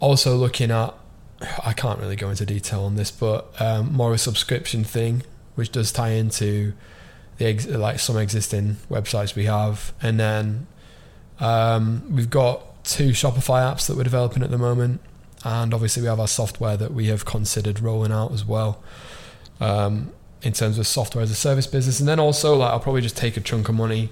also 0.00 0.36
looking 0.36 0.70
at 0.70 0.94
i 1.64 1.72
can't 1.72 2.00
really 2.00 2.14
go 2.14 2.30
into 2.30 2.44
detail 2.44 2.82
on 2.82 2.96
this 2.96 3.12
but 3.12 3.48
um, 3.60 3.92
more 3.92 4.12
a 4.12 4.18
subscription 4.18 4.82
thing 4.82 5.22
which 5.58 5.72
does 5.72 5.90
tie 5.90 6.10
into 6.10 6.72
the 7.38 7.46
ex- 7.46 7.66
like 7.66 7.98
some 7.98 8.16
existing 8.16 8.76
websites 8.88 9.34
we 9.34 9.46
have. 9.46 9.92
And 10.02 10.20
then 10.20 10.66
um, 11.40 12.04
we've 12.14 12.30
got 12.30 12.84
two 12.84 13.10
shopify 13.10 13.62
apps 13.62 13.86
that 13.88 13.96
we're 13.96 14.04
developing 14.04 14.42
at 14.42 14.50
the 14.50 14.58
moment. 14.58 15.00
And 15.44 15.72
obviously 15.72 16.02
we 16.02 16.08
have 16.08 16.20
our 16.20 16.28
software 16.28 16.76
that 16.76 16.92
we 16.92 17.06
have 17.06 17.24
considered 17.24 17.80
rolling 17.80 18.12
out 18.12 18.32
as 18.32 18.44
well 18.44 18.82
um, 19.60 20.12
in 20.42 20.52
terms 20.52 20.78
of 20.78 20.86
software 20.86 21.22
as 21.22 21.30
a 21.30 21.36
service 21.36 21.66
business, 21.66 21.98
and 21.98 22.08
then 22.08 22.20
also 22.20 22.56
like 22.56 22.70
I'll 22.70 22.80
probably 22.80 23.02
just 23.02 23.16
take 23.16 23.36
a 23.36 23.40
chunk 23.40 23.68
of 23.68 23.74
money 23.74 24.10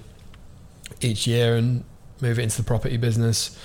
each 1.01 1.27
year 1.27 1.55
and 1.55 1.83
move 2.21 2.39
it 2.39 2.43
into 2.43 2.57
the 2.57 2.63
property 2.63 2.97
business, 2.97 3.57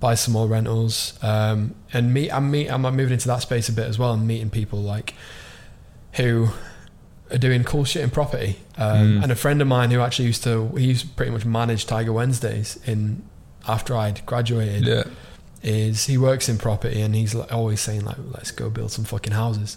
buy 0.00 0.14
some 0.14 0.32
more 0.34 0.46
rentals, 0.46 1.18
um, 1.22 1.74
and 1.92 2.12
meet. 2.14 2.30
I'm 2.32 2.50
meet. 2.50 2.68
I'm 2.68 2.82
moving 2.82 3.12
into 3.12 3.28
that 3.28 3.42
space 3.42 3.68
a 3.68 3.72
bit 3.72 3.86
as 3.86 3.98
well, 3.98 4.12
and 4.12 4.26
meeting 4.26 4.50
people 4.50 4.80
like 4.80 5.14
who 6.14 6.48
are 7.30 7.38
doing 7.38 7.62
cool 7.64 7.84
shit 7.84 8.02
in 8.02 8.10
property. 8.10 8.56
Um, 8.78 9.18
Mm. 9.18 9.22
And 9.24 9.32
a 9.32 9.36
friend 9.36 9.60
of 9.60 9.68
mine 9.68 9.90
who 9.90 10.00
actually 10.00 10.26
used 10.26 10.42
to 10.44 10.68
he 10.76 10.86
used 10.86 11.02
to 11.02 11.08
pretty 11.14 11.30
much 11.32 11.44
manage 11.44 11.86
Tiger 11.86 12.12
Wednesdays 12.12 12.78
in 12.86 13.22
after 13.66 13.94
I'd 13.94 14.24
graduated 14.24 14.86
Yeah. 14.86 15.02
is 15.62 16.06
he 16.06 16.16
works 16.16 16.48
in 16.48 16.56
property 16.56 17.02
and 17.02 17.14
he's 17.14 17.34
like 17.34 17.52
always 17.52 17.80
saying 17.80 18.04
like 18.04 18.16
let's 18.32 18.50
go 18.50 18.70
build 18.70 18.92
some 18.92 19.04
fucking 19.04 19.34
houses 19.34 19.76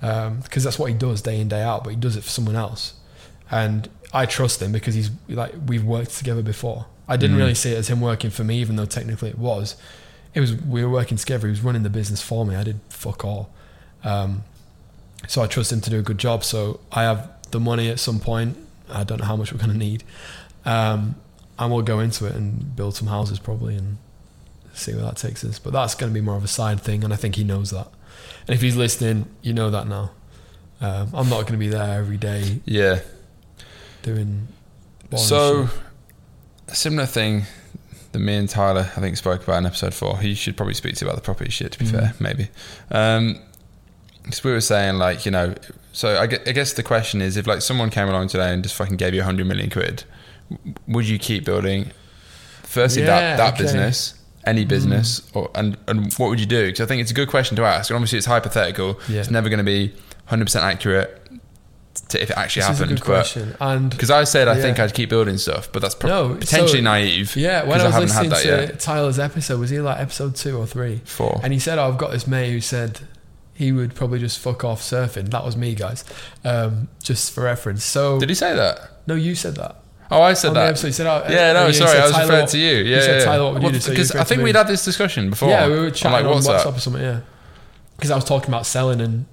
because 0.00 0.64
that's 0.64 0.78
what 0.78 0.90
he 0.90 0.94
does 0.94 1.22
day 1.22 1.40
in 1.40 1.48
day 1.48 1.62
out 1.62 1.84
but 1.84 1.90
he 1.90 1.96
does 1.96 2.16
it 2.16 2.24
for 2.24 2.28
someone 2.30 2.56
else 2.56 2.94
and 3.50 3.88
I 4.12 4.26
trust 4.26 4.60
him 4.60 4.72
because 4.72 4.94
he's 4.94 5.10
like 5.28 5.52
we've 5.66 5.84
worked 5.84 6.16
together 6.18 6.42
before 6.42 6.86
I 7.08 7.16
didn't 7.16 7.36
Mm. 7.36 7.40
really 7.40 7.54
see 7.54 7.72
it 7.72 7.78
as 7.78 7.88
him 7.88 8.00
working 8.00 8.30
for 8.30 8.44
me 8.44 8.58
even 8.60 8.76
though 8.76 8.84
technically 8.86 9.30
it 9.30 9.38
was 9.38 9.76
it 10.34 10.40
was 10.40 10.54
we 10.54 10.84
were 10.84 10.90
working 10.90 11.16
together 11.18 11.46
he 11.46 11.50
was 11.50 11.62
running 11.62 11.82
the 11.82 11.90
business 11.90 12.20
for 12.22 12.44
me 12.46 12.54
I 12.56 12.62
did 12.64 12.80
fuck 12.88 13.24
all 13.24 13.50
um, 14.04 14.44
so 15.28 15.42
I 15.42 15.46
trust 15.46 15.72
him 15.72 15.80
to 15.82 15.90
do 15.90 15.98
a 15.98 16.02
good 16.02 16.18
job 16.18 16.44
so 16.44 16.80
I 16.92 17.02
have 17.02 17.30
the 17.50 17.60
money 17.60 17.88
at 17.88 17.98
some 18.00 18.18
point 18.20 18.56
I 18.90 19.04
don't 19.04 19.18
know 19.20 19.26
how 19.26 19.36
much 19.36 19.52
we're 19.52 19.58
going 19.58 19.72
to 19.72 19.78
need 19.78 20.04
um, 20.64 21.14
and 21.58 21.72
we'll 21.72 21.82
go 21.82 22.00
into 22.00 22.26
it 22.26 22.34
and 22.34 22.74
build 22.76 22.94
some 22.96 23.08
houses 23.08 23.38
probably 23.38 23.76
and 23.76 23.98
see 24.74 24.92
where 24.94 25.02
that 25.04 25.16
takes 25.16 25.44
us. 25.44 25.58
But 25.58 25.72
that's 25.74 25.94
going 25.94 26.10
to 26.10 26.14
be 26.14 26.24
more 26.24 26.36
of 26.36 26.44
a 26.44 26.48
side 26.48 26.80
thing, 26.80 27.04
and 27.04 27.12
I 27.12 27.16
think 27.16 27.34
he 27.36 27.44
knows 27.44 27.70
that. 27.72 27.88
And 28.46 28.54
if 28.54 28.62
he's 28.62 28.74
listening, 28.74 29.26
you 29.42 29.52
know 29.52 29.70
that 29.70 29.86
now. 29.86 30.12
Um, 30.80 31.10
I'm 31.12 31.28
not 31.28 31.42
going 31.42 31.52
to 31.52 31.58
be 31.58 31.68
there 31.68 31.98
every 31.98 32.16
day 32.16 32.60
Yeah. 32.64 33.00
Doing. 34.02 34.48
So, 35.16 35.68
a 36.68 36.74
similar 36.74 37.06
thing 37.06 37.44
that 38.12 38.18
me 38.18 38.34
and 38.36 38.48
Tyler, 38.48 38.90
I 38.96 39.00
think, 39.00 39.16
spoke 39.16 39.42
about 39.42 39.58
in 39.58 39.66
episode 39.66 39.94
four. 39.94 40.18
He 40.18 40.34
should 40.34 40.56
probably 40.56 40.74
speak 40.74 40.96
to 40.96 41.04
you 41.04 41.10
about 41.10 41.16
the 41.16 41.24
property 41.24 41.50
shit, 41.50 41.72
to 41.72 41.78
be 41.78 41.86
Mm. 41.86 41.90
fair, 41.90 42.14
maybe. 42.18 42.48
Because 42.88 44.44
we 44.44 44.52
were 44.52 44.60
saying, 44.60 44.96
like, 44.98 45.24
you 45.26 45.32
know, 45.32 45.54
so 45.92 46.18
I 46.18 46.26
gue- 46.26 46.38
I 46.46 46.52
guess 46.52 46.72
the 46.72 46.82
question 46.82 47.20
is 47.20 47.36
if, 47.36 47.46
like, 47.46 47.60
someone 47.62 47.90
came 47.90 48.08
along 48.08 48.28
today 48.28 48.52
and 48.52 48.62
just 48.62 48.74
fucking 48.74 48.96
gave 48.96 49.12
you 49.14 49.20
100 49.20 49.46
million 49.46 49.68
quid, 49.70 50.04
would 50.86 51.06
you 51.08 51.18
keep 51.18 51.44
building, 51.44 51.90
firstly, 52.62 53.02
Yeah, 53.02 53.08
that, 53.08 53.36
that 53.38 53.54
okay. 53.54 53.62
business? 53.64 54.14
Any 54.44 54.64
business, 54.64 55.22
or 55.34 55.50
and 55.54 55.76
and 55.86 56.12
what 56.14 56.28
would 56.28 56.40
you 56.40 56.46
do? 56.46 56.66
Because 56.66 56.80
I 56.80 56.86
think 56.86 57.00
it's 57.00 57.12
a 57.12 57.14
good 57.14 57.28
question 57.28 57.54
to 57.58 57.64
ask. 57.64 57.90
And 57.90 57.94
obviously, 57.96 58.18
it's 58.18 58.26
hypothetical. 58.26 58.98
Yeah. 59.08 59.20
It's 59.20 59.30
never 59.30 59.48
going 59.48 59.58
to 59.58 59.64
be 59.64 59.90
100 60.24 60.46
percent 60.46 60.64
accurate 60.64 61.21
to 62.12 62.22
if 62.22 62.30
it 62.30 62.36
actually 62.36 62.62
this 62.62 62.70
is 62.70 62.80
a 62.80 62.82
happened. 62.84 62.98
good 63.00 63.06
But 63.06 63.12
question. 63.12 63.56
And 63.60 63.90
because 63.90 64.10
I 64.10 64.24
said 64.24 64.48
I 64.48 64.56
Yeah. 64.56 64.62
think 64.62 64.78
I'd 64.80 64.94
keep 64.94 65.10
building 65.10 65.36
stuff, 65.38 65.68
but 65.72 65.82
that's 65.82 65.94
pro- 65.94 66.08
No, 66.10 66.34
potentially 66.36 66.78
so- 66.78 66.84
naive. 66.84 67.36
yeah, 67.36 67.64
when 67.64 67.80
I 67.80 67.84
was 67.86 67.96
listening 67.96 68.30
to 68.30 68.46
yet. 68.46 68.80
Tyler's 68.80 69.18
episode, 69.18 69.58
was 69.60 69.70
he 69.70 69.80
like 69.80 69.98
episode 70.00 70.36
two 70.36 70.56
or 70.56 70.66
three? 70.66 71.00
Four. 71.04 71.40
And 71.42 71.52
he 71.52 71.58
said, 71.58 71.78
oh, 71.78 71.88
I've 71.88 71.98
got 71.98 72.10
this 72.12 72.26
mate 72.26 72.50
who 72.52 72.60
said 72.60 73.00
he 73.54 73.70
would 73.72 73.94
probably 73.94 74.18
just 74.18 74.38
fuck 74.38 74.64
off 74.64 74.80
surfing. 74.80 75.30
That 75.30 75.44
was 75.44 75.56
me, 75.56 75.74
guys. 75.74 76.04
Um, 76.44 76.88
just 77.02 77.32
for 77.32 77.42
reference. 77.44 77.84
So, 77.84 78.18
Did 78.18 78.28
he 78.30 78.34
say 78.34 78.54
that? 78.56 78.78
no, 79.06 79.14
you 79.14 79.34
said 79.34 79.56
that. 79.56 79.76
Oh, 80.10 80.20
I 80.20 80.34
said 80.34 80.52
that. 80.54 80.68
episode, 80.68 80.92
said, 80.92 81.06
oh, 81.06 81.24
yeah, 81.30 81.50
uh, 81.50 81.52
no, 81.54 81.66
you 81.68 81.72
sorry, 81.72 81.98
I 81.98 82.02
was 82.02 82.12
Tyler, 82.12 82.28
referring 82.28 82.46
to 82.48 82.58
you. 82.58 82.76
Yeah, 82.84 82.96
yeah. 83.18 83.24
Tyler, 83.24 83.44
what 83.44 83.52
would 83.54 83.62
you 83.62 83.66
Well, 83.68 83.72
do? 83.72 83.80
So 83.80 83.90
Because 83.92 84.10
referred 84.10 84.20
I 84.20 84.24
think 84.24 84.42
we'd 84.42 84.56
had 84.56 84.68
this 84.68 84.84
discussion 84.84 85.30
before. 85.30 85.48
Yeah, 85.48 85.66
we 85.68 85.78
were 85.78 85.90
chatting 85.90 86.12
like, 86.12 86.24
on 86.26 86.32
what's 86.42 86.48
WhatsApp 86.48 86.76
or 86.76 86.80
something. 86.80 87.02
Yeah, 87.02 87.20
because 87.96 88.10
I 88.10 88.16
was 88.16 88.24
talking 88.24 88.50
about 88.50 88.66
selling 88.66 89.00
and 89.00 89.24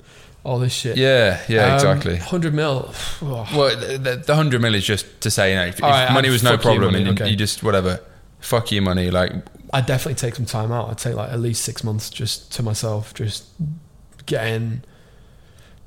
all 0.44 0.60
this 0.60 0.74
shit. 0.74 0.98
Yeah, 0.98 1.42
yeah, 1.48 1.68
Um, 1.68 1.74
exactly. 1.76 2.16
Hundred 2.18 2.54
mil. 2.54 2.94
Oh, 3.22 3.48
Well, 3.56 3.76
the, 3.76 4.24
the 4.26 4.36
hundred 4.36 4.62
mil 4.62 4.74
is 4.76 4.86
just 4.86 5.22
to 5.22 5.32
say, 5.32 5.52
you 5.52 5.56
know, 5.56 5.66
if, 5.66 5.76
if 5.76 5.82
right, 5.82 6.12
money 6.14 6.30
was 6.30 6.44
no 6.44 6.58
problem, 6.58 6.94
money, 6.94 6.98
and 7.00 7.08
you, 7.08 7.24
okay. 7.24 7.30
you 7.30 7.36
just 7.36 7.62
whatever, 7.64 8.00
fuck 8.40 8.72
your 8.72 8.82
money. 8.84 9.12
Like, 9.12 9.32
I'd 9.74 9.86
definitely 9.86 10.16
take 10.16 10.36
some 10.36 10.46
time 10.46 10.72
out. 10.72 10.90
I'd 10.90 10.98
take 10.98 11.16
like 11.16 11.32
at 11.32 11.40
least 11.40 11.64
six 11.64 11.84
months 11.84 12.10
just 12.10 12.52
to 12.54 12.64
myself, 12.64 13.14
just 13.14 13.46
getting 14.26 14.84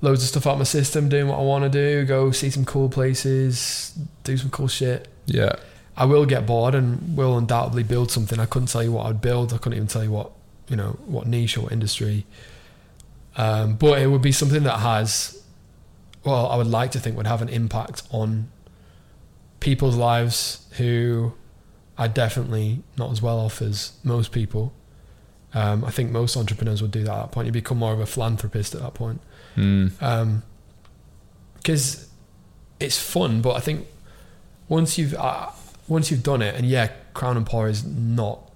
loads 0.01 0.23
of 0.23 0.29
stuff 0.29 0.47
out 0.47 0.59
my 0.59 0.65
system, 0.65 1.09
doing 1.09 1.29
what 1.29 1.39
I 1.39 1.43
want 1.43 1.65
to 1.65 1.71
do, 1.71 2.05
go 2.05 2.31
see 2.33 2.51
some 2.51 2.65
cool 2.65 2.89
places, 2.89 3.97
do 4.25 4.37
some 4.37 4.51
cool 4.51 4.69
shit. 4.69 5.09
yeah, 5.27 5.53
I 5.97 6.05
will 6.07 6.27
get 6.27 6.47
bored 6.47 6.75
and 6.75 7.17
will 7.17 7.37
undoubtedly 7.39 7.83
build 7.83 8.11
something. 8.11 8.39
I 8.41 8.47
couldn't 8.47 8.69
tell 8.69 8.83
you 8.83 8.93
what 8.93 9.07
I'd 9.07 9.21
build. 9.21 9.53
I 9.53 9.59
couldn't 9.59 9.77
even 9.77 9.89
tell 9.89 10.05
you 10.05 10.11
what 10.11 10.33
you 10.69 10.77
know 10.77 10.99
what 11.07 11.27
niche 11.27 11.57
or 11.57 11.73
industry. 11.73 12.25
Um, 13.37 13.75
but 13.75 14.01
it 14.01 14.09
would 14.09 14.23
be 14.23 14.33
something 14.33 14.63
that 14.65 14.79
has, 14.79 15.43
well, 16.25 16.49
I 16.49 16.57
would 16.57 16.67
like 16.67 16.91
to 16.93 17.01
think 17.01 17.17
would 17.17 17.27
have 17.27 17.43
an 17.43 17.49
impact 17.49 18.03
on 18.11 18.51
people's 19.61 19.97
lives 19.97 20.67
who 20.73 21.33
are 21.97 22.09
definitely 22.09 22.83
not 22.97 23.11
as 23.11 23.23
well 23.23 23.39
off 23.39 23.63
as 23.63 23.93
most 24.03 24.33
people. 24.33 24.73
Um, 25.55 25.85
I 25.85 25.91
think 25.91 26.11
most 26.11 26.37
entrepreneurs 26.37 26.81
would 26.81 26.91
do 26.91 27.05
that 27.05 27.13
at 27.13 27.23
that 27.23 27.33
point. 27.33 27.47
You 27.47 27.53
become 27.53 27.79
more 27.79 27.93
of 27.93 28.01
a 28.01 28.07
philanthropist 28.07 28.75
at 28.75 28.81
that 28.81 28.95
point 28.95 29.21
mm, 29.55 30.43
because 31.57 32.09
it's 32.81 32.99
fun. 32.99 33.43
But 33.43 33.57
I 33.57 33.61
think 33.61 33.87
once 34.69 34.97
you've 34.97 35.15
uh, 35.15 35.51
once 35.89 36.11
you've 36.11 36.23
done 36.23 36.41
it, 36.41 36.55
and 36.55 36.67
yeah, 36.67 36.89
Crown 37.13 37.37
and 37.37 37.45
Paw 37.47 37.67
is 37.67 37.85
not 37.85 38.51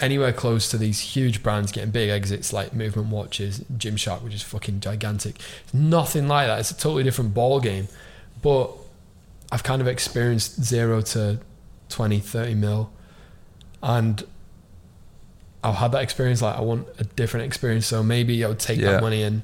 anywhere 0.00 0.32
close 0.32 0.68
to 0.70 0.78
these 0.78 1.00
huge 1.00 1.42
brands 1.42 1.72
getting 1.72 1.90
big 1.90 2.10
exits 2.10 2.52
like 2.52 2.74
Movement 2.74 3.08
Watches, 3.08 3.60
Gymshark, 3.76 4.22
which 4.22 4.34
is 4.34 4.42
fucking 4.42 4.80
gigantic. 4.80 5.36
It's 5.64 5.74
nothing 5.74 6.28
like 6.28 6.46
that. 6.48 6.60
It's 6.60 6.70
a 6.70 6.76
totally 6.76 7.02
different 7.04 7.34
ball 7.34 7.60
game. 7.60 7.88
But 8.42 8.70
I've 9.52 9.62
kind 9.62 9.80
of 9.80 9.86
experienced 9.88 10.62
zero 10.62 11.00
to 11.00 11.38
20, 11.88 12.18
30 12.18 12.54
mil, 12.54 12.90
and 13.82 14.24
I've 15.62 15.76
had 15.76 15.92
that 15.92 16.02
experience. 16.02 16.42
Like 16.42 16.56
I 16.56 16.60
want 16.60 16.88
a 16.98 17.04
different 17.04 17.46
experience, 17.46 17.86
so 17.86 18.02
maybe 18.02 18.44
I 18.44 18.48
would 18.48 18.58
take 18.58 18.80
Yeah. 18.80 18.92
that 18.92 19.02
money 19.02 19.22
and 19.22 19.42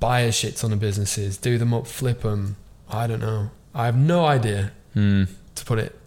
buy 0.00 0.20
a 0.20 0.32
shit 0.32 0.56
ton 0.56 0.72
of 0.72 0.80
businesses, 0.80 1.36
do 1.36 1.56
them 1.58 1.72
up, 1.72 1.86
flip 1.86 2.22
them. 2.22 2.56
I 2.90 3.06
don't 3.06 3.20
know. 3.20 3.50
I 3.74 3.86
have 3.86 3.96
no 3.96 4.26
idea 4.26 4.72
mm. 4.94 5.28
to 5.54 5.64
put 5.64 5.78
it. 5.78 5.98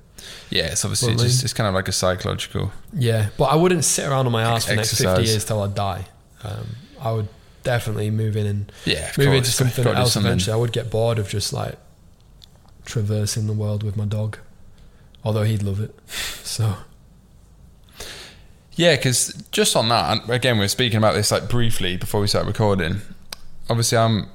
Yeah. 0.49 0.67
It's 0.71 0.84
obviously 0.86 1.09
Bluntly. 1.09 1.28
just 1.28 1.43
it's 1.43 1.53
kind 1.53 1.67
of 1.67 1.73
like 1.73 1.88
a 1.88 1.91
psychological. 1.91 2.71
Yeah, 2.93 3.30
but 3.38 3.45
I 3.45 3.55
wouldn't 3.55 3.84
sit 3.86 4.07
around 4.07 4.26
on 4.26 4.32
my 4.32 4.43
ass 4.43 4.65
for 4.65 4.71
the 4.71 4.76
next 4.78 4.97
fifty 4.99 5.23
years 5.23 5.45
till 5.45 5.61
I 5.61 5.67
die. 5.67 6.05
Um, 6.43 6.76
I 7.01 7.11
would 7.11 7.28
definitely 7.63 8.11
move 8.11 8.36
in 8.38 8.45
and 8.45 8.71
Yeah, 8.86 9.11
move 9.17 9.28
course. 9.28 9.38
into 9.38 9.51
something 9.51 9.88
else 9.88 10.13
something. 10.13 10.28
eventually. 10.30 10.53
I 10.53 10.57
would 10.57 10.71
get 10.71 10.89
bored 10.91 11.17
of 11.19 11.28
just 11.30 11.51
like 11.53 11.76
traversing 12.86 13.47
the 13.47 13.53
world 13.53 13.82
with 13.84 13.97
my 13.97 14.05
dog, 14.05 14.38
although 15.23 15.43
he'd 15.43 15.63
love 15.63 15.80
it. 15.82 15.93
So 16.43 16.76
Yeah, 18.76 18.95
because 18.95 19.34
just 19.51 19.76
on 19.76 19.88
that, 19.89 20.11
and 20.21 20.30
again, 20.30 20.57
we 20.57 20.65
are 20.65 20.69
speaking 20.69 20.97
about 20.97 21.13
this 21.15 21.32
like 21.32 21.49
briefly 21.49 21.95
before 21.97 22.19
we 22.21 22.28
start 22.28 22.45
recording. 22.45 23.01
Obviously, 23.69 23.97
I'm, 23.97 24.28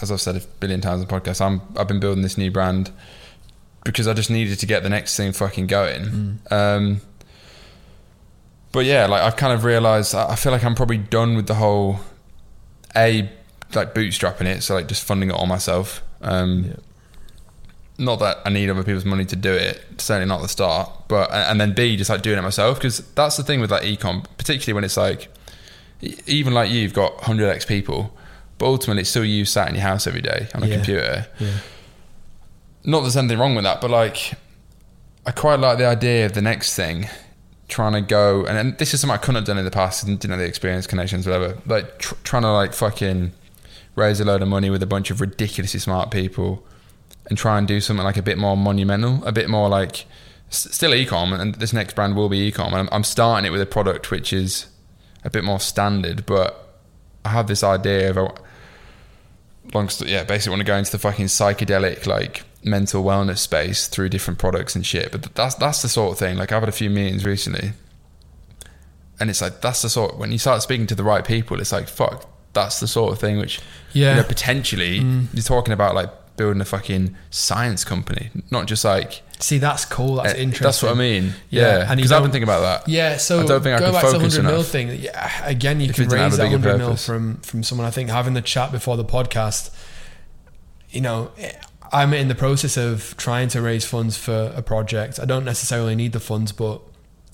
as 0.00 0.10
I've 0.10 0.20
said 0.20 0.36
a 0.36 0.40
billion 0.58 0.80
times 0.80 1.02
on 1.02 1.06
the 1.06 1.12
podcast, 1.20 1.40
I'm 1.44 1.60
I've 1.76 1.86
been 1.88 2.00
building 2.00 2.22
this 2.22 2.38
new 2.38 2.50
brand 2.50 2.90
because 3.84 4.08
I 4.08 4.14
just 4.14 4.30
needed 4.30 4.58
to 4.58 4.66
get 4.66 4.82
the 4.82 4.88
next 4.88 5.16
thing 5.16 5.32
fucking 5.32 5.66
going. 5.66 6.40
Um, 6.50 7.00
but 8.72 8.84
yeah, 8.86 9.06
like 9.06 9.22
I've 9.22 9.36
kind 9.36 9.52
of 9.52 9.64
realised, 9.64 10.14
I 10.14 10.34
feel 10.34 10.50
like 10.52 10.64
I'm 10.64 10.74
probably 10.74 10.98
done 10.98 11.36
with 11.36 11.46
the 11.46 11.54
whole 11.54 12.00
a 12.96 13.30
like 13.74 13.94
bootstrapping 13.94 14.46
it, 14.46 14.62
so 14.62 14.74
like 14.74 14.88
just 14.88 15.04
funding 15.04 15.30
it 15.30 15.34
all 15.34 15.46
myself. 15.46 16.02
Um, 16.22 16.64
Yeah. 16.64 16.72
not 17.98 18.18
that 18.20 18.38
I 18.44 18.50
need 18.50 18.70
other 18.70 18.82
people's 18.82 19.04
money 19.04 19.24
to 19.26 19.36
do 19.36 19.52
it. 19.52 19.80
Certainly 19.98 20.26
not 20.28 20.42
the 20.42 20.48
start, 20.48 20.90
but 21.08 21.30
and 21.32 21.60
then 21.60 21.72
B 21.74 21.96
just 21.96 22.10
like 22.10 22.22
doing 22.22 22.38
it 22.38 22.42
myself 22.42 22.78
because 22.78 22.98
that's 23.14 23.36
the 23.36 23.42
thing 23.44 23.60
with 23.60 23.70
like 23.70 23.82
ecom, 23.82 24.24
particularly 24.38 24.74
when 24.74 24.84
it's 24.84 24.96
like 24.96 25.28
even 26.26 26.52
like 26.54 26.70
you, 26.70 26.80
you've 26.80 26.94
got 26.94 27.20
hundred 27.24 27.48
x 27.50 27.64
people, 27.64 28.12
but 28.58 28.66
ultimately 28.66 29.02
it's 29.02 29.10
still 29.10 29.24
you 29.24 29.44
sat 29.44 29.68
in 29.68 29.74
your 29.76 29.82
house 29.84 30.06
every 30.06 30.22
day 30.22 30.48
on 30.54 30.62
a 30.62 30.66
Yeah. 30.66 30.74
computer. 30.74 31.26
Yeah. 31.38 31.50
Not 32.84 33.00
there's 33.00 33.16
anything 33.16 33.38
wrong 33.38 33.54
with 33.54 33.64
that, 33.64 33.80
but 33.80 33.90
like 33.90 34.34
I 35.26 35.30
quite 35.30 35.58
like 35.60 35.78
the 35.78 35.86
idea 35.86 36.26
of 36.26 36.32
the 36.34 36.42
next 36.42 36.74
thing. 36.74 37.08
Trying 37.66 37.94
to 37.94 38.02
go, 38.02 38.44
and, 38.44 38.58
and 38.58 38.78
this 38.78 38.92
is 38.92 39.00
something 39.00 39.14
I 39.14 39.18
couldn't 39.18 39.36
have 39.36 39.44
done 39.46 39.56
in 39.58 39.64
the 39.64 39.70
past. 39.70 40.04
and 40.04 40.18
Didn't 40.18 40.32
have 40.32 40.40
the 40.40 40.46
experience, 40.46 40.86
connections, 40.86 41.26
whatever. 41.26 41.58
Like 41.66 41.98
tr- 41.98 42.14
trying 42.22 42.42
to 42.42 42.52
like 42.52 42.74
fucking 42.74 43.32
raise 43.96 44.20
a 44.20 44.24
load 44.24 44.42
of 44.42 44.48
money 44.48 44.68
with 44.68 44.82
a 44.82 44.86
bunch 44.86 45.10
of 45.10 45.20
ridiculously 45.20 45.80
smart 45.80 46.10
people 46.10 46.62
and 47.30 47.38
try 47.38 47.56
and 47.56 47.66
do 47.66 47.80
something 47.80 48.04
like 48.04 48.18
a 48.18 48.22
bit 48.22 48.36
more 48.36 48.54
monumental, 48.56 49.24
a 49.24 49.32
bit 49.32 49.48
more 49.48 49.70
like 49.70 50.04
s- 50.50 50.68
still 50.74 50.90
ecom, 50.90 51.38
and 51.40 51.54
this 51.54 51.72
next 51.72 51.94
brand 51.94 52.16
will 52.16 52.28
be 52.28 52.52
ecom. 52.52 52.66
And 52.66 52.76
I'm, 52.76 52.88
I'm 52.92 53.04
starting 53.04 53.46
it 53.46 53.50
with 53.50 53.62
a 53.62 53.66
product 53.66 54.10
which 54.10 54.30
is 54.32 54.66
a 55.24 55.30
bit 55.30 55.42
more 55.42 55.58
standard, 55.58 56.26
but 56.26 56.80
I 57.24 57.30
have 57.30 57.46
this 57.46 57.64
idea 57.64 58.10
of 58.10 58.18
a 58.18 58.34
long, 59.72 59.88
st- 59.88 60.10
yeah, 60.10 60.22
basically 60.24 60.50
want 60.50 60.60
to 60.60 60.64
go 60.66 60.76
into 60.76 60.92
the 60.92 60.98
fucking 60.98 61.26
psychedelic 61.26 62.06
like 62.06 62.42
mental 62.64 63.04
wellness 63.04 63.38
space 63.38 63.86
through 63.88 64.08
different 64.08 64.38
products 64.38 64.74
and 64.74 64.84
shit. 64.84 65.12
But 65.12 65.34
that's 65.34 65.54
that's 65.56 65.82
the 65.82 65.88
sort 65.88 66.12
of 66.12 66.18
thing. 66.18 66.36
Like 66.36 66.50
I've 66.52 66.62
had 66.62 66.68
a 66.68 66.72
few 66.72 66.90
meetings 66.90 67.24
recently, 67.24 67.72
and 69.20 69.30
it's 69.30 69.40
like 69.42 69.60
that's 69.60 69.82
the 69.82 69.88
sort 69.90 70.16
when 70.18 70.32
you 70.32 70.38
start 70.38 70.62
speaking 70.62 70.86
to 70.88 70.94
the 70.94 71.04
right 71.04 71.24
people, 71.24 71.60
it's 71.60 71.72
like 71.72 71.88
fuck, 71.88 72.28
that's 72.52 72.80
the 72.80 72.88
sort 72.88 73.12
of 73.12 73.18
thing 73.18 73.38
which 73.38 73.60
Yeah. 73.92 74.10
you 74.10 74.22
know, 74.22 74.26
potentially 74.28 74.98
you're 75.32 75.42
talking 75.42 75.72
about 75.72 75.94
like 75.94 76.10
building 76.36 76.60
a 76.60 76.64
fucking 76.64 77.14
science 77.30 77.84
company, 77.84 78.30
not 78.50 78.66
just 78.66 78.84
like 78.84 79.22
See, 79.40 79.58
that's 79.58 79.84
cool. 79.84 80.16
That's 80.16 80.34
eh, 80.34 80.38
interesting. 80.42 80.64
That's 80.64 80.82
what 80.82 80.92
I 80.92 80.94
mean. 80.94 81.34
Yeah, 81.50 81.62
Yeah, 81.78 81.86
and 81.90 81.96
because 81.96 82.12
I've 82.12 82.22
been 82.22 82.30
thinking 82.30 82.48
about 82.48 82.60
that. 82.60 82.88
Yeah, 82.88 83.18
so 83.18 83.40
I 83.40 83.46
don't 83.46 83.62
think 83.62 83.76
I 83.76 83.80
going 83.80 83.92
could 83.92 84.00
back 84.00 84.04
to 84.06 84.12
the 84.12 84.18
focus 84.20 84.36
hundred 84.36 84.50
mil 84.52 84.62
thing, 84.62 84.88
yeah, 85.02 85.44
again, 85.46 85.80
you 85.80 85.88
If 85.90 85.96
can 85.96 86.04
it 86.04 86.08
didn't 86.10 86.20
have 86.20 86.30
raise 86.32 86.38
a 86.38 86.42
that 86.42 86.50
hundred 86.50 86.78
mil 86.78 86.96
from 86.96 87.36
from 87.38 87.62
someone. 87.62 87.86
I 87.86 87.90
think 87.90 88.10
having 88.10 88.34
the 88.34 88.42
chat 88.42 88.72
before 88.72 88.96
the 88.96 89.04
podcast, 89.04 89.70
you 90.90 91.00
know, 91.00 91.30
I'm 91.94 92.12
in 92.12 92.26
the 92.26 92.34
process 92.34 92.76
of 92.76 93.16
trying 93.16 93.48
to 93.50 93.62
raise 93.62 93.86
funds 93.86 94.16
for 94.16 94.52
a 94.56 94.62
project. 94.62 95.20
I 95.20 95.26
don't 95.26 95.44
necessarily 95.44 95.94
need 95.94 96.12
the 96.12 96.18
funds, 96.18 96.50
but 96.50 96.82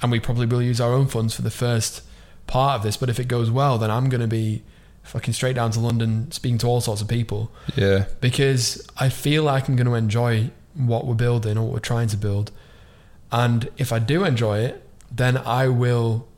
and 0.02 0.12
we 0.12 0.20
probably 0.20 0.46
will 0.46 0.61
use 0.61 0.82
our 0.82 0.92
own 0.92 1.06
funds 1.06 1.34
for 1.34 1.40
the 1.40 1.50
first 1.50 2.02
part 2.46 2.76
of 2.76 2.82
this. 2.82 2.98
But 2.98 3.08
if 3.08 3.18
it 3.18 3.26
goes 3.26 3.50
well, 3.50 3.78
then 3.78 3.90
I'm 3.90 4.11
going 4.11 4.20
to 4.20 4.26
be 4.26 4.62
fucking 5.02 5.32
straight 5.32 5.56
down 5.56 5.70
to 5.72 5.80
London, 5.80 6.30
speaking 6.30 6.58
to 6.58 6.66
all 6.66 6.82
sorts 6.82 7.00
of 7.00 7.08
people 7.08 7.50
Yeah, 7.74 8.04
because 8.20 8.86
I 8.98 9.08
feel 9.08 9.44
like 9.44 9.66
I'm 9.66 9.76
going 9.76 9.86
to 9.86 9.94
enjoy 9.94 10.50
what 10.74 11.06
we're 11.06 11.14
building 11.14 11.56
or 11.56 11.64
what 11.64 11.72
we're 11.72 11.78
trying 11.80 12.08
to 12.08 12.18
build. 12.18 12.52
And 13.32 13.70
if 13.78 13.92
I 13.92 13.98
do 13.98 14.24
enjoy 14.24 14.58
it, 14.58 14.86
then 15.11 15.38
I 15.38 15.68
will 15.68 16.28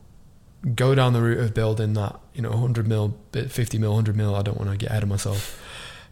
go 0.77 0.95
down 0.95 1.12
the 1.12 1.20
route 1.20 1.39
of 1.39 1.55
building 1.55 1.95
that, 1.95 2.20
you 2.35 2.43
know, 2.43 2.51
100 2.51 2.87
mil, 2.87 3.16
bit 3.33 3.51
50 3.51 3.79
mil, 3.79 3.91
100 3.91 4.16
mil. 4.16 4.37
I 4.37 4.43
don't 4.43 4.59
want 4.59 4.70
to 4.70 4.77
get 4.77 4.91
ahead 4.91 5.03
of 5.03 5.09
myself. 5.09 5.61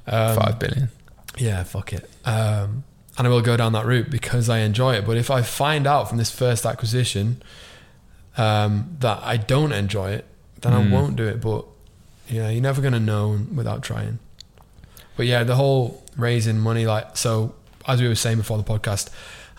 Um, 0.07 0.37
five 0.37 0.59
billion. 0.59 0.89
Yeah, 1.39 1.63
fuck 1.65 1.93
it. 1.93 2.09
Um, 2.25 2.85
and 3.19 3.27
I 3.27 3.31
will 3.31 3.41
go 3.43 3.57
down 3.57 3.73
that 3.73 3.87
route 3.87 4.11
because 4.11 4.49
I 4.49 4.59
enjoy 4.61 4.95
it. 4.95 5.07
But 5.07 5.17
if 5.17 5.31
I 5.31 5.43
find 5.43 5.87
out 5.87 6.09
from 6.09 6.19
this 6.19 6.31
first 6.31 6.65
acquisition 6.67 7.43
um, 8.37 8.97
that 9.01 9.21
I 9.23 9.37
don't 9.37 9.73
enjoy 9.73 10.11
it, 10.13 10.25
then 10.61 10.73
Mm. 10.73 10.91
I 10.91 10.93
won't 10.95 11.17
do 11.17 11.27
it. 11.27 11.41
But 11.41 11.65
yeah, 12.29 12.49
you're 12.51 12.63
never 12.63 12.81
going 12.81 12.93
to 12.95 13.01
know 13.01 13.39
without 13.55 13.83
trying. 13.83 14.19
But 15.17 15.27
yeah, 15.27 15.45
the 15.45 15.57
whole 15.57 16.03
raising 16.17 16.59
money, 16.59 16.87
like, 16.87 17.17
so 17.17 17.55
as 17.87 18.01
we 18.01 18.09
were 18.09 18.15
saying 18.15 18.39
before 18.39 18.57
the 18.59 18.65
podcast, 18.65 19.09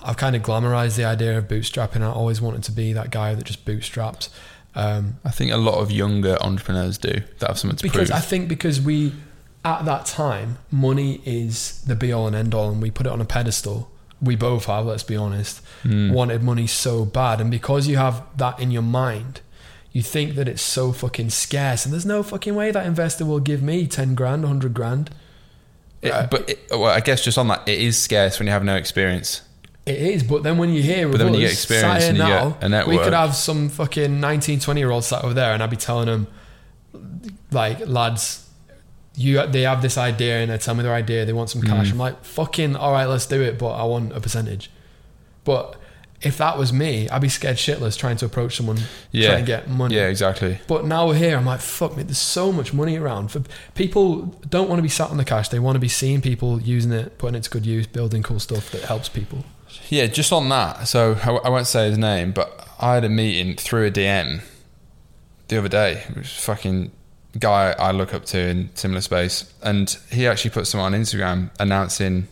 I've 0.03 0.17
kind 0.17 0.35
of 0.35 0.41
glamorized 0.41 0.95
the 0.95 1.05
idea 1.05 1.37
of 1.37 1.47
bootstrapping. 1.47 2.01
I 2.01 2.07
always 2.11 2.41
wanted 2.41 2.63
to 2.63 2.71
be 2.71 2.93
that 2.93 3.11
guy 3.11 3.35
that 3.35 3.43
just 3.45 3.65
bootstraps. 3.65 4.29
Um, 4.73 5.17
I 5.25 5.29
think 5.31 5.51
a 5.51 5.57
lot 5.57 5.75
of 5.79 5.91
younger 5.91 6.37
entrepreneurs 6.41 6.97
do 6.97 7.21
that 7.39 7.47
have 7.47 7.59
something 7.59 7.77
to 7.77 7.83
because 7.83 8.09
prove. 8.09 8.17
I 8.17 8.21
think 8.21 8.47
because 8.47 8.79
we 8.81 9.11
at 9.63 9.85
that 9.85 10.05
time 10.05 10.57
money 10.71 11.21
is 11.25 11.81
the 11.85 11.95
be 11.95 12.11
all 12.11 12.27
and 12.27 12.35
end 12.35 12.53
all 12.53 12.69
and 12.71 12.81
we 12.81 12.89
put 12.89 13.05
it 13.05 13.11
on 13.11 13.21
a 13.21 13.25
pedestal 13.25 13.89
we 14.21 14.35
both 14.35 14.65
have 14.65 14.85
let's 14.85 15.03
be 15.03 15.15
honest 15.15 15.61
Mm. 15.83 16.11
wanted 16.13 16.43
money 16.43 16.67
so 16.67 17.05
bad 17.05 17.41
and 17.41 17.49
because 17.51 17.87
you 17.87 17.97
have 17.97 18.23
that 18.37 18.59
in 18.59 18.71
your 18.71 18.81
mind 18.83 19.41
you 19.91 20.01
think 20.01 20.35
that 20.35 20.47
it's 20.47 20.61
so 20.61 20.91
fucking 20.91 21.29
scarce 21.31 21.85
and 21.85 21.91
there's 21.93 22.05
no 22.05 22.21
fucking 22.23 22.55
way 22.55 22.71
that 22.71 22.85
investor 22.85 23.25
will 23.25 23.39
give 23.39 23.61
me 23.61 23.85
10 23.87 24.15
grand 24.15 24.43
100 24.43 24.73
grand 24.73 25.09
It- 26.01 26.11
Uh, 26.11 26.27
but 26.31 26.49
it, 26.49 26.59
well, 26.71 26.85
I 26.85 26.99
guess 26.99 27.23
just 27.23 27.37
on 27.37 27.47
that, 27.49 27.67
it 27.67 27.79
is 27.79 27.97
scarce 27.97 28.39
when 28.39 28.47
you 28.47 28.53
have 28.53 28.63
no 28.63 28.75
experience. 28.75 29.41
it 29.85 29.97
is 29.97 30.23
but 30.23 30.41
then 30.43 30.57
when 30.59 30.69
you 30.71 30.81
hear 30.83 31.07
But 31.09 31.17
then 31.17 31.25
when 31.31 31.35
you 31.35 31.41
get 31.41 31.51
experience 31.53 32.03
and 32.05 32.17
you 32.17 32.23
now, 32.23 32.49
get 32.51 32.63
a 32.63 32.69
network. 32.69 32.97
we 32.97 33.03
could 33.03 33.13
have 33.13 33.35
some 33.35 33.69
fucking 33.69 34.19
19 34.19 34.59
20 34.59 34.79
year 34.79 34.89
olds 34.91 35.07
sat 35.07 35.23
over 35.23 35.33
there 35.33 35.53
and 35.53 35.61
I'd 35.63 35.69
be 35.69 35.75
telling 35.77 36.05
them 36.07 36.27
like 37.51 37.85
lads 37.87 38.40
you 39.23 39.31
they 39.47 39.63
have 39.71 39.81
this 39.81 39.97
idea 39.97 40.33
and 40.41 40.49
they 40.51 40.57
tell 40.57 40.75
me 40.75 40.83
their 40.83 40.93
idea 41.03 41.25
they 41.25 41.33
want 41.41 41.49
some 41.49 41.61
cash 41.61 41.87
Mm. 41.87 41.91
i'm 41.93 41.97
like 42.07 42.17
fucking 42.39 42.75
all 42.81 42.91
right 42.97 43.05
let's 43.13 43.25
do 43.35 43.39
it 43.49 43.53
but 43.63 43.71
i 43.81 43.83
want 43.83 44.11
a 44.13 44.19
percentage 44.19 44.65
but 45.43 45.65
if 46.29 46.37
that 46.37 46.57
was 46.61 46.71
me 46.71 47.09
i'd 47.09 47.21
be 47.21 47.29
scared 47.29 47.57
shitless 47.57 47.97
trying 47.97 48.17
to 48.17 48.25
approach 48.25 48.55
someone 48.57 48.77
Yeah. 49.11 49.29
trying 49.29 49.43
to 49.45 49.47
get 49.55 49.69
money 49.69 49.95
Yeah, 49.95 50.07
exactly. 50.07 50.59
but 50.67 50.85
now 50.85 51.07
we're 51.07 51.15
here 51.25 51.35
i'm 51.37 51.45
like 51.53 51.61
fuck 51.61 51.97
me 51.97 52.03
there's 52.03 52.17
so 52.39 52.51
much 52.51 52.73
money 52.73 52.95
around 52.97 53.29
for 53.31 53.41
people 53.75 54.07
don't 54.49 54.67
want 54.69 54.77
to 54.79 54.83
be 54.83 54.89
sat 54.99 55.09
on 55.09 55.17
the 55.17 55.25
cash 55.25 55.49
they 55.49 55.59
want 55.59 55.75
to 55.75 55.79
be 55.79 55.89
seeing 55.89 56.21
people 56.21 56.61
using 56.61 56.91
it 56.91 57.17
putting 57.17 57.35
it 57.35 57.43
to 57.43 57.49
good 57.49 57.65
use 57.65 57.87
building 57.87 58.21
cool 58.23 58.39
stuff 58.39 58.69
that 58.71 58.83
helps 58.83 59.09
people 59.09 59.39
Yeah, 59.89 60.07
just 60.19 60.31
on 60.33 60.49
that. 60.49 60.87
So 60.93 60.99
I, 61.23 61.29
I 61.47 61.49
won't 61.49 61.65
say 61.67 61.89
his 61.89 61.97
name, 61.97 62.33
but 62.33 62.49
I 62.79 62.93
had 62.95 63.05
a 63.05 63.09
meeting 63.09 63.55
through 63.55 63.85
a 63.87 63.91
DM 63.91 64.41
the 65.47 65.57
other 65.59 65.69
day. 65.69 66.03
It 66.09 66.17
was 66.17 66.31
fucking 66.49 66.91
guy 67.39 67.73
I 67.77 67.91
look 67.91 68.13
up 68.13 68.25
to 68.25 68.39
in 68.39 68.69
similar 68.75 69.01
space, 69.01 69.51
and 69.61 69.89
he 70.11 70.27
actually 70.27 70.51
put 70.51 70.67
someone 70.67 70.93
on 70.93 71.01
Instagram 71.01 71.49
announcing 71.59 72.27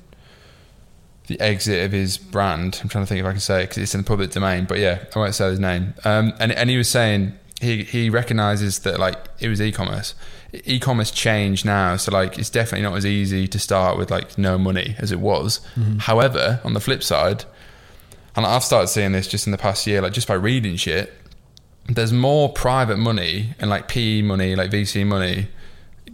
the 1.27 1.39
exit 1.39 1.85
of 1.85 1.91
his 1.91 2.17
brand. 2.17 2.79
I'm 2.81 2.89
trying 2.89 3.05
to 3.05 3.07
think 3.07 3.19
if 3.21 3.25
I 3.25 3.31
can 3.31 3.39
say 3.39 3.63
it 3.63 3.69
because 3.69 3.77
it's 3.83 3.93
in 3.93 4.01
the 4.01 4.07
public 4.07 4.31
domain. 4.31 4.65
But 4.65 4.79
yeah, 4.79 5.05
I 5.15 5.19
won't 5.19 5.35
say 5.35 5.49
his 5.49 5.59
name. 5.59 5.93
Um, 6.03 6.33
and 6.39 6.51
and 6.51 6.69
he 6.69 6.77
was 6.77 6.89
saying 6.89 7.33
he 7.61 7.83
he 7.83 8.09
recognizes 8.09 8.79
that 8.79 8.99
like 8.99 9.17
it 9.39 9.47
was 9.47 9.61
e-commerce. 9.61 10.15
E-commerce 10.51 11.11
changed 11.11 11.63
now, 11.63 11.95
so 11.95 12.11
like 12.11 12.39
it's 12.39 12.49
definitely 12.49 12.81
not 12.81 12.97
as 12.97 13.05
easy 13.05 13.47
to 13.47 13.59
start 13.59 13.97
with 13.97 14.09
like 14.09 14.37
no 14.37 14.57
money 14.57 14.95
as 14.97 15.11
it 15.11 15.19
was. 15.19 15.61
However, 15.99 16.59
on 16.63 16.73
the 16.73 16.79
flip 16.79 17.03
side, 17.03 17.45
and 18.35 18.45
I've 18.45 18.63
started 18.63 18.87
seeing 18.87 19.11
this 19.11 19.27
just 19.27 19.45
in 19.45 19.51
the 19.51 19.59
past 19.59 19.85
year, 19.85 20.01
like 20.01 20.13
just 20.13 20.27
by 20.27 20.33
reading 20.33 20.75
shit, 20.75 21.13
there's 21.95 22.13
more 22.13 22.49
private 22.49 22.97
money 22.97 23.53
and 23.59 23.69
like 23.69 23.87
PE 23.87 24.21
money, 24.21 24.55
like 24.55 24.69
VC 24.71 25.05
money, 25.05 25.47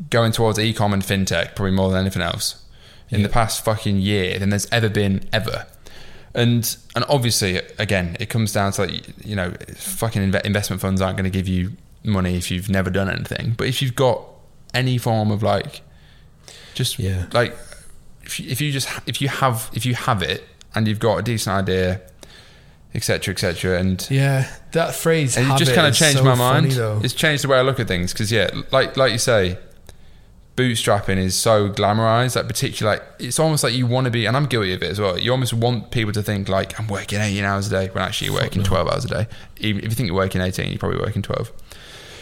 going 0.10 0.32
towards 0.32 0.58
e-com 0.60 0.94
and 0.94 1.04
fintech, 1.04 1.56
probably 1.56 1.72
more 1.72 1.90
than 1.90 2.00
anything 2.02 2.22
else, 2.22 2.64
in 3.10 3.20
Yeah. 3.22 3.28
the 3.28 3.34
past 3.34 3.64
fucking 3.64 3.98
year 4.00 4.40
than 4.40 4.50
there's 4.50 4.68
ever 4.72 4.90
been 4.90 5.28
ever. 5.34 5.66
And 6.34 6.76
and 6.96 7.06
obviously, 7.08 7.62
again, 7.80 8.18
it 8.20 8.30
comes 8.30 8.52
down 8.52 8.72
to 8.74 8.82
like 8.86 9.26
you 9.26 9.36
know, 9.36 9.54
fucking 9.76 10.32
inve- 10.32 10.42
investment 10.46 10.82
funds 10.82 11.02
aren't 11.02 11.18
going 11.18 11.24
to 11.24 11.30
give 11.30 11.48
you 11.48 11.74
money 12.04 12.36
if 12.36 12.52
you've 12.52 12.70
never 12.70 12.90
done 12.90 13.10
anything. 13.10 13.54
But 13.58 13.68
if 13.68 13.82
you've 13.82 13.96
got 13.96 14.22
any 14.74 14.98
form 14.98 15.32
of 15.32 15.42
like, 15.44 15.82
just 16.74 17.00
Yeah. 17.00 17.26
like 17.32 17.58
if 18.24 18.40
you, 18.40 18.50
if 18.50 18.60
you 18.60 18.72
just 18.72 18.90
if 19.06 19.22
you 19.22 19.30
have 19.30 19.70
if 19.74 19.86
you 19.86 19.96
have 19.96 20.22
it 20.22 20.44
and 20.74 20.88
you've 20.88 21.00
got 21.00 21.18
a 21.18 21.22
decent 21.22 21.56
idea, 21.56 22.02
etc. 22.96 23.34
etc. 23.34 23.80
and 23.80 24.08
yeah 24.10 24.48
that 24.72 24.96
phrase 24.96 25.38
and 25.38 25.52
it 25.52 25.58
just 25.58 25.74
kind 25.76 25.88
of 25.88 25.94
changed 25.96 26.18
so 26.18 26.24
my 26.24 26.36
mind. 26.36 26.72
though. 26.72 27.00
It's 27.04 27.14
changed 27.14 27.44
the 27.44 27.48
way 27.50 27.58
I 27.58 27.62
look 27.62 27.80
at 27.80 27.88
things 27.88 28.12
because 28.14 28.32
yeah, 28.32 28.50
like 28.72 28.98
like 28.98 29.12
you 29.12 29.18
say, 29.18 29.58
bootstrapping 30.56 31.18
is 31.18 31.36
so 31.36 31.70
glamorized. 31.70 32.36
Like 32.36 32.48
particularly, 32.48 33.00
like 33.00 33.08
it's 33.20 33.40
almost 33.40 33.64
like 33.64 33.74
you 33.74 33.86
want 33.88 34.06
to 34.06 34.12
be, 34.12 34.26
and 34.26 34.36
I'm 34.38 34.46
guilty 34.46 34.74
of 34.74 34.84
it 34.84 34.90
as 34.92 35.00
well. 35.00 35.18
You 35.20 35.32
almost 35.32 35.54
want 35.54 35.92
people 35.92 36.14
to 36.14 36.24
think 36.24 36.50
like 36.50 36.80
I'm 36.80 36.88
working 36.88 37.20
18 37.20 37.44
hours 37.44 37.68
a 37.68 37.70
day 37.72 37.88
when 37.94 38.04
actually 38.04 38.32
you're 38.32 38.42
working 38.42 38.62
no. 38.64 38.68
12 38.68 38.88
hours 38.88 39.06
a 39.06 39.08
day. 39.10 39.28
Even 39.58 39.84
if 39.84 39.90
you 39.92 39.96
think 39.96 40.08
you're 40.08 40.16
working 40.16 40.42
18, 40.42 40.70
you're 40.70 40.80
probably 40.80 41.00
working 41.00 41.22
12. 41.22 41.52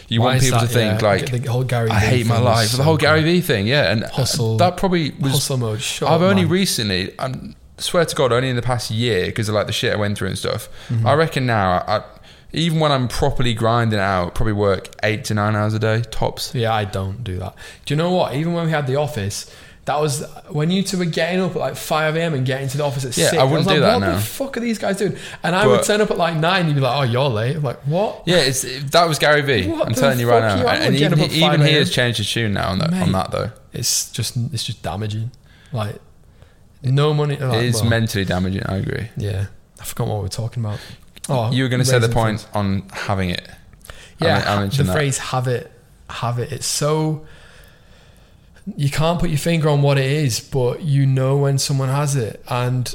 You 0.09 0.19
Why 0.19 0.25
want 0.33 0.41
people 0.41 0.59
that? 0.59 0.67
to 0.67 0.73
think 0.73 1.01
Yeah, 1.01 1.07
like 1.07 1.31
the 1.43 1.49
whole 1.51 1.63
Gary 1.63 1.89
I 1.89 1.99
hate 1.99 2.27
my 2.27 2.37
life. 2.37 2.67
so 2.67 2.77
the 2.77 2.83
whole 2.83 2.97
Gary. 2.97 3.23
Vee 3.23 3.41
thing, 3.41 3.65
yeah, 3.67 3.91
and 3.91 4.03
Hustle- 4.03 4.57
that 4.57 4.77
probably 4.77 5.11
was 5.11 5.31
hustle 5.33 5.57
mode 5.57 5.79
I've 6.01 6.03
up, 6.03 6.21
only 6.21 6.43
man. 6.43 6.51
recently, 6.51 7.19
I 7.19 7.31
swear 7.77 8.05
to 8.05 8.15
God, 8.15 8.31
only 8.31 8.49
in 8.49 8.55
the 8.55 8.61
past 8.61 8.91
year, 8.91 9.25
because 9.27 9.49
of 9.49 9.55
like 9.55 9.67
the 9.67 9.73
shit 9.73 9.93
I 9.93 9.97
went 9.97 10.17
through 10.17 10.29
and 10.29 10.37
stuff. 10.37 10.69
Mm-hmm. 10.89 11.07
I 11.07 11.13
reckon 11.13 11.45
now, 11.45 11.83
I, 11.87 12.03
even 12.51 12.79
when 12.79 12.91
I'm 12.91 13.07
properly 13.07 13.53
grinding 13.53 13.99
out, 13.99 14.35
probably 14.35 14.53
work 14.53 14.89
eight 15.03 15.25
to 15.25 15.33
nine 15.33 15.55
hours 15.55 15.73
a 15.73 15.79
day 15.79 16.01
tops. 16.11 16.53
Yeah, 16.53 16.73
I 16.73 16.85
don't 16.85 17.23
do 17.23 17.37
that. 17.39 17.55
Do 17.85 17.93
you 17.93 17.97
know 17.97 18.11
what? 18.11 18.35
Even 18.35 18.53
when 18.53 18.65
we 18.65 18.71
had 18.71 18.85
the 18.87 18.95
office, 18.95 19.53
that 19.85 19.99
was 19.99 20.23
when 20.49 20.71
you 20.71 20.81
two 20.81 20.97
were 20.97 21.05
getting 21.05 21.41
up 21.41 21.51
at 21.51 21.57
like 21.57 21.75
5 21.75 22.15
a.m. 22.15 22.33
and 22.33 22.45
getting 22.45 22.69
to 22.69 22.77
the 22.77 22.85
office 22.85 23.03
at 23.03 23.17
Yeah, 23.17 23.31
6. 23.31 23.41
I 23.41 23.43
wouldn't 23.43 23.65
was 23.65 23.75
do 23.75 23.81
like, 23.81 23.81
that 23.81 23.93
what 23.95 24.07
now. 24.07 24.15
the 24.15 24.21
fuck 24.21 24.55
are 24.55 24.59
these 24.61 24.77
guys 24.77 24.97
doing? 24.97 25.17
And 25.41 25.55
I 25.55 25.67
would 25.67 25.83
turn 25.83 25.99
up 25.99 26.09
at 26.09 26.17
like 26.17 26.37
9 26.37 26.67
you'd 26.67 26.75
be 26.75 26.79
like, 26.79 26.97
oh, 26.97 27.11
you're 27.11 27.27
late. 27.27 27.57
I'm 27.57 27.63
like, 27.63 27.81
what? 27.81 28.23
Yeah, 28.25 28.37
it's 28.37 28.61
that 28.91 29.09
was 29.09 29.19
Gary 29.19 29.41
Vee. 29.41 29.69
I'm 29.85 29.93
telling 29.93 30.19
you 30.19 30.29
right 30.29 30.39
now, 30.41 30.61
you 30.61 30.67
and, 30.67 30.83
and 30.83 30.95
even, 30.95 31.19
he, 31.19 31.43
even 31.43 31.61
he 31.61 31.73
has 31.73 31.91
changed 31.91 32.19
his 32.19 32.31
tune 32.31 32.53
now 32.53 32.69
on 32.69 32.79
that, 32.79 32.93
on 32.93 33.11
that 33.11 33.31
though. 33.31 33.51
It's 33.73 34.09
just 34.11 34.37
it's 34.53 34.63
just 34.63 34.83
damaging. 34.83 35.31
Like 35.73 35.95
No 36.83 37.13
money. 37.13 37.35
it 37.35 37.41
like, 37.41 37.63
is 37.63 37.75
well, 37.81 37.89
mentally 37.89 38.25
damaging. 38.25 38.63
I 38.65 38.77
agree. 38.77 39.07
Yeah, 39.17 39.45
I 39.79 39.83
forgot 39.85 40.07
what 40.07 40.17
we 40.17 40.23
were 40.23 40.29
talking 40.29 40.63
about. 40.63 40.79
Oh, 41.29 41.51
you 41.51 41.63
were 41.63 41.69
going 41.69 41.79
to 41.81 41.85
say 41.85 41.99
the 41.99 42.09
point 42.09 42.41
funds. 42.41 42.47
on 42.53 42.89
having 42.91 43.29
it. 43.29 43.47
I 44.21 44.25
Yeah, 44.25 44.43
I 44.45 44.59
mentioned 44.59 44.87
the 44.87 44.91
that. 44.91 44.97
phrase 44.97 45.17
"have 45.17 45.47
it, 45.47 45.71
have 46.09 46.39
it." 46.39 46.51
It's 46.51 46.65
so 46.67 47.25
you 48.77 48.89
can't 48.89 49.19
put 49.19 49.29
your 49.29 49.39
finger 49.39 49.69
on 49.69 49.81
what 49.81 49.97
it 49.97 50.05
is, 50.09 50.39
but 50.39 50.81
you 50.81 51.05
know 51.05 51.37
when 51.37 51.57
someone 51.57 51.89
has 51.89 52.15
it, 52.15 52.43
and 52.49 52.93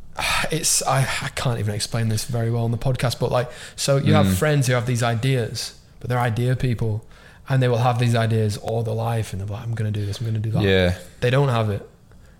it's 0.50 0.82
I, 0.82 1.00
I 1.22 1.28
can't 1.34 1.58
even 1.60 1.74
explain 1.74 2.08
this 2.08 2.24
very 2.24 2.50
well 2.50 2.64
on 2.64 2.70
the 2.72 2.78
podcast. 2.78 3.18
But 3.20 3.30
like, 3.30 3.50
so 3.76 3.96
you 3.96 4.12
Mm. 4.12 4.24
have 4.24 4.38
friends 4.38 4.66
who 4.66 4.72
have 4.74 4.86
these 4.86 5.02
ideas, 5.02 5.78
but 6.00 6.08
they're 6.08 6.18
idea 6.18 6.56
people, 6.56 7.04
and 7.48 7.62
they 7.62 7.68
will 7.68 7.78
have 7.78 7.98
these 7.98 8.14
ideas 8.14 8.56
all 8.56 8.82
their 8.82 8.94
life, 8.94 9.32
and 9.32 9.40
they're 9.40 9.48
like, 9.48 9.62
"I'm 9.62 9.74
going 9.74 9.92
to 9.92 9.98
do 10.00 10.04
this, 10.06 10.18
I'm 10.18 10.24
going 10.24 10.34
to 10.34 10.40
do 10.40 10.50
that." 10.50 10.62
Yeah, 10.62 10.96
they 11.20 11.30
don't 11.30 11.48
have 11.48 11.70
it. 11.70 11.88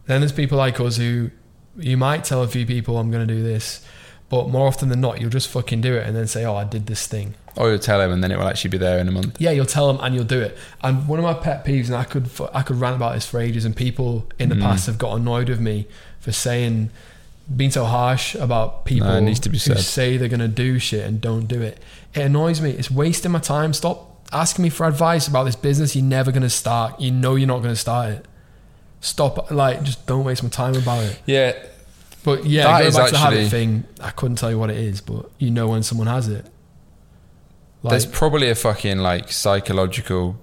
Then 0.09 0.21
there's 0.21 0.33
people 0.33 0.59
like 0.59 0.81
us 0.81 0.97
who 0.97 1.31
you 1.77 1.97
might 1.97 2.25
tell 2.25 2.43
a 2.43 2.49
few 2.49 2.67
people 2.67 2.99
I'm 2.99 3.11
going 3.13 3.25
to 3.29 3.33
do 3.33 3.43
this, 3.43 3.85
but 4.29 4.49
more 4.49 4.67
often 4.67 4.89
than 4.89 5.01
not, 5.01 5.21
you'll 5.21 5.31
just 5.31 5.49
fucking 5.49 5.81
do 5.81 5.95
it 5.95 6.05
and 6.07 6.17
then 6.17 6.27
say, 6.27 6.45
"Oh, 6.45 6.57
I 6.57 6.65
did 6.65 6.87
this 6.87 7.07
thing." 7.07 7.35
or 7.57 7.71
you'll 7.71 7.79
tell 7.81 7.99
them, 7.99 8.13
and 8.13 8.23
then 8.23 8.31
it 8.31 8.39
will 8.39 8.47
actually 8.47 8.71
be 8.71 8.79
there 8.79 9.01
in 9.01 9.09
a 9.09 9.11
month. 9.11 9.41
Yeah, 9.41 9.51
you'll 9.51 9.67
tell 9.67 9.89
them 9.93 9.99
and 10.05 10.15
you'll 10.15 10.23
do 10.25 10.41
it. 10.41 10.57
And 10.81 11.09
one 11.09 11.19
of 11.19 11.25
my 11.25 11.35
pet 11.35 11.65
peeves, 11.65 11.87
and 11.87 11.97
I 11.97 12.05
could 12.05 12.29
I 12.55 12.63
could 12.63 12.77
rant 12.81 12.97
about 12.97 13.15
this 13.15 13.27
for 13.27 13.39
ages, 13.41 13.65
and 13.65 13.75
people 13.77 14.27
in 14.39 14.49
the 14.49 14.55
Mm. 14.57 14.63
past 14.63 14.87
have 14.87 14.97
got 14.99 15.15
annoyed 15.17 15.49
with 15.49 15.61
me 15.61 15.87
for 16.21 16.33
saying, 16.33 16.91
being 17.57 17.71
so 17.71 17.85
harsh 17.85 18.35
about 18.37 18.85
people 18.85 19.09
No, 19.09 19.21
needs 19.21 19.41
to 19.41 19.49
be 19.49 19.57
who 19.59 19.75
said. 19.75 19.79
say 19.81 20.17
they're 20.19 20.29
going 20.29 20.41
to 20.41 20.49
do 20.49 20.79
shit 20.79 21.05
and 21.07 21.21
don't 21.21 21.47
do 21.49 21.61
it. 21.63 21.79
It 22.15 22.21
annoys 22.23 22.61
me. 22.61 22.71
It's 22.71 22.91
wasting 22.91 23.33
my 23.33 23.39
time. 23.41 23.73
Stop 23.73 24.27
asking 24.33 24.63
me 24.63 24.69
for 24.69 24.87
advice 24.87 25.27
about 25.27 25.45
this 25.45 25.57
business 25.57 25.97
you're 25.97 26.05
never 26.05 26.31
going 26.31 26.43
to 26.43 26.51
start. 26.51 27.01
You 27.01 27.11
know 27.11 27.35
you're 27.37 27.49
not 27.49 27.59
going 27.63 27.75
to 27.75 27.81
start 27.81 28.11
it. 28.11 28.27
Stop. 29.01 29.51
Like, 29.51 29.83
just 29.83 30.07
don't 30.07 30.25
waste 30.25 30.43
my 30.43 30.49
time 30.49 30.75
about 30.75 31.05
it. 31.05 31.21
Yeah, 31.27 31.53
But 32.25 32.45
yeah, 32.47 32.65
That 32.65 32.81
going 32.83 32.93
back 32.95 33.07
to 33.07 33.13
the 33.13 33.19
habit 33.19 33.49
thing, 33.51 33.85
I 34.01 34.11
couldn't 34.11 34.37
tell 34.37 34.51
you 34.51 34.59
what 34.59 34.71
it 34.71 34.77
is, 34.77 35.01
but 35.01 35.31
you 35.39 35.51
know 35.51 35.69
when 35.69 35.83
someone 35.83 36.07
has 36.09 36.29
it. 36.29 36.47
Like, 37.83 37.91
there's 37.93 38.07
probably 38.07 38.51
a 38.51 38.55
fucking 38.55 38.99
like 38.99 39.31
psychological. 39.31 40.37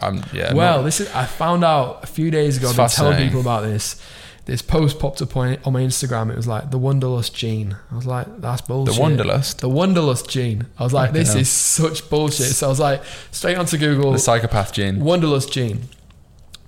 Um, 0.00 0.24
yeah. 0.32 0.54
well, 0.54 0.78
not- 0.78 0.84
this 0.84 1.00
is 1.00 1.10
I 1.14 1.24
found 1.24 1.64
out 1.64 2.02
a 2.04 2.06
few 2.06 2.30
days 2.30 2.56
ago. 2.56 2.70
I've 2.70 2.76
been 2.76 2.88
telling 2.88 3.26
people 3.26 3.40
about 3.40 3.62
this. 3.62 4.00
This 4.44 4.62
post 4.62 4.98
popped 4.98 5.20
up 5.20 5.36
on, 5.36 5.58
on 5.66 5.74
my 5.74 5.82
Instagram. 5.82 6.30
It 6.30 6.36
was 6.36 6.46
like 6.46 6.70
the 6.70 6.78
Wanderlust 6.78 7.34
gene. 7.34 7.76
I 7.92 7.96
was 7.96 8.06
like, 8.06 8.40
that's 8.40 8.62
bullshit. 8.62 8.94
the 8.94 9.00
Wanderlust. 9.00 9.60
The 9.60 9.68
Wanderlust 9.68 10.26
gene. 10.30 10.66
I 10.78 10.84
was 10.84 10.94
like, 10.94 11.12
this 11.12 11.34
is 11.34 11.50
such 11.50 12.08
bullshit. 12.08 12.46
So 12.46 12.66
I 12.66 12.70
was 12.70 12.80
like, 12.80 13.02
straight 13.30 13.58
onto 13.58 13.76
Google, 13.76 14.12
the 14.12 14.18
psychopath 14.18 14.72
gene. 14.72 15.00
Wanderlust 15.00 15.52
gene, 15.52 15.82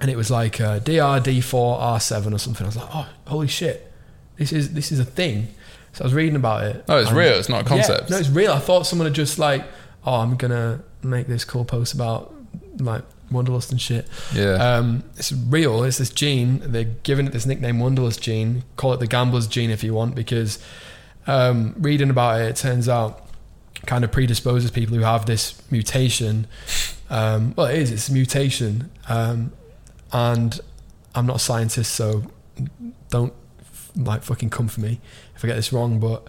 and 0.01 0.11
it 0.11 0.17
was 0.17 0.31
like 0.31 0.61
uh, 0.61 0.81
DRD4R7 0.81 2.35
or 2.35 2.39
something. 2.39 2.65
I 2.65 2.69
was 2.69 2.77
like, 2.77 2.89
oh, 2.95 3.09
holy 3.27 3.49
shit, 3.49 3.93
this 4.37 4.53
is 4.53 4.73
this 4.75 4.93
is 4.93 4.99
a 4.99 5.05
thing. 5.05 5.49
So 5.93 6.05
I 6.05 6.07
was 6.07 6.15
reading 6.15 6.37
about 6.37 6.65
it. 6.65 6.85
Oh, 6.89 6.99
it's 6.99 7.11
real. 7.13 7.33
It's 7.33 7.49
not 7.49 7.63
a 7.63 7.65
concept. 7.65 8.11
yeah, 8.11 8.17
no, 8.17 8.21
it's 8.21 8.29
real. 8.29 8.53
I 8.53 8.59
thought 8.61 8.87
someone 8.87 9.07
had 9.07 9.15
just 9.15 9.39
like, 9.39 9.65
oh, 10.07 10.15
I'm 10.15 10.37
gonna 10.37 10.83
make 11.03 11.27
this 11.27 11.45
cool 11.45 11.65
post 11.65 11.95
about 11.95 12.33
like 12.79 13.03
wanderlust 13.31 13.71
and 13.71 13.81
shit. 13.81 14.09
yeah. 14.35 14.55
Um, 14.55 15.05
it's 15.17 15.33
real. 15.33 15.83
It's 15.85 15.99
this 15.99 16.11
gene. 16.11 16.61
They're 16.65 16.85
giving 16.85 17.27
it 17.27 17.33
this 17.33 17.47
nickname, 17.47 17.79
wanderlust 17.81 18.23
gene. 18.23 18.65
Call 18.77 18.93
it 18.93 19.01
the 19.01 19.07
gambler's 19.07 19.47
gene 19.47 19.71
if 19.71 19.83
you 19.85 19.95
want, 19.95 20.15
because 20.15 20.59
um, 21.27 21.75
reading 21.79 22.11
about 22.11 22.41
it, 22.41 22.45
it 22.51 22.57
turns 22.57 22.89
out 22.89 23.27
kind 23.87 24.05
of 24.05 24.13
predisposes 24.13 24.71
people 24.71 24.97
who 24.97 25.03
have 25.03 25.27
this 25.27 25.61
mutation. 25.71 26.47
Um, 27.09 27.55
well, 27.57 27.67
it 27.67 27.79
is. 27.79 27.91
It's 27.91 28.09
a 28.09 28.13
mutation, 28.13 28.91
um, 29.09 29.53
and 30.13 30.59
I'm 31.15 31.27
not 31.27 31.37
a 31.37 31.41
scientist, 31.41 31.93
so 31.95 32.25
don't 33.11 33.33
like 33.97 34.23
fucking 34.23 34.51
come 34.51 34.69
for 34.69 34.81
me 34.81 35.01
if 35.35 35.45
I 35.45 35.49
get 35.49 35.57
this 35.57 35.73
wrong. 35.73 35.99
But 35.99 36.27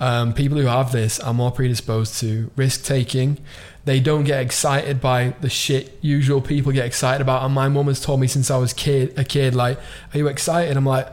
um, 0.00 0.32
people 0.34 0.58
who 0.58 0.66
have 0.66 0.92
this 0.92 1.20
are 1.20 1.32
more 1.34 1.50
predisposed 1.52 2.18
to 2.20 2.50
risk 2.56 2.84
taking. 2.84 3.38
They 3.84 4.00
don't 4.00 4.24
get 4.24 4.40
excited 4.40 5.00
by 5.00 5.34
the 5.40 5.50
shit 5.50 5.98
usual 6.00 6.40
people 6.40 6.72
get 6.72 6.86
excited 6.86 7.20
about. 7.20 7.44
And 7.44 7.54
my 7.54 7.68
mum 7.68 7.86
has 7.88 8.00
told 8.00 8.18
me 8.20 8.26
since 8.26 8.50
I 8.50 8.56
was 8.56 8.72
kid 8.72 9.16
a 9.18 9.24
kid, 9.24 9.54
like, 9.54 9.78
"Are 10.12 10.18
you 10.18 10.26
excited?" 10.26 10.76
I'm 10.76 10.86
like, 10.86 11.06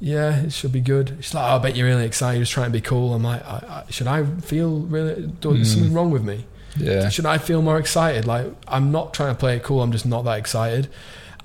"Yeah, 0.00 0.40
it 0.40 0.52
should 0.52 0.72
be 0.72 0.80
good." 0.80 1.18
She's 1.20 1.34
like, 1.34 1.44
oh, 1.44 1.56
"I 1.56 1.58
bet 1.58 1.76
you're 1.76 1.86
really 1.86 2.06
excited. 2.06 2.38
You're 2.38 2.44
just 2.44 2.52
trying 2.52 2.68
to 2.68 2.72
be 2.72 2.80
cool." 2.80 3.12
I'm 3.14 3.22
like, 3.22 3.44
I, 3.44 3.84
I, 3.86 3.90
"Should 3.90 4.06
I 4.06 4.24
feel 4.24 4.80
really? 4.80 5.26
Do, 5.40 5.50
Mm. 5.50 5.66
something 5.66 5.92
wrong 5.92 6.10
with 6.10 6.24
me?" 6.24 6.46
yeah. 6.76 7.08
Should 7.10 7.26
I 7.26 7.36
feel 7.38 7.60
more 7.62 7.78
excited? 7.78 8.26
Like 8.26 8.46
I'm 8.66 8.90
not 8.92 9.12
trying 9.12 9.34
to 9.34 9.38
play 9.38 9.56
it 9.56 9.62
cool. 9.62 9.82
I'm 9.82 9.92
just 9.92 10.06
not 10.06 10.24
that 10.24 10.38
excited. 10.38 10.88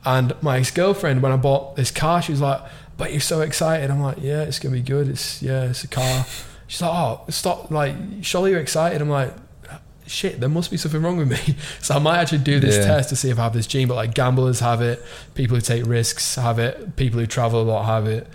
And 0.05 0.33
my 0.41 0.57
ex 0.59 0.71
girlfriend, 0.71 1.21
when 1.23 1.31
I 1.31 1.37
bought 1.37 1.75
this 1.75 1.89
car, 1.91 2.21
she 2.21 2.31
was 2.31 2.41
like, 2.41 2.61
"But 2.97 3.11
you're 3.11 3.21
so 3.21 3.41
excited." 3.41 3.89
I'm 3.89 4.01
like, 4.01 4.17
"Yeah, 4.21 4.41
it's 4.43 4.59
gonna 4.59 4.73
be 4.75 4.81
good. 4.81 5.07
It's 5.09 5.41
yeah, 5.41 5.63
it's 5.63 5.83
a 5.83 5.87
car." 5.87 6.25
She's 6.67 6.81
like, 6.81 6.91
"Oh, 6.93 7.21
stop! 7.29 7.71
Like, 7.71 7.95
surely 8.21 8.51
you're 8.51 8.59
excited." 8.59 9.01
I'm 9.01 9.09
like, 9.09 9.33
"Shit, 10.07 10.39
there 10.39 10.49
must 10.49 10.69
be 10.71 10.77
something 10.77 11.01
wrong 11.01 11.17
with 11.17 11.29
me." 11.31 11.55
So 11.81 11.95
I 11.95 11.99
might 11.99 12.17
actually 12.19 12.39
do 12.39 12.59
this 12.59 12.75
Yeah. 12.75 12.85
test 12.85 13.09
to 13.09 13.15
see 13.15 13.29
if 13.31 13.39
I 13.39 13.43
have 13.43 13.53
this 13.53 13.67
gene. 13.67 13.87
But 13.87 13.95
like 13.95 14.13
gamblers 14.13 14.59
have 14.59 14.81
it, 14.81 15.03
people 15.33 15.55
who 15.55 15.61
take 15.61 15.85
risks 15.85 16.35
have 16.35 16.59
it, 16.59 16.95
people 16.95 17.19
who 17.19 17.25
travel 17.25 17.61
a 17.61 17.63
lot 17.63 17.85
have 17.85 18.05
it. 18.07 18.27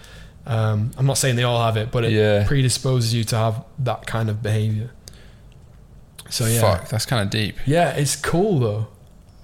Um, 0.46 0.90
I'm 0.96 1.06
not 1.06 1.18
saying 1.18 1.36
they 1.36 1.42
all 1.44 1.62
have 1.62 1.76
it, 1.76 1.92
but 1.92 2.04
it 2.04 2.12
Yeah. 2.12 2.44
predisposes 2.46 3.14
you 3.14 3.22
to 3.24 3.36
have 3.36 3.62
that 3.80 4.06
kind 4.06 4.28
of 4.30 4.42
behavior. 4.42 4.90
So 6.30 6.46
yeah, 6.46 6.60
Fuck, 6.60 6.88
that's 6.88 7.06
kind 7.06 7.22
of 7.22 7.30
deep. 7.30 7.56
yeah, 7.66 7.90
it's 7.90 8.16
cool 8.16 8.58
though. 8.60 8.88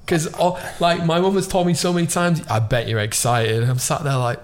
Because, 0.06 0.32
like, 0.80 1.04
my 1.04 1.18
mum 1.20 1.34
has 1.34 1.48
told 1.48 1.66
me 1.66 1.74
so 1.74 1.92
many 1.92 2.06
times, 2.06 2.40
I 2.48 2.60
bet 2.60 2.86
you're 2.86 3.00
excited. 3.00 3.64
I'm 3.64 3.78
sat 3.78 4.04
there 4.04 4.16
like, 4.16 4.38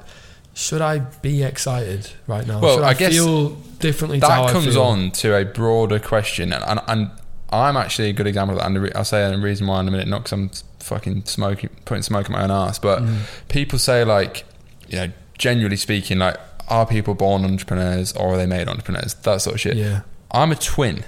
should 0.55 0.81
I 0.83 0.99
be 0.99 1.45
excited 1.45 2.11
right 2.27 2.45
now? 2.47 2.61
Well, 2.61 2.77
should 2.79 2.85
I 2.85 2.89
I, 2.89 2.95
guess 2.95 3.13
feel 3.13 3.51
differently 3.79 4.19
That 4.19 4.51
comes 4.51 4.77
on 4.77 5.13
to 5.13 5.37
a 5.37 5.45
broader 5.45 6.01
question, 6.01 6.53
and, 6.53 6.65
and, 6.67 6.81
and 6.89 7.11
I'm 7.51 7.77
actually 7.77 8.09
a 8.09 8.13
good 8.13 8.27
example 8.27 8.57
of 8.57 8.61
that. 8.61 8.67
And 8.67 8.83
re- 8.83 8.93
I'll 8.95 9.05
say 9.05 9.31
the 9.31 9.39
reason 9.39 9.67
why 9.69 9.81
in 9.81 9.87
a 9.89 9.91
minute, 9.93 10.09
not 10.09 10.25
because 10.25 10.33
I'm 10.33 10.51
fucking 10.81 11.27
smoking, 11.27 11.71
putting 11.85 12.03
smoke 12.03 12.27
in 12.27 12.33
my 12.33 12.43
own 12.43 12.51
ass, 12.51 12.79
but 12.81 13.01
Mm. 13.03 13.19
people 13.49 13.79
say 13.79 14.05
like, 14.05 14.45
you 14.89 14.97
know, 14.99 15.13
generally 15.39 15.77
speaking, 15.77 16.19
like, 16.19 16.37
are 16.69 16.87
people 16.87 17.15
born 17.15 17.45
entrepreneurs 17.45 18.13
or 18.15 18.35
are 18.35 18.37
they 18.37 18.47
made 18.47 18.69
entrepreneurs? 18.69 19.15
That 19.15 19.41
sort 19.43 19.55
of 19.55 19.61
shit. 19.61 19.77
Yeah. 19.77 20.01
I'm 20.33 20.51
a 20.51 20.57
twin. 20.57 21.05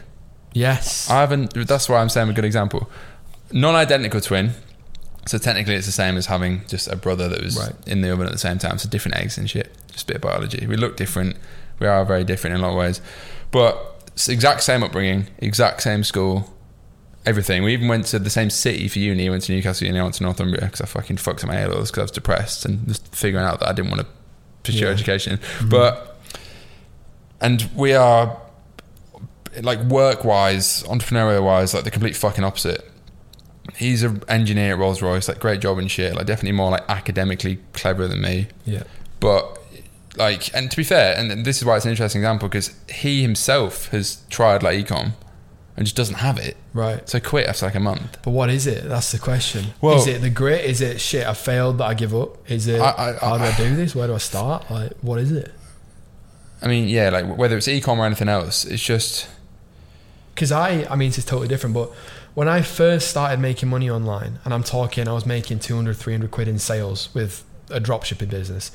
Yes. 0.52 1.10
I 1.10 1.20
haven't. 1.20 1.54
That's 1.66 1.88
why 1.88 2.00
I'm 2.00 2.08
saying 2.08 2.24
I'm 2.26 2.30
a 2.30 2.34
good 2.34 2.44
example. 2.44 2.88
Non-identical 3.54 4.20
twin. 4.20 4.52
So 5.26 5.38
technically, 5.38 5.74
it's 5.76 5.86
the 5.86 5.92
same 5.92 6.16
as 6.18 6.26
having 6.26 6.62
just 6.68 6.86
a 6.88 6.96
brother 6.96 7.28
that 7.30 7.42
was 7.42 7.56
Right. 7.56 7.72
in 7.86 8.02
the 8.02 8.12
oven 8.12 8.26
at 8.26 8.32
the 8.32 8.38
same 8.38 8.58
time. 8.58 8.76
So 8.78 8.88
different 8.90 9.16
eggs 9.16 9.38
and 9.38 9.48
shit. 9.48 9.72
Just 9.92 10.04
a 10.04 10.06
bit 10.08 10.16
of 10.16 10.22
biology. 10.22 10.66
We 10.66 10.76
look 10.76 10.96
different. 10.98 11.36
We 11.78 11.86
are 11.86 12.04
very 12.04 12.24
different 12.24 12.54
in 12.56 12.60
a 12.60 12.64
lot 12.64 12.72
of 12.72 12.76
ways. 12.78 13.00
But 13.50 13.78
exact 14.28 14.62
same 14.64 14.82
upbringing, 14.82 15.28
exact 15.38 15.82
same 15.82 16.04
school, 16.04 16.52
everything. 17.24 17.62
We 17.62 17.72
even 17.72 17.88
went 17.88 18.06
to 18.06 18.18
the 18.18 18.28
same 18.28 18.50
city 18.50 18.86
for 18.88 18.98
uni. 18.98 19.30
went 19.30 19.44
to 19.44 19.52
Newcastle 19.52 19.86
Uni. 19.86 19.98
I 19.98 20.02
went 20.02 20.16
to 20.16 20.24
Northumbria 20.24 20.62
because 20.66 20.80
I 20.82 20.86
fucking 20.86 21.16
fucked 21.16 21.42
up 21.44 21.48
my 21.48 21.56
A 21.60 21.68
levels 21.68 21.90
because 21.90 22.00
I 22.00 22.04
was 22.04 22.10
depressed 22.10 22.64
and 22.66 22.86
just 22.88 23.14
figuring 23.14 23.46
out 23.46 23.60
that 23.60 23.68
I 23.68 23.72
didn't 23.72 23.90
want 23.92 24.02
to 24.02 24.06
pursue 24.64 24.84
Yeah. 24.86 24.90
education. 24.90 25.38
Mhm. 25.60 25.70
But 25.70 26.18
and 27.40 27.70
we 27.74 27.94
are 27.94 28.36
like 29.62 29.80
work 29.84 30.24
wise, 30.24 30.82
entrepreneurial 30.84 31.44
wise, 31.44 31.72
like 31.72 31.84
the 31.84 31.90
complete 31.90 32.16
fucking 32.16 32.44
opposite. 32.44 32.90
He's 33.76 34.02
an 34.02 34.22
engineer 34.28 34.72
at 34.74 34.78
Rolls 34.78 35.02
Royce, 35.02 35.28
like 35.28 35.40
great 35.40 35.60
job 35.60 35.78
and 35.78 35.90
shit. 35.90 36.14
Like 36.14 36.26
definitely 36.26 36.52
more 36.52 36.70
like 36.70 36.84
academically 36.88 37.58
clever 37.72 38.06
than 38.08 38.20
me. 38.20 38.48
yeah. 38.64 38.84
But 39.20 39.58
like, 40.16 40.54
and 40.54 40.70
to 40.70 40.76
be 40.76 40.84
fair, 40.84 41.16
and 41.18 41.44
this 41.44 41.58
is 41.58 41.64
why 41.64 41.76
it's 41.76 41.84
an 41.84 41.90
interesting 41.90 42.20
example 42.22 42.48
because 42.48 42.74
he 42.92 43.22
himself 43.22 43.88
has 43.88 44.22
tried 44.30 44.62
like 44.62 44.86
ecom 44.86 45.12
and 45.76 45.86
just 45.86 45.96
doesn't 45.96 46.16
have 46.16 46.38
it. 46.38 46.56
Right. 46.72 47.08
So 47.08 47.18
quit 47.18 47.46
after 47.48 47.66
like 47.66 47.74
a 47.74 47.80
month. 47.80 48.18
But 48.22 48.30
what 48.30 48.48
is 48.50 48.66
it? 48.68 48.84
That's 48.88 49.10
the 49.10 49.18
question. 49.18 49.66
Well- 49.80 49.96
is 49.96 50.06
it 50.06 50.20
the 50.20 50.30
grit? 50.30 50.64
Is 50.64 50.80
it 50.80 51.00
shit? 51.00 51.26
I 51.26 51.34
failed 51.34 51.78
that 51.78 51.84
I 51.86 51.94
give 51.94 52.14
up. 52.14 52.48
Is 52.50 52.68
it 52.68 52.80
I- 52.80 53.10
I- 53.10 53.26
how 53.26 53.38
do 53.38 53.44
I 53.44 53.56
do 53.56 53.74
this? 53.74 53.94
Where 53.94 54.06
do 54.06 54.14
I 54.14 54.18
start? 54.18 54.70
Like, 54.70 54.92
what 55.00 55.18
is 55.18 55.32
it? 55.32 55.52
I 56.62 56.68
mean, 56.68 56.88
yeah, 56.88 57.10
like 57.10 57.36
whether 57.36 57.56
it's 57.56 57.66
ecom 57.66 57.98
or 57.98 58.06
anything 58.06 58.28
else, 58.28 58.64
it's 58.64 58.82
just 58.82 59.26
because 60.34 60.52
I, 60.52 60.86
I 60.90 60.96
mean, 60.96 61.08
it's 61.08 61.24
totally 61.24 61.48
different, 61.48 61.74
but 61.74 61.90
when 62.34 62.48
I 62.48 62.62
first 62.62 63.08
started 63.08 63.38
making 63.40 63.68
money 63.68 63.88
online, 63.90 64.38
and 64.44 64.52
I'm 64.52 64.64
talking, 64.64 65.06
I 65.08 65.12
was 65.12 65.24
making 65.26 65.60
200, 65.60 65.96
300 65.96 66.30
quid 66.30 66.48
in 66.48 66.58
sales 66.58 67.08
with 67.14 67.44
a 67.70 67.80
dropshipping 67.80 68.28
business. 68.30 68.70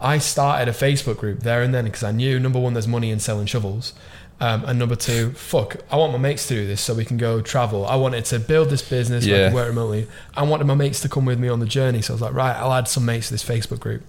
I 0.00 0.18
started 0.18 0.68
a 0.68 0.72
Facebook 0.72 1.16
group 1.18 1.40
there 1.40 1.60
and 1.60 1.74
then 1.74 1.84
because 1.86 2.04
I 2.04 2.12
knew 2.12 2.38
number 2.38 2.58
one, 2.60 2.72
there's 2.72 2.86
money 2.86 3.10
in 3.10 3.18
selling 3.18 3.46
shovels. 3.46 3.94
Um, 4.40 4.64
and 4.64 4.78
number 4.78 4.94
two, 4.94 5.32
fuck, 5.32 5.78
I 5.90 5.96
want 5.96 6.12
my 6.12 6.18
mates 6.18 6.46
to 6.46 6.54
do 6.54 6.66
this 6.68 6.80
so 6.80 6.94
we 6.94 7.04
can 7.04 7.16
go 7.16 7.40
travel. 7.40 7.84
I 7.84 7.96
wanted 7.96 8.24
to 8.26 8.38
build 8.38 8.70
this 8.70 8.82
business, 8.88 9.26
where 9.26 9.34
I 9.34 9.38
Yeah. 9.38 9.48
could 9.48 9.54
work 9.56 9.66
remotely. 9.68 10.06
I 10.36 10.44
wanted 10.44 10.68
my 10.68 10.74
mates 10.76 11.00
to 11.00 11.08
come 11.08 11.24
with 11.24 11.40
me 11.40 11.48
on 11.48 11.58
the 11.58 11.66
journey. 11.66 12.00
So 12.02 12.12
I 12.12 12.14
was 12.14 12.22
like, 12.22 12.34
right, 12.34 12.54
I'll 12.56 12.72
add 12.72 12.86
some 12.86 13.04
mates 13.04 13.26
to 13.28 13.34
this 13.34 13.42
Facebook 13.42 13.80
group. 13.80 14.02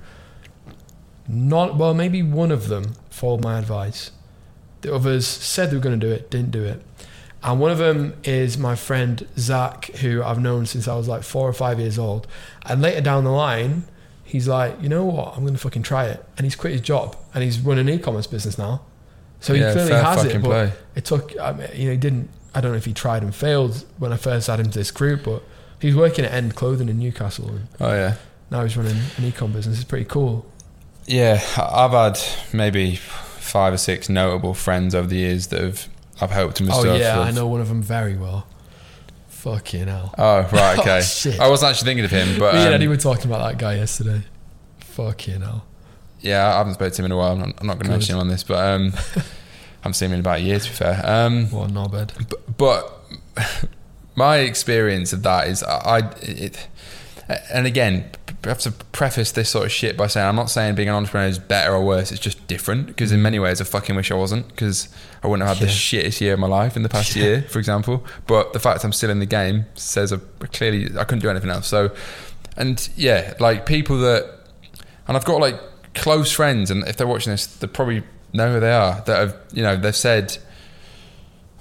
Not, 1.28 1.76
well, 1.78 1.96
maybe 1.96 2.22
one 2.24 2.52
of 2.52 2.68
them 2.68 2.94
followed 3.10 3.44
my 3.44 3.58
advice. 3.58 4.12
The 4.82 4.94
others 4.94 5.26
said 5.28 5.72
they 5.72 5.76
were 5.76 5.82
going 5.82 6.00
to 6.00 6.08
do 6.08 6.12
it, 6.14 6.30
didn't 6.30 6.52
do 6.52 6.64
it. 6.64 6.82
And 7.42 7.60
one 7.60 7.72
of 7.72 7.78
them 7.78 8.16
is 8.24 8.58
my 8.58 8.76
friend 8.76 9.26
Zach, 9.38 9.86
who 10.02 10.22
I've 10.22 10.40
known 10.42 10.66
since 10.66 10.88
I 10.88 10.96
was 10.96 11.08
like 11.08 11.24
four 11.24 11.48
or 11.48 11.54
five 11.54 11.80
years 11.80 11.98
old. 11.98 12.28
And 12.66 12.82
later 12.82 13.00
down 13.02 13.24
the 13.24 13.32
line, 13.32 13.84
he's 14.26 14.48
like, 14.48 14.82
you 14.82 14.90
know 14.90 15.06
what, 15.06 15.38
I'm 15.38 15.46
gonna 15.46 15.58
fucking 15.58 15.84
try 15.84 16.06
it, 16.08 16.24
and 16.38 16.46
he's 16.46 16.56
quit 16.56 16.74
his 16.74 16.82
job 16.82 17.16
and 17.34 17.44
he's 17.44 17.60
running 17.60 17.88
an 17.88 17.94
e-commerce 17.96 18.28
business 18.28 18.58
now. 18.58 18.82
So 19.40 19.54
he 19.54 19.62
Yeah, 19.62 19.72
clearly 19.72 19.94
has 19.94 20.26
it, 20.26 20.42
but 20.42 20.50
play. 20.50 20.74
it 20.96 21.06
took. 21.06 21.40
I 21.40 21.54
mean, 21.54 21.68
you 21.74 21.86
know, 21.86 21.92
he 21.92 21.98
didn't. 21.98 22.30
I 22.54 22.60
don't 22.60 22.72
know 22.72 22.78
if 22.78 22.84
he 22.86 22.94
tried 22.94 23.24
and 23.24 23.34
failed 23.34 23.86
when 24.00 24.12
I 24.12 24.18
first 24.18 24.50
added 24.50 24.66
him 24.66 24.72
to 24.74 24.80
this 24.80 24.92
group, 24.92 25.24
but 25.24 25.42
he 25.80 25.88
was 25.88 25.96
working 25.96 26.26
at 26.26 26.34
End 26.34 26.56
Clothing 26.56 26.90
in 26.90 27.00
Newcastle, 27.00 27.48
and 27.48 27.68
Oh 27.80 27.94
yeah. 27.94 28.16
now 28.52 28.64
he's 28.64 28.76
running 28.76 28.98
an 29.18 29.24
e 29.24 29.32
commerce 29.32 29.56
business. 29.66 29.78
It's 29.78 29.86
pretty 29.88 30.04
cool. 30.06 30.46
Yeah, 31.06 31.42
I've 31.58 31.92
had 31.92 32.20
maybe 32.52 32.96
five 32.98 33.72
or 33.74 33.78
six 33.78 34.10
notable 34.10 34.54
friends 34.54 34.94
over 34.94 35.08
the 35.08 35.16
years 35.16 35.48
that 35.48 35.62
have 35.62 35.88
I've 36.22 36.32
helped 36.32 36.60
him 36.60 36.68
with 36.68 36.76
Oh 36.76 36.82
stuff. 36.82 37.00
yeah, 37.00 37.20
I 37.20 37.32
know 37.32 37.48
one 37.48 37.62
of 37.62 37.68
them 37.70 37.82
very 37.82 38.16
well. 38.16 38.46
Fucking 39.30 39.88
hell. 39.88 40.14
Oh 40.18 40.42
right, 40.52 40.78
Oh, 40.78 40.82
okay. 40.82 41.02
shit. 41.02 41.40
I 41.40 41.50
wasn't 41.50 41.72
actually 41.72 41.86
thinking 41.86 42.06
of 42.06 42.12
him, 42.12 42.38
but 42.40 42.54
Me 42.54 42.60
and 42.60 42.68
um, 42.70 42.74
Eddie 42.74 42.88
were 42.88 42.98
talking 42.98 43.26
about 43.28 43.48
that 43.48 43.58
guy 43.58 43.76
yesterday. 43.76 44.22
Fucking 44.80 45.42
hell. 45.42 45.66
yeah, 46.20 46.46
I 46.54 46.58
haven't 46.58 46.74
spoken 46.74 46.94
to 46.94 47.02
him 47.02 47.06
in 47.06 47.12
a 47.14 47.18
while. 47.18 47.32
I'm 47.34 47.40
not, 47.40 47.64
not 47.64 47.74
going 47.76 47.86
to 47.86 47.90
mention 47.92 48.16
him 48.16 48.22
on 48.22 48.28
this, 48.28 48.44
but 48.44 48.58
um, 48.58 48.92
I 48.96 49.00
haven't 49.82 49.94
seen 49.94 50.10
him 50.10 50.16
in 50.16 50.20
about 50.20 50.40
a 50.40 50.42
year. 50.42 50.60
To 50.60 50.70
be 50.70 50.76
fair, 50.76 51.02
um, 51.06 51.50
What 51.52 51.70
a 51.70 51.74
knobhead. 51.74 52.28
but, 52.30 52.58
but 52.58 53.02
my 54.16 54.38
experience 54.40 55.14
of 55.14 55.24
that 55.24 55.48
is 55.48 55.64
I, 55.64 55.78
I 56.00 56.00
it, 56.22 56.68
and 57.54 57.66
again 57.66 58.10
have 58.46 58.60
to 58.60 58.72
preface 58.72 59.32
this 59.34 59.50
sort 59.50 59.66
of 59.66 59.72
shit 59.72 59.98
by 59.98 60.08
saying 60.08 60.28
I'm 60.28 60.36
not 60.36 60.50
saying 60.50 60.76
being 60.76 60.88
an 60.88 60.96
entrepreneur 60.96 61.28
is 61.28 61.40
better 61.40 61.74
or 61.74 61.84
worse 61.84 62.12
it's 62.12 62.22
just 62.22 62.46
different. 62.48 62.88
Because 62.88 63.12
in 63.12 63.22
many 63.22 63.40
ways 63.40 63.60
I 63.60 63.66
fucking 63.66 63.96
wish 63.96 64.12
I 64.12 64.16
wasn't 64.16 64.48
because 64.48 64.88
I 65.24 65.28
wouldn't 65.28 65.48
have 65.48 65.58
had 65.58 65.68
the 65.68 65.72
shittest 65.72 66.22
year 66.22 66.34
of 66.34 66.40
my 66.40 66.48
life 66.48 66.78
in 66.78 66.84
the 66.84 66.90
past 66.90 67.16
year 67.16 67.42
for 67.44 67.60
example. 67.60 68.06
But 68.28 68.54
the 68.54 68.60
fact 68.60 68.84
I'm 68.84 68.94
still 68.94 69.10
in 69.10 69.20
the 69.20 69.26
game 69.26 69.66
says 69.76 70.14
I 70.14 70.18
clearly 70.54 70.86
I 70.98 71.04
couldn't 71.04 71.20
do 71.20 71.30
anything 71.30 71.50
else. 71.50 71.68
So 71.68 71.92
and 72.56 72.90
yeah 72.96 73.34
like 73.40 73.66
people 73.66 73.98
that 74.00 74.46
and 75.08 75.18
I've 75.18 75.26
got 75.26 75.42
like 75.42 75.60
close 75.96 76.32
friends 76.32 76.72
and 76.72 76.88
if 76.88 76.98
they're 76.98 77.08
watching 77.08 77.32
this 77.32 77.46
they 77.46 77.68
probably 77.68 78.04
know 78.32 78.54
who 78.54 78.60
they 78.60 78.72
are 78.72 79.02
that 79.06 79.18
have 79.18 79.38
you 79.52 79.64
know 79.64 79.76
they've 79.76 79.96
said 79.96 80.38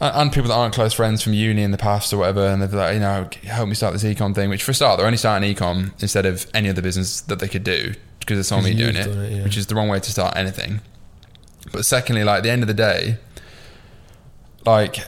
and 0.01 0.33
people 0.33 0.49
that 0.49 0.55
aren't 0.55 0.75
close 0.75 0.93
friends 0.93 1.23
from 1.23 1.33
uni 1.33 1.62
in 1.62 1.70
the 1.70 1.79
past 1.79 2.12
or 2.12 2.19
whatever, 2.19 2.47
and 2.47 2.62
they're 2.62 2.69
like, 2.69 2.95
you 2.95 3.01
know, 3.01 3.29
help 3.45 3.69
me 3.69 3.75
start 3.75 3.93
this 3.93 4.05
ecom 4.05 4.35
thing. 4.35 4.49
Which 4.49 4.62
for 4.62 4.70
a 4.70 4.75
start, 4.75 4.99
they're 4.99 5.07
only 5.07 5.19
starting 5.19 5.55
ecom 5.55 5.93
instead 6.01 6.27
of 6.27 6.47
any 6.55 6.69
other 6.69 6.83
business 6.83 7.20
that 7.23 7.41
they 7.41 7.49
could 7.49 7.65
do 7.65 7.95
because 8.20 8.39
they 8.39 8.43
saw 8.43 8.61
me 8.61 8.75
doing 8.75 8.95
it, 8.95 9.07
it, 9.07 9.33
yeah. 9.33 9.43
which 9.43 9.57
is 9.57 9.66
the 9.66 9.75
wrong 9.75 9.89
way 9.89 9.99
to 9.99 10.11
start 10.11 10.37
anything. 10.37 10.81
But 11.73 11.85
secondly, 11.85 12.25
like 12.25 12.39
at 12.39 12.43
the 12.45 12.51
end 12.51 12.62
of 12.62 12.69
the 12.69 12.75
day, 12.75 13.19
like 14.65 14.99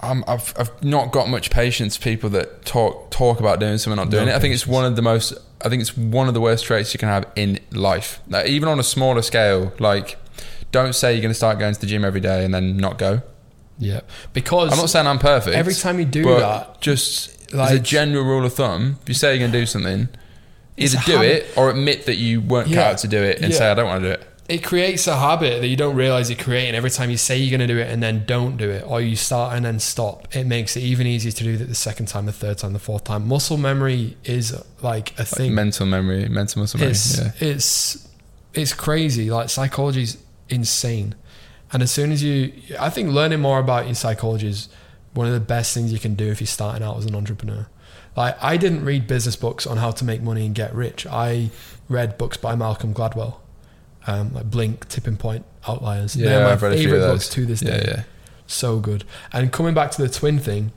I'm, 0.00 0.24
I've 0.26 0.52
I've 0.58 0.82
not 0.82 1.12
got 1.12 1.28
much 1.28 1.50
patience 1.50 1.98
people 1.98 2.30
that 2.30 2.64
talk 2.64 3.10
talk 3.10 3.40
about 3.40 3.60
doing 3.60 3.78
something, 3.78 4.00
and 4.00 4.10
not 4.10 4.14
doing 4.14 4.26
No 4.26 4.32
it. 4.32 4.36
I 4.36 4.38
think 4.40 4.54
it's 4.54 4.66
one 4.66 4.84
of 4.84 4.96
the 4.96 5.02
most. 5.02 5.34
I 5.64 5.68
think 5.68 5.80
it's 5.80 5.96
one 5.96 6.28
of 6.28 6.34
the 6.34 6.40
worst 6.40 6.64
traits 6.64 6.92
you 6.92 6.98
can 6.98 7.08
have 7.08 7.30
in 7.36 7.60
life. 7.70 8.20
Like, 8.28 8.46
even 8.46 8.68
on 8.68 8.80
a 8.80 8.82
smaller 8.82 9.22
scale, 9.22 9.72
like 9.78 10.16
don't 10.72 10.94
say 10.94 11.12
you're 11.12 11.22
going 11.22 11.30
to 11.30 11.34
start 11.36 11.58
going 11.58 11.72
to 11.74 11.80
the 11.80 11.86
gym 11.86 12.04
every 12.04 12.20
day 12.20 12.44
and 12.44 12.52
then 12.52 12.76
not 12.76 12.98
go. 12.98 13.22
Yeah. 13.78 14.00
Because 14.32 14.72
I'm 14.72 14.78
not 14.78 14.90
saying 14.90 15.06
I'm 15.06 15.18
perfect. 15.18 15.56
every 15.56 15.74
time 15.74 15.98
you 15.98 16.04
do 16.04 16.24
that, 16.24 16.80
just 16.80 17.52
as 17.54 17.72
a 17.72 17.78
general 17.78 18.24
rule 18.24 18.44
of 18.44 18.54
thumb, 18.54 18.98
if 19.02 19.08
you 19.08 19.14
say 19.14 19.30
you're 19.32 19.38
going 19.40 19.52
to 19.52 19.58
do 19.60 19.66
something, 19.66 20.08
either 20.76 20.98
do 21.06 21.12
habit. 21.12 21.26
it 21.44 21.52
or 21.56 21.70
admit 21.70 22.06
that 22.06 22.16
you 22.16 22.40
weren't 22.40 22.68
Yeah. 22.68 22.76
cut 22.76 22.86
out 22.92 22.98
to 22.98 23.08
do 23.08 23.22
it 23.22 23.40
and 23.40 23.52
Yeah. 23.52 23.58
say 23.58 23.70
I 23.70 23.74
don't 23.74 23.86
want 23.86 24.02
to 24.02 24.08
do 24.08 24.12
it. 24.14 24.26
it 24.48 24.58
creates 24.64 25.06
a 25.06 25.16
habit 25.16 25.60
that 25.60 25.68
you 25.68 25.76
don't 25.76 25.94
realize 25.94 26.28
you're 26.28 26.38
creating 26.38 26.74
every 26.74 26.90
time 26.90 27.08
you 27.10 27.16
say 27.16 27.38
you're 27.38 27.56
going 27.56 27.66
to 27.66 27.72
do 27.72 27.78
it 27.80 27.88
and 27.90 28.02
then 28.02 28.24
don't 28.26 28.56
do 28.56 28.68
it 28.70 28.82
or 28.86 29.00
you 29.00 29.14
start 29.16 29.54
and 29.54 29.64
then 29.64 29.78
stop 29.78 30.34
it 30.34 30.44
makes 30.46 30.76
it 30.76 30.80
even 30.80 31.06
easier 31.06 31.30
to 31.32 31.44
do 31.44 31.52
it 31.54 31.68
the 31.68 31.74
second 31.74 32.06
time 32.06 32.26
the 32.26 32.32
third 32.32 32.58
time 32.58 32.72
the 32.72 32.78
fourth 32.78 33.04
time 33.04 33.26
muscle 33.28 33.56
memory 33.56 34.16
is 34.24 34.52
like 34.82 35.12
a 35.18 35.20
Like 35.22 35.28
thing 35.28 35.54
mental 35.54 35.86
memory, 35.86 36.28
mental 36.28 36.60
muscle 36.60 36.78
memory. 36.80 36.90
it's 36.90 37.18
yeah. 37.18 37.30
it's 37.40 38.08
it's 38.52 38.72
crazy 38.74 39.30
like 39.30 39.48
psychology's 39.48 40.16
insane 40.52 41.14
and 41.72 41.82
as 41.82 41.90
soon 41.90 42.12
as 42.12 42.22
you 42.22 42.52
i 42.78 42.88
think 42.90 43.10
learning 43.10 43.40
more 43.40 43.58
about 43.58 43.86
your 43.86 43.94
psychology 43.94 44.46
is 44.48 44.68
one 45.14 45.26
of 45.26 45.32
the 45.32 45.40
best 45.40 45.74
things 45.74 45.92
you 45.92 45.98
can 45.98 46.14
do 46.14 46.26
if 46.30 46.40
you're 46.40 46.46
starting 46.46 46.82
out 46.82 46.96
as 46.98 47.04
an 47.06 47.14
entrepreneur 47.14 47.66
like 48.16 48.36
i 48.42 48.56
didn't 48.56 48.84
read 48.84 49.06
business 49.06 49.36
books 49.36 49.66
on 49.66 49.76
how 49.78 49.90
to 49.90 50.04
make 50.04 50.20
money 50.22 50.44
and 50.46 50.54
get 50.54 50.74
rich 50.74 51.06
i 51.06 51.50
read 51.88 52.16
books 52.18 52.36
by 52.36 52.54
malcolm 52.54 52.92
gladwell 52.94 53.36
um, 54.06 54.32
like 54.34 54.50
blink 54.50 54.88
tipping 54.88 55.16
point 55.16 55.44
outliers 55.68 56.16
Yeah, 56.16 56.28
they're 56.28 56.44
my 56.44 56.52
I've 56.52 56.62
read 56.62 56.72
a 56.72 56.76
few 56.76 56.90
favorite 56.90 57.06
books 57.06 57.28
to 57.30 57.46
this 57.46 57.62
Yeah, 57.62 57.76
day 57.78 57.84
yeah. 57.86 58.02
so 58.48 58.80
good. 58.80 59.04
And 59.32 59.52
coming 59.52 59.74
back 59.74 59.92
to 59.92 60.02
the 60.02 60.08
twin 60.08 60.40
thing, 60.40 60.72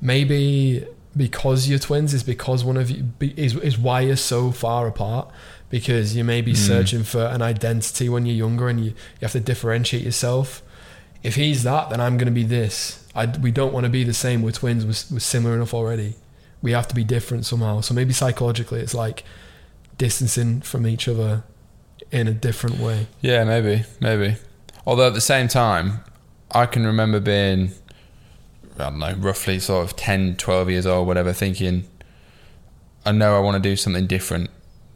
maybe 0.00 0.86
because 1.16 1.68
you're 1.68 1.78
twins 1.78 2.14
is 2.14 2.22
because 2.22 2.64
one 2.64 2.76
of 2.76 2.90
you 2.90 3.10
is 3.20 3.54
is 3.56 3.76
why 3.78 4.00
you're 4.00 4.16
so 4.16 4.50
far 4.50 4.86
apart. 4.86 5.30
Because 5.70 6.14
you 6.16 6.24
may 6.24 6.40
be 6.42 6.52
Mm. 6.52 6.56
searching 6.56 7.04
for 7.04 7.24
an 7.26 7.40
identity 7.42 8.08
when 8.08 8.26
you're 8.26 8.36
younger, 8.36 8.68
and 8.68 8.80
you, 8.80 8.86
you 8.90 9.22
have 9.22 9.32
to 9.32 9.40
differentiate 9.40 10.02
yourself. 10.04 10.62
If 11.22 11.36
he's 11.36 11.62
that, 11.62 11.90
then 11.90 12.00
I'm 12.00 12.16
going 12.18 12.26
to 12.26 12.32
be 12.32 12.42
this. 12.44 13.04
I, 13.14 13.26
we 13.26 13.50
don't 13.52 13.72
want 13.72 13.84
to 13.84 13.90
be 13.90 14.02
the 14.04 14.14
same. 14.14 14.42
We're 14.42 14.50
twins. 14.52 14.84
We're, 14.84 15.14
we're 15.16 15.20
similar 15.20 15.54
enough 15.54 15.72
already. 15.74 16.14
We 16.62 16.72
have 16.72 16.88
to 16.88 16.94
be 16.94 17.04
different 17.04 17.46
somehow. 17.46 17.80
So 17.82 17.94
maybe 17.94 18.12
psychologically, 18.12 18.80
it's 18.80 18.94
like 18.94 19.24
distancing 19.98 20.60
from 20.60 20.86
each 20.86 21.06
other 21.08 21.44
in 22.10 22.26
a 22.26 22.32
different 22.32 22.78
way. 22.78 23.06
Yeah, 23.20 23.44
maybe, 23.44 23.84
maybe. 24.00 24.36
Although 24.86 25.06
at 25.08 25.14
the 25.14 25.20
same 25.20 25.46
time, 25.48 26.00
I 26.50 26.66
can 26.66 26.84
remember 26.86 27.20
being, 27.20 27.72
I 28.78 28.84
don't 28.84 28.98
know, 28.98 29.14
roughly 29.18 29.58
sort 29.60 29.84
of 29.84 29.96
10, 29.96 30.36
12 30.36 30.70
years 30.70 30.86
old, 30.86 31.06
whatever, 31.06 31.32
thinking, 31.32 31.84
I 33.06 33.12
know 33.12 33.36
I 33.36 33.40
want 33.40 33.62
to 33.62 33.68
do 33.68 33.76
something 33.76 34.06
different, 34.06 34.50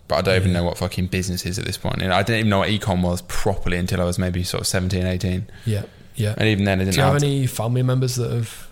but 0.09 0.17
I 0.17 0.21
don't 0.23 0.37
even 0.37 0.53
know 0.53 0.65
what 0.65 0.79
fucking 0.79 1.07
business 1.07 1.47
is 1.47 1.59
at 1.59 1.65
this 1.65 1.77
point. 1.77 2.03
And 2.03 2.13
I 2.13 2.23
didn't 2.23 2.41
even 2.41 2.51
know 2.51 2.59
what 2.59 2.69
ecom 2.69 3.03
was 3.03 3.23
properly 3.23 3.77
until 3.79 4.01
I 4.01 4.05
was 4.05 4.19
maybe 4.19 4.43
sort 4.43 4.61
of 4.63 4.67
17, 4.67 5.05
18. 5.07 5.47
Yeah, 5.65 5.85
yeah. 6.15 6.35
And 6.37 6.49
even 6.49 6.65
then, 6.65 6.81
I 6.81 6.85
didn't 6.85 6.95
Do 6.95 7.01
you 7.01 7.05
have 7.05 7.15
have. 7.15 7.23
any 7.23 7.47
family 7.47 7.83
members 7.83 8.17
that 8.17 8.31
have? 8.31 8.69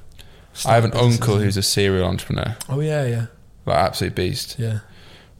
I 0.66 0.74
have 0.74 0.84
an 0.84 0.92
uncle 0.94 1.38
who's 1.38 1.56
a 1.56 1.62
serial 1.62 2.06
entrepreneur, 2.06 2.56
Oh 2.68 2.80
yeah, 2.80 3.06
yeah, 3.06 3.26
like 3.64 3.76
absolute 3.78 4.14
beast, 4.14 4.56
yeah. 4.58 4.80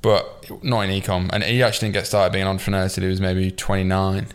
but 0.01 0.48
not 0.64 0.81
in 0.82 0.90
ecom. 1.02 1.28
And 1.32 1.44
he 1.44 1.62
actually 1.62 1.89
didn't 1.89 1.94
get 1.94 2.06
started 2.06 2.32
being 2.32 2.43
an 2.44 2.48
entrepreneur 2.48 2.85
until 2.85 3.05
he 3.05 3.10
was 3.10 3.20
maybe 3.20 3.51
29. 3.51 4.27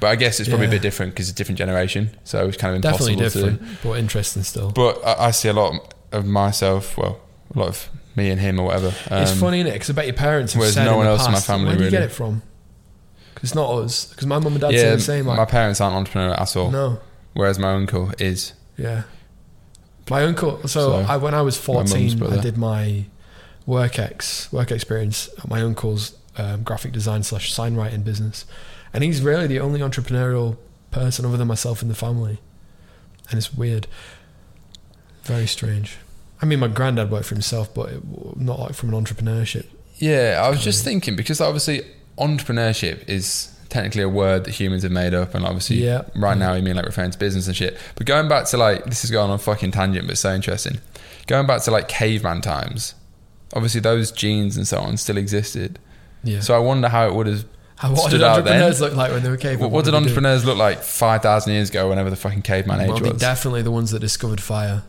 But 0.00 0.08
I 0.08 0.16
guess 0.16 0.38
it's 0.38 0.48
probably 0.48 0.66
a 0.66 0.70
bit 0.70 0.82
different 0.82 1.12
because 1.14 1.28
it's 1.28 1.34
a 1.34 1.38
different 1.38 1.58
generation. 1.58 2.10
So 2.24 2.46
it's 2.46 2.56
kind 2.58 2.70
of 2.72 2.76
impossible 2.84 3.16
Definitely 3.16 3.30
to 3.50 3.56
different, 3.56 3.82
but 3.82 3.92
interesting 3.98 4.42
still. 4.44 4.70
But 4.70 5.04
I, 5.04 5.26
I 5.26 5.30
see 5.32 5.48
a 5.48 5.52
lot 5.54 5.94
of 6.12 6.24
myself, 6.26 6.96
well, 6.98 7.20
a 7.54 7.58
lot 7.58 7.68
of 7.68 7.88
me 8.16 8.30
and 8.30 8.40
him 8.40 8.58
or 8.58 8.66
whatever. 8.66 8.88
it's 9.10 9.32
um, 9.32 9.38
funny, 9.38 9.62
innit? 9.62 9.72
Because 9.74 9.90
I 9.90 9.92
bet 9.94 10.06
your 10.06 10.14
parents 10.14 10.52
have 10.54 10.60
whereas 10.60 10.74
said 10.74 10.84
no 10.84 10.92
in 10.92 10.96
one 10.98 11.06
the 11.06 11.12
else 11.12 11.26
in 11.26 11.32
my 11.32 11.36
past, 11.36 11.46
family 11.46 11.66
Where 11.68 11.76
do 11.76 11.84
you 11.84 11.90
get 11.90 11.96
really- 11.98 12.06
it 12.06 12.12
from? 12.12 12.42
Because 13.34 13.50
it's 13.50 13.54
not 13.54 13.70
us. 13.70 14.06
Because 14.06 14.26
my 14.26 14.38
mum 14.40 14.52
and 14.54 14.60
dad 14.60 14.70
say 14.72 14.90
the 14.90 15.00
same. 15.00 15.26
Like, 15.26 15.36
my 15.36 15.44
parents 15.44 15.80
aren't 15.80 15.94
entrepreneur 15.94 16.34
at 16.34 16.56
all. 16.56 16.70
no, 16.72 16.98
Whereas 17.34 17.58
my 17.58 17.72
uncle 17.72 18.10
is. 18.18 18.52
yeah. 18.76 19.02
My 20.10 20.24
uncle. 20.24 20.58
So, 20.62 20.68
So, 20.68 20.92
I, 21.08 21.18
when 21.18 21.34
I 21.34 21.42
was 21.42 21.54
mum's 21.56 21.92
fourteen, 21.92 22.12
I 22.14 22.16
brother. 22.16 22.40
did 22.42 22.56
my 22.56 23.04
work 23.66 23.98
ex 23.98 24.50
work 24.50 24.72
experience 24.72 25.28
at 25.38 25.48
my 25.48 25.60
uncle's 25.62 26.16
um, 26.38 26.62
graphic 26.62 26.90
design 26.92 27.22
slash 27.22 27.52
sign 27.52 27.74
writing 27.76 28.02
business, 28.02 28.44
and 28.92 29.04
he's 29.04 29.20
really 29.22 29.46
the 29.46 29.60
only 29.60 29.80
entrepreneurial 29.80 30.56
person 30.90 31.24
other 31.26 31.36
than 31.36 31.46
myself 31.46 31.82
in 31.82 31.88
the 31.88 31.94
family, 31.94 32.40
and 33.30 33.36
it's 33.38 33.52
weird, 33.54 33.86
very 35.24 35.46
strange. 35.46 35.98
I 36.40 36.46
mean, 36.46 36.60
my 36.60 36.68
granddad 36.68 37.10
worked 37.10 37.26
for 37.26 37.34
himself, 37.34 37.72
but 37.74 37.90
it, 37.90 38.02
not 38.36 38.58
like 38.60 38.74
from 38.74 38.92
an 38.94 39.04
entrepreneurship. 39.04 39.66
Yeah, 39.96 40.40
I 40.44 40.48
was 40.50 40.62
just 40.62 40.84
thinking 40.84 41.16
because 41.16 41.40
obviously 41.40 41.82
entrepreneurship 42.16 43.08
is 43.08 43.54
technically 43.68 44.02
a 44.02 44.08
word 44.08 44.44
that 44.44 44.52
humans 44.52 44.82
have 44.82 44.92
made 44.92 45.14
up, 45.14 45.34
and 45.34 45.44
obviously 45.44 45.84
Yeah. 45.84 46.02
right 46.14 46.36
now 46.38 46.54
you 46.54 46.62
mean 46.62 46.76
like 46.76 46.86
referring 46.86 47.10
to 47.10 47.18
business 47.18 47.46
and 47.46 47.56
shit. 47.56 47.76
But 47.96 48.06
going 48.06 48.28
back 48.28 48.46
to 48.46 48.56
like 48.56 48.84
this 48.84 49.04
is 49.04 49.10
going 49.10 49.30
on 49.30 49.34
a 49.36 49.38
fucking 49.38 49.72
tangent, 49.72 50.06
but 50.06 50.12
it's 50.12 50.20
so 50.20 50.34
interesting. 50.34 50.78
Going 51.26 51.46
back 51.46 51.62
to 51.62 51.70
like 51.70 51.88
caveman 51.88 52.40
times, 52.40 52.94
obviously 53.54 53.80
those 53.80 54.10
genes 54.12 54.56
and 54.56 54.66
so 54.66 54.78
on 54.78 54.96
still 54.96 55.16
existed. 55.16 55.78
Yeah. 56.24 56.40
So 56.40 56.54
I 56.54 56.58
wonder 56.58 56.88
how 56.88 57.06
it 57.08 57.14
would 57.14 57.26
have. 57.26 57.44
How, 57.76 57.90
what 57.90 57.98
stood 58.08 58.18
did 58.18 58.22
out 58.22 58.44
then. 58.44 58.54
entrepreneurs 58.54 58.80
look 58.80 58.94
like 58.96 59.12
when 59.12 59.22
they 59.22 59.30
were 59.30 59.36
cavemen? 59.36 59.60
What, 59.60 59.70
what 59.70 59.84
did 59.84 59.92
do? 59.92 59.96
entrepreneurs 59.98 60.44
look 60.44 60.58
like 60.58 60.82
five 60.82 61.22
thousand 61.22 61.52
years 61.52 61.70
ago? 61.70 61.88
Whenever 61.88 62.10
the 62.10 62.16
fucking 62.16 62.42
caveman 62.42 62.80
age 62.80 62.88
Well, 62.88 62.98
they're 62.98 63.12
was. 63.12 63.20
definitely 63.20 63.62
the 63.62 63.70
ones 63.70 63.90
that 63.92 64.00
discovered 64.00 64.40
fire. 64.40 64.82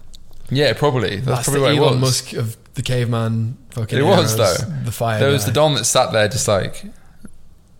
Yeah, 0.51 0.73
probably. 0.73 1.17
That's, 1.17 1.25
That's, 1.47 1.49
probably 1.49 1.75
the 1.75 1.81
what 1.81 1.87
it 1.93 1.95
was. 1.95 2.01
Musk 2.01 2.33
of 2.33 2.57
the 2.73 2.81
caveman 2.81 3.57
fucking 3.71 3.97
It 3.99 4.03
was, 4.03 4.37
eras, 4.39 4.59
though. 4.59 4.65
The 4.85 4.91
fire. 4.91 5.19
There 5.19 5.31
was 5.31 5.43
guy. 5.43 5.49
the 5.49 5.53
Don 5.53 5.75
that 5.75 5.85
sat 5.85 6.11
there 6.11 6.27
just 6.27 6.47
like 6.47 6.83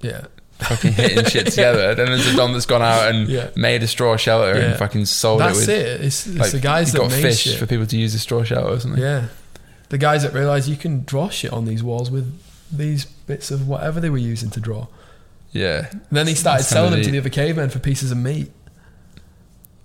Yeah. 0.02 0.26
fucking 0.60 0.94
hitting 0.94 1.26
shit 1.26 1.46
together. 1.52 1.96
Then 1.96 2.08
there's 2.08 2.26
the 2.30 2.36
Don 2.36 2.54
that's 2.54 2.66
gone 2.66 2.82
out 2.82 3.08
and 3.14 3.28
Yeah. 3.30 3.50
made 3.56 3.82
a 3.84 3.88
straw 3.88 4.18
shelter 4.18 4.60
Yeah. 4.60 4.66
and 4.72 4.78
fucking 4.80 5.06
sold 5.06 5.42
That's 5.42 5.58
it 5.58 5.62
with 5.62 5.70
it. 5.70 6.02
It's, 6.06 6.28
it's 6.28 6.38
like 6.38 6.52
the 6.52 6.60
guys 6.60 6.92
that 6.92 6.98
got 7.00 7.12
made 7.12 7.22
fish 7.22 7.40
shit. 7.42 7.58
for 7.60 7.66
people 7.66 7.86
to 7.86 7.98
use 7.98 8.14
as 8.16 8.22
straw 8.22 8.44
shelter 8.44 8.70
or 8.70 8.80
something. 8.80 9.02
Yeah. 9.02 9.28
The 9.90 9.98
guys 9.98 10.24
that 10.24 10.34
realised 10.34 10.68
you 10.70 10.76
can 10.78 11.04
draw 11.06 11.30
shit 11.30 11.52
on 11.52 11.66
these 11.66 11.82
walls 11.82 12.12
with 12.12 12.40
these 12.72 13.06
bits 13.06 13.50
of 13.52 13.68
whatever 13.68 14.00
they 14.00 14.10
were 14.10 14.18
using 14.18 14.50
to 14.52 14.60
draw. 14.60 14.88
Yeah. 15.52 15.88
And 15.92 16.02
then 16.12 16.28
he 16.28 16.36
started 16.36 16.60
That's 16.60 16.70
selling 16.70 16.92
them 16.92 17.02
to 17.02 17.10
the 17.10 17.18
other 17.18 17.30
cavemen 17.30 17.70
for 17.72 17.80
pieces 17.80 18.12
of 18.12 18.18
meat. 18.20 18.52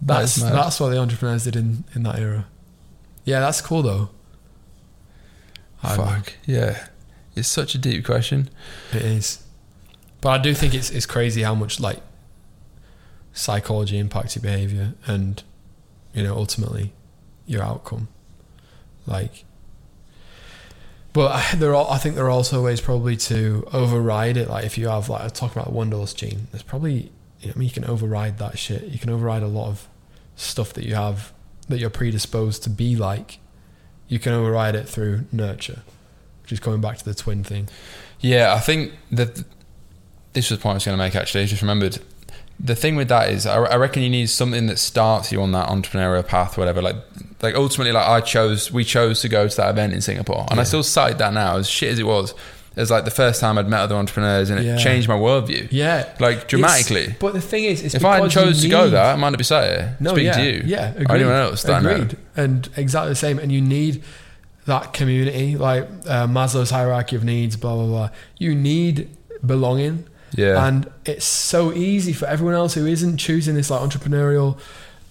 That 0.02 0.18
That's 0.20 0.36
is 0.36 0.42
that's 0.42 0.80
what 0.80 0.90
the 0.90 0.98
entrepreneurs 0.98 1.44
did 1.44 1.56
in, 1.56 1.84
in 1.94 2.02
that 2.02 2.18
era. 2.18 2.44
Yeah, 3.24 3.40
that's 3.40 3.60
cool 3.60 3.82
though. 3.82 4.10
I 5.82 5.96
would. 5.96 6.06
Fuck. 6.06 6.32
Yeah. 6.46 6.86
It's 7.34 7.48
such 7.48 7.74
a 7.74 7.78
deep 7.78 8.04
question. 8.04 8.48
It 8.92 9.02
is. 9.02 9.42
But 10.20 10.28
I 10.30 10.38
do 10.38 10.54
think 10.54 10.74
it's 10.74 10.90
it's 10.90 11.06
crazy 11.06 11.42
how 11.42 11.54
much 11.54 11.80
like 11.80 12.00
psychology 13.32 13.98
impacts 13.98 14.36
your 14.36 14.42
behavior 14.42 14.94
and 15.06 15.42
you 16.14 16.22
know 16.22 16.34
ultimately 16.36 16.92
your 17.46 17.62
outcome. 17.62 18.08
Like 19.06 19.44
but 21.12 21.32
I- 21.32 21.56
there 21.56 21.74
are 21.74 21.90
I 21.90 21.98
think 21.98 22.14
there 22.14 22.24
are 22.26 22.30
also 22.30 22.64
ways 22.64 22.80
probably 22.80 23.16
to 23.18 23.66
override 23.72 24.36
it. 24.36 24.48
Like 24.48 24.64
if 24.64 24.78
you 24.78 24.88
have 24.88 25.08
like 25.08 25.20
I 25.20 25.24
was 25.24 25.32
talking 25.32 25.58
about 25.60 25.70
the 25.72 25.76
Wanderlust 25.76 26.16
gene, 26.16 26.46
there's 26.52 26.62
probably 26.62 27.10
you 27.40 27.48
know, 27.48 27.52
I 27.56 27.58
mean 27.58 27.68
you 27.68 27.74
can 27.74 27.84
override 27.84 28.38
that 28.38 28.58
shit. 28.58 28.84
You 28.84 28.98
can 28.98 29.10
override 29.10 29.42
a 29.42 29.48
lot 29.48 29.68
of 29.68 29.88
stuff 30.36 30.72
that 30.74 30.84
you 30.84 30.94
have 30.94 31.32
that 31.68 31.78
you're 31.78 31.90
predisposed 31.90 32.62
to 32.64 32.70
be 32.70 32.96
like. 32.96 33.38
You 34.08 34.18
can 34.18 34.32
override 34.32 34.74
it 34.74 34.88
through 34.88 35.24
nurture. 35.32 35.82
Which 36.42 36.52
is 36.52 36.60
coming 36.60 36.80
back 36.80 36.98
to 36.98 37.04
the 37.04 37.14
twin 37.14 37.42
thing. 37.42 37.68
Yeah, 38.20 38.52
I 38.52 38.60
think 38.60 38.92
that 39.10 39.42
this 40.34 40.50
was 40.50 40.58
the 40.58 40.62
point 40.62 40.72
I 40.72 40.76
was 40.76 40.84
going 40.84 40.98
to 40.98 41.02
make. 41.02 41.14
Actually, 41.14 41.44
I 41.44 41.46
just 41.46 41.62
remembered 41.62 41.98
the 42.60 42.74
thing 42.74 42.96
with 42.96 43.08
that 43.08 43.30
is 43.30 43.46
I, 43.46 43.56
I 43.56 43.76
reckon 43.76 44.02
you 44.02 44.10
need 44.10 44.28
something 44.30 44.66
that 44.66 44.78
starts 44.78 45.32
you 45.32 45.40
on 45.40 45.52
that 45.52 45.68
entrepreneurial 45.68 46.26
path, 46.26 46.56
whatever. 46.56 46.82
Like, 46.82 46.96
like 47.42 47.54
ultimately, 47.54 47.92
like 47.92 48.06
I 48.06 48.20
chose, 48.20 48.70
we 48.70 48.84
chose 48.84 49.20
to 49.22 49.28
go 49.28 49.48
to 49.48 49.56
that 49.56 49.70
event 49.70 49.92
in 49.92 50.00
Singapore, 50.00 50.46
and 50.50 50.60
I 50.60 50.64
still 50.64 50.82
cite 50.82 51.18
that 51.18 51.32
now 51.32 51.56
as 51.56 51.68
shit 51.68 51.92
as 51.92 51.98
it 51.98 52.06
was. 52.06 52.34
It 52.76 52.80
was 52.80 52.90
like 52.90 53.04
the 53.04 53.10
first 53.12 53.40
time 53.40 53.56
I'd 53.56 53.68
met 53.68 53.80
other 53.80 53.94
entrepreneurs, 53.94 54.50
and 54.50 54.58
it 54.58 54.64
Yeah. 54.66 54.76
changed 54.76 55.08
my 55.08 55.14
worldview, 55.14 55.68
Yeah. 55.70 56.06
like 56.18 56.48
dramatically. 56.48 57.02
It's- 57.02 57.16
but 57.20 57.32
the 57.32 57.40
thing 57.40 57.64
is, 57.64 57.82
it's 57.82 57.94
if 57.94 58.04
I 58.04 58.18
because 58.18 58.32
chose 58.34 58.62
to 58.62 58.68
go 58.68 58.90
there, 58.90 59.04
I 59.04 59.16
might 59.16 59.30
not 59.30 59.38
be 59.38 59.44
sat 59.44 59.64
here 59.64 59.96
no, 60.00 60.10
speaking 60.10 60.26
yeah, 60.26 60.32
to 60.38 60.44
you. 60.44 60.62
yeah, 60.66 60.88
or 60.96 61.02
agreed, 61.02 61.16
anyone 61.20 61.36
else. 61.36 61.62
That 61.62 61.84
agreed, 61.86 62.16
and 62.36 62.68
exactly 62.76 63.10
the 63.10 63.16
same. 63.16 63.38
And 63.38 63.52
you 63.52 63.60
need 63.60 64.02
that 64.66 64.92
community, 64.92 65.56
like 65.56 65.88
uh, 66.08 66.26
Maslow's 66.26 66.70
hierarchy 66.70 67.14
of 67.16 67.22
needs, 67.22 67.54
blah 67.56 67.74
blah 67.76 67.86
blah. 67.86 68.08
You 68.38 68.54
need 68.56 69.08
belonging, 69.46 70.04
Yeah, 70.34 70.66
and 70.66 70.88
it's 71.04 71.26
so 71.26 71.72
easy 71.72 72.12
for 72.12 72.26
everyone 72.26 72.54
else 72.54 72.74
who 72.74 72.86
isn't 72.86 73.18
choosing 73.18 73.54
this 73.54 73.70
like 73.70 73.80
entrepreneurial 73.82 74.58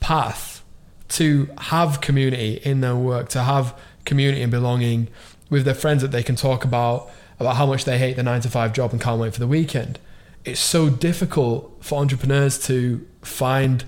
path 0.02 0.62
to 1.10 1.48
have 1.60 2.02
community 2.02 2.60
in 2.64 2.82
their 2.82 2.96
work, 2.96 3.30
to 3.30 3.44
have 3.44 3.74
community 4.06 4.42
and 4.42 4.52
belonging 4.52 5.08
with 5.50 5.64
their 5.66 5.76
friends 5.76 6.02
that 6.02 6.12
they 6.12 6.24
can 6.24 6.36
talk 6.36 6.66
about 6.66 7.10
about 7.44 7.56
how 7.58 7.66
much 7.66 7.86
they 7.86 7.98
hate 7.98 8.16
the 8.16 8.24
nine 8.24 8.42
to 8.42 8.50
five 8.50 8.74
job 8.74 8.92
and 8.92 9.02
can't 9.02 9.20
wait 9.20 9.34
for 9.34 9.40
the 9.40 9.48
weekend. 9.48 10.00
It's 10.46 10.60
so 10.60 10.90
difficult 10.90 11.78
for 11.82 12.00
entrepreneurs 12.00 12.58
to 12.68 13.06
find 13.22 13.86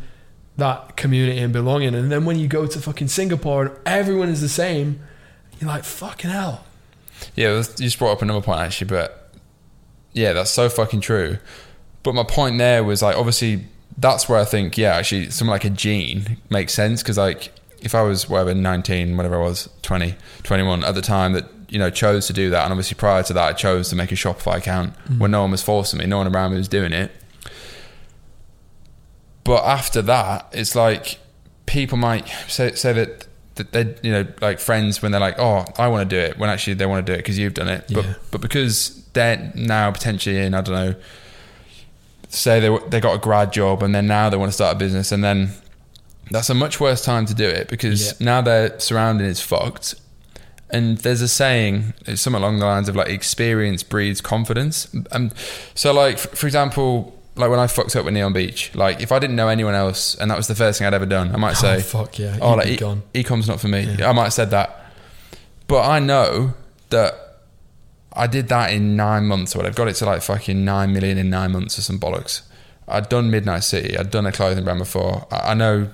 that 0.57 0.95
community 0.95 1.39
and 1.39 1.51
belonging. 1.51 1.93
And 1.95 2.11
then 2.11 2.25
when 2.25 2.39
you 2.39 2.47
go 2.47 2.65
to 2.65 2.79
fucking 2.79 3.09
Singapore 3.09 3.65
and 3.65 3.75
everyone 3.85 4.29
is 4.29 4.41
the 4.41 4.49
same, 4.49 4.99
you're 5.59 5.69
like, 5.69 5.83
fucking 5.83 6.29
hell. 6.29 6.65
Yeah, 7.35 7.57
you 7.57 7.63
just 7.63 7.99
brought 7.99 8.13
up 8.13 8.21
another 8.21 8.41
point 8.41 8.59
actually, 8.59 8.87
but 8.87 9.33
yeah, 10.13 10.33
that's 10.33 10.51
so 10.51 10.69
fucking 10.69 11.01
true. 11.01 11.37
But 12.03 12.15
my 12.15 12.23
point 12.23 12.57
there 12.57 12.83
was 12.83 13.01
like, 13.01 13.17
obviously, 13.17 13.65
that's 13.97 14.29
where 14.29 14.39
I 14.39 14.45
think, 14.45 14.77
yeah, 14.77 14.95
actually, 14.95 15.29
something 15.29 15.51
like 15.51 15.65
a 15.65 15.69
gene 15.69 16.37
makes 16.49 16.73
sense 16.73 17.01
because, 17.01 17.17
like, 17.17 17.51
if 17.81 17.95
I 17.95 18.01
was 18.01 18.29
whatever 18.29 18.53
19, 18.53 19.15
whatever 19.17 19.41
I 19.41 19.43
was, 19.43 19.69
20, 19.81 20.15
21 20.43 20.83
at 20.83 20.95
the 20.95 21.01
time 21.01 21.33
that 21.33 21.45
you 21.75 21.79
know 21.79 21.89
chose 21.89 22.25
to 22.27 22.31
do 22.31 22.49
that, 22.51 22.63
and 22.63 22.71
obviously 22.71 22.95
prior 22.95 23.21
to 23.23 23.33
that, 23.33 23.43
I 23.49 23.51
chose 23.51 23.89
to 23.89 23.97
make 23.97 24.09
a 24.13 24.15
Shopify 24.15 24.55
account 24.59 24.93
mm. 25.09 25.19
when 25.19 25.31
no 25.31 25.41
one 25.41 25.51
was 25.51 25.61
forcing 25.61 25.99
me, 25.99 26.05
no 26.05 26.19
one 26.19 26.33
around 26.33 26.51
me 26.51 26.57
was 26.57 26.69
doing 26.69 26.93
it. 26.93 27.11
But 29.43 29.65
after 29.65 30.01
that, 30.03 30.47
it's 30.53 30.73
like 30.73 31.19
people 31.65 31.97
might 31.97 32.29
say, 32.47 32.71
say 32.75 32.93
that 32.93 33.27
that 33.55 33.73
they 33.73 33.93
you 34.03 34.11
know 34.13 34.25
like 34.39 34.59
friends 34.61 35.01
when 35.01 35.11
they're 35.11 35.19
like 35.19 35.37
oh 35.37 35.65
I 35.77 35.89
want 35.89 36.09
to 36.09 36.15
do 36.15 36.21
it 36.21 36.37
when 36.37 36.49
actually 36.49 36.75
they 36.75 36.85
want 36.85 37.05
to 37.05 37.11
do 37.11 37.15
it 37.15 37.17
because 37.23 37.37
you've 37.37 37.53
done 37.53 37.69
it 37.69 37.85
but 37.93 38.05
Yeah. 38.05 38.13
but 38.31 38.41
because 38.41 39.03
they're 39.13 39.51
now 39.55 39.91
potentially 39.91 40.37
in 40.37 40.53
I 40.53 40.61
don't 40.61 40.75
know 40.75 40.95
say 42.29 42.59
they 42.59 42.77
they 42.89 42.99
got 42.99 43.15
a 43.15 43.17
grad 43.17 43.53
job 43.53 43.81
and 43.83 43.93
then 43.95 44.07
now 44.07 44.29
they 44.29 44.35
want 44.37 44.49
to 44.49 44.53
start 44.53 44.75
a 44.75 44.79
business 44.79 45.11
and 45.13 45.23
then 45.23 45.51
that's 46.31 46.49
a 46.49 46.53
much 46.53 46.81
worse 46.81 47.01
time 47.01 47.25
to 47.27 47.33
do 47.33 47.47
it 47.47 47.69
because 47.69 48.07
Yeah. 48.19 48.25
now 48.25 48.41
their 48.41 48.77
surrounding 48.79 49.27
is 49.27 49.39
fucked 49.39 49.95
and 50.69 50.97
there's 50.99 51.21
a 51.21 51.27
saying 51.27 51.93
it's 52.05 52.21
something 52.21 52.41
along 52.41 52.59
the 52.59 52.65
lines 52.65 52.89
of 52.89 52.95
like 52.95 53.09
experience 53.09 53.83
breeds 53.83 54.21
confidence 54.21 54.91
and 55.11 55.33
so 55.73 55.93
like 55.93 56.17
for 56.17 56.47
example 56.47 57.11
like 57.35 57.49
when 57.49 57.59
I 57.59 57.67
fucked 57.67 57.95
up 57.95 58.05
with 58.05 58.13
Neon 58.13 58.33
Beach 58.33 58.73
like 58.75 59.01
if 59.01 59.11
I 59.11 59.19
didn't 59.19 59.35
know 59.35 59.47
anyone 59.47 59.75
else 59.75 60.15
and 60.15 60.31
that 60.31 60.37
was 60.37 60.47
the 60.47 60.55
first 60.55 60.79
thing 60.79 60.87
I'd 60.87 60.93
ever 60.93 61.05
done 61.05 61.33
I 61.33 61.37
might 61.37 61.51
oh, 61.51 61.61
say 61.61 61.75
oh, 61.77 61.81
fuck 61.81 62.17
yeah. 62.17 62.37
oh, 62.41 62.55
like 62.55 62.67
e- 62.67 62.77
gone. 62.77 63.03
ecom's 63.13 63.47
not 63.47 63.59
for 63.59 63.67
me. 63.67 63.81
Yeah. 63.81 64.09
I 64.09 64.13
might 64.13 64.23
have 64.23 64.33
said 64.33 64.51
that, 64.51 64.91
but 65.67 65.87
I 65.87 65.99
know 65.99 66.53
that 66.89 67.13
I 68.13 68.27
did 68.27 68.47
that 68.47 68.71
in 68.71 68.95
nine 68.95 69.25
months 69.25 69.55
or 69.55 69.59
whatever. 69.59 69.75
Got 69.75 69.89
it 69.89 69.95
to 69.95 70.05
like 70.05 70.21
fucking 70.21 70.63
nine 70.63 70.93
million 70.93 71.17
in 71.17 71.29
nine 71.29 71.51
months 71.51 71.77
or 71.77 71.81
some 71.81 71.99
bollocks. 71.99 72.43
I'd 72.87 73.09
done 73.09 73.29
Midnight 73.29 73.63
City. 73.63 73.97
I'd 73.97 74.09
done 74.09 74.25
a 74.25 74.31
clothing 74.31 74.63
brand 74.63 74.79
before. 74.79 75.27
I, 75.31 75.51
I 75.51 75.53
know 75.53 75.89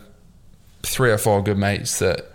three 0.84 1.12
or 1.12 1.18
four 1.18 1.42
good 1.44 1.58
mates 1.58 2.00
that 2.00 2.31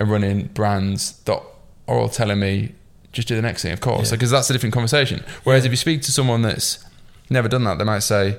are 0.00 0.06
running 0.06 0.46
brands 0.54 1.12
that 1.24 1.40
are 1.88 1.96
all 1.98 2.08
telling 2.08 2.40
me 2.40 2.74
just 3.12 3.28
do 3.28 3.34
the 3.36 3.42
next 3.42 3.62
thing, 3.62 3.72
of 3.72 3.80
course, 3.80 4.10
Yeah. 4.10 4.16
because 4.16 4.30
that's 4.30 4.48
a 4.50 4.52
different 4.52 4.72
conversation. 4.72 5.24
Whereas 5.44 5.64
if 5.64 5.70
you 5.72 5.76
speak 5.76 6.02
to 6.02 6.12
someone 6.12 6.42
that's 6.42 6.84
never 7.28 7.48
done 7.48 7.64
that, 7.64 7.78
they 7.78 7.84
might 7.84 8.00
say, 8.00 8.36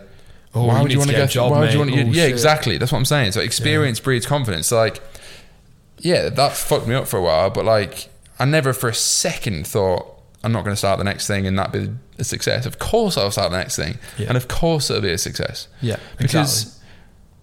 Oh, 0.53 0.65
why 0.65 0.81
would 0.81 0.91
you 0.91 0.97
want 0.97 1.09
to 1.11 1.15
go? 1.15 1.23
a 1.23 1.27
job, 1.27 1.51
why 1.51 1.59
would 1.61 1.71
you 1.73 1.79
want 1.79 1.91
to? 1.93 2.01
Oh, 2.01 2.05
yeah, 2.07 2.23
shit. 2.23 2.29
exactly. 2.31 2.77
That's 2.77 2.91
what 2.91 2.97
I'm 2.97 3.05
saying. 3.05 3.31
So 3.33 3.39
experience 3.41 3.99
breeds 4.01 4.25
confidence. 4.25 4.67
So 4.67 4.75
like, 4.77 5.01
yeah, 5.99 6.29
that 6.29 6.53
fucked 6.53 6.87
me 6.87 6.95
up 6.95 7.07
for 7.07 7.17
a 7.17 7.21
while, 7.21 7.49
but 7.49 7.63
like, 7.65 8.09
I 8.39 8.45
never 8.45 8.73
for 8.73 8.89
a 8.89 8.93
second 8.93 9.67
thought 9.67 10.07
I'm 10.43 10.51
not 10.51 10.63
going 10.63 10.73
to 10.73 10.77
start 10.77 10.97
the 10.97 11.03
next 11.03 11.27
thing 11.27 11.45
and 11.45 11.57
that 11.59 11.71
be 11.71 11.89
a 12.17 12.23
success. 12.23 12.65
Of 12.65 12.79
course, 12.79 13.15
I'll 13.17 13.29
start 13.31 13.51
the 13.51 13.57
next 13.57 13.75
thing, 13.75 13.99
Yeah. 14.17 14.27
and 14.29 14.37
of 14.37 14.47
course 14.47 14.89
it'll 14.89 15.01
be 15.01 15.11
a 15.11 15.17
success 15.17 15.67
Yeah, 15.81 15.97
because. 16.17 16.63
exactly. 16.63 16.77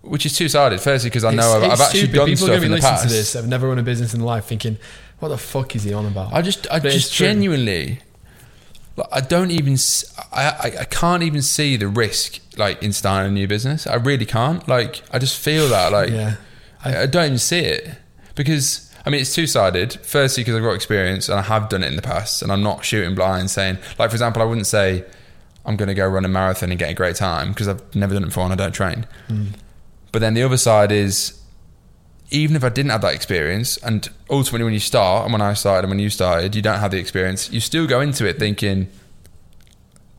Which 0.08 0.26
is 0.26 0.36
two 0.36 0.48
sided. 0.48 0.80
Firstly, 0.80 1.10
because 1.10 1.24
I 1.24 1.32
know 1.32 1.52
I've, 1.56 1.70
I've 1.72 1.80
actually 1.80 2.08
done 2.08 2.26
People 2.26 2.32
are 2.32 2.36
stuff 2.36 2.56
in 2.56 2.60
be 2.62 2.68
the 2.68 2.74
listening 2.74 2.90
past. 2.92 3.02
to 3.08 3.08
this. 3.14 3.36
I've 3.36 3.46
never 3.48 3.68
run 3.68 3.78
a 3.78 3.82
business 3.82 4.14
in 4.14 4.20
life, 4.20 4.44
thinking, 4.46 4.78
"What 5.20 5.28
the 5.28 5.38
fuck 5.38 5.74
is 5.76 5.84
he 5.84 5.92
on 5.92 6.06
about?" 6.06 6.32
I 6.32 6.42
just, 6.42 6.66
I 6.70 6.78
But 6.80 6.86
it's 6.86 6.94
just 7.04 7.14
true. 7.14 7.26
genuinely, 7.26 8.00
like, 8.96 9.08
I 9.12 9.20
don't 9.20 9.50
even, 9.50 9.74
s- 9.74 10.04
I, 10.32 10.44
I, 10.48 10.72
I 10.80 10.84
can't 10.84 11.22
even 11.22 11.42
see 11.42 11.76
the 11.76 11.88
risk 11.88 12.40
like 12.56 12.82
in 12.82 12.92
starting 12.92 13.30
a 13.32 13.34
new 13.34 13.46
business. 13.46 13.86
I 13.86 13.94
really 13.96 14.26
can't. 14.26 14.66
Like, 14.66 15.02
I 15.12 15.18
just 15.18 15.38
feel 15.38 15.68
that, 15.68 15.92
like, 15.92 16.10
yeah, 16.10 16.36
I, 16.84 17.02
I 17.02 17.06
don't 17.06 17.26
even 17.26 17.38
see 17.38 17.60
it 17.60 17.88
because 18.34 18.92
I 19.06 19.10
mean 19.10 19.20
it's 19.20 19.34
two 19.34 19.46
sided. 19.46 19.92
Firstly, 20.02 20.42
because 20.42 20.56
I've 20.56 20.62
got 20.62 20.72
experience 20.72 21.28
and 21.28 21.38
I 21.38 21.42
have 21.42 21.68
done 21.68 21.82
it 21.82 21.88
in 21.88 21.96
the 21.96 22.02
past, 22.02 22.42
and 22.42 22.50
I'm 22.50 22.62
not 22.62 22.84
shooting 22.84 23.14
blind. 23.14 23.50
Saying, 23.50 23.78
like 23.98 24.10
for 24.10 24.14
example, 24.16 24.42
I 24.42 24.44
wouldn't 24.46 24.66
say 24.66 25.04
I'm 25.64 25.76
going 25.76 25.88
to 25.88 25.94
go 25.94 26.06
run 26.08 26.24
a 26.24 26.28
marathon 26.28 26.70
and 26.70 26.78
get 26.78 26.90
a 26.90 26.94
great 26.94 27.14
time 27.16 27.48
because 27.50 27.68
I've 27.68 27.94
never 27.94 28.14
done 28.14 28.22
it 28.24 28.26
before 28.26 28.44
and 28.44 28.52
I 28.52 28.56
don't 28.56 28.72
train. 28.72 29.06
Hmm. 29.28 29.46
But 30.12 30.20
then 30.20 30.34
the 30.34 30.42
other 30.42 30.56
side 30.56 30.90
is, 30.92 31.40
even 32.30 32.56
if 32.56 32.64
I 32.64 32.68
didn't 32.68 32.90
have 32.90 33.02
that 33.02 33.14
experience, 33.14 33.76
and 33.78 34.08
ultimately 34.30 34.64
when 34.64 34.74
you 34.74 34.80
start, 34.80 35.24
and 35.24 35.32
when 35.32 35.42
I 35.42 35.54
started, 35.54 35.84
and 35.84 35.90
when 35.90 35.98
you 35.98 36.10
started, 36.10 36.54
you 36.56 36.62
don't 36.62 36.78
have 36.78 36.90
the 36.90 36.98
experience. 36.98 37.50
You 37.50 37.60
still 37.60 37.86
go 37.86 38.00
into 38.00 38.26
it 38.26 38.38
thinking 38.38 38.88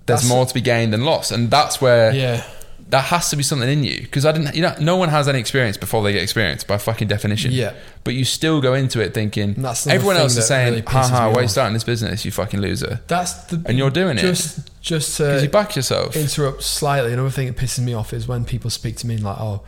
there's 0.05 0.21
That's- 0.21 0.29
more 0.29 0.45
to 0.45 0.53
be 0.53 0.61
gained 0.61 0.93
than 0.93 1.05
lost, 1.05 1.31
and 1.31 1.49
that's 1.51 1.79
where 1.81 2.11
yeah, 2.13 2.43
that 2.89 3.05
has 3.05 3.29
to 3.29 3.35
be 3.35 3.43
something 3.43 3.69
in 3.69 3.83
you 3.83 4.01
because 4.01 4.25
I 4.25 4.31
didn't. 4.31 4.55
You 4.55 4.63
know, 4.63 4.75
no 4.79 4.97
one 4.97 5.09
has 5.09 5.27
any 5.27 5.39
experience 5.39 5.77
before 5.77 6.03
they 6.03 6.11
get 6.11 6.23
experience 6.23 6.63
by 6.63 6.77
fucking 6.77 7.07
definition. 7.07 7.51
yeah. 7.51 7.73
But 8.03 8.15
you 8.15 8.25
still 8.25 8.61
go 8.61 8.73
into 8.73 8.99
it 8.99 9.13
thinking 9.13 9.63
everyone 9.87 10.17
else 10.17 10.35
is 10.35 10.47
saying, 10.47 10.71
really 10.73 10.81
"Ha 10.81 11.03
pisses 11.03 11.09
ha, 11.09 11.27
me 11.27 11.33
why 11.33 11.39
are 11.39 11.41
you 11.43 11.47
starting 11.47 11.73
this 11.73 11.83
business? 11.83 12.25
You 12.25 12.31
fucking 12.31 12.59
loser." 12.59 13.01
That's 13.07 13.33
the 13.45 13.61
And 13.65 13.77
you're 13.77 13.91
doing 13.91 14.17
it. 14.17 14.21
just 14.21 14.69
just 14.81 15.17
Because 15.19 15.41
to 15.41 15.45
you 15.45 15.51
back 15.51 15.75
yourself. 15.75 16.15
interrupt 16.15 16.63
slightly. 16.63 17.13
Another 17.13 17.29
thing 17.29 17.47
that 17.47 17.57
pisses 17.57 17.79
me 17.83 17.93
off 17.93 18.11
is 18.13 18.27
when 18.27 18.43
people 18.45 18.69
speak 18.69 18.95
to 18.97 19.07
me 19.07 19.17
like, 19.17 19.39
"Oh, 19.39 19.61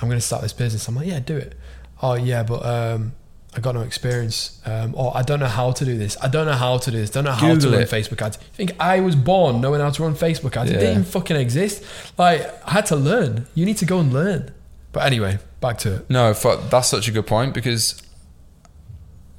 I'm 0.00 0.08
going 0.08 0.20
to 0.20 0.26
start 0.26 0.42
this 0.42 0.52
business." 0.54 0.88
I'm 0.88 0.94
like, 0.96 1.06
"Yeah, 1.08 1.20
do 1.20 1.36
it." 1.36 1.54
Oh 2.00 2.14
yeah, 2.14 2.42
but 2.42 2.64
um, 2.64 3.12
I 3.54 3.60
got 3.60 3.74
no 3.74 3.82
experience, 3.82 4.60
um, 4.64 4.94
or 4.96 5.14
I 5.14 5.22
don't 5.22 5.38
know 5.38 5.46
how 5.46 5.72
to 5.72 5.84
do 5.84 5.98
this. 5.98 6.16
I 6.22 6.28
don't 6.28 6.46
know 6.46 6.52
how 6.54 6.78
to 6.78 6.90
do 6.90 6.96
this. 6.96 7.10
Don't 7.10 7.24
know 7.24 7.32
how 7.32 7.52
Google 7.52 7.72
to 7.72 7.76
run 7.76 7.82
it. 7.82 7.90
Facebook 7.90 8.22
ads. 8.22 8.38
I 8.38 8.56
think 8.56 8.72
I 8.80 9.00
was 9.00 9.14
born 9.14 9.60
knowing 9.60 9.80
how 9.80 9.90
to 9.90 10.02
run 10.02 10.14
Facebook 10.14 10.56
ads. 10.56 10.70
It 10.70 10.80
didn't 10.80 11.04
fucking 11.04 11.36
exist. 11.36 11.84
Like 12.16 12.40
I 12.66 12.70
had 12.72 12.86
to 12.86 12.96
learn. 12.96 13.46
You 13.54 13.66
need 13.66 13.76
to 13.78 13.84
go 13.84 14.00
and 14.00 14.12
learn. 14.12 14.52
But 14.92 15.04
anyway, 15.04 15.38
back 15.60 15.78
to 15.78 15.96
it. 15.96 16.10
No, 16.10 16.32
fuck, 16.34 16.70
that's 16.70 16.88
such 16.88 17.08
a 17.08 17.10
good 17.10 17.26
point 17.26 17.54
because, 17.54 18.02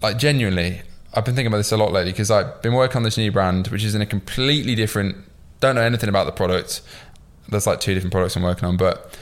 like, 0.02 0.18
genuinely, 0.18 0.82
I've 1.14 1.26
been 1.26 1.36
thinking 1.36 1.48
about 1.48 1.58
this 1.58 1.72
a 1.72 1.78
lot 1.78 1.92
lately 1.92 2.12
because 2.12 2.32
I've 2.32 2.62
been 2.64 2.74
working 2.74 2.98
on 2.98 3.04
this 3.04 3.18
new 3.18 3.32
brand, 3.32 3.68
which 3.68 3.84
is 3.84 3.94
in 3.94 4.02
a 4.02 4.06
completely 4.06 4.74
different. 4.74 5.16
Don't 5.60 5.76
know 5.76 5.82
anything 5.82 6.10
about 6.10 6.26
the 6.26 6.32
product. 6.32 6.82
There's 7.50 7.68
like 7.68 7.80
two 7.80 7.94
different 7.94 8.12
products 8.12 8.36
I'm 8.36 8.42
working 8.44 8.66
on, 8.68 8.78
but 8.78 9.16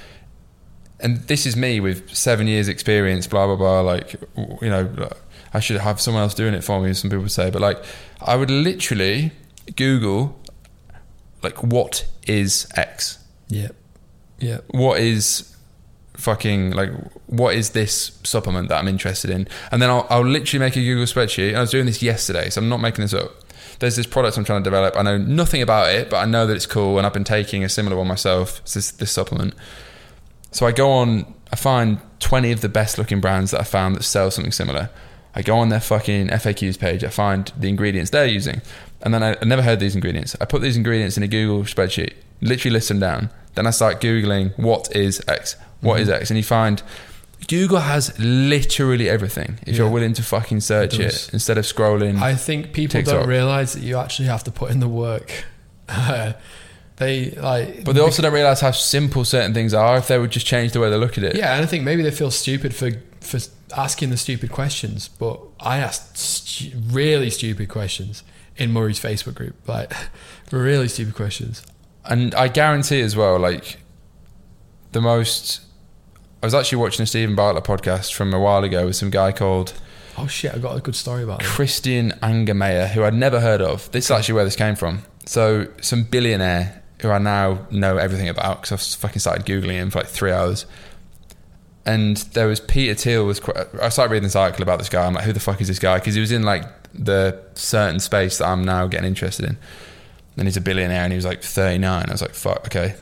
and 1.04 1.18
this 1.28 1.46
is 1.46 1.56
me 1.56 1.80
with 1.80 2.14
seven 2.16 2.48
years 2.48 2.68
experience. 2.68 3.28
Blah 3.28 3.48
blah 3.48 3.56
blah. 3.56 3.82
Like, 3.82 4.16
you 4.36 4.70
know, 4.70 5.12
I 5.54 5.60
should 5.60 5.78
have 5.78 6.00
someone 6.00 6.24
else 6.24 6.34
doing 6.34 6.54
it 6.54 6.64
for 6.64 6.80
me. 6.82 6.94
Some 6.94 7.10
people 7.10 7.28
say, 7.30 7.50
but 7.50 7.62
like, 7.62 7.84
I 8.22 8.36
would 8.36 8.52
literally 8.52 9.32
Google, 9.76 10.40
like, 11.44 11.64
what 11.64 12.06
is 12.28 12.68
X? 12.76 13.20
Yeah, 13.48 13.70
yeah, 14.40 14.60
what 14.70 15.00
is 15.00 15.48
fucking 16.14 16.72
like 16.72 16.92
what 17.26 17.56
is 17.56 17.72
this 17.72 18.20
supplement 18.24 18.70
that 18.70 18.78
I'm 18.78 18.88
interested 18.88 19.30
in? 19.30 19.48
And 19.72 19.82
then 19.82 19.90
I'll, 19.90 20.06
I'll 20.10 20.26
literally 20.26 20.60
make 20.60 20.76
a 20.76 20.82
Google 20.82 21.06
spreadsheet. 21.06 21.50
And 21.50 21.58
I 21.58 21.62
was 21.62 21.72
doing 21.72 21.86
this 21.86 22.02
yesterday, 22.02 22.50
so 22.50 22.62
I'm 22.62 22.70
not 22.70 22.82
making 22.82 23.02
this 23.02 23.14
up. 23.14 23.32
there's 23.80 23.96
this 23.96 24.06
product 24.06 24.38
I'm 24.38 24.44
trying 24.44 24.62
to 24.62 24.64
develop. 24.64 24.96
I 24.96 25.02
know 25.02 25.18
nothing 25.18 25.62
about 25.62 25.94
it, 25.94 26.10
but 26.10 26.18
I 26.18 26.26
know 26.26 26.46
that 26.46 26.56
it's 26.56 26.66
cool, 26.66 26.98
and 26.98 27.06
I've 27.06 27.14
been 27.14 27.24
taking 27.24 27.64
a 27.64 27.70
similar 27.70 27.98
one 27.98 28.08
myself. 28.08 28.60
It's 28.62 28.76
this, 28.76 28.92
this 28.92 29.12
supplement. 29.12 29.54
So 30.52 30.66
I 30.66 30.72
go 30.72 30.92
on, 30.92 31.34
I 31.52 31.56
find 31.56 32.00
20 32.20 32.52
of 32.52 32.62
the 32.62 32.70
best 32.70 32.98
looking 32.98 33.22
brands 33.22 33.52
that 33.52 33.62
I 33.62 33.64
found 33.64 33.96
that 33.96 34.04
sell 34.04 34.30
something 34.32 34.52
similar. 34.52 34.90
I 35.34 35.42
go 35.42 35.58
on 35.58 35.70
their 35.70 35.80
fucking 35.80 36.28
FAQs 36.28 36.78
page, 36.78 37.04
I 37.04 37.10
find 37.10 37.52
the 37.58 37.70
ingredients 37.70 38.12
they're 38.12 38.26
using, 38.26 38.62
and 39.02 39.14
then 39.14 39.24
I, 39.24 39.38
I 39.42 39.46
never 39.46 39.62
heard 39.62 39.80
these 39.80 39.96
ingredients. 39.96 40.36
I 40.42 40.46
put 40.46 40.62
these 40.62 40.76
ingredients 40.76 41.16
in 41.16 41.24
a 41.24 41.28
Google 41.28 41.64
spreadsheet, 41.64 42.14
literally 42.42 42.74
list 42.74 42.90
them 42.90 43.00
down. 43.00 43.30
Then 43.56 43.66
I 43.66 43.72
start 43.72 44.02
Googling 44.02 44.58
what 44.58 44.94
is 44.96 45.22
X, 45.28 45.56
What 45.80 46.00
is 46.02 46.08
mm-hmm. 46.08 46.22
X, 46.22 46.30
and 46.30 46.38
you 46.38 46.44
find 46.44 46.84
Google 47.48 47.80
has 47.80 48.18
literally 48.20 49.10
everything 49.10 49.60
if 49.66 49.76
you're 49.76 49.90
willing 49.90 50.14
to 50.14 50.24
fucking 50.24 50.62
search 50.62 51.00
It 51.00 51.08
it, 51.08 51.30
instead 51.34 51.58
of 51.58 51.66
scrolling. 51.66 52.22
I 52.22 52.36
think 52.36 52.72
people 52.74 52.94
TikTok. 52.94 53.22
don't 53.22 53.28
realize 53.28 53.74
that 53.74 53.82
you 53.82 53.98
actually 53.98 54.28
have 54.28 54.44
to 54.46 54.52
put 54.52 54.72
in 54.72 54.80
the 54.80 54.90
work. 54.90 55.46
Uh, 55.94 56.32
they 57.02 57.32
like, 57.32 57.84
but 57.84 57.94
they 57.94 58.02
also 58.02 58.22
don't 58.22 58.34
realize 58.34 58.62
how 58.62 58.72
simple 58.72 59.26
certain 59.26 59.54
things 59.54 59.74
are 59.74 59.98
if 59.98 60.08
they 60.08 60.18
would 60.18 60.32
just 60.32 60.46
change 60.46 60.72
the 60.72 60.80
way 60.80 60.90
they 60.90 60.98
look 60.98 61.18
at 61.18 61.24
it. 61.24 61.36
yeah, 61.36 61.56
and 61.56 61.64
I 61.64 61.66
think 61.66 61.84
maybe 61.84 62.02
they 62.04 62.12
feel 62.12 62.32
stupid 62.32 62.74
for 62.76 62.92
for 63.20 63.40
asking 63.76 64.10
the 64.10 64.18
stupid 64.18 64.52
questions. 64.52 65.08
But 65.08 65.40
I 65.60 65.78
asked 65.78 66.18
stu- 66.18 66.72
really 66.90 67.30
stupid 67.30 67.70
questions 67.70 68.24
in 68.56 68.72
Murray's 68.72 69.00
Facebook 69.00 69.36
group, 69.36 69.56
like 69.68 69.92
really 70.52 70.88
stupid 70.88 71.16
questions. 71.16 71.64
And 72.06 72.34
I 72.36 72.48
guarantee 72.48 73.02
as 73.02 73.16
well, 73.16 73.38
like 73.40 73.78
the 74.92 75.02
most. 75.02 75.62
I 76.44 76.48
was 76.48 76.56
actually 76.56 76.80
watching 76.80 77.04
a 77.04 77.06
Steven 77.06 77.36
Bartlett 77.36 77.64
podcast 77.66 78.14
from 78.14 78.34
a 78.34 78.40
while 78.40 78.64
ago 78.64 78.88
with 78.88 78.96
some 78.96 79.12
guy 79.12 79.32
called 79.32 79.74
Oh 80.18 80.28
shit, 80.28 80.54
I 80.54 80.58
got 80.58 80.76
a 80.78 80.82
good 80.82 80.96
story 80.96 81.24
about. 81.24 81.42
Christian 81.44 82.12
Angermayer, 82.22 82.90
who 82.90 83.04
I'd 83.04 83.14
never 83.14 83.40
heard 83.40 83.62
of. 83.62 83.92
This 83.92 84.06
is 84.06 84.12
actually 84.12 84.36
where 84.36 84.46
this 84.46 84.56
came 84.56 84.76
from. 84.76 85.04
So, 85.26 85.68
some 85.82 86.04
billionaire 86.04 86.81
who 87.02 87.10
I 87.10 87.18
now 87.18 87.66
know 87.72 87.98
everything 87.98 88.30
about 88.30 88.62
because 88.62 88.72
I've 88.72 89.00
fucking 89.00 89.20
started 89.20 89.46
Googling 89.46 89.74
him 89.74 89.90
for 89.90 90.00
like 90.00 90.08
three 90.08 90.32
hours. 90.32 90.66
And 91.86 92.18
there 92.18 92.48
was 92.48 92.60
Peter 92.60 92.94
Thiel 92.94 93.26
was. 93.26 93.40
Quite, 93.40 93.58
I 93.82 93.90
started 93.90 94.12
reading 94.12 94.26
this 94.26 94.36
article 94.36 94.62
about 94.62 94.78
this 94.78 94.90
guy. 94.90 95.06
I'm 95.06 95.14
like, 95.14 95.24
who 95.24 95.34
the 95.34 95.40
fuck 95.40 95.60
is 95.62 95.68
this 95.68 95.80
guy? 95.80 95.98
Because 95.98 96.14
he 96.14 96.22
was 96.22 96.32
in 96.32 96.44
like 96.44 96.64
the 96.94 97.42
certain 97.56 98.00
space 98.00 98.38
that 98.38 98.46
I'm 98.46 98.64
now 98.64 98.86
getting 98.86 99.08
interested 99.08 99.46
in. 99.46 99.58
And 100.38 100.48
he's 100.48 100.58
a 100.58 100.62
billionaire 100.62 101.04
and 101.04 101.12
he 101.12 101.18
was 101.18 101.26
like 101.26 101.42
39. 101.42 102.06
I 102.08 102.12
was 102.12 102.22
like, 102.22 102.36
fuck, 102.36 102.66
okay. 102.68 102.96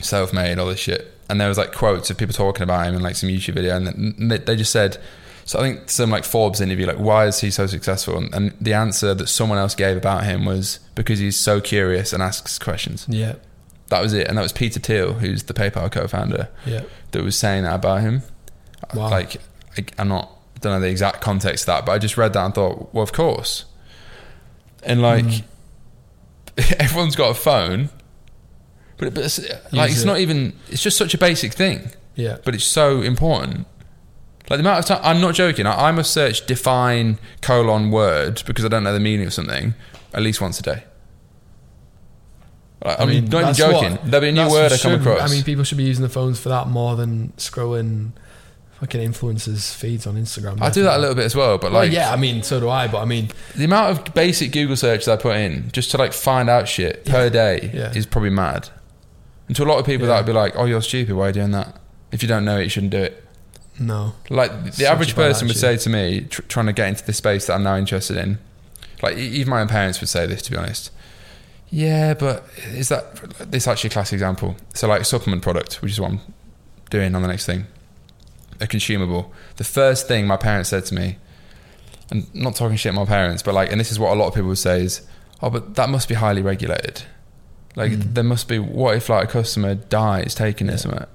Self 0.00 0.32
made, 0.32 0.58
all 0.58 0.66
this 0.66 0.80
shit. 0.80 1.12
And 1.28 1.40
there 1.40 1.48
was 1.48 1.58
like 1.58 1.72
quotes 1.72 2.10
of 2.10 2.16
people 2.16 2.34
talking 2.34 2.62
about 2.62 2.86
him 2.86 2.94
in 2.94 3.02
like 3.02 3.16
some 3.16 3.28
YouTube 3.28 3.54
video. 3.54 3.76
And 3.76 4.30
they 4.30 4.56
just 4.56 4.72
said, 4.72 4.98
so 5.44 5.58
I 5.58 5.62
think 5.62 5.90
some 5.90 6.10
like 6.10 6.24
Forbes 6.24 6.60
interview, 6.60 6.86
like, 6.86 6.98
why 6.98 7.26
is 7.26 7.40
he 7.40 7.50
so 7.50 7.66
successful? 7.66 8.16
And, 8.16 8.34
and 8.34 8.54
the 8.60 8.72
answer 8.74 9.14
that 9.14 9.28
someone 9.28 9.58
else 9.58 9.74
gave 9.74 9.96
about 9.96 10.24
him 10.24 10.44
was 10.44 10.80
because 10.94 11.18
he's 11.18 11.36
so 11.36 11.60
curious 11.60 12.12
and 12.12 12.22
asks 12.22 12.58
questions. 12.58 13.06
Yeah, 13.08 13.34
That 13.88 14.00
was 14.00 14.12
it. 14.14 14.26
And 14.28 14.38
that 14.38 14.42
was 14.42 14.52
Peter 14.52 14.80
Thiel, 14.80 15.14
who's 15.14 15.42
the 15.44 15.54
PayPal 15.54 15.90
co 15.92 16.06
founder, 16.08 16.48
yeah. 16.64 16.82
that 17.10 17.22
was 17.22 17.36
saying 17.36 17.64
that 17.64 17.74
about 17.74 18.00
him. 18.00 18.22
Wow. 18.94 19.10
Like, 19.10 19.36
I, 19.76 19.84
I'm 19.98 20.08
not, 20.08 20.30
don't 20.60 20.72
know 20.72 20.80
the 20.80 20.88
exact 20.90 21.20
context 21.20 21.64
of 21.64 21.66
that, 21.66 21.86
but 21.86 21.92
I 21.92 21.98
just 21.98 22.16
read 22.16 22.32
that 22.32 22.44
and 22.44 22.54
thought, 22.54 22.94
well, 22.94 23.02
of 23.02 23.12
course. 23.12 23.64
And 24.82 25.02
like, 25.02 25.24
Mm. 25.26 25.42
everyone's 26.78 27.16
got 27.16 27.30
a 27.30 27.34
phone, 27.34 27.90
but, 28.96 29.12
but 29.14 29.24
it's, 29.24 29.38
like, 29.72 29.88
Use 29.90 29.96
it's 29.96 30.02
it. 30.04 30.06
not 30.06 30.20
even, 30.20 30.52
it's 30.68 30.82
just 30.82 30.96
such 30.96 31.12
a 31.14 31.18
basic 31.18 31.52
thing, 31.52 31.90
Yeah, 32.14 32.36
but 32.44 32.54
it's 32.54 32.64
so 32.64 33.02
important. 33.02 33.66
Like 34.50 34.58
the 34.58 34.62
amount 34.68 34.78
of 34.80 34.84
time, 34.84 35.00
I'm 35.02 35.20
not 35.22 35.34
joking. 35.34 35.66
I, 35.66 35.88
I 35.88 35.90
must 35.92 36.12
search 36.12 36.44
define 36.46 37.18
colon 37.40 37.90
word 37.90 38.42
because 38.46 38.64
I 38.64 38.68
don't 38.68 38.84
know 38.84 38.92
the 38.92 39.00
meaning 39.00 39.26
of 39.26 39.32
something 39.32 39.74
at 40.12 40.22
least 40.22 40.40
once 40.40 40.60
a 40.60 40.62
day. 40.62 40.84
Like, 42.84 43.00
I'm 43.00 43.08
not 43.08 43.42
even 43.42 43.54
joking. 43.54 43.92
what- 43.92 44.04
There'll 44.10 44.20
be 44.20 44.28
a 44.28 44.32
new 44.32 44.50
word 44.50 44.72
I 44.72 44.76
come 44.76 45.00
across. 45.00 45.20
I 45.30 45.32
mean, 45.34 45.42
people 45.44 45.64
should 45.64 45.78
be 45.78 45.84
using 45.84 46.02
the 46.02 46.08
phones 46.10 46.38
for 46.38 46.50
that 46.50 46.68
more 46.68 46.96
than 46.96 47.32
scrolling 47.38 48.10
fucking 48.80 49.00
influencers' 49.00 49.74
feeds 49.74 50.06
on 50.06 50.16
Instagram. 50.16 50.60
I 50.60 50.68
do 50.68 50.82
that 50.82 50.98
a 50.98 51.00
little 51.00 51.14
bit 51.14 51.24
as 51.24 51.34
well, 51.34 51.56
but 51.56 51.72
Well, 51.72 51.82
like, 51.84 51.92
yeah, 51.92 52.12
I 52.12 52.16
mean, 52.16 52.42
so 52.42 52.60
do 52.60 52.68
I. 52.68 52.86
But 52.88 53.00
I 53.00 53.06
mean, 53.06 53.30
The 53.56 53.64
amount 53.64 53.98
of 54.06 54.14
basic 54.14 54.52
Google 54.52 54.76
searches 54.76 55.08
I 55.08 55.16
put 55.16 55.36
in 55.36 55.70
just 55.72 55.90
to 55.92 55.96
like 55.96 56.12
find 56.12 56.50
out 56.50 56.68
shit 56.68 57.06
per 57.06 57.30
day 57.30 57.70
Yeah. 57.72 57.92
is 57.94 58.04
probably 58.04 58.30
mad. 58.30 58.68
And 59.46 59.56
to 59.56 59.64
a 59.64 59.66
lot 59.66 59.78
of 59.78 59.86
people, 59.86 60.06
Yeah. 60.06 60.14
that 60.14 60.20
would 60.20 60.26
be 60.26 60.32
like, 60.38 60.52
"Oh, 60.56 60.64
you're 60.66 60.82
stupid. 60.82 61.14
Why 61.14 61.24
are 61.24 61.28
you 61.28 61.32
doing 61.34 61.52
that? 61.52 61.76
If 62.12 62.22
you 62.22 62.28
don't 62.28 62.44
know 62.44 62.58
it, 62.58 62.64
you 62.64 62.68
shouldn't 62.68 62.92
do 62.92 62.98
it." 63.02 63.23
No. 63.78 64.14
Like 64.30 64.64
the 64.66 64.72
Such 64.72 64.86
average 64.86 65.14
person 65.14 65.48
would 65.48 65.56
say 65.56 65.76
to 65.76 65.88
me, 65.90 66.22
tr- 66.30 66.42
trying 66.42 66.66
to 66.66 66.72
get 66.72 66.88
into 66.88 67.04
the 67.04 67.12
space 67.12 67.46
that 67.46 67.54
I'm 67.54 67.62
now 67.64 67.76
interested 67.76 68.16
in, 68.16 68.38
like 69.02 69.16
even 69.16 69.50
my 69.50 69.60
own 69.60 69.68
parents 69.68 70.00
would 70.00 70.08
say 70.08 70.26
this. 70.26 70.42
To 70.42 70.50
be 70.52 70.56
honest, 70.56 70.90
yeah, 71.70 72.14
but 72.14 72.44
is 72.72 72.88
that 72.88 73.14
this 73.50 73.66
actually 73.66 73.88
a 73.88 73.92
classic 73.92 74.14
example? 74.14 74.56
So 74.74 74.86
like 74.88 75.04
supplement 75.04 75.42
product, 75.42 75.82
which 75.82 75.92
is 75.92 76.00
what 76.00 76.10
I'm 76.12 76.20
doing 76.90 77.14
on 77.14 77.22
the 77.22 77.28
next 77.28 77.46
thing, 77.46 77.66
a 78.60 78.66
consumable. 78.66 79.32
The 79.56 79.64
first 79.64 80.06
thing 80.08 80.26
my 80.26 80.36
parents 80.36 80.68
said 80.70 80.84
to 80.86 80.94
me, 80.94 81.18
and 82.10 82.32
not 82.34 82.54
talking 82.54 82.76
shit 82.76 82.94
my 82.94 83.04
parents, 83.04 83.42
but 83.42 83.54
like, 83.54 83.70
and 83.72 83.80
this 83.80 83.90
is 83.90 83.98
what 83.98 84.12
a 84.12 84.14
lot 84.14 84.28
of 84.28 84.34
people 84.34 84.48
would 84.48 84.58
say 84.58 84.82
is, 84.82 85.02
oh, 85.42 85.50
but 85.50 85.74
that 85.74 85.88
must 85.88 86.08
be 86.08 86.14
highly 86.14 86.42
regulated. 86.42 87.02
Like 87.76 87.90
Mm. 87.90 88.14
there 88.14 88.22
must 88.24 88.46
be. 88.46 88.60
What 88.60 88.96
if 88.96 89.08
like 89.08 89.24
a 89.24 89.26
customer 89.26 89.74
dies 89.74 90.34
taking 90.36 90.68
this 90.68 90.82
Yeah. 90.84 90.90
somewhere? 90.90 91.08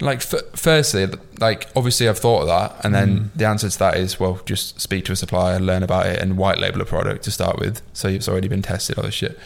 Like, 0.00 0.18
f- 0.18 0.42
firstly, 0.54 1.06
like 1.40 1.66
obviously 1.74 2.08
I've 2.08 2.18
thought 2.18 2.42
of 2.42 2.46
that, 2.48 2.84
and 2.84 2.94
then 2.94 3.08
Mm. 3.18 3.28
the 3.36 3.46
answer 3.46 3.68
to 3.68 3.78
that 3.80 3.96
is 3.96 4.20
well, 4.20 4.40
just 4.46 4.80
speak 4.80 5.04
to 5.06 5.12
a 5.12 5.16
supplier, 5.16 5.58
learn 5.58 5.82
about 5.82 6.06
it, 6.06 6.20
and 6.20 6.36
white 6.36 6.58
label 6.58 6.80
a 6.80 6.84
product 6.84 7.24
to 7.24 7.30
start 7.30 7.58
with, 7.58 7.82
so 7.92 8.08
it's 8.08 8.28
already 8.28 8.48
been 8.48 8.62
tested, 8.62 8.96
all 8.96 9.04
this 9.04 9.14
shit. 9.14 9.38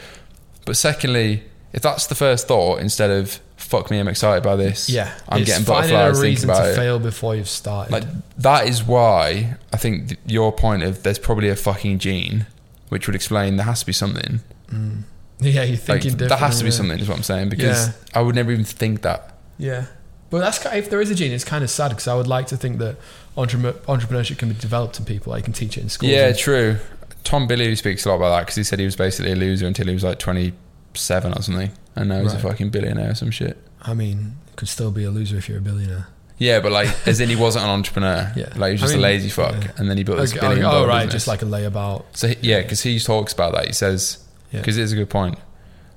But 0.66 0.77
secondly, 0.77 1.45
if 1.73 1.81
that's 1.83 2.07
the 2.07 2.15
first 2.15 2.47
thought, 2.49 2.81
instead 2.81 3.11
of 3.11 3.41
fuck 3.57 3.91
me, 3.91 3.99
I'm 3.99 4.09
excited 4.09 4.43
by 4.43 4.57
this, 4.57 4.91
Yeah, 4.91 5.11
I'm 5.29 5.45
getting 5.45 5.65
finding 5.65 5.93
butterflies 5.93 6.19
a 6.19 6.23
reason 6.23 6.49
to 6.51 6.70
it. 6.73 6.77
fail 6.77 6.99
before 6.99 7.35
you've 7.35 7.49
started. 7.49 7.91
Like 7.93 8.05
that 8.39 8.66
is 8.69 8.83
why 8.85 9.57
I 9.73 9.77
think 9.79 10.09
th- 10.09 10.20
your 10.27 10.53
point 10.53 10.83
of 10.83 11.03
there's 11.03 11.19
probably 11.19 11.49
a 11.49 11.57
fucking 11.57 11.99
gene, 11.99 12.47
which 12.91 13.07
would 13.07 13.15
explain 13.15 13.57
there 13.57 13.65
has 13.66 13.81
to 13.81 13.87
be 13.87 13.93
something. 13.95 14.41
Mm. 14.70 15.05
yeah, 15.41 15.62
you're 15.62 15.70
Like 15.77 15.81
thinking 15.81 16.16
there 16.19 16.37
has 16.37 16.59
to 16.59 16.65
be 16.65 16.70
something, 16.70 16.99
is 16.99 17.09
what 17.09 17.16
I'm 17.16 17.23
saying, 17.23 17.49
because 17.49 17.87
Yeah. 17.89 17.93
I 18.15 18.20
would 18.20 18.35
never 18.35 18.53
even 18.53 18.65
think 18.66 19.01
that. 19.03 19.35
Yeah, 19.59 19.87
but 20.33 20.39
that's 20.41 20.65
if 20.75 20.91
there 20.91 21.01
is 21.01 21.11
a 21.11 21.15
gene, 21.15 21.31
it's 21.31 21.45
kind 21.45 21.63
of 21.63 21.71
sad 21.71 21.91
because 21.91 22.09
I 22.09 22.15
would 22.17 22.27
like 22.27 22.49
to 22.49 22.57
think 22.57 22.79
that 22.79 22.97
entrepreneur, 23.37 23.73
entrepreneurship 23.87 24.39
can 24.39 24.49
be 24.49 24.55
developed 24.57 24.99
in 24.99 25.05
people. 25.05 25.31
Like 25.31 25.45
can 25.45 25.53
teach 25.53 25.77
it 25.79 25.83
in 25.83 25.89
school. 25.89 26.09
Yeah, 26.09 26.33
true. 26.33 26.79
Tom 27.23 27.47
Bilyeu 27.47 27.77
speaks 27.79 28.05
a 28.05 28.09
lot 28.09 28.17
about 28.17 28.31
that 28.31 28.41
because 28.41 28.57
he 28.57 28.65
said 28.65 28.81
he 28.81 28.85
was 28.85 28.97
basically 28.97 29.31
a 29.31 29.37
loser 29.37 29.67
until 29.67 29.87
he 29.87 29.95
was 29.95 30.03
like 30.03 30.19
27 30.19 31.33
or 31.33 31.43
something, 31.43 31.71
and 31.95 32.09
now 32.09 32.21
he's 32.23 32.33
a 32.33 32.39
fucking 32.41 32.71
billionaire 32.71 33.11
or 33.11 33.15
some 33.15 33.31
shit. 33.31 33.57
I 33.83 33.95
mean, 33.95 34.19
you 34.49 34.55
could 34.57 34.69
still 34.69 34.91
be 34.91 35.05
a 35.05 35.11
loser 35.11 35.37
if 35.37 35.49
you're 35.49 35.59
a 35.59 35.61
billionaire. 35.63 36.09
Yeah, 36.39 36.59
but 36.61 36.73
like, 36.73 36.89
as 37.07 37.21
in 37.21 37.29
he 37.29 37.37
wasn't 37.37 37.65
an 37.65 37.71
entrepreneur. 37.71 38.33
Yeah. 38.37 38.53
like 38.57 38.71
he 38.71 38.73
was 38.73 38.83
I 38.83 38.85
just 38.87 38.95
mean, 38.95 38.99
a 39.01 39.03
lazy 39.03 39.29
fuck, 39.29 39.55
yeah. 39.65 39.71
and 39.77 39.89
then 39.89 39.97
he 39.97 40.03
built 40.03 40.19
this 40.19 40.33
Okay, 40.33 40.41
billion 40.41 40.65
oh, 40.65 40.71
dollar 40.73 40.89
right, 40.89 41.05
business. 41.05 41.13
just 41.25 41.29
like 41.29 41.43
a 41.43 41.45
layabout. 41.45 42.05
so 42.15 42.29
he, 42.29 42.37
yeah, 42.41 42.63
because 42.63 42.83
he 42.83 42.99
talks 42.99 43.33
about 43.33 43.53
that. 43.55 43.67
He 43.67 43.73
says 43.73 44.19
Yeah. 44.51 44.61
because 44.61 44.77
it 44.79 44.83
is 44.83 44.93
a 44.93 44.97
good 44.97 45.11
point, 45.11 45.39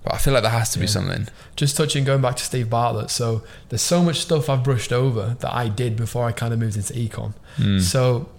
but 0.06 0.14
I 0.14 0.18
feel 0.18 0.34
like 0.34 0.44
there 0.44 0.52
has 0.52 0.70
to 0.72 0.80
be 0.80 0.88
something. 0.88 1.28
Just 1.58 1.76
touching, 1.76 2.04
going 2.06 2.22
back 2.22 2.36
to 2.38 2.44
Steve 2.44 2.70
Bartlett. 2.70 3.10
So 3.10 3.44
there's 3.70 3.82
so 3.82 4.02
much 4.04 4.20
stuff 4.22 4.50
I've 4.50 4.64
brushed 4.64 4.94
over 4.94 5.36
that 5.40 5.54
I 5.54 5.68
did 5.68 5.98
before 5.98 6.26
I 6.26 6.32
kind 6.32 6.54
of 6.54 6.60
moved 6.60 6.78
into 6.78 6.94
ecom. 6.94 7.34
Mm. 7.58 7.82
So, 7.82 8.30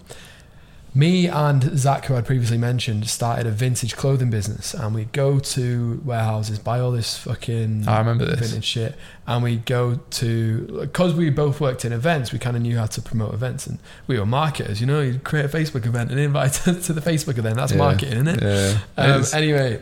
me 0.95 1.27
and 1.27 1.77
Zach, 1.77 2.05
who 2.05 2.15
I'd 2.15 2.25
previously 2.25 2.57
mentioned, 2.57 3.07
started 3.07 3.45
a 3.45 3.51
vintage 3.51 3.95
clothing 3.95 4.31
business, 4.31 4.73
and 4.73 4.95
we'd 4.95 5.11
go 5.11 5.37
to 5.37 6.01
warehouses, 6.03 6.57
buy 6.57 6.79
all 6.79 6.89
this 6.91 7.17
fucking 7.19 7.87
I 7.87 7.99
remember 7.99 8.25
this. 8.25 8.39
vintage 8.49 8.63
shit, 8.65 8.95
and 9.27 9.43
we'd 9.43 9.65
go 9.65 9.99
to 10.11 10.79
because 10.81 11.13
we 11.13 11.29
both 11.29 11.61
worked 11.61 11.85
in 11.85 11.91
events, 11.91 12.31
we 12.31 12.39
kind 12.39 12.55
of 12.55 12.63
knew 12.63 12.77
how 12.77 12.87
to 12.87 13.01
promote 13.01 13.33
events, 13.33 13.67
and 13.67 13.77
we 14.07 14.17
were 14.17 14.25
marketers. 14.25 14.81
You 14.81 14.87
know, 14.87 15.01
you'd 15.01 15.23
create 15.23 15.45
a 15.45 15.49
Facebook 15.49 15.85
event 15.85 16.09
and 16.09 16.19
invite 16.19 16.67
us 16.67 16.85
to 16.87 16.93
the 16.93 17.01
Facebook 17.01 17.37
event. 17.37 17.57
That's 17.57 17.73
Yeah. 17.73 17.77
marketing, 17.77 18.13
isn't 18.25 18.27
it? 18.29 18.41
Yeah. 18.43 18.79
Um, 19.03 19.11
It 19.11 19.19
is. 19.21 19.33
anyway, 19.35 19.81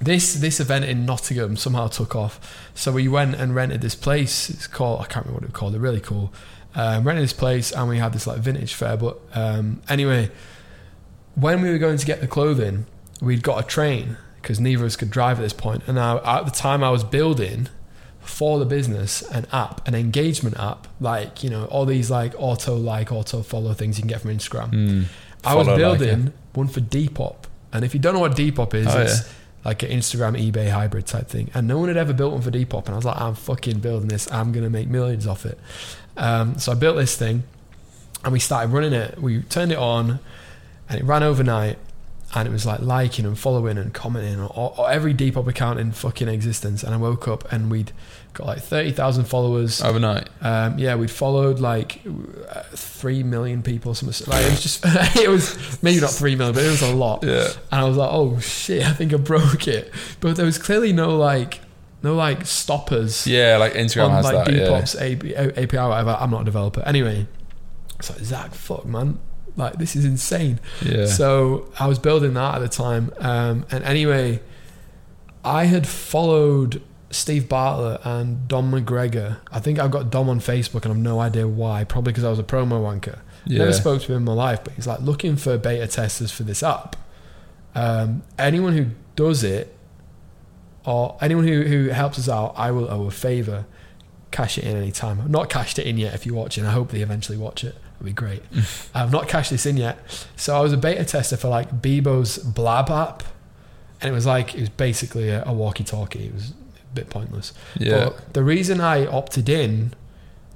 this 0.00 0.34
this 0.34 0.60
event 0.60 0.84
in 0.84 1.04
Nottingham 1.04 1.56
somehow 1.56 1.88
took 1.88 2.14
off. 2.14 2.70
So 2.74 2.92
we 2.92 3.08
went 3.08 3.34
and 3.34 3.54
rented 3.54 3.80
this 3.80 3.94
place. 3.94 4.50
It's 4.50 4.66
called 4.66 5.00
I 5.00 5.04
can't 5.04 5.26
remember 5.26 5.34
what 5.34 5.42
it 5.44 5.52
was 5.52 5.58
called. 5.58 5.74
They're 5.74 5.80
really 5.80 6.00
cool. 6.00 6.32
Um, 6.74 7.04
rented 7.04 7.24
this 7.24 7.32
place 7.32 7.72
and 7.72 7.88
we 7.88 7.98
had 7.98 8.12
this 8.12 8.26
like 8.26 8.38
vintage 8.38 8.74
fair. 8.74 8.96
But 8.96 9.18
um, 9.34 9.82
anyway, 9.88 10.30
when 11.34 11.62
we 11.62 11.70
were 11.70 11.78
going 11.78 11.98
to 11.98 12.06
get 12.06 12.20
the 12.20 12.28
clothing, 12.28 12.86
we'd 13.20 13.42
got 13.42 13.62
a 13.62 13.66
train 13.66 14.16
because 14.40 14.60
neither 14.60 14.82
of 14.82 14.86
us 14.86 14.96
could 14.96 15.10
drive 15.10 15.38
at 15.38 15.42
this 15.42 15.52
point. 15.52 15.82
And 15.86 15.96
now 15.96 16.18
at 16.24 16.44
the 16.44 16.52
time 16.52 16.84
I 16.84 16.90
was 16.90 17.02
building 17.02 17.68
for 18.20 18.58
the 18.58 18.66
business 18.66 19.22
an 19.30 19.46
app, 19.52 19.86
an 19.88 19.94
engagement 19.94 20.58
app, 20.58 20.86
like 21.00 21.42
you 21.42 21.50
know 21.50 21.64
all 21.66 21.86
these 21.86 22.10
like 22.10 22.34
auto 22.36 22.76
like 22.76 23.10
auto 23.10 23.42
follow 23.42 23.72
things 23.72 23.98
you 23.98 24.02
can 24.02 24.08
get 24.08 24.20
from 24.20 24.30
Instagram. 24.30 24.70
Mm. 24.70 25.04
I 25.44 25.54
was 25.54 25.66
Follow, 25.66 25.78
like, 25.78 25.98
building 25.98 26.32
one 26.52 26.68
for 26.68 26.80
Depop, 26.80 27.44
and 27.72 27.84
if 27.84 27.94
you 27.94 28.00
don't 28.00 28.14
know 28.14 28.20
what 28.20 28.36
Depop 28.36 28.74
is, 28.74 28.86
Oh, 28.88 29.00
it's 29.00 29.32
like 29.68 29.82
an 29.82 29.90
Instagram 29.90 30.34
eBay 30.40 30.70
hybrid 30.70 31.06
type 31.06 31.28
thing. 31.28 31.50
And 31.54 31.68
no 31.68 31.76
one 31.78 31.88
had 31.88 31.96
ever 31.98 32.14
built 32.14 32.32
one 32.32 32.42
for 32.42 32.50
Depop, 32.50 32.86
and 32.86 32.94
I 32.94 32.96
was 32.96 33.04
like, 33.04 33.20
I'm 33.20 33.34
fucking 33.34 33.80
building 33.80 34.08
this. 34.08 34.30
I'm 34.32 34.50
gonna 34.52 34.70
make 34.70 34.88
millions 34.88 35.26
off 35.26 35.44
it. 35.44 35.58
Um, 36.16 36.58
so 36.58 36.72
I 36.72 36.74
built 36.74 36.96
this 36.96 37.16
thing, 37.16 37.42
and 38.24 38.32
we 38.32 38.40
started 38.40 38.72
running 38.72 38.92
it. 38.94 39.20
We 39.20 39.42
turned 39.42 39.72
it 39.72 39.78
on, 39.78 40.20
and 40.88 41.00
it 41.00 41.04
ran 41.04 41.22
overnight. 41.22 41.78
and 42.34 42.46
it 42.46 42.50
was 42.50 42.66
like 42.66 42.80
liking 42.80 43.24
and 43.24 43.38
following 43.38 43.78
and 43.78 43.94
commenting 43.94 44.38
or 44.40 44.90
every 44.90 45.14
Depop 45.14 45.46
account 45.46 45.80
in 45.80 45.92
fucking 45.92 46.28
existence. 46.28 46.82
And 46.82 46.92
I 46.94 46.98
woke 46.98 47.26
up 47.26 47.50
and 47.50 47.70
we'd 47.70 47.90
got 48.34 48.46
like 48.46 48.60
thirty 48.60 48.92
thousand 48.92 49.24
followers. 49.24 49.82
Overnight. 49.82 50.28
Um, 50.40 50.78
yeah, 50.78 50.94
we'd 50.94 51.10
followed 51.10 51.58
like 51.58 52.00
uh, 52.06 52.62
three 52.74 53.22
million 53.22 53.62
people. 53.62 53.94
Something 53.94 54.26
like 54.32 54.44
it 54.44 54.50
was 54.50 54.62
just 54.62 54.84
it 55.16 55.28
was 55.28 55.82
maybe 55.82 56.00
not 56.00 56.10
three 56.10 56.36
million, 56.36 56.54
but 56.54 56.64
it 56.64 56.70
was 56.70 56.82
a 56.82 56.94
lot. 56.94 57.24
Yeah. 57.24 57.48
And 57.72 57.80
I 57.80 57.84
was 57.84 57.96
like, 57.96 58.10
oh 58.12 58.38
shit, 58.38 58.86
I 58.86 58.92
think 58.92 59.12
I 59.12 59.16
broke 59.16 59.66
it. 59.68 59.92
But 60.20 60.36
there 60.36 60.46
was 60.46 60.58
clearly 60.58 60.92
no 60.92 61.16
like 61.16 61.60
no 62.02 62.14
like 62.14 62.46
stoppers 62.46 63.26
Yeah, 63.26 63.56
like 63.56 63.72
Instagram 63.72 64.06
on 64.06 64.10
has 64.12 64.24
like 64.24 64.46
that. 64.46 64.54
Yeah. 64.54 64.68
Depop's 64.68 64.94
AP, 64.94 65.58
API 65.58 65.76
whatever. 65.78 66.16
I'm 66.18 66.30
not 66.30 66.42
a 66.42 66.44
developer. 66.44 66.82
Anyway, 66.86 67.26
it's 67.98 68.10
like 68.10 68.20
Zach, 68.20 68.54
fuck 68.54 68.86
man, 68.86 69.18
like 69.56 69.74
this 69.74 69.96
is 69.96 70.04
insane. 70.04 70.60
Yeah. 70.84 71.06
So 71.06 71.72
I 71.78 71.86
was 71.88 71.98
building 71.98 72.34
that 72.34 72.56
at 72.56 72.58
the 72.60 72.68
time. 72.68 73.12
Um, 73.18 73.66
and 73.70 73.82
anyway, 73.84 74.40
I 75.44 75.64
had 75.64 75.86
followed 75.86 76.82
Steve 77.10 77.48
Bartlett 77.48 78.00
and 78.04 78.46
Dom 78.48 78.70
McGregor. 78.70 79.38
I 79.50 79.60
think 79.60 79.78
I've 79.78 79.90
got 79.90 80.10
Dom 80.10 80.28
on 80.28 80.40
Facebook 80.40 80.84
and 80.84 80.92
I've 80.92 80.98
no 80.98 81.20
idea 81.20 81.48
why. 81.48 81.84
Probably 81.84 82.12
because 82.12 82.24
I 82.24 82.30
was 82.30 82.38
a 82.38 82.42
promo 82.44 82.82
wanker. 82.82 83.18
yeah. 83.46 83.60
Never 83.60 83.72
spoke 83.72 84.02
to 84.02 84.12
him 84.12 84.18
in 84.18 84.24
my 84.24 84.32
life, 84.32 84.60
but 84.62 84.74
he's 84.74 84.86
like 84.86 85.00
looking 85.00 85.36
for 85.36 85.56
beta 85.56 85.86
testers 85.86 86.30
for 86.30 86.42
this 86.42 86.62
app. 86.62 86.96
Um, 87.74 88.22
anyone 88.38 88.74
who 88.74 88.86
does 89.16 89.42
it, 89.44 89.74
or 90.84 91.16
anyone 91.20 91.46
who, 91.46 91.62
who 91.62 91.88
helps 91.88 92.18
us 92.18 92.28
out, 92.28 92.54
I 92.56 92.70
will 92.70 92.90
owe 92.90 93.06
a 93.06 93.10
favor. 93.10 93.66
Cash 94.30 94.58
it 94.58 94.64
in 94.64 94.76
any 94.76 94.92
time. 94.92 95.20
I've 95.20 95.30
not 95.30 95.48
cashed 95.48 95.78
it 95.78 95.86
in 95.86 95.96
yet. 95.96 96.14
If 96.14 96.26
you're 96.26 96.34
watching, 96.34 96.66
I 96.66 96.72
hope 96.72 96.90
they 96.90 97.00
eventually 97.00 97.38
watch 97.38 97.64
it. 97.64 97.74
It'd 97.96 98.04
be 98.04 98.12
great. 98.12 98.42
I've 98.94 99.10
not 99.10 99.28
cashed 99.28 99.50
this 99.50 99.64
in 99.64 99.76
yet. 99.78 99.98
So 100.36 100.54
I 100.56 100.60
was 100.60 100.72
a 100.72 100.76
beta 100.76 101.04
tester 101.04 101.36
for 101.38 101.48
like 101.48 101.80
Bebo's 101.80 102.36
Blab 102.38 102.90
app, 102.90 103.22
and 104.00 104.10
it 104.10 104.12
was 104.12 104.26
like 104.26 104.54
it 104.54 104.60
was 104.60 104.68
basically 104.68 105.30
a, 105.30 105.42
a 105.46 105.52
walkie-talkie. 105.52 106.26
It 106.26 106.34
was 106.34 106.52
bit 106.98 107.10
pointless. 107.10 107.52
yeah. 107.78 108.04
But 108.04 108.34
the 108.34 108.42
reason 108.42 108.80
I 108.80 109.06
opted 109.06 109.48
in 109.48 109.92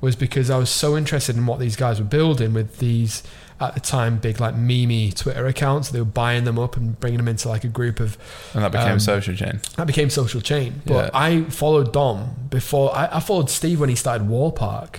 was 0.00 0.16
because 0.16 0.50
I 0.50 0.58
was 0.58 0.68
so 0.68 0.96
interested 0.96 1.36
in 1.36 1.46
what 1.46 1.60
these 1.60 1.76
guys 1.76 1.98
were 2.00 2.06
building 2.06 2.52
with 2.52 2.78
these 2.78 3.22
at 3.60 3.74
the 3.74 3.80
time 3.80 4.18
big 4.18 4.40
like 4.40 4.56
meme 4.56 5.12
Twitter 5.12 5.46
accounts. 5.46 5.90
They 5.90 6.00
were 6.00 6.04
buying 6.04 6.44
them 6.44 6.58
up 6.58 6.76
and 6.76 6.98
bringing 6.98 7.18
them 7.18 7.28
into 7.28 7.48
like 7.48 7.62
a 7.62 7.68
group 7.68 8.00
of 8.00 8.18
and 8.54 8.64
that 8.64 8.72
became 8.72 8.94
um, 8.94 9.00
social 9.00 9.34
chain. 9.36 9.60
that 9.76 9.86
became 9.86 10.10
social 10.10 10.40
chain. 10.40 10.82
But 10.84 11.04
Yeah. 11.04 11.10
I 11.14 11.42
followed 11.44 11.92
Dom 11.92 12.34
before 12.50 12.94
I, 12.94 13.16
I 13.16 13.20
followed 13.20 13.48
Steve 13.48 13.78
when 13.80 13.88
he 13.88 13.94
started 13.94 14.26
Wallpark. 14.26 14.96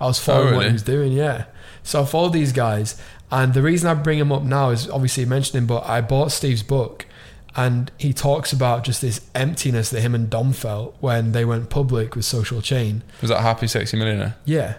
I 0.00 0.06
was 0.06 0.18
following 0.20 0.44
what 0.46 0.52
really? 0.52 0.66
he 0.66 0.72
was 0.72 0.82
doing, 0.82 1.12
yeah. 1.12 1.46
So 1.82 2.02
I 2.02 2.04
followed 2.04 2.32
these 2.32 2.52
guys, 2.52 3.00
and 3.30 3.54
the 3.54 3.62
reason 3.62 3.88
I 3.90 3.94
bring 3.94 4.18
him 4.18 4.32
up 4.32 4.42
now 4.42 4.70
is 4.70 4.88
obviously 4.88 5.24
you 5.24 5.28
mentioned 5.28 5.66
but 5.66 5.84
I 5.84 6.00
bought 6.00 6.30
Steve's 6.30 6.62
book, 6.62 7.06
and 7.56 7.90
he 7.98 8.12
talks 8.12 8.52
about 8.52 8.84
just 8.84 9.00
this 9.00 9.20
emptiness 9.34 9.90
that 9.90 10.00
him 10.00 10.14
and 10.14 10.28
Dom 10.28 10.52
felt 10.52 10.96
when 11.00 11.32
they 11.32 11.44
went 11.44 11.70
public 11.70 12.16
with 12.16 12.24
Social 12.24 12.60
Chain. 12.60 13.02
Was 13.20 13.30
that 13.30 13.40
Happy 13.40 13.66
Sexy 13.66 13.96
Millionaire? 13.96 14.36
Yeah. 14.44 14.76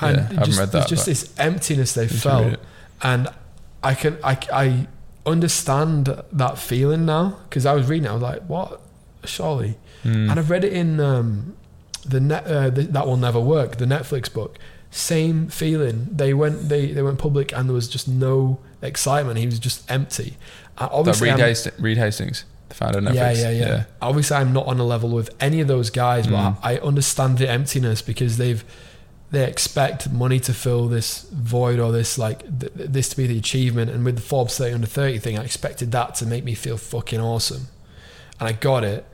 And 0.00 0.16
Yeah, 0.16 0.22
I 0.22 0.26
haven't 0.26 0.44
just, 0.44 0.58
read 0.60 0.72
there's 0.72 0.86
just 0.86 1.06
this 1.06 1.34
emptiness 1.38 1.94
they 1.94 2.06
felt. 2.06 2.58
And 3.02 3.28
I 3.82 3.94
can 3.94 4.18
I, 4.22 4.38
I 4.52 4.86
understand 5.26 6.22
that 6.32 6.58
feeling 6.58 7.04
now 7.04 7.38
because 7.48 7.66
I 7.66 7.74
was 7.74 7.88
reading 7.88 8.06
it. 8.06 8.10
I 8.10 8.14
was 8.14 8.22
like, 8.22 8.42
what? 8.42 8.80
Surely. 9.24 9.76
Mm. 10.04 10.30
And 10.30 10.38
I've 10.38 10.50
read 10.50 10.64
it 10.64 10.72
in 10.72 11.00
um, 11.00 11.56
the 12.06 12.20
net. 12.20 12.46
Uh, 12.46 12.70
the, 12.70 12.82
that 12.82 13.06
will 13.06 13.16
never 13.16 13.40
work. 13.40 13.76
The 13.76 13.86
Netflix 13.86 14.32
book. 14.32 14.56
Same 14.90 15.48
feeling. 15.48 16.08
They 16.10 16.32
went. 16.34 16.68
They 16.68 16.92
they 16.92 17.02
went 17.02 17.18
public, 17.18 17.52
and 17.52 17.68
there 17.68 17.74
was 17.74 17.88
just 17.88 18.08
no 18.08 18.58
excitement. 18.80 19.38
He 19.38 19.46
was 19.46 19.58
just 19.58 19.88
empty. 19.90 20.36
Uh, 20.78 20.88
obviously, 20.90 21.28
Reed, 21.30 21.38
Hastings, 21.40 21.80
Reed 21.80 21.98
Hastings, 21.98 22.44
the 22.70 22.74
founder 22.74 22.98
of 22.98 23.04
Netflix. 23.04 23.14
yeah, 23.14 23.32
yeah, 23.32 23.50
yeah, 23.50 23.84
Obviously, 24.00 24.36
I'm 24.38 24.52
not 24.52 24.66
on 24.66 24.78
a 24.80 24.84
level 24.84 25.10
with 25.10 25.30
any 25.40 25.60
of 25.60 25.68
those 25.68 25.90
guys, 25.90 26.26
Mm. 26.26 26.30
but 26.30 26.66
I 26.66 26.74
I 26.76 26.78
understand 26.80 27.36
the 27.38 27.48
emptiness 27.50 28.00
because 28.00 28.38
they've 28.38 28.64
they 29.30 29.44
expect 29.44 30.10
money 30.10 30.40
to 30.40 30.54
fill 30.54 30.88
this 30.88 31.24
void 31.30 31.78
or 31.78 31.92
this 31.92 32.16
like 32.16 32.40
th- 32.60 32.72
th- 32.74 32.88
this 32.90 33.10
to 33.10 33.16
be 33.18 33.26
the 33.26 33.36
achievement. 33.36 33.90
And 33.90 34.02
with 34.06 34.14
the 34.16 34.22
Forbes 34.22 34.56
30 34.56 34.72
under 34.74 34.86
30 34.86 35.18
thing, 35.18 35.38
I 35.38 35.44
expected 35.44 35.92
that 35.92 36.14
to 36.16 36.26
make 36.26 36.44
me 36.44 36.54
feel 36.54 36.78
fucking 36.78 37.20
awesome, 37.20 37.68
and 38.40 38.48
I 38.48 38.52
got 38.52 38.84
it. 38.84 39.04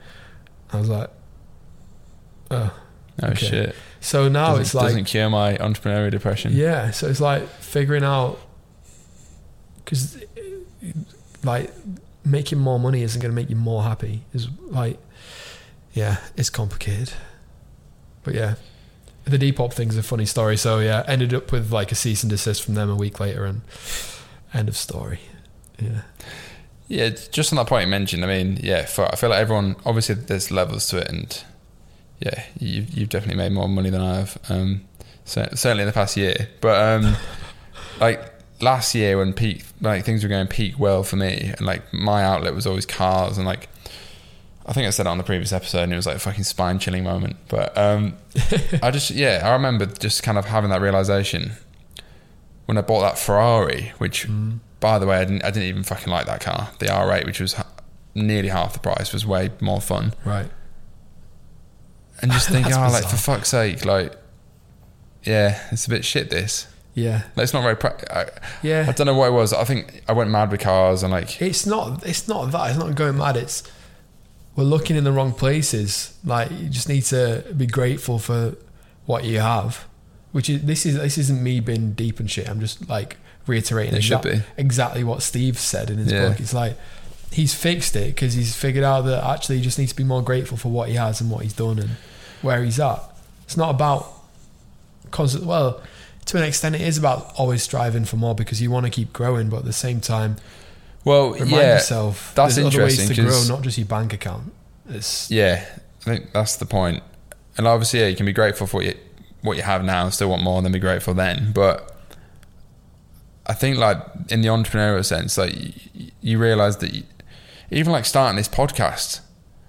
I 0.71 0.79
was 0.79 0.87
like, 0.87 1.09
oh. 2.51 2.71
Oh 3.23 3.27
Okay. 3.27 3.45
shit. 3.47 3.75
So 4.01 4.27
now 4.27 4.49
doesn't, 4.49 4.61
it's 4.61 4.75
like, 4.75 4.87
doesn't 4.87 5.05
cure 5.05 5.29
my 5.29 5.57
entrepreneurial 5.57 6.11
depression. 6.11 6.51
yeah. 6.53 6.91
So 6.91 7.07
it's 7.07 7.21
like 7.21 7.47
figuring 7.47 8.03
out 8.03 8.39
because 9.83 10.17
like 11.43 11.71
making 12.23 12.59
more 12.59 12.79
money 12.79 13.03
isn't 13.03 13.21
going 13.21 13.31
to 13.31 13.35
make 13.35 13.49
you 13.49 13.55
more 13.55 13.83
happy. 13.83 14.23
Is 14.33 14.47
like, 14.67 14.99
yeah, 15.93 16.17
it's 16.35 16.49
complicated. 16.49 17.13
But 18.23 18.33
yeah, 18.35 18.55
the 19.25 19.37
Depop 19.37 19.73
thing's 19.73 19.97
a 19.97 20.03
funny 20.03 20.25
story. 20.25 20.57
So 20.57 20.79
yeah, 20.79 21.03
ended 21.07 21.33
up 21.33 21.51
with 21.51 21.71
like 21.71 21.91
a 21.91 21.95
cease 21.95 22.23
and 22.23 22.29
desist 22.29 22.63
from 22.63 22.73
them 22.73 22.89
a 22.89 22.95
week 22.95 23.19
later, 23.19 23.45
and 23.45 23.61
end 24.53 24.67
of 24.69 24.75
story. 24.75 25.19
Yeah, 25.79 26.01
Yeah, 26.87 27.09
just 27.09 27.51
on 27.51 27.57
that 27.57 27.67
point 27.67 27.85
you 27.85 27.91
mentioned, 27.91 28.23
I 28.23 28.27
mean, 28.27 28.57
yeah, 28.63 28.85
for, 28.85 29.05
I 29.11 29.15
feel 29.17 29.29
like 29.29 29.39
everyone, 29.39 29.75
obviously 29.85 30.15
there's 30.15 30.51
levels 30.51 30.87
to 30.87 30.97
it, 30.99 31.09
and 31.09 31.43
yeah, 32.19 32.43
you've, 32.59 32.89
you've 32.91 33.09
definitely 33.09 33.37
made 33.37 33.51
more 33.51 33.67
money 33.69 33.89
than 33.89 34.01
I 34.01 34.15
have, 34.19 34.37
um, 34.49 34.81
so, 35.25 35.47
certainly 35.53 35.83
in 35.83 35.87
the 35.87 35.93
past 35.93 36.15
year. 36.17 36.49
But 36.61 36.81
um, 37.03 37.15
like 37.99 38.33
last 38.61 38.95
year 38.95 39.17
when 39.17 39.33
peak, 39.33 39.63
like 39.81 40.05
things 40.05 40.23
were 40.23 40.29
going 40.29 40.47
peak 40.47 40.79
well 40.79 41.03
for 41.03 41.15
me, 41.17 41.51
and 41.57 41.61
like 41.65 41.93
my 41.93 42.23
outlet 42.23 42.53
was 42.55 42.65
always 42.67 42.85
cars, 42.85 43.37
and 43.37 43.45
like 43.45 43.67
I 44.65 44.73
think 44.73 44.87
I 44.87 44.89
said 44.91 45.05
it 45.05 45.09
on 45.09 45.17
the 45.17 45.23
previous 45.23 45.51
episode, 45.53 45.83
and 45.83 45.93
it 45.93 45.95
was 45.97 46.05
like 46.07 46.15
a 46.15 46.19
fucking 46.19 46.43
spine 46.43 46.79
chilling 46.79 47.03
moment. 47.03 47.35
But 47.49 47.77
um, 47.77 48.15
I 48.81 48.89
just, 48.91 49.11
yeah, 49.11 49.41
I 49.43 49.51
remember 49.53 49.85
just 49.85 50.23
kind 50.23 50.37
of 50.37 50.45
having 50.45 50.69
that 50.71 50.81
realization 50.81 51.51
when 52.65 52.77
I 52.77 52.81
bought 52.81 53.01
that 53.01 53.19
Ferrari, 53.19 53.93
which 53.99 54.27
Mm. 54.27 54.59
by 54.79 54.97
the 54.97 55.05
way, 55.05 55.17
I 55.17 55.25
didn't, 55.25 55.43
I 55.45 55.51
didn't 55.51 55.69
even 55.69 55.83
fucking 55.83 56.11
like 56.11 56.25
that 56.25 56.41
car. 56.41 56.69
The 56.79 56.87
R8, 56.87 57.25
which 57.25 57.39
was 57.39 57.53
ha- 57.53 57.67
nearly 58.15 58.49
half 58.49 58.73
the 58.73 58.79
price, 58.79 59.13
was 59.13 59.23
way 59.25 59.51
more 59.61 59.81
fun. 59.81 60.13
right. 60.25 60.49
And 62.21 62.31
just 62.31 62.49
think, 62.53 62.67
oh, 62.67 62.89
like 62.91 63.03
for 63.05 63.17
fuck's 63.17 63.49
sake, 63.49 63.85
like, 63.85 64.13
yeah, 65.23 65.59
it's 65.71 65.85
a 65.85 65.89
bit 65.89 66.05
shit. 66.05 66.29
This, 66.29 66.67
Yeah, 66.93 67.23
like, 67.35 67.43
it's 67.45 67.53
not 67.53 67.61
very. 67.63 67.75
Pra- 67.75 67.97
I, 68.63 68.79
I 68.89 68.91
don't 68.91 69.07
know 69.07 69.15
what 69.15 69.27
it 69.27 69.31
was. 69.31 69.53
I 69.53 69.63
think 69.63 70.03
I 70.07 70.13
went 70.13 70.29
mad 70.29 70.51
with 70.51 70.59
cars 70.61 71.03
and 71.03 71.11
like, 71.11 71.41
It's 71.41 71.65
not. 71.65 72.05
It's 72.05 72.27
not 72.27 72.51
that. 72.51 72.69
It's 72.71 72.79
not 72.79 72.95
going 72.95 73.17
mad. 73.17 73.37
It's 73.37 73.63
we're 74.55 74.63
looking 74.63 74.95
in 74.95 75.03
the 75.03 75.11
wrong 75.11 75.33
places. 75.33 76.17
Like 76.23 76.51
you 76.51 76.69
just 76.69 76.87
need 76.87 77.01
to 77.05 77.43
be 77.57 77.65
grateful 77.67 78.19
for 78.19 78.55
what 79.05 79.23
you 79.25 79.39
have. 79.39 79.85
Which 80.31 80.49
is 80.49 80.61
this 80.63 80.85
is 80.85 80.95
this 80.97 81.17
isn't 81.17 81.41
me 81.41 81.59
being 81.59 81.93
deep 81.93 82.19
and 82.19 82.29
shit. 82.29 82.49
I'm 82.49 82.59
just 82.59 82.87
like 82.89 83.17
reiterating 83.47 83.95
It 83.95 84.01
should 84.03 84.21
be. 84.21 84.41
exactly 84.57 85.03
what 85.03 85.21
Steve 85.21 85.57
said 85.59 85.89
in 85.89 85.97
his 85.97 86.11
Yeah. 86.11 86.29
book. 86.29 86.39
It's 86.39 86.53
like 86.53 86.77
he's 87.35 87.53
fixed 87.53 87.97
it 87.97 88.15
because 88.15 88.33
he's 88.33 88.55
figured 88.55 88.85
out 88.85 89.01
that 89.01 89.21
actually 89.21 89.57
he 89.57 89.61
just 89.61 89.77
needs 89.77 89.91
to 89.91 89.97
be 89.97 90.05
more 90.05 90.21
grateful 90.21 90.55
for 90.55 90.69
what 90.69 90.87
he 90.87 90.95
has 90.95 91.19
and 91.19 91.29
what 91.29 91.43
he's 91.43 91.51
done 91.51 91.77
and 91.77 91.89
where 92.41 92.63
he's 92.63 92.79
at. 92.79 93.01
It's 93.43 93.57
not 93.57 93.71
about 93.71 94.09
constant. 95.11 95.45
Well, 95.45 95.83
to 96.27 96.37
an 96.37 96.43
extent, 96.43 96.75
it 96.75 96.81
is 96.81 96.97
about 96.97 97.33
always 97.35 97.61
striving 97.61 98.05
for 98.05 98.15
more 98.15 98.35
because 98.35 98.61
you 98.61 98.71
want 98.71 98.85
to 98.85 98.89
keep 98.89 99.11
growing, 99.11 99.49
but 99.49 99.57
at 99.57 99.65
the 99.65 99.73
same 99.73 99.99
time, 99.99 100.37
well, 101.03 101.33
remind 101.33 101.51
yeah, 101.51 101.73
yourself 101.73 102.31
that's 102.35 102.55
there's 102.55 102.67
other 102.67 102.83
ways 102.83 102.99
interesting 102.99 103.25
to 103.25 103.29
grow, 103.29 103.43
not 103.53 103.63
just 103.63 103.77
your 103.77 103.85
bank 103.85 104.13
account. 104.13 104.53
It's 104.89 105.29
yeah. 105.29 105.65
I 106.01 106.03
think 106.05 106.31
that's 106.31 106.55
the 106.55 106.65
point. 106.65 107.03
And 107.57 107.67
obviously, 107.67 107.99
yeah, 107.99 108.07
you 108.07 108.15
can 108.15 108.25
be 108.25 108.33
grateful 108.33 108.65
for 108.65 108.77
what 108.77 108.85
you 108.85 108.95
what 109.41 109.57
you 109.57 109.63
have 109.63 109.83
now, 109.83 110.05
and 110.05 110.13
still 110.13 110.29
want 110.29 110.41
more, 110.41 110.57
and 110.57 110.65
then 110.65 110.71
be 110.71 110.79
grateful 110.79 111.13
then. 111.13 111.51
But 111.51 111.93
I 113.45 113.53
think, 113.53 113.77
like 113.77 113.97
in 114.29 114.39
the 114.39 114.47
entrepreneurial 114.47 115.03
sense, 115.03 115.37
like 115.37 115.53
you, 115.53 116.11
you 116.21 116.39
realize 116.39 116.77
that 116.77 117.03
even 117.71 117.91
like 117.91 118.05
starting 118.05 118.37
this 118.37 118.47
podcast, 118.47 119.21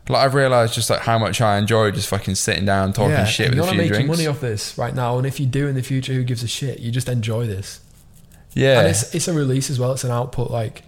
like 0.09 0.25
I've 0.25 0.35
realized 0.35 0.75
just 0.75 0.91
like 0.91 1.01
how 1.01 1.19
much 1.19 1.41
I 1.41 1.59
enjoy 1.59 1.91
just 1.91 2.09
fucking 2.09 2.35
sitting 2.37 2.65
down 2.65 2.93
talking 2.93 3.25
shit 3.27 3.47
and 3.47 3.55
with 3.55 3.57
you're 3.57 3.65
a 3.65 3.67
not 3.67 3.83
few 3.83 3.91
making 3.91 4.07
money 4.07 4.27
off 4.27 4.41
this 4.41 4.79
right 4.79 4.95
now, 4.95 5.19
and 5.19 5.27
if 5.27 5.41
you 5.41 5.47
do 5.47 5.67
in 5.67 5.75
the 5.75 5.83
future, 5.83 6.13
who 6.13 6.25
gives 6.25 6.43
a 6.43 6.49
shit? 6.49 6.81
You 6.81 6.91
just 6.91 7.09
enjoy 7.09 7.47
this, 7.47 7.81
yeah, 8.55 8.81
and 8.81 8.89
it's 8.89 9.15
it's 9.15 9.29
a 9.29 9.33
release 9.33 9.71
as 9.71 9.79
well. 9.81 9.93
It's 9.93 10.05
an 10.05 10.11
output, 10.11 10.51
like 10.51 10.83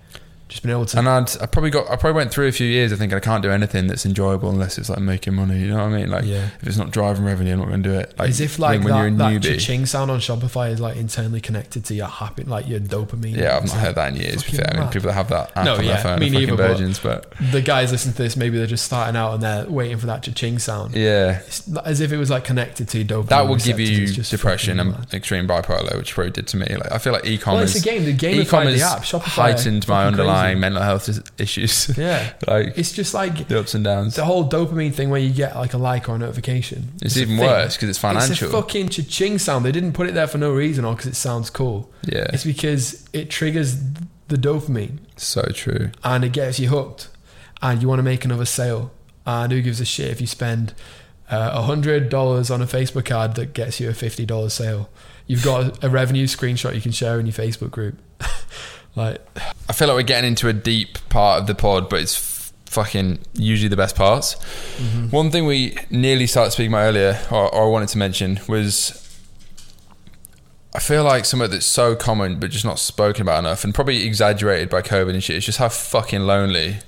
just 0.48 0.62
been 0.62 0.70
able 0.70 0.86
to. 0.86 0.98
And 0.98 1.08
I'd, 1.08 1.30
I 1.42 1.46
probably 1.46 1.70
got, 1.70 1.84
I 1.90 1.96
probably 1.96 2.12
went 2.16 2.30
through 2.32 2.46
a 2.46 2.52
few 2.52 2.66
years. 2.66 2.92
I 2.92 2.96
think 2.96 3.12
I 3.12 3.20
can't 3.20 3.42
do 3.42 3.50
anything 3.50 3.86
that's 3.86 4.06
enjoyable 4.06 4.48
unless 4.50 4.78
it's 4.78 4.88
like 4.88 4.98
making 5.00 5.34
money. 5.34 5.58
You 5.60 5.68
know 5.68 5.76
what 5.76 5.92
I 5.92 5.96
mean? 5.98 6.10
Like, 6.10 6.24
yeah. 6.24 6.48
if 6.60 6.66
it's 6.66 6.76
not 6.78 6.90
driving 6.90 7.24
revenue, 7.24 7.52
I'm 7.52 7.58
not 7.58 7.68
going 7.68 7.82
to 7.82 7.88
do 7.90 7.94
it. 7.94 8.14
Like, 8.18 8.30
As 8.30 8.40
if 8.40 8.58
like 8.58 8.80
when 8.80 8.88
that, 8.92 8.98
you're 8.98 9.06
a 9.08 9.10
that 9.10 9.32
newbie. 9.42 9.54
cha-ching 9.58 9.84
sound 9.86 10.10
on 10.10 10.20
Shopify 10.20 10.70
is 10.70 10.80
like 10.80 10.96
internally 10.96 11.40
connected 11.40 11.84
to 11.86 11.94
your 11.94 12.06
happy, 12.06 12.44
like 12.44 12.66
your 12.66 12.80
dopamine. 12.80 13.36
Yeah, 13.36 13.56
I've 13.56 13.64
not 13.66 13.72
like- 13.74 13.80
heard 13.84 13.94
that 13.96 14.08
in 14.14 14.16
years. 14.16 14.42
To 14.42 14.50
be 14.50 14.56
fair. 14.56 14.70
I 14.74 14.80
mean, 14.80 14.88
people 14.88 15.08
that 15.08 15.14
have 15.14 15.28
that 15.28 15.52
app 15.56 15.64
No, 15.66 15.74
on 15.76 15.84
yeah, 15.84 15.92
their 15.94 16.02
phone 16.02 16.18
me 16.20 16.30
neither, 16.30 16.56
but- 16.56 16.68
virgins, 16.68 16.98
but 16.98 17.32
The 17.52 17.60
guys 17.62 17.92
listen 17.92 18.12
to 18.12 18.18
this, 18.18 18.36
maybe 18.36 18.56
they're 18.58 18.66
just 18.66 18.86
starting 18.86 19.16
out 19.16 19.34
and 19.34 19.42
they're 19.42 19.66
waiting 19.66 19.98
for 19.98 20.06
that 20.06 20.22
cha-ching 20.22 20.58
sound. 20.58 20.94
yeah, 20.94 21.40
It's 21.46 21.68
as 21.84 22.00
if 22.00 22.10
it 22.10 22.16
was 22.16 22.30
like 22.30 22.44
connected 22.44 22.88
to 22.88 23.04
dopamine. 23.04 23.28
that 23.28 23.46
will 23.48 23.56
give 23.56 23.78
you 23.78 24.06
just 24.06 24.30
depression 24.30 24.80
and 24.80 24.92
mad. 24.92 25.12
extreme 25.12 25.46
bipolar, 25.46 25.96
which 25.98 26.14
probably 26.14 26.30
did 26.32 26.46
to 26.48 26.56
me. 26.56 26.66
Like, 26.74 26.90
I 26.90 26.98
feel 26.98 27.12
like 27.12 27.24
Well, 27.24 27.32
e-commerce, 27.32 27.76
it's 27.76 27.84
a 27.84 27.88
game. 27.88 28.04
The 28.04 28.12
game 28.14 28.40
e-commerce 28.40 28.78
the 28.80 28.86
app. 28.86 29.02
Shopify 29.02 29.20
heightened 29.22 29.86
my 29.86 30.04
fucking 30.04 30.16
underlying 30.38 30.60
mental 30.60 30.82
health 30.82 31.08
issues. 31.40 31.88
Yeah, 31.98 32.32
like 32.46 32.76
it's 32.78 32.92
just 32.92 33.14
like 33.14 33.48
the 33.48 33.58
ups 33.60 33.74
and 33.74 33.84
downs. 33.84 34.14
the 34.14 34.24
whole 34.24 34.48
dopamine 34.48 34.94
thing 34.94 35.10
where 35.10 35.20
you 35.20 35.32
get 35.32 35.56
like 35.56 35.74
a 35.74 35.78
like 35.78 36.08
or 36.08 36.14
a 36.14 36.18
notification. 36.18 36.92
It's 37.02 37.16
a 37.16 37.22
even 37.22 37.38
worse 37.38 37.76
because 37.76 37.88
it's 37.88 37.98
financial. 37.98 38.32
It's 38.32 38.42
a 38.42 38.48
fucking 38.48 38.88
cha-ching 38.90 39.38
sound. 39.38 39.64
They 39.64 39.72
didn't 39.72 39.92
put 39.92 40.08
it 40.08 40.14
there 40.14 40.26
for 40.26 40.38
no 40.38 40.52
reason 40.52 40.84
or 40.84 40.94
because 40.94 41.06
it 41.10 41.16
sounds 41.16 41.50
cool. 41.50 41.90
yeah, 42.04 42.26
It's 42.32 42.44
because 42.44 43.08
it 43.12 43.30
triggers 43.30 43.76
the 44.28 44.36
dopamine 44.36 44.98
so 45.16 45.42
true. 45.54 45.90
and 46.04 46.22
it 46.24 46.32
gets 46.32 46.60
you 46.60 46.68
hooked, 46.68 47.08
and 47.62 47.80
you 47.82 47.88
want 47.88 47.98
to 47.98 48.02
make 48.04 48.24
another 48.24 48.44
sale. 48.44 48.92
And 49.26 49.52
who 49.52 49.60
gives 49.60 49.80
a 49.80 49.84
shit 49.84 50.08
if 50.10 50.20
you 50.20 50.26
spend 50.26 50.72
uh, 51.30 51.50
a 51.52 51.62
hundred 51.62 52.08
dollars 52.08 52.50
on 52.50 52.62
a 52.62 52.66
Facebook 52.66 53.10
ad 53.10 53.34
that 53.34 53.52
gets 53.54 53.80
you 53.80 53.88
a 53.90 53.94
fifty 53.94 54.24
dollars 54.24 54.54
sale? 54.54 54.88
You've 55.26 55.44
got 55.44 55.82
a 55.84 55.90
revenue 55.90 56.26
screenshot 56.26 56.74
you 56.74 56.80
can 56.80 56.92
share 56.92 57.18
in 57.20 57.26
your 57.26 57.34
Facebook 57.34 57.70
group. 57.70 57.98
like, 58.98 59.26
I 59.68 59.72
feel 59.72 59.88
like 59.88 59.96
we're 59.96 60.02
getting 60.02 60.28
into 60.28 60.48
a 60.48 60.52
deep 60.52 60.98
part 61.08 61.40
of 61.40 61.46
the 61.46 61.54
pod, 61.54 61.88
but 61.88 62.02
it's 62.02 62.16
f- 62.16 62.52
fucking 62.66 63.20
usually 63.32 63.68
the 63.68 63.76
best 63.76 63.96
parts. 63.96 64.34
Mm-hmm. 64.76 65.08
One 65.08 65.30
thing 65.30 65.46
we 65.46 65.78
nearly 65.90 66.26
started 66.26 66.50
speaking 66.50 66.72
about 66.72 66.88
earlier, 66.88 67.18
or, 67.30 67.54
or 67.54 67.64
I 67.64 67.68
wanted 67.68 67.88
to 67.88 67.98
mention, 67.98 68.40
was 68.46 69.04
I 70.74 70.80
feel 70.80 71.02
like 71.04 71.24
something 71.24 71.50
that's 71.50 71.64
so 71.64 71.96
common 71.96 72.38
but 72.38 72.50
just 72.50 72.66
not 72.66 72.78
spoken 72.78 73.22
about 73.22 73.38
enough, 73.38 73.64
and 73.64 73.74
probably 73.74 74.04
exaggerated 74.04 74.68
by 74.68 74.82
COVID 74.82 75.14
and 75.14 75.24
shit. 75.24 75.36
Is 75.36 75.46
just 75.46 75.58
how 75.58 75.70
fucking 75.70 76.26
lonely, 76.26 76.80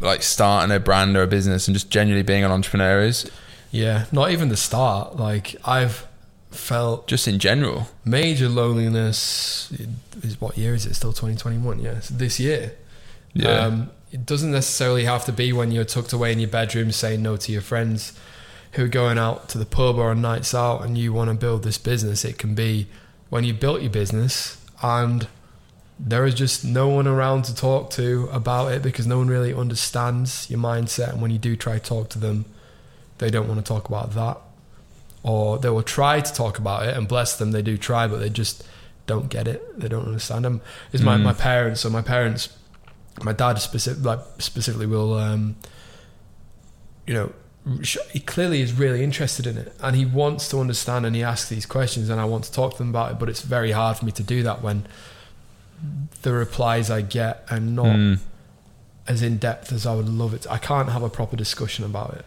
like 0.00 0.24
starting 0.24 0.74
a 0.74 0.80
brand 0.80 1.16
or 1.16 1.22
a 1.22 1.28
business 1.28 1.68
and 1.68 1.74
just 1.76 1.88
genuinely 1.90 2.24
being 2.24 2.42
an 2.42 2.50
entrepreneur 2.50 3.00
is, 3.02 3.30
yeah, 3.70 4.06
not 4.10 4.32
even 4.32 4.48
the 4.48 4.56
start. 4.56 5.16
Like, 5.16 5.54
I've 5.64 6.07
felt 6.50 7.06
just 7.06 7.28
in 7.28 7.38
general. 7.38 7.88
major 8.04 8.48
loneliness. 8.48 9.72
Is 10.22 10.40
what 10.40 10.56
year 10.56 10.74
is 10.74 10.86
it? 10.86 10.94
Still 10.94 11.12
2021? 11.12 11.80
Yes, 11.80 12.08
this 12.08 12.40
year. 12.40 12.72
Yeah, 13.34 13.66
Um, 13.66 13.90
it 14.10 14.24
doesn't 14.24 14.50
necessarily 14.50 15.04
have 15.04 15.24
to 15.26 15.32
be 15.32 15.52
when 15.52 15.70
you're 15.70 15.84
tucked 15.84 16.12
away 16.12 16.32
in 16.32 16.38
your 16.38 16.48
bedroom 16.48 16.90
saying 16.92 17.22
no 17.22 17.36
to 17.36 17.52
your 17.52 17.60
friends 17.60 18.12
who 18.72 18.84
are 18.84 18.88
going 18.88 19.18
out 19.18 19.48
to 19.50 19.58
the 19.58 19.66
pub 19.66 19.98
or 19.98 20.10
on 20.10 20.20
nights 20.20 20.54
out 20.54 20.82
and 20.84 20.96
you 20.96 21.12
want 21.12 21.30
to 21.30 21.36
build 21.36 21.62
this 21.62 21.78
business. 21.78 22.24
It 22.24 22.38
can 22.38 22.54
be 22.54 22.88
when 23.28 23.44
you 23.44 23.52
built 23.52 23.82
your 23.82 23.90
business 23.90 24.56
and 24.82 25.28
there 25.98 26.24
is 26.24 26.34
just 26.34 26.64
no 26.64 26.88
one 26.88 27.06
around 27.06 27.42
to 27.44 27.54
talk 27.54 27.90
to 27.90 28.28
about 28.32 28.72
it 28.72 28.82
because 28.82 29.06
no 29.06 29.18
one 29.18 29.28
really 29.28 29.52
understands 29.52 30.48
your 30.48 30.60
mindset. 30.60 31.10
And 31.10 31.20
when 31.20 31.30
you 31.30 31.38
do 31.38 31.56
try 31.56 31.74
to 31.78 31.84
talk 31.84 32.08
to 32.10 32.18
them, 32.18 32.44
they 33.18 33.30
don't 33.30 33.48
want 33.48 33.58
to 33.58 33.66
talk 33.66 33.88
about 33.88 34.12
that. 34.14 34.38
Or 35.22 35.58
they 35.58 35.68
will 35.70 35.82
try 35.82 36.20
to 36.20 36.32
talk 36.32 36.58
about 36.58 36.86
it 36.86 36.96
and 36.96 37.06
bless 37.08 37.36
them, 37.36 37.50
they 37.52 37.62
do 37.62 37.76
try, 37.76 38.06
but 38.06 38.18
they 38.18 38.30
just 38.30 38.64
don't 39.06 39.28
get 39.28 39.48
it. 39.48 39.78
They 39.80 39.88
don't 39.88 40.06
understand 40.06 40.44
them. 40.44 40.60
It's 40.92 41.02
my, 41.02 41.16
Mm. 41.16 41.22
my 41.22 41.32
parents. 41.32 41.80
So 41.80 41.90
my 41.90 42.02
parents 42.02 42.48
my 43.22 43.32
dad 43.32 43.58
specific, 43.58 44.04
like 44.04 44.20
specifically 44.38 44.86
will 44.86 45.14
um, 45.14 45.56
you 47.06 47.14
know 47.14 47.32
he 48.12 48.20
clearly 48.20 48.60
is 48.62 48.72
really 48.72 49.02
interested 49.02 49.44
in 49.44 49.58
it 49.58 49.74
and 49.82 49.96
he 49.96 50.04
wants 50.06 50.48
to 50.48 50.58
understand 50.60 51.04
and 51.04 51.16
he 51.16 51.22
asks 51.24 51.48
these 51.50 51.66
questions 51.66 52.08
and 52.10 52.20
I 52.20 52.24
want 52.24 52.44
to 52.44 52.52
talk 52.52 52.72
to 52.72 52.78
them 52.78 52.90
about 52.90 53.10
it 53.10 53.18
but 53.18 53.28
it's 53.28 53.42
very 53.42 53.72
hard 53.72 53.96
for 53.96 54.04
me 54.06 54.12
to 54.12 54.22
do 54.22 54.44
that 54.44 54.62
when 54.62 54.86
the 56.22 56.32
replies 56.32 56.90
I 56.90 57.02
get 57.02 57.44
are 57.50 57.58
not 57.60 57.86
Mm, 57.86 58.18
as 59.08 59.20
in 59.22 59.36
depth 59.38 59.72
as 59.72 59.84
I 59.84 59.94
would 59.96 60.08
love 60.08 60.32
it 60.32 60.46
I 60.48 60.58
can't 60.58 60.90
have 60.90 61.02
a 61.02 61.10
proper 61.10 61.34
discussion 61.36 61.84
about 61.84 62.14
it 62.14 62.24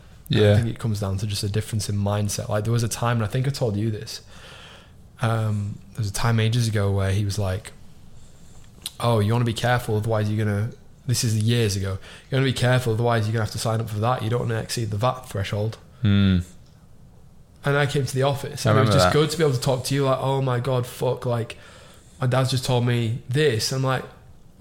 I 0.51 0.55
think 0.57 0.67
it 0.69 0.79
comes 0.79 0.99
down 0.99 1.17
to 1.17 1.27
just 1.27 1.43
a 1.43 1.49
difference 1.49 1.89
in 1.89 1.95
mindset. 1.97 2.47
Like 2.49 2.63
there 2.63 2.73
was 2.73 2.83
a 2.83 2.87
time, 2.89 3.17
and 3.17 3.25
I 3.25 3.27
think 3.27 3.47
I 3.47 3.51
told 3.51 3.75
you 3.75 3.91
this. 3.91 4.21
Um, 5.21 5.77
there 5.91 5.99
was 5.99 6.09
a 6.09 6.13
time 6.13 6.39
ages 6.39 6.67
ago 6.67 6.91
where 6.91 7.11
he 7.11 7.25
was 7.25 7.37
like, 7.37 7.71
"Oh, 8.99 9.19
you 9.19 9.31
want 9.33 9.41
to 9.41 9.45
be 9.45 9.53
careful, 9.53 9.97
otherwise 9.97 10.29
you're 10.29 10.43
gonna." 10.45 10.69
This 11.07 11.23
is 11.23 11.37
years 11.37 11.75
ago. 11.75 11.97
You 12.29 12.37
want 12.37 12.45
to 12.47 12.53
be 12.53 12.57
careful, 12.57 12.93
otherwise 12.93 13.25
you're 13.25 13.33
gonna 13.33 13.45
have 13.45 13.51
to 13.51 13.57
sign 13.59 13.81
up 13.81 13.89
for 13.89 13.99
that. 13.99 14.21
You 14.23 14.29
don't 14.29 14.39
want 14.41 14.51
to 14.51 14.59
exceed 14.59 14.91
the 14.91 14.97
VAT 14.97 15.27
threshold. 15.27 15.77
Mm, 16.03 16.43
And 17.65 17.77
I 17.77 17.85
came 17.85 18.05
to 18.05 18.15
the 18.15 18.23
office, 18.23 18.65
and 18.65 18.77
it 18.77 18.81
was 18.81 18.89
just 18.91 19.05
that. 19.07 19.13
good 19.13 19.29
to 19.31 19.37
be 19.37 19.43
able 19.43 19.53
to 19.53 19.59
talk 19.61 19.83
to 19.85 19.95
you. 19.95 20.05
Like, 20.05 20.19
oh 20.19 20.41
my 20.41 20.59
god, 20.59 20.85
fuck! 20.87 21.25
Like, 21.25 21.57
my 22.19 22.27
dad's 22.27 22.51
just 22.51 22.65
told 22.65 22.85
me 22.85 23.19
this. 23.29 23.71
I'm 23.71 23.83
like, 23.83 24.03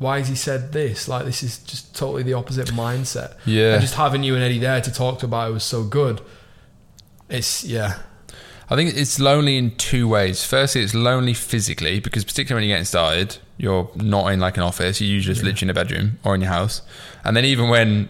why 0.00 0.18
has 0.18 0.28
he 0.28 0.34
said 0.34 0.72
this? 0.72 1.06
Like, 1.06 1.24
this 1.26 1.42
is 1.44 1.58
just 1.58 1.94
totally 1.94 2.22
the 2.24 2.32
opposite 2.34 2.68
mindset. 2.72 3.34
yeah. 3.44 3.74
And 3.74 3.80
just 3.80 3.94
having 3.94 4.22
you 4.24 4.34
and 4.34 4.42
Eddie 4.42 4.58
there 4.58 4.80
to 4.80 4.92
talk 4.92 5.20
to 5.20 5.26
about 5.26 5.50
it 5.50 5.52
was 5.54 5.62
so 5.64 5.84
good. 5.84 6.20
It's 7.28 7.62
yeah, 7.62 7.98
I 8.68 8.74
think 8.76 8.94
it's 8.96 9.20
lonely 9.20 9.56
in 9.56 9.76
two 9.76 10.08
ways. 10.08 10.44
Firstly, 10.44 10.80
it's 10.82 10.94
lonely 10.94 11.34
physically 11.34 12.00
because 12.00 12.24
particularly 12.24 12.62
when 12.64 12.68
you're 12.68 12.76
getting 12.76 12.86
started, 12.86 13.36
you're 13.56 13.88
not 13.94 14.32
in 14.32 14.40
like 14.40 14.56
an 14.56 14.62
office. 14.64 15.00
You're 15.00 15.10
usually 15.10 15.34
just 15.34 15.44
Yeah. 15.44 15.50
literally 15.52 15.66
in 15.66 15.70
a 15.70 15.74
bedroom 15.74 16.18
or 16.24 16.34
in 16.34 16.40
your 16.40 16.50
house. 16.50 16.82
And 17.24 17.36
then 17.36 17.44
even 17.44 17.68
when 17.68 18.08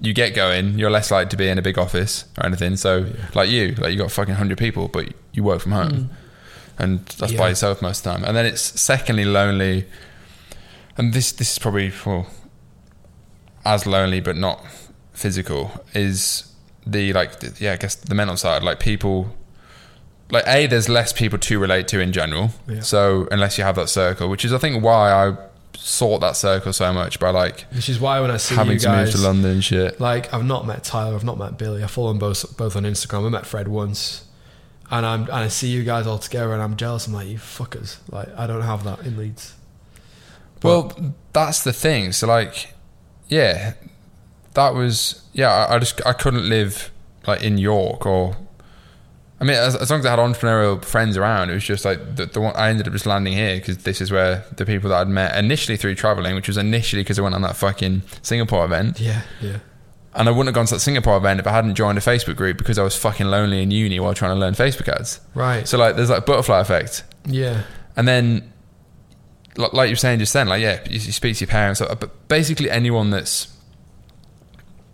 you 0.00 0.12
get 0.12 0.34
going, 0.34 0.78
you're 0.78 0.90
less 0.90 1.10
likely 1.10 1.30
to 1.30 1.36
be 1.36 1.48
in 1.48 1.56
a 1.58 1.62
big 1.62 1.78
office 1.78 2.24
or 2.36 2.44
anything. 2.44 2.76
So 2.76 2.98
Yeah. 3.06 3.12
like 3.34 3.48
you, 3.48 3.74
like 3.78 3.92
you 3.92 3.98
got 3.98 4.10
fucking 4.10 4.34
hundred 4.34 4.58
people, 4.58 4.88
but 4.88 5.08
you 5.32 5.44
work 5.44 5.60
from 5.60 5.72
home, 5.72 5.90
hmm. 5.92 6.82
and 6.82 7.06
that's 7.18 7.32
Yeah. 7.32 7.38
by 7.38 7.48
yourself 7.50 7.80
most 7.80 7.98
of 7.98 8.04
the 8.04 8.10
time. 8.18 8.24
And 8.24 8.36
then 8.36 8.44
it's 8.44 8.60
secondly 8.80 9.24
lonely, 9.24 9.86
and 10.96 11.12
this 11.12 11.32
this 11.32 11.52
is 11.52 11.58
probably 11.58 11.92
well, 12.06 12.26
as 13.64 13.86
lonely 13.86 14.20
but 14.20 14.36
not 14.36 14.64
physical 15.12 15.70
is 15.94 16.52
the 16.86 17.12
like 17.12 17.40
the, 17.40 17.54
yeah 17.60 17.72
I 17.72 17.76
guess 17.76 17.94
the 17.94 18.14
mental 18.14 18.36
side 18.36 18.62
like 18.62 18.80
people 18.80 19.34
like 20.30 20.44
a 20.46 20.66
there's 20.66 20.88
less 20.88 21.12
people 21.12 21.38
to 21.38 21.58
relate 21.58 21.86
to 21.88 22.00
in 22.00 22.12
general 22.12 22.50
Yeah. 22.66 22.80
so 22.80 23.28
unless 23.30 23.58
you 23.58 23.64
have 23.64 23.76
that 23.76 23.88
circle 23.88 24.28
which 24.28 24.44
is 24.44 24.52
I 24.52 24.58
think 24.58 24.82
why 24.82 25.12
I 25.12 25.36
sought 25.76 26.18
that 26.20 26.36
circle 26.36 26.72
so 26.72 26.92
much 26.92 27.18
by 27.20 27.30
like 27.30 27.62
which 27.74 27.88
is 27.88 28.00
why 28.00 28.20
when 28.20 28.30
I 28.30 28.36
see 28.38 28.54
having 28.54 28.74
you 28.74 28.78
to 28.80 28.86
guys, 28.86 29.06
move 29.08 29.14
to 29.22 29.28
London 29.28 29.60
shit 29.60 30.00
like 30.00 30.32
I've 30.34 30.44
not 30.44 30.66
met 30.66 30.82
Tyler, 30.84 31.14
I've 31.14 31.24
not 31.24 31.38
met 31.38 31.56
Billy. 31.58 31.84
I 31.84 31.86
follow 31.86 32.08
them 32.08 32.18
both 32.18 32.56
both 32.56 32.74
on 32.76 32.82
Instagram. 32.84 33.26
I 33.26 33.28
met 33.30 33.46
Fred 33.46 33.68
once, 33.68 34.24
and 34.90 35.04
I'm 35.06 35.22
and 35.22 35.30
I 35.32 35.48
see 35.48 35.68
you 35.68 35.82
guys 35.84 36.06
all 36.06 36.18
together, 36.18 36.52
and 36.52 36.62
I'm 36.62 36.76
jealous. 36.76 37.06
I'm 37.06 37.14
like, 37.14 37.28
you 37.28 37.38
fuckers! 37.38 37.96
Like 38.10 38.28
I 38.36 38.46
don't 38.46 38.62
have 38.62 38.84
that 38.84 39.00
in 39.06 39.16
Leeds. 39.16 39.54
Well, 40.68 41.14
that's 41.32 41.64
the 41.64 41.72
thing. 41.72 42.12
So 42.12 42.26
like, 42.26 42.72
yeah, 43.28 43.74
that 44.54 44.74
was 44.74 45.22
yeah. 45.32 45.48
I, 45.50 45.76
I 45.76 45.78
just 45.78 46.04
I 46.06 46.12
couldn't 46.12 46.48
live 46.48 46.90
like 47.26 47.42
in 47.42 47.58
York 47.58 48.06
or. 48.06 48.36
I 49.40 49.44
mean, 49.44 49.56
as, 49.56 49.74
as 49.74 49.90
long 49.90 49.98
as 49.98 50.06
I 50.06 50.10
had 50.10 50.20
entrepreneurial 50.20 50.84
friends 50.84 51.16
around, 51.16 51.50
it 51.50 51.54
was 51.54 51.64
just 51.64 51.84
like 51.84 52.14
the, 52.14 52.26
the 52.26 52.40
one 52.40 52.54
I 52.54 52.68
ended 52.68 52.86
up 52.86 52.92
just 52.92 53.06
landing 53.06 53.32
here 53.32 53.56
because 53.56 53.78
this 53.78 54.00
is 54.00 54.12
where 54.12 54.44
the 54.56 54.64
people 54.64 54.90
that 54.90 55.00
I'd 55.00 55.08
met 55.08 55.36
initially 55.36 55.76
through 55.76 55.96
traveling, 55.96 56.36
which 56.36 56.46
was 56.46 56.56
initially 56.56 57.02
because 57.02 57.18
I 57.18 57.22
went 57.22 57.34
on 57.34 57.42
that 57.42 57.56
fucking 57.56 58.02
Singapore 58.22 58.64
event, 58.64 59.00
Yeah, 59.00 59.22
yeah, 59.40 59.58
and 60.14 60.28
I 60.28 60.30
wouldn't 60.30 60.46
have 60.46 60.54
gone 60.54 60.66
to 60.66 60.74
that 60.74 60.80
Singapore 60.80 61.16
event 61.16 61.40
if 61.40 61.48
I 61.48 61.50
hadn't 61.50 61.74
joined 61.74 61.98
a 61.98 62.00
Facebook 62.00 62.36
group 62.36 62.56
because 62.56 62.78
I 62.78 62.84
was 62.84 62.94
fucking 62.96 63.26
lonely 63.26 63.64
in 63.64 63.72
uni 63.72 63.98
while 63.98 64.14
trying 64.14 64.32
to 64.32 64.38
learn 64.38 64.54
Facebook 64.54 64.86
ads. 64.86 65.18
right. 65.34 65.66
So 65.66 65.76
like, 65.76 65.96
there's 65.96 66.10
like 66.10 66.24
butterfly 66.24 66.60
effect. 66.60 67.02
yeah, 67.26 67.62
And 67.96 68.06
then, 68.06 68.51
like 69.56 69.88
you 69.88 69.92
were 69.92 69.96
saying 69.96 70.18
just 70.18 70.32
then, 70.32 70.48
like 70.48 70.62
yeah, 70.62 70.80
you, 70.86 70.94
you 70.94 71.12
speak 71.12 71.36
to 71.36 71.44
your 71.44 71.50
parents, 71.50 71.80
uh, 71.80 71.94
but 71.94 72.28
basically 72.28 72.70
anyone 72.70 73.10
that's 73.10 73.54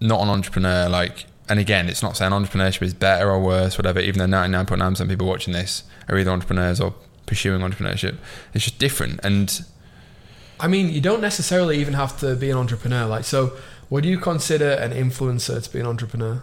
not 0.01 0.20
an 0.20 0.28
entrepreneur, 0.28 0.89
like, 0.89 1.26
and 1.48 1.59
again, 1.59 1.89
it's 1.89 2.02
not 2.02 2.16
saying 2.16 2.32
entrepreneurship 2.32 2.82
is 2.82 2.94
better 2.94 3.30
or 3.30 3.40
worse, 3.40 3.78
whatever. 3.78 4.01
Even 4.01 4.18
though 4.18 4.26
ninety 4.26 4.52
nine 4.52 4.66
point 4.66 4.80
nine 4.80 4.93
percent 4.93 5.10
people 5.10 5.26
watching 5.26 5.52
this 5.52 5.85
are 6.09 6.18
either 6.18 6.30
entrepreneurs 6.30 6.80
or 6.80 6.94
pursuing 7.26 7.60
entrepreneurship, 7.60 8.16
it's 8.55 8.64
just 8.64 8.78
different. 8.78 9.20
And 9.22 9.64
I 10.60 10.66
mean, 10.66 10.89
you 10.89 11.01
don't 11.01 11.20
necessarily 11.20 11.78
even 11.78 11.94
have 11.94 12.18
to 12.20 12.35
be 12.35 12.51
an 12.51 12.56
entrepreneur. 12.56 13.06
Like, 13.06 13.24
so 13.24 13.56
would 13.90 14.05
you 14.05 14.18
consider 14.18 14.70
an 14.72 14.93
influencer 14.93 15.62
to 15.62 15.72
be 15.72 15.80
an 15.80 15.86
entrepreneur? 15.86 16.43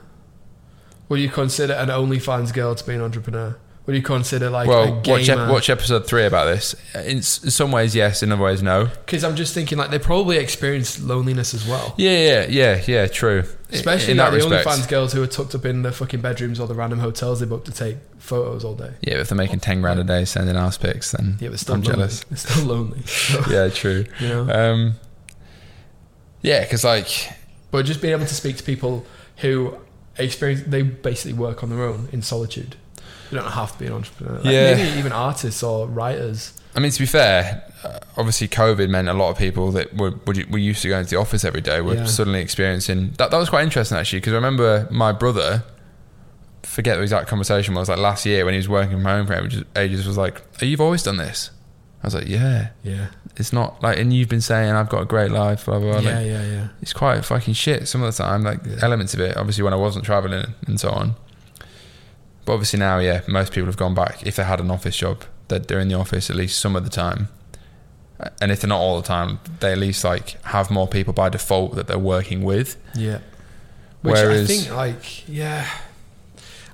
Would 1.10 1.20
you 1.20 1.30
consider 1.30 1.74
an 1.74 1.90
OnlyFans 1.90 2.54
girl 2.54 2.74
to 2.76 2.86
be 2.86 2.94
an 2.94 3.02
entrepreneur? 3.02 3.58
Would 3.86 3.96
you 3.96 4.02
consider 4.02 4.50
like 4.50 4.68
well, 4.68 4.84
a 4.96 5.02
watch, 5.08 5.30
ep- 5.30 5.48
watch 5.48 5.70
episode 5.70 6.08
three 6.08 6.26
about 6.26 6.46
this. 6.46 6.74
In, 6.96 7.20
s- 7.20 7.44
in 7.44 7.52
some 7.52 7.72
ways, 7.72 7.96
yes. 7.96 8.24
In 8.24 8.32
other 8.32 8.42
ways, 8.42 8.64
no. 8.64 8.86
Because 8.86 9.24
I'm 9.24 9.36
just 9.36 9.54
thinking 9.54 9.78
like 9.78 9.92
they 9.92 10.00
probably 10.00 10.38
experience 10.38 11.00
loneliness 11.00 11.54
as 11.54 11.68
well. 11.68 11.94
Yeah, 11.96 12.18
yeah, 12.18 12.46
yeah, 12.50 12.84
yeah. 12.88 13.06
True. 13.08 13.44
Especially 13.72 14.14
in 14.14 14.18
like 14.18 14.32
that 14.32 14.40
the 14.42 14.50
respect. 14.50 14.68
OnlyFans 14.68 14.90
girls 14.90 15.14
who 15.14 15.22
are 15.22 15.28
tucked 15.28 15.54
up 15.54 15.66
in 15.66 15.84
their 15.84 15.92
fucking 15.92 16.20
bedrooms 16.22 16.60
or 16.60 16.66
the 16.68 16.74
random 16.74 16.98
hotels 16.98 17.42
they 17.42 17.46
book 17.46 17.66
to 17.66 17.72
take 17.72 17.98
photos 18.18 18.64
all 18.66 18.74
day. 18.74 18.94
Yeah, 19.02 19.16
if 19.20 19.30
they're 19.30 19.38
making 19.38 19.60
ten 19.60 19.82
grand 19.82 20.00
a 20.00 20.04
day 20.04 20.26
sending 20.26 20.56
ass 20.56 20.80
pics, 20.80 21.12
then 21.12 21.38
Yeah, 21.40 21.50
but 21.50 21.60
still 21.60 21.76
I'm 21.76 21.82
lonely. 21.82 21.96
jealous. 21.98 22.24
They're 22.24 22.38
still 22.38 22.66
lonely. 22.66 23.02
So, 23.04 23.44
Yeah, 23.52 23.70
true. 23.70 24.06
You 24.20 24.28
know. 24.30 24.50
Um, 24.50 24.96
yeah, 26.42 26.62
because 26.64 26.84
like 26.84 27.30
But 27.70 27.86
just 27.86 28.02
being 28.02 28.14
able 28.14 28.26
to 28.26 28.34
speak 28.34 28.58
to 28.58 28.64
people 28.64 29.06
who 29.38 29.78
experience, 30.18 30.64
they 30.66 30.82
basically 30.82 31.34
work 31.34 31.62
on 31.64 31.70
their 31.70 31.84
own 31.84 32.10
in 32.12 32.22
solitude. 32.24 32.78
You 33.32 33.40
don't 33.40 33.52
have 33.52 33.72
to 33.74 33.80
be 33.80 33.86
an 33.88 33.94
entrepreneur. 33.94 34.36
Like 34.36 34.46
Yeah. 34.46 34.76
Maybe 34.76 35.00
even 35.00 35.12
artists 35.12 35.64
or 35.64 35.88
writers. 35.88 36.54
I 36.76 36.80
mean, 36.80 36.92
to 36.92 37.00
be 37.00 37.06
fair, 37.06 37.64
uh, 37.84 38.00
obviously 38.18 38.48
COVID 38.50 38.90
meant 38.90 39.08
a 39.08 39.14
lot 39.14 39.30
of 39.30 39.38
people 39.38 39.72
that 39.72 39.96
were 39.96 40.12
were, 40.26 40.36
were 40.50 40.58
used 40.58 40.82
to 40.82 40.90
going 40.90 41.06
to 41.06 41.10
the 41.10 41.16
office 41.18 41.46
every 41.46 41.62
day 41.62 41.80
were 41.82 41.96
Yeah. 41.96 42.06
suddenly 42.06 42.42
experiencing 42.42 43.14
that. 43.18 43.32
That 43.32 43.38
was 43.38 43.50
quite 43.50 43.64
interesting 43.64 43.98
actually, 43.98 44.20
because 44.20 44.34
I 44.34 44.36
remember 44.38 44.88
my 44.92 45.12
brother. 45.12 45.64
Forget 46.64 46.98
the 46.98 47.04
exact 47.04 47.28
conversation 47.28 47.74
was 47.76 47.88
like 47.90 48.00
last 48.00 48.26
year 48.26 48.44
when 48.44 48.54
he 48.54 48.58
was 48.58 48.68
working 48.68 48.94
from 48.94 49.06
home 49.06 49.28
for 49.28 49.34
ages. 49.34 49.64
ages 49.76 50.06
was 50.08 50.18
like, 50.18 50.42
"Oh, 50.62 50.66
"You've 50.66 50.82
always 50.82 51.04
done 51.04 51.18
this," 51.18 51.52
I 52.04 52.08
was 52.08 52.16
like, 52.16 52.28
yeah, 52.28 52.70
Yeah. 52.84 53.08
it's 53.38 53.54
not 53.54 53.82
like, 53.84 53.98
and 54.00 54.12
you've 54.12 54.30
been 54.30 54.42
saying 54.42 54.72
I've 54.74 54.90
got 54.90 55.02
a 55.04 55.06
great 55.06 55.32
life, 55.32 55.66
blah 55.66 55.80
blah. 55.80 56.02
blah. 56.02 56.10
yeah, 56.10 56.18
Like, 56.18 56.26
yeah, 56.26 56.44
yeah. 56.44 56.68
it's 56.82 56.92
quite 56.92 57.24
fucking 57.24 57.54
shit 57.54 57.88
some 57.88 58.02
of 58.02 58.14
the 58.14 58.24
time. 58.24 58.44
Like 58.44 58.60
Yeah. 58.66 58.78
elements 58.82 59.14
of 59.14 59.20
it, 59.22 59.38
obviously 59.38 59.64
when 59.64 59.74
I 59.74 59.78
wasn't 59.78 60.06
traveling 60.06 60.54
and 60.68 60.80
so 60.80 60.90
on. 60.90 61.16
But 62.46 62.54
obviously 62.54 62.80
now, 62.80 63.00
yeah, 63.00 63.22
most 63.28 63.52
people 63.52 63.66
have 63.66 63.78
gone 63.78 63.96
back. 63.96 64.26
If 64.26 64.36
they 64.36 64.44
had 64.44 64.60
an 64.60 64.70
office 64.72 64.96
job, 64.98 65.24
they're, 65.48 65.60
they're 65.60 65.80
in 65.80 65.88
the 65.88 65.96
office 65.96 66.30
at 66.30 66.36
least 66.36 66.60
some 66.60 66.76
of 66.76 66.84
the 66.84 66.90
time. 66.90 67.28
And 68.42 68.52
if 68.52 68.62
they're 68.62 68.70
not 68.70 68.80
all 68.80 69.02
the 69.02 69.08
time, 69.08 69.40
they 69.60 69.72
at 69.72 69.78
least 69.78 70.04
like 70.04 70.42
have 70.46 70.70
more 70.72 70.88
people 70.88 71.12
by 71.14 71.30
default 71.30 71.76
that 71.76 71.88
they're 71.88 71.98
working 72.00 72.44
with. 72.44 72.78
Yeah. 72.96 73.20
Which 74.04 74.14
Whereas- 74.14 74.50
I 74.50 74.54
think, 74.54 74.72
like, 74.76 75.28
yeah, 75.28 75.68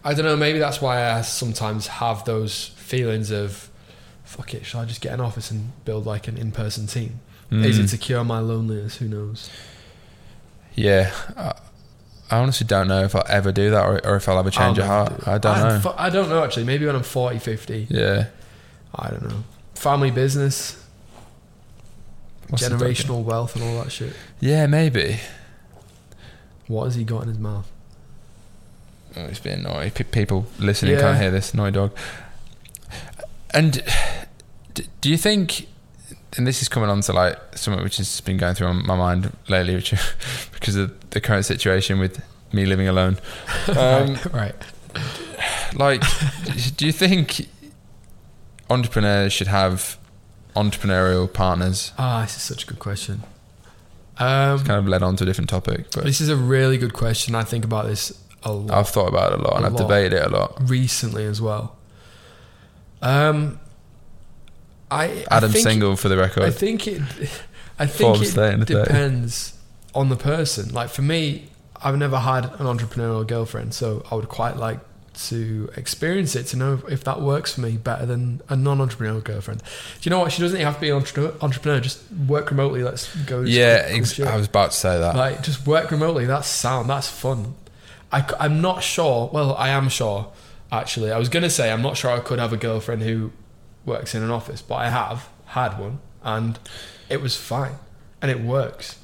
I 0.04 0.14
don't 0.14 0.26
know. 0.26 0.36
Maybe 0.36 0.60
that's 0.60 0.82
why 0.82 1.10
I 1.12 1.22
sometimes 1.22 1.88
have 1.88 2.26
those 2.26 2.66
feelings 2.76 3.32
of, 3.32 3.70
fuck 4.26 4.54
it, 4.54 4.66
should 4.66 4.80
I 4.80 4.86
just 4.86 5.00
get 5.02 5.14
an 5.14 5.22
office 5.22 5.50
and 5.52 5.72
build 5.86 6.06
like 6.06 6.28
an 6.28 6.38
in-person 6.38 6.88
team? 6.88 7.22
Is 7.50 7.78
Mm. 7.80 7.84
it 7.84 7.88
to 7.88 7.98
cure 7.98 8.24
my 8.24 8.40
loneliness? 8.40 8.98
Who 8.98 9.08
knows? 9.08 9.50
Yeah, 10.76 11.12
I, 12.32 12.36
I 12.38 12.40
honestly 12.40 12.66
don't 12.68 12.88
know 12.88 13.04
if 13.04 13.16
I'll 13.16 13.26
ever 13.28 13.52
do 13.52 13.70
that 13.72 13.86
or, 13.86 14.06
or 14.06 14.16
if 14.16 14.28
I'll 14.30 14.40
ever 14.40 14.50
change 14.50 14.80
oh, 14.80 14.84
I'll 14.84 15.06
of 15.08 15.08
heart. 15.10 15.26
do. 15.26 15.32
I 15.32 15.38
don't 15.38 15.68
know. 15.70 15.80
fu- 15.80 15.98
I 15.98 16.10
don't 16.10 16.30
know 16.30 16.44
actually. 16.44 16.64
Maybe 16.66 16.86
when 16.86 16.96
I'm 16.96 17.04
40, 17.04 17.40
50. 17.40 17.88
yeah, 17.90 18.28
I 18.96 19.10
don't 19.10 19.28
know. 19.30 19.44
Family 19.76 20.12
business, 20.12 20.84
What's 22.50 22.68
generational 22.68 23.24
wealth, 23.24 23.56
and 23.56 23.64
all 23.64 23.84
that 23.84 23.92
shit. 23.92 24.14
Yeah, 24.40 24.68
maybe. 24.68 25.20
What 26.68 26.86
has 26.86 26.96
he 26.96 27.04
got 27.04 27.24
in 27.24 27.30
his 27.30 27.40
mouth? 27.40 27.70
Oh, 29.18 29.26
it's 29.26 29.40
being 29.40 29.64
naughty. 29.64 29.90
P- 29.90 30.04
people 30.06 30.46
listening 30.60 30.94
Yeah. 30.94 31.02
can't 31.02 31.18
hear 31.20 31.32
this. 31.32 31.54
Naughty 31.54 31.72
dog. 31.72 31.92
And 33.54 33.84
d- 34.74 34.88
do 35.02 35.10
you 35.10 35.18
think? 35.18 35.68
And 36.38 36.48
this 36.48 36.62
is 36.62 36.70
coming 36.70 36.90
on 36.90 37.02
to 37.02 37.14
like 37.14 37.38
something 37.58 37.84
which 37.84 37.98
has 37.98 38.22
been 38.22 38.38
going 38.38 38.56
through 38.56 38.74
my 38.74 38.96
mind 38.96 39.36
lately, 39.50 39.76
which 39.76 39.92
because 40.54 40.76
of 40.76 41.10
the 41.10 41.20
current 41.20 41.46
situation 41.46 42.00
with 42.00 42.22
me 42.54 42.66
living 42.66 42.88
alone. 42.88 43.18
Um, 43.78 44.18
right. 44.34 44.56
like, 45.76 46.02
do 46.78 46.86
you 46.86 46.92
think 46.92 47.48
entrepreneurs 48.70 49.34
should 49.34 49.48
have 49.48 49.98
entrepreneurial 50.56 51.32
partners? 51.32 51.92
Ah, 51.98 52.22
this 52.22 52.36
is 52.36 52.42
such 52.42 52.64
a 52.64 52.68
good 52.68 52.80
question. 52.80 53.24
Um, 54.18 54.60
Kind 54.60 54.72
of 54.80 54.88
led 54.88 55.04
on 55.04 55.16
to 55.18 55.24
a 55.24 55.28
different 55.28 55.50
topic, 55.50 55.88
but 55.94 56.04
this 56.04 56.22
is 56.22 56.30
a 56.30 56.36
really 56.36 56.78
good 56.78 56.94
question. 56.94 57.34
I 57.36 57.44
think 57.44 57.66
about 57.66 57.86
this 57.88 58.12
a 58.44 58.52
lot. 58.52 58.72
I've 58.78 58.90
thought 58.90 59.08
about 59.08 59.34
it 59.34 59.40
a 59.40 59.44
lot 59.44 59.58
and 59.58 59.66
I've 59.66 59.74
lot. 59.74 59.82
debated 59.82 60.14
it 60.14 60.26
a 60.26 60.30
lot. 60.30 60.58
recently 60.70 61.26
as 61.26 61.42
well. 61.42 61.76
Um, 63.02 63.60
I 64.92 65.06
I 65.06 65.26
Adam 65.32 65.52
think, 65.52 65.64
single 65.64 65.96
for 65.96 66.10
the 66.10 66.18
record. 66.18 66.44
I 66.44 66.52
think 66.52 66.88
it. 66.88 67.02
I 67.80 67.88
think 67.88 68.16
Forbes 68.18 68.38
it 68.38 68.66
depends 68.66 69.58
on 69.96 70.10
the 70.10 70.16
person. 70.16 70.72
Like 70.74 70.90
for 70.90 71.02
me, 71.02 71.50
I've 71.84 71.98
never 71.98 72.20
had 72.20 72.46
an 72.46 72.68
entrepreneurial 72.68 73.26
girlfriend, 73.26 73.74
so 73.74 74.06
I 74.12 74.16
would 74.16 74.30
quite 74.30 74.58
like 74.58 74.80
to 75.14 75.70
experience 75.76 76.36
it 76.36 76.44
to 76.48 76.58
know 76.58 76.82
if 76.90 77.04
that 77.04 77.22
works 77.22 77.56
for 77.56 77.62
me 77.62 77.78
better 77.78 78.06
than 78.06 78.42
a 78.50 78.56
non-entrepreneurial 78.56 79.24
girlfriend. 79.24 79.62
Do 79.62 79.66
you 80.04 80.10
know 80.10 80.20
what? 80.20 80.32
She 80.32 80.42
doesn't 80.42 80.56
even 80.56 80.66
have 80.66 80.76
to 80.76 80.82
be 80.82 80.90
an 80.90 80.98
entre- 80.98 81.34
entrepreneur. 81.42 81.80
Just 81.80 82.02
work 82.28 82.50
remotely. 82.52 82.84
Let's 82.84 83.14
go. 83.26 83.42
yeah, 83.42 83.84
ex- 83.88 84.20
I 84.20 84.36
was 84.38 84.48
about 84.48 84.72
to 84.72 84.78
say 84.78 85.00
that. 85.00 85.16
Like, 85.16 85.44
just 85.44 85.66
work 85.66 85.92
remotely. 85.92 86.26
That's 86.26 86.48
sound. 86.48 86.90
That's 86.90 87.10
fun. 87.10 87.56
I, 88.12 88.26
I, 88.40 88.46
am 88.46 88.62
not 88.62 88.84
sure. 88.84 89.30
Well, 89.34 89.56
I 89.56 89.70
am 89.70 89.90
sure, 89.90 90.32
actually. 90.72 91.12
I 91.12 91.18
was 91.18 91.30
going 91.30 91.44
to 91.44 91.50
say 91.50 91.72
I'm 91.72 91.82
not 91.82 91.98
sure 91.98 92.12
I 92.12 92.20
could 92.20 92.40
have 92.40 92.54
a 92.54 92.58
girlfriend 92.58 93.02
who 93.02 93.32
works 93.86 94.14
in 94.16 94.24
an 94.24 94.30
office, 94.32 94.62
but 94.62 94.76
I 94.76 94.90
have 94.90 95.28
had 95.48 95.78
one, 95.80 96.00
and 96.24 96.58
it 97.10 97.22
was 97.22 97.36
fine, 97.36 97.76
and 98.22 98.30
it 98.32 98.40
works. 98.42 98.98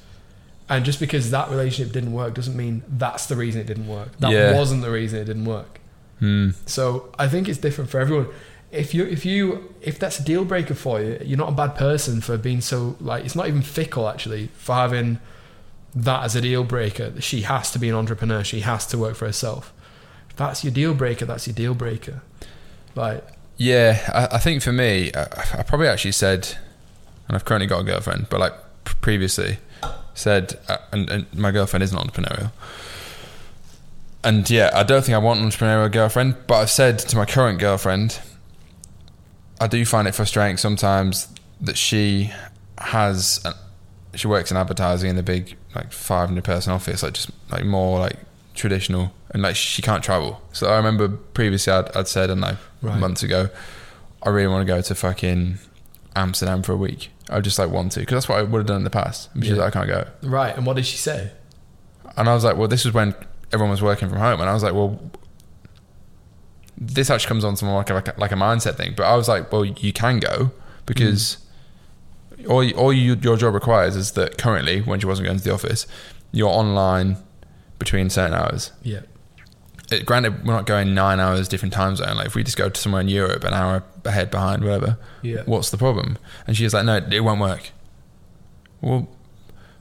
And 0.68 0.84
just 0.84 1.00
because 1.00 1.30
that 1.30 1.50
relationship 1.50 1.92
didn't 1.94 2.12
work 2.12 2.34
doesn't 2.34 2.56
mean 2.56 2.82
that's 2.88 3.26
the 3.26 3.36
reason 3.36 3.60
it 3.60 3.66
didn't 3.66 3.88
work. 3.88 4.16
That 4.18 4.30
Yeah. 4.32 4.54
wasn't 4.54 4.82
the 4.82 4.90
reason 4.90 5.18
it 5.18 5.24
didn't 5.24 5.46
work. 5.46 5.80
Hmm. 6.18 6.50
So 6.66 7.10
I 7.18 7.26
think 7.28 7.48
it's 7.48 7.58
different 7.58 7.88
for 7.90 8.00
everyone. 8.00 8.26
If 8.70 8.92
you 8.92 9.04
if 9.06 9.24
you 9.24 9.72
if 9.80 9.98
that's 9.98 10.18
a 10.20 10.22
deal 10.22 10.44
breaker 10.44 10.74
for 10.74 11.00
you, 11.00 11.18
you're 11.24 11.38
not 11.38 11.48
a 11.48 11.52
bad 11.52 11.74
person 11.74 12.20
for 12.20 12.36
being 12.36 12.60
so 12.60 12.96
like 13.00 13.24
it's 13.24 13.34
not 13.34 13.48
even 13.48 13.62
fickle 13.62 14.06
actually 14.08 14.48
for 14.58 14.74
having 14.74 15.20
that 15.94 16.22
as 16.24 16.36
a 16.36 16.42
deal 16.42 16.64
breaker. 16.64 17.18
She 17.20 17.42
has 17.42 17.70
to 17.72 17.78
be 17.78 17.88
an 17.88 17.94
entrepreneur. 17.94 18.44
She 18.44 18.60
has 18.60 18.84
to 18.88 18.98
work 18.98 19.16
for 19.16 19.24
herself. 19.24 19.72
If 20.28 20.36
that's 20.36 20.62
your 20.64 20.72
deal 20.72 20.92
breaker. 20.92 21.24
That's 21.24 21.46
your 21.46 21.54
deal 21.54 21.72
breaker. 21.72 22.20
Like 22.94 23.24
Yeah, 23.58 24.00
I, 24.14 24.36
I 24.36 24.38
think 24.38 24.62
for 24.62 24.72
me, 24.72 25.10
I, 25.14 25.22
I 25.58 25.62
probably 25.64 25.88
actually 25.88 26.12
said, 26.12 26.56
and 27.26 27.36
I've 27.36 27.44
currently 27.44 27.66
got 27.66 27.80
a 27.80 27.84
girlfriend, 27.84 28.28
but 28.30 28.40
like 28.40 28.54
previously 28.84 29.58
said, 30.14 30.58
uh, 30.68 30.78
and, 30.92 31.10
and 31.10 31.34
my 31.34 31.50
girlfriend 31.50 31.82
isn't 31.82 31.98
entrepreneurial. 31.98 32.52
And 34.24 34.48
yeah, 34.48 34.70
I 34.72 34.84
don't 34.84 35.04
think 35.04 35.14
I 35.14 35.18
want 35.18 35.40
an 35.40 35.48
entrepreneurial 35.48 35.90
girlfriend, 35.90 36.36
but 36.46 36.56
I've 36.56 36.70
said 36.70 36.98
to 37.00 37.16
my 37.16 37.24
current 37.24 37.58
girlfriend, 37.58 38.20
I 39.60 39.66
do 39.66 39.84
find 39.84 40.06
it 40.06 40.14
frustrating 40.14 40.56
sometimes 40.56 41.28
that 41.60 41.76
she 41.76 42.32
has, 42.78 43.44
she 44.14 44.28
works 44.28 44.52
in 44.52 44.56
advertising 44.56 45.10
in 45.10 45.18
a 45.18 45.22
big 45.22 45.56
like 45.74 45.92
500 45.92 46.44
person 46.44 46.72
office, 46.72 47.02
like 47.02 47.14
just 47.14 47.30
like 47.50 47.64
more 47.64 47.98
like 47.98 48.18
traditional, 48.58 49.12
and 49.30 49.42
like 49.42 49.56
she 49.56 49.80
can't 49.82 50.02
travel. 50.04 50.40
So 50.52 50.68
I 50.68 50.76
remember 50.76 51.08
previously 51.08 51.72
I'd, 51.72 51.94
I'd 51.96 52.08
said, 52.08 52.30
and 52.30 52.40
like 52.40 52.56
Right. 52.82 52.98
months 52.98 53.22
ago, 53.22 53.48
I 54.22 54.28
really 54.28 54.48
want 54.48 54.66
to 54.66 54.72
go 54.72 54.80
to 54.80 54.94
fucking 54.94 55.58
Amsterdam 56.14 56.62
for 56.62 56.72
a 56.72 56.76
week. 56.76 57.10
I 57.30 57.40
just 57.40 57.58
like 57.58 57.70
want 57.70 57.92
to 57.92 58.00
because 58.00 58.14
that's 58.16 58.28
what 58.28 58.38
I 58.38 58.42
would 58.42 58.58
have 58.58 58.66
done 58.66 58.78
in 58.78 58.84
the 58.84 58.90
past. 58.90 59.30
And 59.34 59.42
she's 59.44 59.56
Yeah. 59.56 59.64
like, 59.64 59.76
I 59.76 59.84
can't 59.84 59.88
go. 59.88 60.28
right. 60.28 60.56
And 60.56 60.64
what 60.66 60.76
did 60.76 60.86
she 60.86 60.96
say? 60.96 61.32
And 62.16 62.28
I 62.28 62.34
was 62.34 62.44
like, 62.44 62.56
well, 62.56 62.68
this 62.68 62.84
was 62.84 62.94
when 62.94 63.14
everyone 63.52 63.70
was 63.70 63.82
working 63.82 64.08
from 64.08 64.18
home, 64.18 64.40
and 64.40 64.48
I 64.50 64.52
was 64.54 64.62
like, 64.62 64.74
well, 64.74 64.98
this 66.76 67.10
actually 67.10 67.28
comes 67.28 67.44
on 67.44 67.54
to 67.56 67.64
more 67.64 67.78
like 67.78 67.90
a, 67.90 67.94
like 67.94 68.08
a, 68.08 68.14
like 68.18 68.32
a 68.32 68.36
mindset 68.36 68.76
thing. 68.76 68.94
But 68.96 69.04
I 69.04 69.16
was 69.16 69.28
like, 69.28 69.50
well, 69.52 69.64
you 69.64 69.92
can 69.92 70.20
go 70.20 70.52
because 70.86 71.38
mm. 72.38 72.48
all 72.48 72.68
all 72.80 72.92
you, 72.92 73.16
your 73.20 73.36
job 73.36 73.54
requires 73.54 73.96
is 73.96 74.12
that 74.12 74.38
currently, 74.38 74.80
when 74.80 75.00
she 75.00 75.06
wasn't 75.06 75.26
going 75.26 75.38
to 75.38 75.44
the 75.44 75.52
office, 75.52 75.86
you're 76.32 76.48
online 76.48 77.16
between 77.78 78.10
certain 78.10 78.34
hours. 78.34 78.72
Yeah. 78.82 79.00
It, 79.90 80.04
granted, 80.04 80.46
we're 80.46 80.52
not 80.52 80.66
going 80.66 80.94
nine 80.94 81.18
hours 81.18 81.48
different 81.48 81.72
time 81.72 81.96
zone. 81.96 82.16
Like 82.16 82.26
if 82.26 82.34
we 82.34 82.44
just 82.44 82.58
go 82.58 82.68
to 82.68 82.80
somewhere 82.80 83.00
in 83.00 83.08
Europe, 83.08 83.44
an 83.44 83.54
hour 83.54 83.82
ahead, 84.04 84.30
behind, 84.30 84.62
whatever. 84.62 84.98
Yeah. 85.22 85.42
What's 85.46 85.70
the 85.70 85.78
problem? 85.78 86.18
And 86.46 86.56
she 86.56 86.64
was 86.64 86.74
like, 86.74 86.84
no, 86.84 86.96
it 86.96 87.20
won't 87.20 87.40
work. 87.40 87.70
Well, 88.80 89.08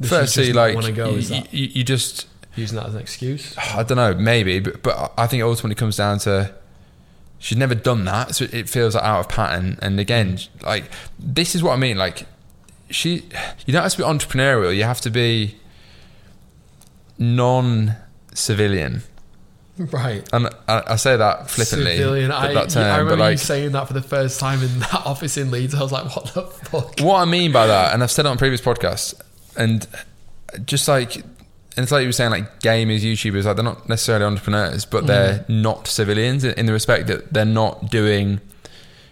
she 0.02 0.08
firstly, 0.08 0.46
just 0.46 0.56
like 0.56 0.96
go, 0.96 1.12
you, 1.12 1.44
you, 1.52 1.68
you 1.68 1.84
just 1.84 2.28
Using 2.58 2.78
that 2.78 2.88
as 2.88 2.96
an 2.96 3.02
excuse. 3.02 3.56
I 3.76 3.84
don't 3.84 3.98
know, 3.98 4.16
maybe, 4.16 4.60
but, 4.60 4.82
but 4.82 5.14
I 5.18 5.28
think 5.28 5.42
it 5.42 5.44
ultimately 5.44 5.76
comes 5.76 5.96
down 5.96 6.18
to 6.20 6.54
she's 7.38 7.58
never 7.58 7.76
done 7.76 8.04
that, 8.06 8.36
so 8.36 8.48
it 8.52 8.68
feels 8.68 8.96
like 8.96 9.04
out 9.04 9.20
of 9.22 9.30
pattern. 9.30 9.78
And 9.82 10.00
again, 10.00 10.38
mm. 10.38 10.64
like 10.64 10.92
this 11.20 11.54
is 11.54 11.62
what 11.62 11.74
I 11.74 11.76
mean. 11.78 11.98
Like 11.98 12.26
she, 12.90 13.30
you 13.66 13.74
don't 13.74 13.84
have 13.84 13.92
to 13.92 13.98
be 14.00 14.04
entrepreneurial. 14.04 14.76
You 14.76 14.84
have 14.84 15.02
to 15.02 15.12
be 15.12 15.56
non-civilian. 17.18 19.04
Right. 19.78 20.28
And 20.34 20.48
I, 20.68 20.84
I 20.88 20.96
say 20.96 21.18
that 21.18 21.52
flippantly, 21.52 21.98
Civilian. 21.98 22.30
that, 22.30 22.38
I, 22.38 22.54
that 22.54 22.70
term, 22.72 22.84
I 22.84 22.98
but 22.98 23.04
remember 23.04 23.24
you 23.26 23.30
like 23.32 23.38
saying 23.40 23.72
that 23.74 23.88
for 23.88 23.94
the 23.94 24.02
first 24.02 24.40
time 24.40 24.64
in 24.64 24.80
that 24.80 24.94
office 25.06 25.38
in 25.38 25.52
Leeds. 25.52 25.76
I 25.76 25.82
was 25.84 25.92
like, 25.92 26.16
what 26.16 26.34
the 26.34 26.44
fuck? 26.44 27.00
what 27.00 27.18
I 27.22 27.26
mean 27.26 27.52
by 27.52 27.68
that, 27.68 27.94
and 27.94 28.02
I've 28.02 28.10
said 28.12 28.26
it 28.26 28.30
on 28.30 28.38
previous 28.40 28.60
podcasts, 28.60 29.14
and 29.56 29.86
just 30.66 30.88
like, 30.88 31.16
and 31.18 31.26
it's 31.84 31.92
like 31.92 32.02
you 32.02 32.08
were 32.08 32.12
saying, 32.14 32.32
like 32.32 32.60
gamers, 32.62 33.02
YouTubers, 33.02 33.44
like 33.46 33.56
they're 33.56 33.64
not 33.64 33.88
necessarily 33.88 34.26
entrepreneurs, 34.26 34.84
but 34.86 35.06
they're 35.06 35.46
Mm. 35.48 35.62
not 35.62 35.86
civilians 35.88 36.44
in 36.44 36.66
the 36.66 36.74
respect 36.74 37.06
that 37.08 37.32
they're 37.32 37.46
not 37.46 37.92
doing, 37.92 38.42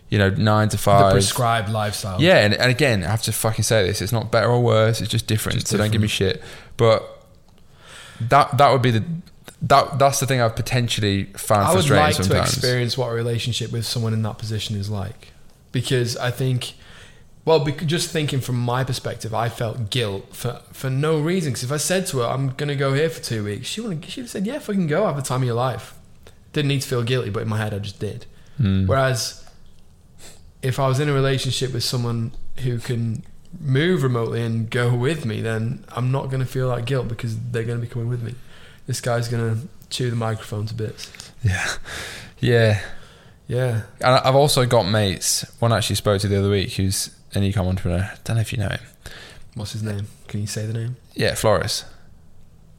you 0.09 0.17
know, 0.17 0.29
nine 0.31 0.69
to 0.69 0.77
The 0.77 0.81
five. 0.81 1.11
prescribed 1.11 1.69
lifestyle. 1.69 2.19
yeah, 2.19 2.37
and, 2.37 2.55
and 2.55 2.71
again, 2.71 3.03
I 3.03 3.07
have 3.11 3.21
to 3.23 3.31
fucking 3.31 3.63
say 3.65 3.85
this: 3.85 4.01
it's 4.01 4.11
not 4.11 4.31
better 4.31 4.47
or 4.49 4.63
worse; 4.63 4.99
it's 4.99 5.11
just 5.11 5.27
different. 5.27 5.59
Just 5.59 5.67
so 5.67 5.77
don't 5.77 5.91
give 5.91 6.01
me 6.01 6.07
shit. 6.07 6.41
But 6.75 7.14
that 8.21 8.57
that 8.57 8.71
would 8.71 8.81
be 8.81 8.91
the 8.91 9.03
that 9.61 9.97
that's 9.97 10.19
the 10.19 10.27
thing 10.27 10.41
I've 10.41 10.55
potentially 10.55 11.25
found 11.35 11.67
I 11.67 11.73
would 11.73 11.89
like 11.89 12.15
to 12.15 12.39
experience 12.39 12.97
what 12.97 13.07
a 13.09 13.13
relationship 13.13 13.71
with 13.71 13.85
someone 13.85 14.13
in 14.13 14.21
that 14.23 14.37
position 14.37 14.75
is 14.75 14.89
like, 14.89 15.29
because 15.71 16.15
I 16.17 16.29
think, 16.29 16.73
well, 17.45 17.63
bec- 17.63 17.85
just 17.85 18.09
thinking 18.11 18.41
from 18.41 18.59
my 18.59 18.83
perspective, 18.83 19.33
I 19.33 19.49
felt 19.49 19.89
guilt 19.89 20.35
for 20.35 20.61
for 20.71 20.89
no 20.89 21.19
reason. 21.19 21.51
Because 21.51 21.63
if 21.63 21.71
I 21.71 21.77
said 21.77 22.05
to 22.07 22.19
her, 22.19 22.25
"I'm 22.25 22.49
gonna 22.49 22.75
go 22.75 22.93
here 22.93 23.09
for 23.09 23.21
two 23.21 23.43
weeks," 23.43 23.67
she 23.67 23.81
would 23.81 24.05
she'd 24.05 24.21
have 24.21 24.29
said, 24.29 24.45
"Yeah, 24.45 24.59
fucking 24.59 24.87
go, 24.87 25.05
have 25.05 25.15
the 25.15 25.21
time 25.21 25.41
of 25.41 25.47
your 25.47 25.55
life." 25.55 25.95
Didn't 26.53 26.69
need 26.69 26.81
to 26.81 26.87
feel 26.87 27.03
guilty, 27.03 27.29
but 27.29 27.41
in 27.41 27.49
my 27.49 27.57
head, 27.57 27.73
I 27.73 27.79
just 27.79 27.99
did. 27.99 28.25
Hmm. 28.57 28.85
Whereas, 28.85 29.43
if 30.61 30.79
I 30.79 30.87
was 30.87 30.99
in 30.99 31.09
a 31.09 31.13
relationship 31.13 31.73
with 31.73 31.83
someone 31.83 32.31
who 32.57 32.77
can 32.77 33.23
move 33.59 34.03
remotely 34.03 34.41
and 34.43 34.69
go 34.69 34.93
with 34.93 35.25
me, 35.25 35.41
then 35.41 35.85
I'm 35.89 36.11
not 36.11 36.29
going 36.29 36.39
to 36.39 36.45
feel 36.45 36.69
that 36.75 36.85
guilt 36.85 37.07
because 37.07 37.37
they're 37.51 37.63
going 37.63 37.79
to 37.79 37.85
be 37.85 37.91
coming 37.91 38.09
with 38.09 38.21
me. 38.21 38.35
This 38.87 39.01
guy's 39.01 39.27
going 39.27 39.55
to 39.61 39.67
chew 39.89 40.09
the 40.09 40.15
microphone 40.15 40.65
to 40.67 40.73
bits. 40.73 41.11
Yeah, 41.43 41.67
yeah. 42.39 42.81
Yeah. 43.47 43.83
And 44.01 44.15
I've 44.15 44.35
also 44.35 44.65
got 44.65 44.83
mates. 44.83 45.45
One 45.59 45.71
I 45.71 45.77
actually 45.77 45.97
spoke 45.97 46.19
to 46.21 46.27
the 46.27 46.39
other 46.39 46.49
week, 46.49 46.73
who's 46.73 47.15
an 47.33 47.43
e-com 47.43 47.67
entrepreneur. 47.67 48.09
I 48.11 48.17
Don't 48.23 48.37
know 48.37 48.41
if 48.41 48.51
you 48.51 48.57
know 48.57 48.69
him. 48.69 48.79
What's 49.53 49.73
his 49.73 49.83
name? 49.83 50.07
Can 50.27 50.41
you 50.41 50.47
say 50.47 50.65
the 50.65 50.73
name? 50.73 50.95
Yeah, 51.13 51.35
Floris. 51.35 51.85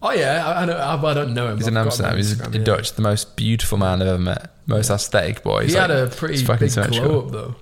Oh 0.03 0.11
yeah, 0.11 0.47
I, 0.47 0.63
I, 0.63 0.67
don't, 0.67 0.77
I, 0.77 1.11
I 1.11 1.15
don't 1.15 1.35
know 1.35 1.49
him. 1.49 1.57
He's 1.57 1.67
in 1.69 1.77
I've 1.77 1.87
got 1.87 1.99
him 1.99 2.05
Amsterdam. 2.07 2.17
He's 2.17 2.41
in 2.41 2.53
yeah. 2.53 2.65
Dutch. 2.65 2.93
The 2.93 3.03
most 3.03 3.37
beautiful 3.37 3.79
man 3.79 4.03
I've 4.03 4.09
ever 4.09 4.19
met. 4.19 4.51
Most 4.67 4.91
Yeah. 4.91 4.97
aesthetic 4.97 5.43
boy. 5.43 5.61
He 5.61 5.67
He's 5.67 5.75
had 5.77 5.91
a 5.91 6.09
pretty 6.09 6.35
he's 6.35 6.47
big 6.47 6.91
glow 6.91 7.21
up 7.21 7.31
though. 7.31 7.55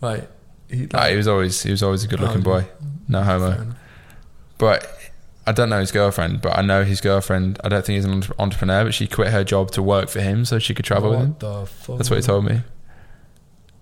Like, 0.00 0.28
he, 0.70 0.88
Ah, 0.94 1.08
he 1.08 1.16
was 1.16 1.26
always 1.28 1.62
he 1.62 1.70
was 1.70 1.82
always 1.82 2.04
a 2.04 2.08
good 2.08 2.20
looking 2.20 2.40
Oh, 2.40 2.44
boy. 2.44 2.66
No 3.08 3.22
homo. 3.22 3.74
But 4.58 4.86
I 5.46 5.52
don't 5.52 5.68
know 5.70 5.80
his 5.80 5.90
girlfriend, 5.90 6.40
but 6.42 6.56
I 6.56 6.62
know 6.62 6.84
his 6.84 7.00
girlfriend. 7.00 7.58
I 7.64 7.68
don't 7.68 7.84
think 7.84 7.96
he's 7.96 8.04
an 8.04 8.22
entrepreneur, 8.38 8.84
but 8.84 8.94
she 8.94 9.06
quit 9.06 9.28
her 9.32 9.42
job 9.42 9.70
to 9.72 9.82
work 9.82 10.08
for 10.08 10.20
him 10.20 10.44
so 10.44 10.58
she 10.58 10.74
could 10.74 10.84
travel 10.84 11.10
with 11.10 11.20
him. 11.20 11.36
The 11.38 11.66
fuck? 11.66 11.96
That's 11.98 12.10
what 12.10 12.16
he 12.18 12.22
told 12.22 12.44
me. 12.44 12.60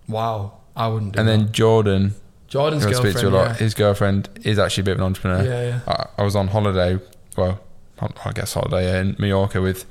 Wow, 0.09 0.59
I 0.77 0.89
wouldn't 0.89 1.13
do 1.13 1.19
And 1.21 1.29
that. 1.29 1.37
then 1.39 1.53
Jordan, 1.53 2.15
Jordan's 2.47 2.85
who 2.85 2.89
I 2.91 2.93
girlfriend. 2.93 3.17
speak 3.17 3.21
to 3.23 3.29
a 3.29 3.37
lot, 3.37 3.47
yeah. 3.49 3.55
his 3.55 3.75
girlfriend 3.75 4.29
is 4.45 4.59
actually 4.59 4.83
a 4.83 4.85
bit 4.85 4.93
of 4.93 4.99
an 4.99 5.05
entrepreneur. 5.05 5.45
yeah, 5.45 5.69
yeah. 5.69 5.81
I, 6.17 6.23
I 6.23 6.25
was 6.25 6.35
on 6.37 6.49
holiday, 6.49 6.99
well, 7.37 7.61
I 8.01 8.09
I 8.25 8.33
guess 8.33 8.55
holiday 8.55 8.85
yeah, 8.87 9.01
in 9.01 9.17
Mallorca 9.19 9.61
with 9.61 9.85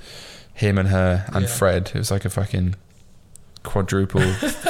him 0.53 0.77
and 0.79 0.87
her 0.89 1.25
and 1.33 1.43
Yeah. 1.43 1.51
Fred. 1.51 1.91
It 1.93 1.97
was 1.99 2.09
like 2.09 2.25
a 2.25 2.29
fucking 2.31 2.75
quadruple 3.68 4.22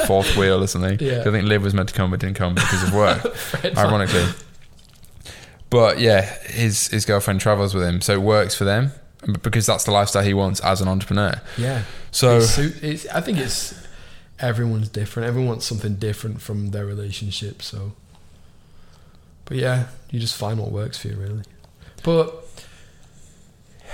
fourth 0.06 0.36
wheel 0.36 0.62
or 0.62 0.66
something. 0.66 0.98
Yeah. 1.08 1.20
I 1.20 1.30
think 1.30 1.46
Liv 1.48 1.62
was 1.62 1.72
meant 1.74 1.88
to 1.88 1.94
come 1.94 2.10
but 2.10 2.20
didn't 2.20 2.36
come 2.36 2.54
because 2.54 2.82
of 2.82 2.92
work, 2.94 3.24
ironically. 3.78 4.26
But 5.70 5.98
yeah, 6.00 6.22
his 6.44 6.88
his 6.88 7.04
girlfriend 7.04 7.40
travels 7.40 7.74
with 7.74 7.84
him, 7.84 8.00
so 8.00 8.12
it 8.14 8.22
works 8.22 8.54
for 8.54 8.64
them 8.64 8.92
because 9.42 9.66
that's 9.66 9.84
the 9.84 9.90
lifestyle 9.90 10.22
he 10.22 10.34
wants 10.34 10.60
as 10.60 10.80
an 10.80 10.88
entrepreneur. 10.88 11.40
Yeah. 11.56 11.82
So 12.10 12.38
It's 12.38 12.58
it's, 12.58 13.06
I 13.08 13.20
think 13.20 13.38
it's 13.38 13.74
everyone's 14.40 14.88
different. 14.88 15.28
Everyone 15.28 15.48
wants 15.48 15.66
something 15.66 15.96
different 15.96 16.40
from 16.40 16.70
their 16.70 16.86
relationship. 16.86 17.62
So, 17.62 17.92
but 19.44 19.56
yeah, 19.56 19.88
you 20.10 20.20
just 20.20 20.36
find 20.36 20.58
what 20.58 20.70
works 20.72 20.98
for 20.98 21.08
you, 21.08 21.16
really. 21.16 21.42
But 22.02 22.32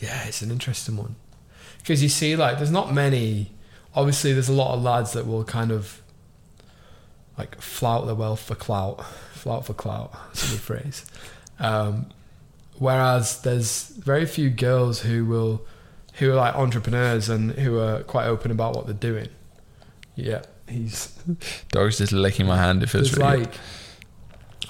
yeah, 0.00 0.24
it's 0.24 0.42
an 0.42 0.50
interesting 0.50 0.96
one 0.96 1.16
because 1.78 2.02
you 2.02 2.08
see, 2.08 2.36
like, 2.36 2.56
there's 2.58 2.70
not 2.70 2.92
many. 2.92 3.50
Obviously, 3.94 4.32
there's 4.32 4.48
a 4.48 4.52
lot 4.54 4.74
of 4.74 4.82
lads 4.82 5.12
that 5.12 5.26
will 5.26 5.44
kind 5.44 5.70
of 5.70 6.02
like 7.38 7.60
flout 7.60 8.06
their 8.06 8.14
wealth 8.14 8.40
for 8.40 8.54
clout, 8.54 9.04
flout 9.32 9.66
for 9.66 9.74
clout. 9.74 10.12
That's 10.28 10.48
a 10.48 10.50
good 10.52 10.60
phrase. 10.60 11.06
Um, 11.58 12.06
whereas 12.78 13.42
there's 13.42 13.88
very 13.88 14.26
few 14.26 14.50
girls 14.50 15.02
who 15.02 15.24
will 15.24 15.64
who 16.14 16.30
are 16.30 16.36
like 16.36 16.54
entrepreneurs 16.54 17.28
and 17.28 17.52
who 17.52 17.78
are 17.78 18.02
quite 18.04 18.26
open 18.26 18.50
about 18.50 18.74
what 18.76 18.86
they're 18.86 18.94
doing. 18.94 19.28
Yeah, 20.14 20.42
he's 20.68 21.06
dog's 21.68 21.98
just 21.98 22.12
licking 22.12 22.46
my 22.46 22.56
hand. 22.56 22.82
It 22.82 22.88
feels 22.88 23.16
really 23.16 23.38
like 23.38 23.54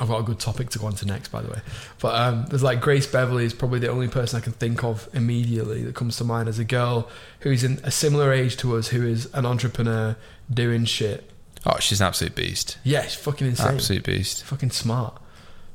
I've 0.01 0.09
got 0.09 0.19
a 0.21 0.23
good 0.23 0.41
topic 0.41 0.71
to 0.71 0.79
go 0.79 0.87
on 0.87 0.95
to 0.95 1.07
next, 1.07 1.29
by 1.29 1.41
the 1.43 1.49
way. 1.49 1.61
But 2.01 2.15
um, 2.21 2.47
there's 2.49 2.63
like 2.63 2.81
Grace 2.81 3.07
Beverley 3.07 3.45
is 3.45 3.55
probably 3.55 3.79
the 3.79 3.89
only 3.89 4.09
person 4.09 4.37
I 4.37 4.41
can 4.41 4.53
think 4.53 4.83
of 4.83 5.09
immediately 5.13 5.85
that 5.85 5.95
comes 5.95 6.17
to 6.17 6.25
mind 6.25 6.49
as 6.49 6.59
a 6.59 6.65
girl 6.65 7.09
who's 7.41 7.63
in 7.63 7.81
a 7.85 7.91
similar 7.91 8.33
age 8.33 8.57
to 8.59 8.77
us, 8.77 8.89
who 8.89 9.07
is 9.07 9.33
an 9.35 9.47
entrepreneur 9.47 10.17
doing 10.53 10.85
shit. 10.85 11.31
Oh, 11.67 11.79
she's 11.79 12.01
an 12.01 12.07
absolute 12.09 12.35
beast. 12.35 12.79
Yeah, 12.85 13.03
she's 13.03 13.15
fucking 13.15 13.47
insane. 13.47 13.75
Absolute 13.75 14.05
beast. 14.05 14.45
fucking 14.45 14.71
smart. 14.71 15.21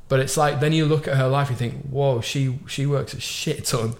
But 0.08 0.20
it's 0.20 0.36
like 0.36 0.60
then 0.60 0.72
you 0.72 0.86
look 0.86 1.06
at 1.08 1.16
her 1.16 1.28
life, 1.28 1.50
you 1.50 1.56
think, 1.56 1.84
whoa, 1.86 2.20
she 2.20 2.58
she 2.66 2.84
works 2.86 3.14
a 3.14 3.20
shit 3.20 3.64
ton. 3.64 3.94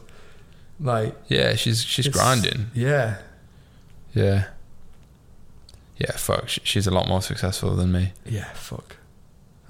Like 0.79 1.15
Yeah, 1.29 1.55
she's 1.55 1.83
she's 1.83 2.09
grinding. 2.09 2.67
Yeah, 2.75 3.19
Yeah. 4.13 4.47
Yeah, 5.97 6.13
fuck. 6.13 6.49
She's 6.49 6.87
a 6.87 6.91
lot 6.91 7.07
more 7.09 7.21
successful 7.21 7.77
than 7.77 7.93
me, 7.93 8.13
yeah, 8.25 8.51
fuck. 8.55 8.97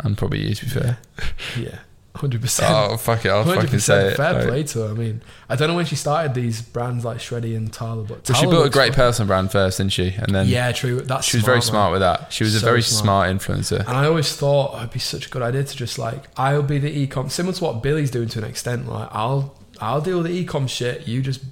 And 0.03 0.17
probably 0.17 0.47
you, 0.49 0.55
to 0.55 0.65
be 0.65 0.71
fair. 0.71 0.99
Yeah, 1.59 1.79
hundred 2.17 2.41
percent. 2.41 2.71
Oh 2.71 2.97
fuck 2.97 3.25
it! 3.25 3.29
I'll 3.31 3.45
Hundred 3.45 3.63
fucking 3.67 3.79
say 3.81 4.09
it. 4.09 4.17
fair 4.17 4.35
Like, 4.35 4.47
play 4.49 4.63
to 4.65 4.79
her. 4.81 4.91
I 4.91 4.95
mean, 4.95 5.23
I 5.49 5.57
don't 5.57 5.69
know 5.69 5.75
when 5.75 5.85
she 5.87 5.97
started 5.97 6.35
these 6.35 6.63
brands 6.63 7.05
like 7.05 7.19
Shreddy 7.19 7.57
and 7.57 7.73
TALA, 7.73 8.05
but 8.05 8.27
she 8.37 8.47
built 8.47 8.67
a 8.67 8.71
great 8.71 8.93
personal 8.95 9.27
brand 9.27 9.53
first, 9.53 9.79
didn't 9.79 9.93
she? 9.93 10.09
And 10.17 10.35
then 10.35 10.47
Yeah, 10.49 10.73
true. 10.73 11.01
That's 11.03 11.27
she 11.27 11.37
was 11.37 11.45
very 11.45 11.57
man. 11.57 11.63
smart 11.63 11.93
with 11.93 12.01
that. 12.01 12.33
She 12.33 12.45
was 12.45 12.55
a 12.57 12.61
very 12.61 12.83
smart. 12.83 13.31
smart 13.39 13.59
influencer. 13.59 13.81
And 13.81 13.97
I 13.97 14.07
always 14.07 14.35
thought 14.35 14.73
oh, 14.75 14.79
it'd 14.79 14.91
be 14.93 14.99
such 14.99 15.27
a 15.27 15.31
good 15.31 15.43
idea 15.43 15.65
to 15.65 15.77
just 15.77 15.99
like 15.99 16.25
I'll 16.37 16.63
be 16.63 16.79
the 16.79 17.07
ecom, 17.07 17.31
similar 17.31 17.55
to 17.55 17.65
what 17.65 17.83
Billy's 17.83 18.11
doing 18.11 18.29
to 18.29 18.39
an 18.39 18.45
extent. 18.45 18.89
Like 18.89 19.09
I'll 19.13 19.57
I'll 19.81 20.01
deal 20.01 20.23
with 20.23 20.27
the 20.33 20.45
ecom 20.45 20.69
shit. 20.69 21.07
You 21.07 21.21
just 21.23 21.43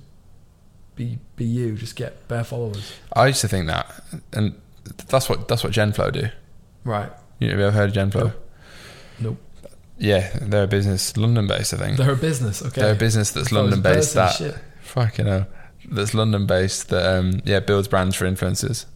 be 0.97 1.19
be 1.37 1.45
you. 1.45 1.75
Just 1.77 1.97
get 1.97 2.27
bare 2.29 2.45
followers. 2.45 2.95
I 3.13 3.27
used 3.29 3.41
to 3.43 3.49
think 3.49 3.67
that, 3.69 3.93
and 4.33 4.55
that's 5.09 5.29
what 5.29 5.47
that's 5.49 5.63
what 5.63 5.73
Genflow 5.73 6.13
do. 6.13 6.29
Right. 6.85 7.11
You 7.39 7.49
you 7.49 7.53
ever 7.55 7.71
heard 7.71 7.97
of 7.97 8.11
Genflow? 8.11 8.25
Nope. 8.25 8.43
Nope. 9.21 9.39
Yeah, 9.99 10.31
they're 10.41 10.65
a 10.65 10.69
business, 10.69 11.17
London 11.17 11.47
based. 11.47 11.75
I 11.75 11.77
think 11.77 11.97
They're 11.97 12.13
a 12.13 12.17
business. 12.17 12.63
Okay. 12.65 12.81
they're 12.83 12.93
a 12.93 12.97
business 12.97 13.33
that's 13.33 13.49
I 13.49 13.51
thought 13.51 13.59
it 13.61 13.63
was 13.65 13.73
London 13.75 13.93
based. 13.95 14.15
That 14.15 14.33
shit. 14.35 14.57
fucking 14.83 15.27
hell, 15.27 15.47
that's 15.91 16.15
London 16.15 16.47
based. 16.47 16.89
That 16.91 17.19
um, 17.19 17.41
yeah 17.45 17.61
builds 17.61 17.89
brands 17.89 18.15
for 18.17 18.25
influencers. 18.27 18.87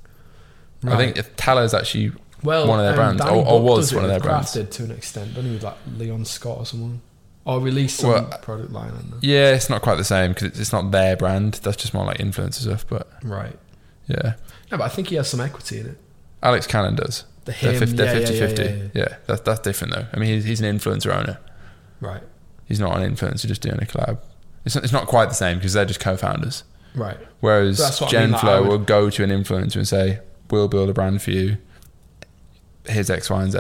I 0.85 0.97
think 0.97 1.17
if 1.17 1.35
Taller's 1.37 1.75
actually 1.75 2.13
well, 2.43 2.67
one 2.67 2.81
of 2.81 2.85
their 2.85 2.93
um, 3.05 3.17
brands, 3.17 3.23
or- 3.33 3.47
or 3.47 3.63
was 3.63 3.95
one 3.95 4.05
of 4.05 4.11
their 4.11 4.21
brands. 4.21 4.53
To 4.53 4.83
an 4.85 4.91
extent, 4.91 5.35
he? 5.45 5.53
With 5.53 5.63
like 5.63 5.77
Leon 5.97 6.25
Scott 6.25 6.59
or 6.59 6.67
someone, 6.67 7.01
or 7.45 7.61
release 7.61 7.95
some 7.95 8.11
Well, 8.11 8.39
product 8.43 8.73
line 8.73 8.93
yeah, 9.21 9.55
it's 9.55 9.71
not 9.71 9.83
quite 9.83 9.97
the 9.97 10.05
same 10.05 10.33
because 10.33 10.49
it's, 10.49 10.59
it's 10.61 10.73
not 10.73 10.91
their 10.91 11.17
brand. 11.17 11.55
That's 11.63 11.77
just 11.77 11.95
more 11.95 12.05
like 12.05 12.19
influencer 12.19 12.55
stuff. 12.63 12.85
But 12.89 13.09
Right. 13.23 13.57
yeah, 14.07 14.35
No, 14.71 14.79
but 14.79 14.83
I 14.83 14.89
think 14.89 15.09
he 15.09 15.17
has 15.17 15.29
some 15.31 15.41
equity 15.41 15.81
in 15.81 15.87
it. 15.87 15.99
Alex 16.43 16.67
Cannon 16.67 16.97
does. 16.97 17.25
The 17.45 17.53
They're 17.53 17.73
him, 17.73 17.79
50 17.81 17.97
they're 17.97 18.07
yeah, 18.07 18.13
yeah, 18.21 18.27
50 18.27 18.35
yeah, 18.35 18.47
50. 18.47 18.63
yeah, 18.63 18.69
yeah. 18.71 18.89
Yeah, 18.95 19.17
that's, 19.27 19.41
that's 19.41 19.61
different 19.61 19.95
though. 19.95 20.07
I 20.13 20.19
mean, 20.19 20.35
he's, 20.35 20.45
he's 20.45 20.61
an 20.61 20.79
influencer 20.79 21.15
owner. 21.15 21.39
Right. 22.01 22.23
He's 22.67 22.81
not 22.81 22.97
an 22.97 23.15
influencer 23.15 23.47
just 23.47 23.63
doing 23.63 23.77
a 23.83 23.87
collab. 23.87 24.19
It's 24.65 24.75
not, 24.75 24.85
it's 24.85 24.93
not 24.93 25.07
quite 25.07 25.27
the 25.27 25.35
same 25.35 25.59
because 25.59 25.73
they're 25.73 25.85
just 25.85 26.01
co 26.01 26.17
founders. 26.17 26.65
Right. 26.95 27.17
Whereas 27.41 27.81
what 28.01 28.15
I 28.15 28.27
mean, 28.27 28.35
Genflow 28.35 28.43
like, 28.43 28.61
would- 28.61 28.69
will 28.69 28.79
go 28.79 29.11
to 29.11 29.25
an 29.25 29.31
influencer 29.31 29.77
and 29.77 29.89
say, 29.89 30.21
We'll 30.51 30.69
build 30.69 30.91
a 30.91 30.93
brand 30.93 31.23
for 31.23 31.31
you. 31.31 31.57
Here's 32.87 33.09
X, 33.09 33.31
Y, 33.31 33.43
and 33.43 33.53
Z 33.53 33.59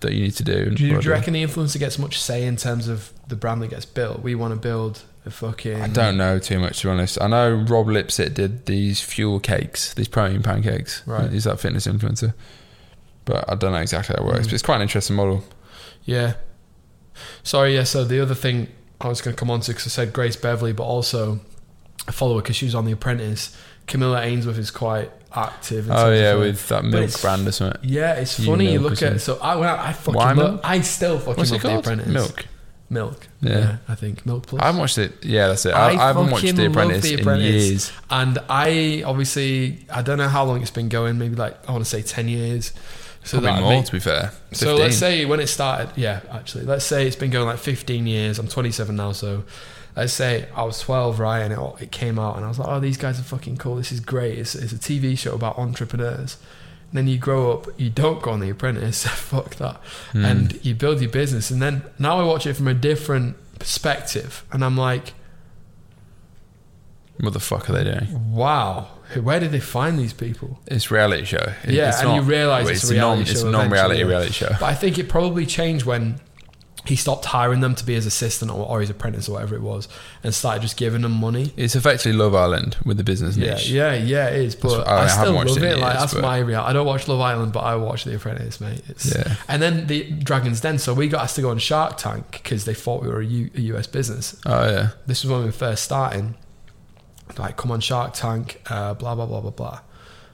that 0.00 0.12
you 0.12 0.22
need 0.22 0.32
to 0.36 0.44
do. 0.44 0.70
Do 0.70 0.86
you, 0.86 0.98
do 0.98 1.04
you 1.04 1.10
reckon 1.10 1.32
the 1.32 1.42
influencer 1.42 1.78
gets 1.78 1.98
much 1.98 2.20
say 2.20 2.44
in 2.46 2.56
terms 2.56 2.88
of 2.88 3.12
the 3.26 3.36
brand 3.36 3.62
that 3.62 3.68
gets 3.70 3.84
built? 3.84 4.22
We 4.22 4.34
want 4.34 4.54
to 4.54 4.60
build 4.60 5.02
a 5.26 5.30
fucking. 5.30 5.80
I 5.80 5.88
don't 5.88 6.16
know 6.16 6.38
too 6.38 6.58
much 6.58 6.80
to 6.80 6.86
be 6.86 6.90
honest. 6.90 7.20
I 7.20 7.26
know 7.26 7.52
Rob 7.52 7.88
Lipsett 7.88 8.34
did 8.34 8.66
these 8.66 9.00
fuel 9.00 9.40
cakes, 9.40 9.92
these 9.94 10.08
protein 10.08 10.42
pancakes. 10.42 11.02
Right. 11.06 11.30
He's 11.30 11.44
that 11.44 11.58
fitness 11.60 11.86
influencer. 11.86 12.32
But 13.30 13.48
I 13.48 13.54
don't 13.54 13.70
know 13.70 13.78
exactly 13.78 14.16
how 14.16 14.24
it 14.24 14.26
works. 14.26 14.48
But 14.48 14.54
it's 14.54 14.62
quite 14.62 14.76
an 14.76 14.82
interesting 14.82 15.14
model. 15.14 15.44
Yeah. 16.04 16.34
Sorry, 17.44 17.74
yeah. 17.74 17.84
So 17.84 18.04
the 18.04 18.20
other 18.20 18.34
thing 18.34 18.66
I 19.00 19.06
was 19.06 19.20
going 19.20 19.36
to 19.36 19.38
come 19.38 19.50
on 19.50 19.60
to 19.60 19.70
because 19.70 19.86
I 19.86 19.90
said 19.90 20.12
Grace 20.12 20.34
Beverley, 20.36 20.72
but 20.72 20.82
also 20.82 21.38
I 22.08 22.12
follow 22.12 22.36
her 22.36 22.42
because 22.42 22.56
she 22.56 22.64
was 22.64 22.74
on 22.74 22.86
The 22.86 22.92
Apprentice. 22.92 23.56
Camilla 23.86 24.20
Ainsworth 24.22 24.58
is 24.58 24.70
quite 24.72 25.12
active. 25.32 25.86
in 25.86 25.92
Oh 25.92 26.12
yeah, 26.12 26.34
with 26.34 26.68
that 26.68 26.84
milk 26.84 27.20
brand 27.20 27.46
or 27.46 27.52
something. 27.52 27.80
Yeah, 27.82 28.14
it's 28.14 28.38
You 28.38 28.46
funny. 28.46 28.72
You 28.72 28.80
look 28.80 29.00
at 29.02 29.20
so 29.20 29.38
I 29.40 29.56
well, 29.56 29.76
I 29.76 29.92
fucking 29.92 30.14
Why 30.14 30.32
love, 30.32 30.36
milk? 30.36 30.60
I 30.64 30.80
still 30.80 31.18
fucking 31.18 31.36
What's 31.36 31.52
love 31.52 31.62
The? 31.62 31.78
Apprentice. 31.78 32.06
Milk. 32.08 32.46
Milk. 32.88 33.28
Yeah. 33.40 33.78
I 33.88 33.94
think 33.94 34.26
Milk 34.26 34.46
Plus. 34.46 34.60
I 34.60 34.66
haven't 34.66 34.80
watched 34.80 34.98
it. 34.98 35.24
Yeah, 35.24 35.46
that's 35.46 35.64
it. 35.64 35.72
I, 35.72 35.90
I, 35.90 36.08
haven't 36.08 36.30
watched 36.30 36.56
The 36.56 36.66
Apprentice, 36.66 37.02
The 37.02 37.30
in 37.30 37.40
years. 37.40 37.92
And 38.10 38.38
I 38.48 39.04
obviously 39.06 39.86
I 39.88 40.02
don't 40.02 40.18
know 40.18 40.28
how 40.28 40.44
long 40.44 40.60
it's 40.60 40.72
been 40.72 40.88
going. 40.88 41.16
Maybe 41.16 41.36
like 41.36 41.68
I 41.68 41.72
want 41.72 41.84
to 41.84 41.90
say 41.90 42.02
ten 42.02 42.28
years. 42.28 42.72
So 43.30 43.38
Probably 43.40 43.50
that 43.50 43.60
more, 43.62 43.70
make- 43.70 43.84
to 43.86 43.92
be 43.92 44.00
fair. 44.00 44.32
15. 44.50 44.56
So 44.58 44.74
let's 44.76 44.96
say 44.96 45.24
when 45.24 45.38
it 45.38 45.46
started, 45.46 45.90
yeah, 45.96 46.20
actually, 46.32 46.64
let's 46.64 46.84
say 46.84 47.06
it's 47.06 47.14
been 47.14 47.30
going 47.30 47.46
like 47.46 47.58
15 47.58 48.06
years. 48.06 48.38
I'm 48.40 48.48
27 48.48 48.96
now, 48.96 49.12
so 49.12 49.44
let's 49.94 50.12
say 50.12 50.48
I 50.56 50.64
was 50.64 50.80
12, 50.80 51.20
right, 51.20 51.40
and 51.40 51.52
it, 51.52 51.60
it 51.80 51.92
came 51.92 52.18
out, 52.18 52.34
and 52.36 52.44
I 52.44 52.48
was 52.48 52.58
like, 52.58 52.68
oh, 52.68 52.80
these 52.80 52.96
guys 52.96 53.20
are 53.20 53.22
fucking 53.22 53.58
cool. 53.58 53.76
This 53.76 53.92
is 53.92 54.00
great. 54.00 54.36
It's, 54.38 54.56
it's 54.56 54.72
a 54.72 54.76
TV 54.78 55.16
show 55.16 55.34
about 55.34 55.58
entrepreneurs. 55.58 56.38
And 56.90 56.98
then 56.98 57.06
you 57.06 57.18
grow 57.18 57.52
up, 57.52 57.68
you 57.78 57.88
don't 57.88 58.20
go 58.20 58.32
on 58.32 58.40
The 58.40 58.50
Apprentice, 58.50 59.06
fuck 59.06 59.54
that, 59.56 59.76
Hmm. 60.10 60.24
and 60.24 60.64
you 60.66 60.74
build 60.74 61.00
your 61.00 61.10
business. 61.10 61.52
And 61.52 61.62
then 61.62 61.84
now 62.00 62.18
I 62.18 62.24
watch 62.24 62.46
it 62.48 62.54
from 62.54 62.66
a 62.66 62.74
different 62.74 63.36
perspective, 63.60 64.44
and 64.50 64.64
I'm 64.64 64.76
like, 64.76 65.14
what 67.20 67.32
the 67.32 67.38
fuck 67.40 67.68
are 67.68 67.74
they 67.74 67.84
doing? 67.84 68.32
wow, 68.32 68.88
where 69.16 69.40
did 69.40 69.50
they 69.52 69.60
find 69.60 69.98
these 69.98 70.12
people? 70.12 70.60
It's 70.66 70.90
reality 70.90 71.24
show. 71.24 71.52
It- 71.64 71.74
Yeah, 71.74 71.88
it's 71.90 72.00
and 72.02 72.14
you 72.14 72.22
realise 72.22 72.64
well, 72.64 72.74
it's 72.74 72.90
a 72.90 72.94
non, 72.94 73.12
reality 73.18 73.30
it's 73.32 73.40
show 73.42 73.48
a 73.48 73.50
non-reality 73.50 74.04
reality 74.04 74.32
show. 74.32 74.48
But 74.60 74.64
I 74.64 74.74
think 74.74 74.98
it 74.98 75.08
probably 75.08 75.46
changed 75.46 75.84
when 75.86 76.20
he 76.86 76.96
stopped 76.96 77.26
hiring 77.26 77.60
them 77.60 77.74
to 77.74 77.84
be 77.84 77.92
his 77.94 78.06
assistant 78.06 78.50
or, 78.50 78.66
or 78.66 78.80
his 78.80 78.88
apprentice 78.88 79.28
or 79.28 79.32
whatever 79.32 79.54
it 79.54 79.60
was, 79.60 79.86
and 80.24 80.34
started 80.34 80.62
just 80.62 80.78
giving 80.78 81.02
them 81.02 81.12
money. 81.12 81.52
It's 81.54 81.76
effectively 81.76 82.16
Love 82.16 82.34
Island 82.34 82.78
with 82.86 82.96
the 82.96 83.04
business 83.04 83.36
niche. 83.36 83.68
yeah, 83.68 83.92
yeah, 83.92 84.02
yeah 84.02 84.26
it 84.28 84.40
is. 84.40 84.54
But 84.56 84.88
I 84.88 85.02
I, 85.02 85.06
still 85.08 85.32
love 85.34 85.46
it 85.48 85.62
it. 85.62 85.72
in 85.74 85.80
like 85.80 85.98
years, 85.98 86.12
that's 86.12 86.14
my 86.22 86.38
real. 86.38 86.60
I 86.60 86.72
don't 86.72 86.86
watch 86.86 87.06
Love 87.06 87.20
Island, 87.20 87.52
but 87.52 87.60
I 87.60 87.76
watch 87.76 88.04
The 88.04 88.14
Apprentice, 88.16 88.62
mate. 88.62 88.80
It's, 88.88 89.14
Yeah. 89.14 89.36
And 89.46 89.60
then 89.60 89.88
the 89.88 90.10
Dragons 90.10 90.62
Den. 90.62 90.78
So 90.78 90.94
we 90.94 91.08
got 91.08 91.22
asked 91.24 91.36
to 91.36 91.42
go 91.42 91.50
on 91.50 91.58
Shark 91.58 91.98
Tank 91.98 92.30
because 92.30 92.64
they 92.64 92.74
thought 92.74 93.02
we 93.02 93.08
were 93.08 93.20
a, 93.20 93.26
U, 93.26 93.50
a 93.56 93.60
US 93.76 93.86
business. 93.86 94.40
Oh 94.46 94.64
yeah. 94.70 94.88
This 95.06 95.22
was 95.22 95.30
when 95.30 95.40
we 95.40 95.46
were 95.46 95.52
first 95.52 95.84
starting. 95.84 96.34
Like, 97.38 97.56
come 97.56 97.70
on 97.70 97.80
Shark 97.80 98.12
Tank, 98.14 98.60
uh, 98.68 98.94
blah 98.94 99.14
blah 99.14 99.26
blah 99.26 99.40
blah 99.40 99.50
blah. 99.50 99.80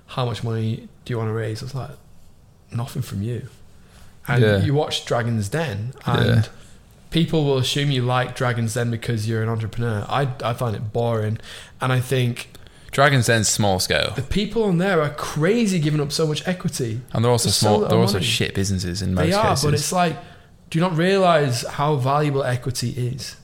How 0.09 0.25
much 0.25 0.43
money 0.45 0.89
do 1.05 1.13
you 1.13 1.19
want 1.19 1.29
to 1.29 1.33
raise? 1.35 1.63
I 1.63 1.67
was 1.67 1.75
like, 1.75 1.91
nothing 2.73 3.03
from 3.03 3.23
you. 3.23 3.49
And 4.29 4.43
Yeah. 4.43 4.59
you 4.59 4.75
watch 4.75 5.05
Dragon's 5.05 5.49
Den, 5.49 5.95
and 6.05 6.27
Yeah. 6.27 6.43
people 7.11 7.45
will 7.45 7.59
assume 7.59 7.91
you 7.91 8.03
like 8.03 8.35
Dragon's 8.37 8.75
Den 8.75 8.91
because 8.91 9.29
you're 9.29 9.43
an 9.43 9.49
entrepreneur. 9.49 10.05
I, 10.09 10.29
I 10.43 10.53
find 10.55 10.75
it 10.75 10.93
boring. 10.93 11.39
And 11.81 11.93
I 11.93 12.01
think 12.01 12.51
Dragon's 12.91 13.27
Den's 13.27 13.49
small 13.49 13.79
scale, 13.79 14.13
the 14.17 14.23
people 14.23 14.65
on 14.65 14.79
there 14.79 15.03
are 15.03 15.11
crazy 15.11 15.79
giving 15.79 16.01
up 16.01 16.11
so 16.13 16.27
much 16.27 16.47
equity. 16.49 17.03
and 17.13 17.25
they're 17.25 17.31
also 17.31 17.49
There's 17.49 17.57
so 17.57 17.67
small. 17.79 17.89
They're 17.89 17.99
also 17.99 18.15
money. 18.15 18.25
shit 18.27 18.55
businesses 18.55 19.03
in 19.03 19.15
most 19.15 19.27
They 19.27 19.33
are, 19.33 19.51
cases. 19.51 19.65
but 19.65 19.75
it's 19.75 19.93
like, 19.93 20.17
do 20.71 20.79
you 20.79 20.85
not 20.85 20.97
realize 20.97 21.63
how 21.63 21.97
valuable 21.97 22.43
equity 22.43 22.91
is? 22.91 23.37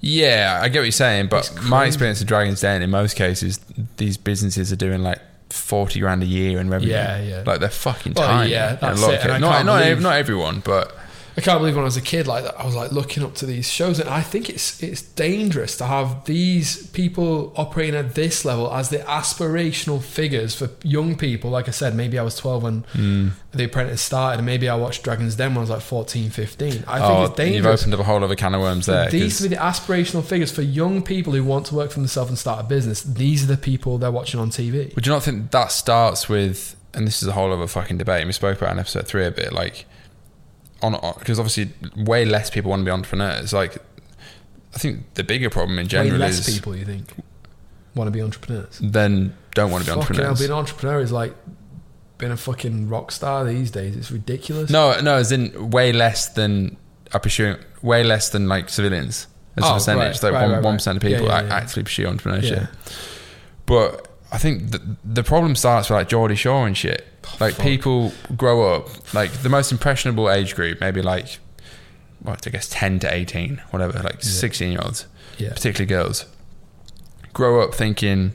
Yeah, 0.00 0.60
I 0.62 0.68
get 0.68 0.78
what 0.80 0.84
you're 0.84 0.92
saying, 0.92 1.26
but 1.28 1.52
my 1.64 1.84
experience 1.86 2.20
of 2.20 2.26
Dragon's 2.26 2.60
Den, 2.60 2.82
in 2.82 2.90
most 2.90 3.14
cases, 3.14 3.58
these 3.96 4.16
businesses 4.16 4.72
are 4.72 4.76
doing 4.76 5.02
like 5.02 5.18
forty 5.50 6.00
grand 6.00 6.22
a 6.22 6.26
year 6.26 6.60
in 6.60 6.68
revenue. 6.70 6.92
Yeah, 6.92 7.20
yeah. 7.20 7.42
Like 7.46 7.60
they're 7.60 7.68
fucking 7.68 8.12
Well, 8.16 8.26
tiny. 8.28 8.50
yeah, 8.52 8.74
that's 8.76 9.02
it, 9.02 9.20
and 9.22 9.32
I. 9.32 9.38
Not 9.38 9.52
can't 9.54 9.66
not, 9.66 9.80
believe- 9.82 10.00
not 10.00 10.16
everyone, 10.16 10.60
but 10.64 10.96
I 11.38 11.40
can't 11.40 11.60
believe 11.60 11.76
when 11.76 11.82
I 11.82 11.84
was 11.84 11.96
a 11.96 12.02
kid 12.02 12.26
like 12.26 12.44
I 12.58 12.66
was 12.66 12.74
like 12.74 12.90
looking 12.90 13.22
up 13.22 13.36
to 13.36 13.46
these 13.46 13.70
shows, 13.70 14.00
and 14.00 14.08
I 14.08 14.22
think 14.22 14.50
it's 14.50 14.82
it's 14.82 15.02
dangerous 15.02 15.76
to 15.76 15.84
have 15.84 16.24
these 16.24 16.88
people 16.88 17.52
operating 17.54 17.94
at 17.94 18.16
this 18.16 18.44
level 18.44 18.74
as 18.74 18.88
the 18.88 18.98
aspirational 18.98 20.02
figures 20.02 20.56
for 20.56 20.68
young 20.82 21.16
people. 21.16 21.50
Like 21.50 21.68
I 21.68 21.70
said, 21.70 21.94
maybe 21.94 22.18
I 22.18 22.24
was 22.24 22.34
12 22.34 22.62
when 22.64 22.82
mm, 22.92 23.30
The 23.52 23.64
Apprentice 23.66 24.02
started, 24.02 24.38
and 24.38 24.46
maybe 24.46 24.68
I 24.68 24.74
watched 24.74 25.04
Dragon's 25.04 25.36
Den 25.36 25.50
when 25.50 25.58
I 25.58 25.60
was 25.60 25.70
like 25.70 25.80
14, 25.80 26.30
15. 26.30 26.68
I 26.68 26.72
think 26.74 26.84
oh, 26.88 27.24
it's 27.24 27.54
you've 27.54 27.66
opened 27.66 27.94
up 27.94 28.00
a 28.00 28.02
whole 28.02 28.24
other 28.24 28.34
can 28.34 28.54
of 28.54 28.60
worms 28.60 28.86
there. 28.86 29.08
these 29.08 29.40
be 29.40 29.46
the 29.46 29.56
aspirational 29.56 30.24
figures 30.24 30.50
for 30.50 30.62
young 30.62 31.02
people 31.02 31.34
who 31.34 31.44
want 31.44 31.66
to 31.66 31.76
work 31.76 31.92
for 31.92 32.00
themselves 32.00 32.30
and 32.30 32.38
start 32.38 32.64
a 32.64 32.68
business. 32.68 33.04
These 33.04 33.44
are 33.44 33.46
the 33.54 33.56
people 33.56 33.96
they're 33.98 34.10
watching 34.10 34.40
on 34.40 34.50
TV. 34.50 34.92
Would 34.96 35.06
you 35.06 35.12
not 35.12 35.22
think 35.22 35.52
that 35.52 35.70
starts 35.70 36.28
with, 36.28 36.74
and 36.94 37.06
this 37.06 37.22
is 37.22 37.28
a 37.28 37.32
whole 37.32 37.52
other 37.52 37.68
fucking 37.68 37.98
debate, 37.98 38.22
and 38.22 38.26
we 38.28 38.32
spoke 38.32 38.58
about 38.58 38.70
it 38.70 38.72
in 38.72 38.78
episode 38.80 39.06
three 39.06 39.24
a 39.24 39.30
bit, 39.30 39.52
like, 39.52 39.86
on 40.82 40.92
because 41.18 41.38
obviously 41.38 41.70
way 41.96 42.24
less 42.24 42.50
people 42.50 42.70
want 42.70 42.80
to 42.80 42.84
be 42.84 42.90
entrepreneurs. 42.90 43.52
Like, 43.52 43.78
I 44.74 44.78
think 44.78 45.14
the 45.14 45.24
bigger 45.24 45.50
problem 45.50 45.78
in 45.78 45.84
Way 45.86 45.88
general 45.88 46.18
less 46.18 46.46
is 46.46 46.54
people, 46.54 46.76
you 46.76 46.84
think, 46.84 47.04
want 47.94 48.06
to 48.08 48.12
be 48.12 48.20
entrepreneurs. 48.22 48.78
then 48.82 49.34
don't 49.54 49.70
want 49.70 49.84
to 49.84 49.90
be 49.90 49.94
Fucking 50.00 50.16
hell, 50.16 50.26
entrepreneurs. 50.26 50.38
being 50.38 50.50
an 50.52 50.56
entrepreneur 50.56 51.00
is 51.00 51.12
like 51.12 51.34
being 52.18 52.32
a 52.32 52.36
fucking 52.36 52.88
rock 52.88 53.10
star 53.12 53.44
these 53.44 53.70
days. 53.70 53.96
It's 53.96 54.10
ridiculous. 54.10 54.70
No, 54.70 55.00
no, 55.00 55.14
as 55.16 55.32
in 55.32 55.70
way 55.70 55.92
less 55.92 56.28
than 56.28 56.76
are 57.12 57.20
pursuing, 57.20 57.56
way 57.82 58.04
less 58.04 58.28
than 58.30 58.48
like 58.48 58.68
civilians 58.68 59.26
as 59.56 59.64
Oh, 59.64 59.70
a 59.70 59.74
percentage. 59.74 60.22
right, 60.22 60.22
like 60.22 60.32
right, 60.32 60.48
one 60.50 60.62
right, 60.64 60.72
percent 60.74 60.96
of 60.96 61.02
people 61.02 61.26
yeah, 61.26 61.34
act- 61.38 61.48
yeah. 61.48 61.54
actually 61.56 61.82
pursue 61.84 62.04
entrepreneurship. 62.06 62.50
Yeah. 62.50 62.66
But 63.66 64.08
I 64.30 64.38
think 64.38 64.70
the, 64.72 64.96
the 65.04 65.22
problem 65.24 65.56
starts 65.56 65.88
with 65.90 65.96
like 65.96 66.08
Geordie 66.08 66.34
Shore 66.36 66.66
and 66.66 66.76
shit. 66.76 67.06
Like 67.40 67.54
fuck. 67.54 67.64
people 67.64 68.12
grow 68.36 68.74
up 68.74 69.14
like 69.14 69.30
the 69.42 69.48
most 69.48 69.70
impressionable 69.72 70.30
age 70.30 70.54
group, 70.54 70.80
maybe 70.80 71.02
like 71.02 71.38
what 72.20 72.46
I 72.46 72.50
guess 72.50 72.68
ten 72.68 72.98
to 73.00 73.12
eighteen, 73.14 73.60
whatever, 73.70 73.98
like 74.02 74.22
sixteen 74.22 74.72
year 74.72 74.80
olds, 74.82 75.06
Yeah. 75.38 75.50
particularly 75.50 75.86
girls, 75.88 76.24
grow 77.32 77.62
up 77.62 77.74
thinking 77.74 78.32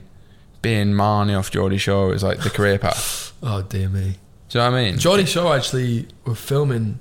being 0.62 0.88
Marnie 0.92 1.38
off 1.38 1.50
Geordie 1.50 1.78
Shore 1.78 2.14
is 2.14 2.22
like 2.22 2.40
the 2.40 2.50
career 2.50 2.78
path. 2.78 3.32
Oh 3.46 3.60
dear 3.60 3.90
me. 3.90 4.16
Do 4.48 4.58
you 4.58 4.64
know 4.64 4.70
what 4.70 4.78
I 4.78 4.84
mean? 4.84 4.98
Geordie 4.98 5.26
Shore 5.26 5.54
actually 5.54 6.08
were 6.24 6.34
filming 6.34 6.98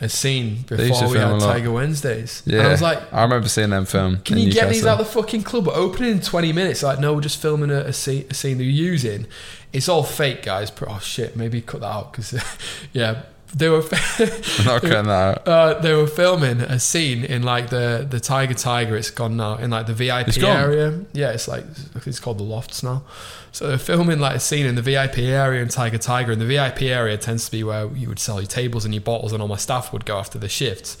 a 0.00 0.08
scene 0.08 0.64
They 0.68 0.88
used 0.88 0.98
to 1.00 1.06
before 1.06 1.08
we 1.12 1.18
had. 1.18 1.38
Tiger 1.40 1.70
Wednesdays. 1.70 2.42
yeah, 2.44 2.58
And 2.58 2.66
I 2.68 2.70
was 2.72 2.82
like, 2.82 3.12
I 3.12 3.22
remember 3.22 3.48
seeing 3.48 3.70
them 3.70 3.84
film. 3.86 4.18
Can 4.22 4.36
you 4.38 4.52
get 4.52 4.68
these 4.68 4.84
out 4.84 4.98
of 5.00 5.06
the 5.06 5.12
fucking 5.12 5.44
club? 5.44 5.68
We're 5.68 5.74
opening 5.74 6.10
in 6.12 6.20
20 6.20 6.52
minutes. 6.52 6.82
Like, 6.82 6.98
no, 6.98 7.14
we're 7.14 7.20
just 7.20 7.40
filming 7.40 7.70
a, 7.70 7.82
a, 7.82 7.92
scene, 7.92 8.26
a 8.28 8.34
scene 8.34 8.58
they're 8.58 8.66
using. 8.66 9.26
It's 9.72 9.88
all 9.88 10.02
fake, 10.02 10.42
guys. 10.42 10.72
Oh, 10.86 10.98
shit. 11.00 11.36
Maybe 11.36 11.60
cut 11.60 11.80
that 11.80 11.86
out 11.86 12.12
because, 12.12 12.34
yeah. 12.92 13.22
They 13.54 13.68
were 13.70 13.78
not 13.78 14.82
cutting 14.82 14.90
that 15.06 15.08
out. 15.08 15.48
uh, 15.48 15.74
they 15.80 15.94
were 15.94 16.08
filming 16.08 16.60
a 16.60 16.80
scene 16.80 17.24
in 17.24 17.42
like 17.44 17.70
the 17.70 18.04
the 18.08 18.18
Tiger 18.18 18.54
Tiger. 18.54 18.96
It's 18.96 19.10
gone 19.10 19.36
now 19.36 19.54
in 19.54 19.70
like 19.70 19.86
the 19.86 19.94
VIP 19.94 20.36
area. 20.42 21.04
Yeah, 21.12 21.30
it's 21.30 21.46
like 21.46 21.64
it's 22.04 22.18
called 22.18 22.38
the 22.38 22.42
Lofts 22.42 22.82
now. 22.82 23.04
So 23.52 23.68
they're 23.68 23.78
filming 23.78 24.18
like 24.18 24.34
a 24.34 24.40
scene 24.40 24.66
in 24.66 24.74
the 24.74 24.82
VIP 24.82 25.18
area 25.18 25.62
in 25.62 25.68
Tiger 25.68 25.96
Tiger, 25.96 26.32
and 26.32 26.40
the 26.40 26.44
VIP 26.44 26.82
area 26.82 27.16
tends 27.16 27.44
to 27.46 27.50
be 27.52 27.62
where 27.62 27.86
you 27.94 28.08
would 28.08 28.18
sell 28.18 28.40
your 28.40 28.48
tables 28.48 28.84
and 28.84 28.92
your 28.92 29.00
bottles, 29.02 29.32
and 29.32 29.40
all 29.40 29.48
my 29.48 29.56
staff 29.56 29.92
would 29.92 30.04
go 30.04 30.18
after 30.18 30.38
the 30.38 30.48
shifts. 30.48 30.98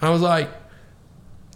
And 0.00 0.08
I 0.08 0.12
was 0.12 0.22
like, 0.22 0.48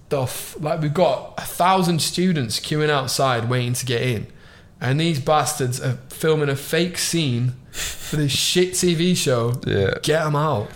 the 0.09 0.23
f- 0.23 0.57
like 0.59 0.83
we've 0.83 0.93
got 0.93 1.35
a 1.39 1.43
thousand 1.47 2.03
students 2.03 2.59
queuing 2.59 2.91
outside 2.91 3.49
waiting 3.49 3.75
to 3.75 3.87
get 3.87 4.03
in, 4.03 4.27
and 4.81 5.01
these 5.01 5.21
bastards 5.21 5.81
are 5.81 5.99
filming 6.09 6.49
a 6.49 6.57
fake 6.57 6.99
scene 6.99 7.55
for 7.71 8.17
this 8.17 8.33
shit 8.33 8.73
TV 8.73 9.17
show. 9.17 9.61
Yeah. 9.67 9.95
Get 10.03 10.25
them 10.25 10.37
out. 10.37 10.71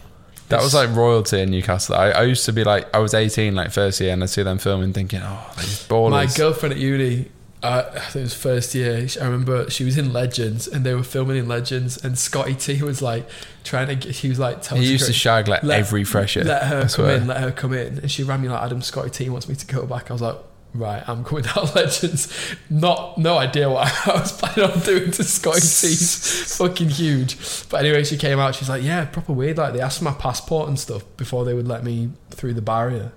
That 0.49 0.63
was 0.63 0.75
like 0.75 0.95
royalty 0.95 1.41
in 1.41 1.51
Newcastle. 1.51 1.95
I, 1.95 2.11
I 2.11 2.23
used 2.25 2.45
to 2.45 2.53
be 2.53 2.63
like, 2.63 2.95
I 2.95 2.99
was 2.99 3.15
18, 3.15 3.55
like 3.55 3.71
first 3.71 3.99
year, 4.01 4.13
and 4.13 4.23
I 4.23 4.27
see 4.27 4.43
them 4.43 4.59
filming, 4.59 4.93
thinking, 4.93 5.21
oh, 5.23 5.53
these 5.57 5.87
ballers. 5.89 6.11
My 6.11 6.27
girlfriend 6.27 6.75
at 6.75 6.79
uni, 6.79 7.31
uh, 7.63 7.85
I 7.95 7.99
think 8.01 8.17
it 8.17 8.21
was 8.25 8.35
first 8.35 8.75
year. 8.75 9.07
I 9.19 9.25
remember 9.25 9.71
she 9.71 9.83
was 9.85 9.97
in 9.97 10.13
Legends, 10.13 10.69
and 10.69 10.85
they 10.85 10.95
were 10.95 11.05
filming 11.05 11.39
in 11.39 11.49
Legends, 11.49 11.97
and 12.05 12.19
Scotty 12.19 12.55
T 12.55 12.83
was 12.83 13.01
like 13.01 13.27
trying 13.65 13.87
to 13.87 13.95
get. 13.95 14.15
He 14.17 14.29
was 14.29 14.39
like, 14.39 14.61
telling 14.61 14.83
he 14.83 14.93
used 14.93 15.07
to 15.07 15.15
shag 15.15 15.49
like 15.49 15.63
Let- 15.63 15.79
every 15.79 16.05
fresher. 16.05 16.45
let 16.45 16.65
her 16.65 16.83
I 16.83 16.89
come 16.89 17.09
in, 17.09 17.27
let 17.29 17.41
her 17.41 17.51
come 17.53 17.73
in, 17.73 18.01
and 18.01 18.11
she 18.11 18.23
ran 18.23 18.43
me 18.43 18.51
like 18.51 18.63
Adam 18.63 18.83
Scotty 18.83 19.09
T 19.09 19.31
wants 19.31 19.49
me 19.49 19.55
to 19.55 19.67
go 19.67 19.87
back. 19.87 20.11
I 20.11 20.13
was 20.13 20.21
like. 20.23 20.37
Right, 20.75 21.07
I'm 21.07 21.23
going 21.23 21.45
out 21.49 21.75
Legends. 21.75 22.33
Not, 22.71 23.19
no 23.19 23.37
idea 23.37 23.69
what 23.69 23.93
I 24.07 24.21
was 24.21 24.33
planning 24.33 24.71
on 24.71 24.81
doing 24.81 25.11
to 25.11 25.25
Scotty 25.25 25.61
T's 25.61 26.57
fucking 26.57 26.89
huge. 26.89 27.69
But 27.69 27.85
anyway, 27.85 28.05
she 28.05 28.17
came 28.17 28.39
out. 28.39 28.55
She's 28.55 28.71
like, 28.71 28.83
"Yeah, 28.83 29.05
proper 29.05 29.33
weird." 29.33 29.59
Like 29.59 29.75
they 29.75 29.81
asked 29.81 29.99
for 29.99 30.05
my 30.05 30.15
passport 30.15 30.69
and 30.69 30.79
stuff 30.79 31.05
before 31.17 31.45
they 31.45 31.53
would 31.53 31.69
let 31.69 31.85
me 31.85 32.11
through 32.31 32.55
the 32.55 32.63
barrier 32.63 33.13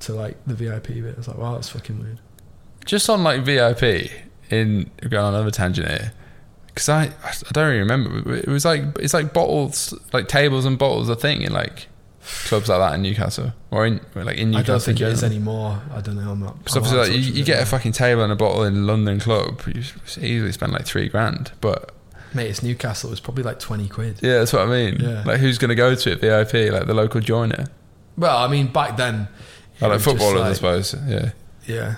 to 0.00 0.12
like 0.12 0.36
the 0.46 0.54
VIP 0.54 0.88
bit. 0.88 1.14
I 1.14 1.16
was 1.16 1.28
like, 1.28 1.38
"Wow, 1.38 1.54
that's 1.54 1.70
fucking 1.70 1.98
weird." 1.98 2.20
Just 2.84 3.08
on 3.08 3.22
like 3.24 3.42
VIP, 3.42 4.10
in 4.50 4.90
going 5.00 5.24
on 5.24 5.34
another 5.34 5.50
tangent 5.50 5.88
here, 5.88 6.12
because 6.66 6.88
I, 6.88 7.04
I 7.04 7.52
don't 7.52 7.66
really 7.68 7.80
remember. 7.80 8.34
It 8.34 8.48
was 8.48 8.64
like, 8.64 8.82
it's 8.98 9.14
like 9.14 9.32
bottles, 9.32 9.94
like 10.12 10.28
tables 10.28 10.64
and 10.64 10.78
bottles, 10.78 11.08
a 11.08 11.16
thing 11.16 11.42
in 11.42 11.52
like 11.52 11.88
clubs 12.46 12.68
like 12.68 12.78
that 12.78 12.94
in 12.94 13.02
Newcastle 13.02 13.52
or 13.70 13.86
in 13.86 14.00
like 14.14 14.36
in 14.36 14.50
Newcastle. 14.50 14.58
I 14.58 14.62
don't 14.76 14.82
think 14.82 15.00
it 15.00 15.08
is 15.08 15.22
anymore. 15.24 15.80
I 15.94 16.00
don't 16.00 16.16
know. 16.16 16.30
I'm 16.30 16.40
not. 16.40 16.58
Because 16.58 16.76
obviously, 16.76 16.98
like, 16.98 17.10
you, 17.12 17.32
you 17.34 17.44
get 17.44 17.62
a 17.62 17.66
fucking 17.66 17.92
table 17.92 18.22
and 18.22 18.32
a 18.32 18.36
bottle 18.36 18.64
in 18.64 18.74
a 18.76 18.80
London 18.80 19.18
club, 19.20 19.60
you 19.66 19.80
easily 20.20 20.52
spend 20.52 20.72
like 20.72 20.84
three 20.86 21.08
grand. 21.08 21.52
But 21.60 21.92
mate. 22.34 22.48
It's 22.50 22.62
Newcastle. 22.62 23.08
It 23.08 23.12
was 23.12 23.20
probably 23.20 23.44
like 23.44 23.58
twenty 23.58 23.88
quid. 23.88 24.18
yeah, 24.22 24.38
that's 24.38 24.52
what 24.52 24.62
I 24.62 24.66
mean. 24.66 24.98
Yeah. 25.00 25.22
Like, 25.24 25.40
who's 25.40 25.58
going 25.58 25.70
to 25.70 25.74
go 25.74 25.94
to 25.94 26.12
it 26.12 26.20
VIP? 26.20 26.72
Like 26.72 26.86
the 26.86 26.94
local 26.94 27.20
joiner, 27.20 27.66
Well, 28.16 28.36
I 28.36 28.48
mean, 28.48 28.68
back 28.72 28.96
then, 28.96 29.28
or 29.80 29.88
like 29.88 29.96
just 30.00 30.04
footballers, 30.04 30.42
I 30.42 30.52
suppose. 30.52 30.94
Yeah, 31.06 31.30
Yeah, 31.66 31.96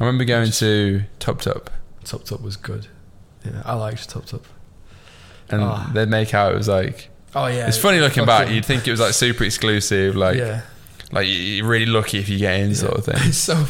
I 0.00 0.04
remember 0.04 0.24
going 0.24 0.50
to 0.52 1.02
Tup 1.18 1.40
Tup, 1.40 1.70
Tup 2.04 2.24
Tup 2.24 2.40
was 2.40 2.56
good. 2.56 2.86
Yeah, 3.44 3.62
I 3.64 3.74
liked 3.74 4.08
Tup 4.08 4.24
Tup. 4.26 4.44
and 5.50 5.62
Ah. 5.62 5.90
they'd 5.94 6.08
make 6.08 6.34
out 6.34 6.52
it 6.52 6.56
was 6.56 6.68
like 6.68 7.08
Oh 7.34 7.46
yeah, 7.46 7.68
it's 7.68 7.78
funny 7.78 8.00
looking 8.00 8.24
back. 8.24 8.50
You'd 8.50 8.64
think 8.64 8.86
it 8.86 8.90
was 8.90 9.00
like 9.00 9.12
super 9.12 9.44
exclusive, 9.44 10.16
like 10.16 10.36
yeah. 10.36 10.62
like 11.12 11.26
you're 11.28 11.66
really 11.66 11.86
lucky 11.86 12.18
if 12.18 12.28
you 12.28 12.38
get 12.38 12.60
in, 12.60 12.74
sort 12.74 12.94
of 12.94 13.04
thing. 13.04 13.32
So 13.32 13.66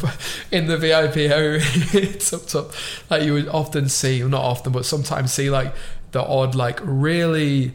in 0.51 0.67
the 0.67 0.77
VIP 0.77 1.17
area, 1.17 1.61
it's 1.93 2.29
Tup 2.29 2.45
Tup, 2.47 2.71
like 3.09 3.23
you 3.23 3.33
would 3.33 3.47
often 3.49 3.89
see, 3.89 4.23
not 4.23 4.41
often, 4.43 4.71
but 4.71 4.85
sometimes 4.85 5.33
see 5.33 5.49
like 5.49 5.73
the 6.11 6.23
odd, 6.23 6.55
like 6.55 6.79
really, 6.83 7.73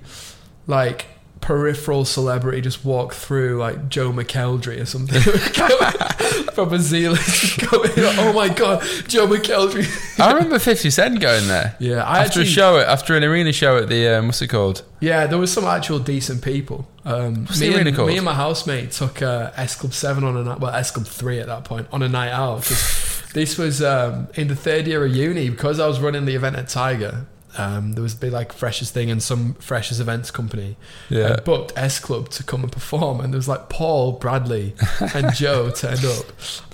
like 0.66 1.06
peripheral 1.45 2.07
celebrity 2.07 2.62
just 2.62 2.87
walk 2.87 3.12
through, 3.12 3.59
like 3.59 3.91
Joe 3.91 4.12
McElderry 4.12 4.81
or 4.81 4.87
something, 4.87 5.21
from 6.55 6.73
a 6.73 6.79
Zealand. 6.79 7.19
coming, 7.59 7.91
oh 7.97 8.33
my 8.33 8.49
god, 8.49 8.83
Joe 9.07 9.27
McElderry. 9.27 9.87
I 10.21 10.33
remember 10.33 10.59
Fifty 10.59 10.89
Cent 10.89 11.21
going 11.21 11.47
there 11.47 11.77
Yeah, 11.79 12.03
I 12.03 12.21
after 12.21 12.41
actually, 12.41 12.45
a 12.45 12.47
show, 12.47 12.79
after 12.79 13.15
an 13.15 13.25
arena 13.25 13.53
show 13.53 13.77
at 13.77 13.91
the 13.91 14.09
um, 14.09 14.27
what's 14.27 14.41
it 14.41 14.49
called? 14.49 14.83
Yeah, 15.01 15.27
there 15.27 15.39
was 15.39 15.53
some 15.53 15.65
actual 15.65 15.99
decent 15.99 16.43
people. 16.43 16.89
Um, 17.05 17.45
What's 17.45 17.61
me, 17.61 17.75
and, 17.75 17.95
called? 17.95 18.09
me 18.09 18.16
and 18.16 18.25
my 18.25 18.33
housemate 18.33 18.93
took 18.93 19.21
uh, 19.21 19.51
S 19.55 19.75
Club 19.77 19.93
Seven 19.93 20.25
on 20.25 20.39
a 20.39 20.45
night, 20.45 20.61
well 20.61 20.75
S 20.75 20.91
Club 20.93 21.07
Three 21.07 21.41
at 21.41 21.47
that 21.47 21.65
point 21.65 21.87
on 21.93 22.03
a 22.03 22.09
night 22.09 22.33
out. 22.33 22.62
this 23.35 23.59
was 23.59 23.83
um, 23.83 24.29
in 24.35 24.49
the 24.49 24.57
third 24.57 24.87
year 24.87 25.05
of 25.05 25.15
uni 25.15 25.51
because 25.51 25.79
I 25.79 25.87
was 25.87 26.01
running 26.01 26.25
the 26.25 26.35
event 26.35 26.57
at 26.57 26.69
Tiger. 26.69 27.27
Um, 27.56 27.93
there 27.93 28.02
was 28.02 28.14
a 28.14 28.16
big 28.16 28.32
like 28.32 28.52
freshers 28.52 28.90
thing 28.90 29.10
and 29.10 29.22
some 29.22 29.55
freshers 29.55 30.01
events 30.01 30.31
company 30.31 30.76
Yeah, 31.09 31.24
uh, 31.24 31.40
booked 31.40 31.72
S 31.76 32.01
Club 32.01 32.28
to 32.31 32.43
come 32.43 32.62
and 32.62 32.72
perform, 32.72 33.20
and 33.20 33.32
there 33.32 33.39
was 33.39 33.48
like 33.48 33.68
Paul 33.68 34.12
Bradley 34.12 34.74
and 35.14 35.32
Joe 35.36 35.70
turned 35.70 36.05
up, 36.05 36.26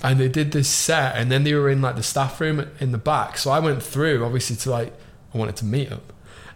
and 0.02 0.18
they 0.18 0.28
did 0.28 0.52
this 0.52 0.68
set, 0.68 1.16
and 1.16 1.30
then 1.30 1.44
they 1.44 1.54
were 1.54 1.68
in 1.68 1.82
like 1.82 1.96
the 1.96 2.02
staff 2.02 2.40
room 2.40 2.66
in 2.80 2.92
the 2.92 2.98
back. 2.98 3.36
So 3.38 3.50
I 3.50 3.58
went 3.58 3.82
through, 3.82 4.24
obviously, 4.24 4.56
to 4.56 4.70
like 4.70 4.92
I 5.34 5.38
wanted 5.38 5.56
to 5.56 5.64
meet 5.64 5.90
them, 5.90 6.02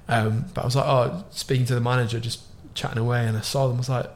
um, 0.08 0.46
but 0.54 0.62
I 0.62 0.64
was 0.64 0.76
like, 0.76 0.86
oh, 0.86 1.24
speaking 1.30 1.66
to 1.66 1.74
the 1.74 1.80
manager, 1.80 2.18
just 2.18 2.40
chatting 2.74 2.98
away, 2.98 3.26
and 3.26 3.36
I 3.36 3.40
saw 3.42 3.68
them. 3.68 3.76
I 3.76 3.78
was 3.78 3.88
like, 3.88 4.10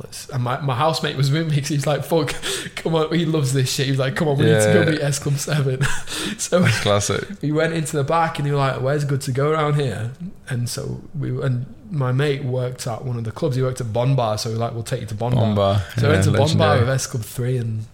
let's. 0.00 0.28
And 0.30 0.42
my, 0.42 0.60
my 0.60 0.74
housemate 0.74 1.16
was 1.16 1.30
with 1.30 1.48
me 1.48 1.54
because 1.56 1.68
he's 1.68 1.86
like, 1.86 2.04
fuck, 2.04 2.34
come 2.76 2.94
on. 2.94 3.12
He 3.14 3.24
loves 3.26 3.52
this 3.52 3.72
shit. 3.72 3.86
He 3.86 3.92
was 3.92 3.98
like, 4.00 4.16
come 4.16 4.28
on, 4.28 4.38
we 4.38 4.44
need 4.44 4.50
to 4.52 4.58
Yeah. 4.58 4.84
go 4.84 4.90
meet 4.90 5.00
S 5.00 5.18
Club 5.18 5.36
7. 5.36 5.82
so 6.38 6.60
That's 6.60 6.80
classic. 6.80 7.28
we 7.42 7.52
went 7.52 7.74
into 7.74 7.96
the 7.96 8.04
back 8.04 8.38
and 8.38 8.46
he 8.46 8.52
was 8.52 8.58
like, 8.58 8.80
"Where's 8.80 9.04
good 9.04 9.20
to 9.22 9.32
go 9.32 9.50
around 9.50 9.74
here?" 9.74 10.12
And 10.48 10.68
so 10.68 11.02
we 11.18 11.30
and 11.42 11.66
my 11.90 12.12
mate 12.12 12.44
worked 12.44 12.86
at 12.86 13.04
one 13.04 13.16
of 13.18 13.24
the 13.24 13.32
clubs. 13.32 13.56
He 13.56 13.62
worked 13.62 13.80
at 13.80 13.92
Bond 13.92 14.16
Bar, 14.16 14.38
so 14.38 14.50
we 14.50 14.56
like, 14.56 14.72
"We'll 14.74 14.82
take 14.82 15.00
you 15.02 15.06
to 15.08 15.14
Bond, 15.14 15.34
Bar." 15.34 15.44
Bomba. 15.44 15.84
So 15.98 16.08
I 16.08 16.12
went 16.12 16.24
to 16.24 16.30
yeah, 16.30 16.54
Bar 16.58 16.78
with 16.80 16.88
S 16.88 17.06
Club 17.06 17.22
Three, 17.22 17.56
and 17.58 17.84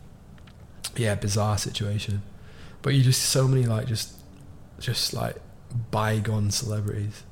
yeah, 0.96 1.14
bizarre 1.16 1.58
situation. 1.58 2.22
But 2.82 2.94
you 2.94 3.02
just 3.02 3.22
so 3.22 3.48
many 3.48 3.64
like 3.66 3.86
just 3.86 4.12
just 4.78 5.12
like 5.14 5.36
bygone 5.90 6.50
celebrities. 6.50 7.22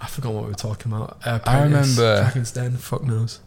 I 0.00 0.06
forgot 0.06 0.32
what 0.32 0.42
we 0.44 0.48
were 0.50 0.54
talking 0.54 0.92
about. 0.92 1.18
Uh, 1.24 1.38
I 1.46 1.62
remember- 1.62 2.20
Dragon's 2.22 2.50
Den. 2.50 2.76
Fuck 2.76 3.04
knows. 3.04 3.40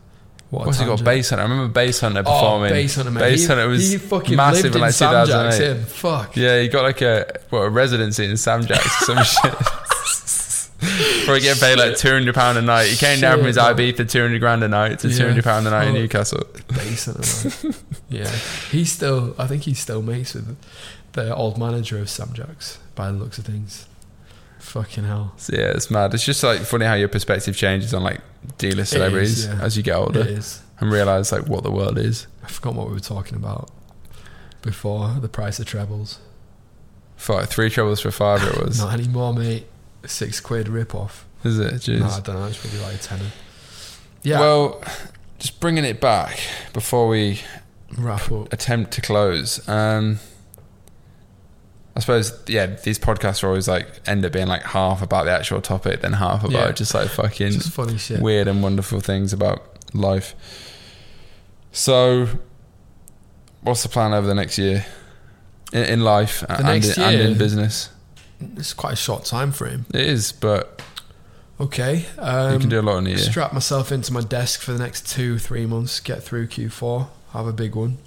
What 0.49 0.65
What's 0.67 0.79
he 0.79 0.85
got? 0.85 0.99
Basshunter. 0.99 1.39
I 1.39 1.43
remember 1.43 1.77
Basshunter 1.77 2.19
Oh, 2.19 2.23
performing. 2.23 2.71
Basshunter, 2.73 3.11
man. 3.11 3.23
Basshunter 3.23 3.67
was 3.67 3.91
he 3.91 3.97
fucking 3.97 4.35
massive 4.37 4.63
lived 4.63 4.75
in, 4.75 4.79
in 4.81 4.85
like, 4.85 4.93
Sam 4.93 5.27
Jacks. 5.27 5.57
2008. 5.57 5.77
him. 5.77 5.85
Fuck. 5.85 6.37
Yeah, 6.37 6.61
he 6.61 6.67
got 6.69 6.83
like 6.83 7.01
a 7.01 7.39
what 7.49 7.59
a 7.63 7.69
residency 7.69 8.25
in 8.25 8.37
Sam 8.37 8.65
Jacks 8.65 9.09
or 9.09 9.15
some 9.15 9.23
shit. 9.51 9.53
Probably 11.25 11.41
getting 11.41 11.59
paid 11.59 11.77
like 11.77 11.97
two 11.97 12.11
hundred 12.11 12.33
pound 12.35 12.57
a 12.57 12.61
night. 12.61 12.85
He 12.87 12.95
came 12.95 13.19
down 13.19 13.37
from 13.39 13.47
his 13.47 13.55
Shit, 13.55 13.63
IB 13.65 13.91
for 13.93 14.05
two 14.05 14.21
hundred 14.21 14.39
grand 14.39 14.63
a 14.63 14.67
night 14.67 14.99
to 14.99 15.09
Yeah, 15.09 15.17
two 15.17 15.27
hundred 15.27 15.43
pound 15.43 15.67
a 15.67 15.71
night 15.71 15.87
in. 15.87 15.93
Newcastle. 15.95 16.43
Decent, 16.69 17.63
man. 17.63 17.73
yeah, 18.09 18.29
he's 18.71 18.91
still. 18.91 19.35
I 19.39 19.47
think 19.47 19.63
he 19.63 19.73
still 19.73 20.01
mates 20.03 20.33
with 20.35 20.55
the 21.13 21.35
old 21.35 21.57
manager 21.57 21.97
of 21.97 22.09
Sam 22.09 22.31
Jacks 22.33 22.77
by 22.95 23.07
the 23.11 23.17
looks 23.17 23.37
of 23.39 23.45
things. 23.45 23.87
Fucking 24.67 25.05
hell, 25.05 25.33
So, 25.37 25.55
yeah, 25.55 25.69
it's 25.69 25.89
mad. 25.89 26.13
It's 26.13 26.25
just 26.25 26.43
like 26.43 26.59
funny 26.59 26.85
how 26.85 26.95
your 26.95 27.07
perspective 27.07 27.55
changes 27.55 27.93
on 27.93 28.03
like 28.03 28.19
D-list 28.57 28.91
celebrities 28.91 29.45
yeah. 29.45 29.59
as 29.61 29.77
you 29.77 29.81
get 29.83 29.95
older 29.95 30.19
it 30.19 30.27
is. 30.27 30.61
and 30.79 30.91
realize 30.91 31.31
like 31.31 31.47
what 31.47 31.63
the 31.63 31.71
world 31.71 31.97
is. 31.97 32.27
I 32.43 32.47
forgot 32.49 32.75
what 32.75 32.87
we 32.87 32.93
were 32.93 32.99
talking 32.99 33.37
about 33.37 33.71
before 34.61 35.15
the 35.21 35.29
price 35.29 35.59
of 35.59 35.65
trebles. 35.67 36.19
Fuck, 37.15 37.47
three 37.49 37.69
trebles 37.69 38.01
for 38.01 38.11
five 38.11 38.43
it 38.43 38.61
was. 38.65 38.79
Not 38.79 38.93
anymore, 38.93 39.33
mate. 39.33 39.67
Six 40.05 40.39
quid 40.41 40.67
rip 40.67 40.93
off. 40.93 41.25
Is 41.45 41.59
it? 41.59 41.73
Jeez. 41.75 41.99
No, 41.99 42.07
I 42.07 42.19
don't 42.19 42.35
know. 42.35 42.45
It's 42.47 42.57
probably 42.59 42.79
like 42.81 42.95
a 42.95 42.99
tenner. 42.99 43.31
Yeah. 44.23 44.39
Well, 44.41 44.83
just 45.39 45.59
bringing 45.61 45.85
it 45.85 46.01
back 46.01 46.39
before 46.73 47.07
we 47.07 47.39
wrap 47.97 48.29
up. 48.31 48.51
attempt 48.51 48.91
to 48.93 49.01
close. 49.01 49.67
Um, 49.69 50.19
I 51.97 51.99
suppose, 51.99 52.31
yeah, 52.47 52.67
these 52.67 52.99
podcasts 52.99 53.43
are 53.43 53.47
always 53.47 53.67
like 53.67 53.87
end 54.05 54.23
up 54.23 54.31
being 54.31 54.45
like 54.45 54.61
half 54.61 55.01
about 55.01 55.25
the 55.25 55.31
actual 55.31 55.61
topic, 55.61 56.01
then 56.01 56.13
half 56.13 56.43
about 56.43 56.51
Yeah. 56.53 56.71
just 56.71 56.93
like 56.93 57.09
fucking 57.09 57.53
Just 57.53 57.71
funny 57.71 57.97
shit. 57.97 58.21
weird 58.21 58.47
and 58.47 58.61
wonderful 58.61 58.99
things 58.99 59.33
about 59.33 59.63
life. 59.95 60.35
So, 61.71 62.27
what's 63.61 63.81
the 63.81 63.89
plan 63.89 64.13
over 64.13 64.27
the 64.27 64.35
next 64.35 64.59
year 64.59 64.85
in, 65.73 65.83
in 65.85 66.01
life 66.03 66.43
and, 66.47 66.59
in, 66.85 66.99
and 67.01 67.19
in 67.19 67.37
business? 67.37 67.89
It's 68.57 68.73
quite 68.73 68.93
a 68.93 68.97
short 68.97 69.25
time 69.25 69.51
frame. 69.51 69.87
It 69.91 70.01
is, 70.01 70.31
but 70.31 70.79
Okay. 71.59 72.05
Um, 72.19 72.53
you 72.53 72.59
can 72.59 72.69
do 72.69 72.79
a 72.79 72.83
lot 72.83 72.99
in 72.99 73.07
a 73.07 73.09
year. 73.09 73.17
Strap 73.17 73.53
myself 73.53 73.91
into 73.91 74.13
my 74.13 74.21
desk 74.21 74.61
for 74.61 74.73
the 74.73 74.77
next 74.79 75.09
two, 75.09 75.39
three 75.39 75.65
months, 75.65 75.99
get 75.99 76.21
through 76.21 76.45
Q4, 76.49 77.07
have 77.33 77.47
a 77.47 77.53
big 77.53 77.73
one. 77.73 77.97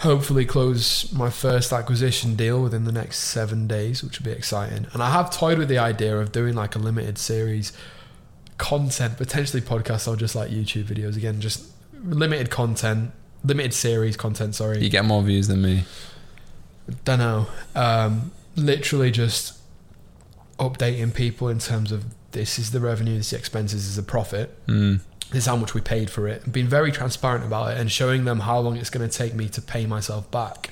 Hopefully, 0.00 0.46
close 0.46 1.12
my 1.12 1.28
first 1.28 1.72
acquisition 1.72 2.34
deal 2.34 2.62
within 2.62 2.84
the 2.84 2.92
next 2.92 3.18
seven 3.18 3.66
days, 3.66 4.02
which 4.02 4.18
will 4.18 4.24
be 4.24 4.32
exciting. 4.32 4.86
And 4.92 5.02
I 5.02 5.10
have 5.10 5.30
toyed 5.30 5.58
with 5.58 5.68
the 5.68 5.78
idea 5.78 6.18
of 6.18 6.32
doing 6.32 6.54
like 6.54 6.74
a 6.74 6.78
limited 6.78 7.18
series 7.18 7.72
content, 8.56 9.16
potentially 9.18 9.60
podcasts 9.60 10.08
or 10.08 10.16
just 10.16 10.34
like 10.34 10.50
YouTube 10.50 10.84
videos. 10.84 11.16
Again, 11.16 11.40
just 11.40 11.66
limited 12.02 12.48
content, 12.50 13.10
limited 13.44 13.74
series 13.74 14.16
content, 14.16 14.54
sorry. 14.54 14.82
You 14.82 14.88
get 14.88 15.04
more 15.04 15.22
views 15.22 15.48
than 15.48 15.60
me. 15.60 15.84
Don't 17.04 17.18
know. 17.18 17.46
Um, 17.74 18.32
literally 18.56 19.10
just 19.10 19.58
updating 20.58 21.12
people 21.14 21.48
in 21.48 21.58
terms 21.58 21.92
of 21.92 22.04
this 22.32 22.58
is 22.58 22.70
the 22.70 22.80
revenue, 22.80 23.16
this 23.16 23.26
is 23.26 23.30
the 23.32 23.38
expenses, 23.38 23.82
this 23.82 23.90
is 23.90 23.96
the 23.96 24.02
profit, 24.02 24.66
Mm. 24.66 25.00
This 25.30 25.44
is 25.44 25.46
how 25.46 25.56
much 25.56 25.74
we 25.74 25.80
paid 25.80 26.10
for 26.10 26.26
it. 26.26 26.44
And 26.44 26.52
being 26.52 26.66
very 26.66 26.90
transparent 26.90 27.44
about 27.44 27.72
it 27.72 27.78
and 27.78 27.90
showing 27.90 28.24
them 28.24 28.40
how 28.40 28.58
long 28.58 28.76
it's 28.76 28.90
going 28.90 29.08
to 29.08 29.16
take 29.16 29.34
me 29.34 29.48
to 29.50 29.62
pay 29.62 29.86
myself 29.86 30.30
back 30.30 30.70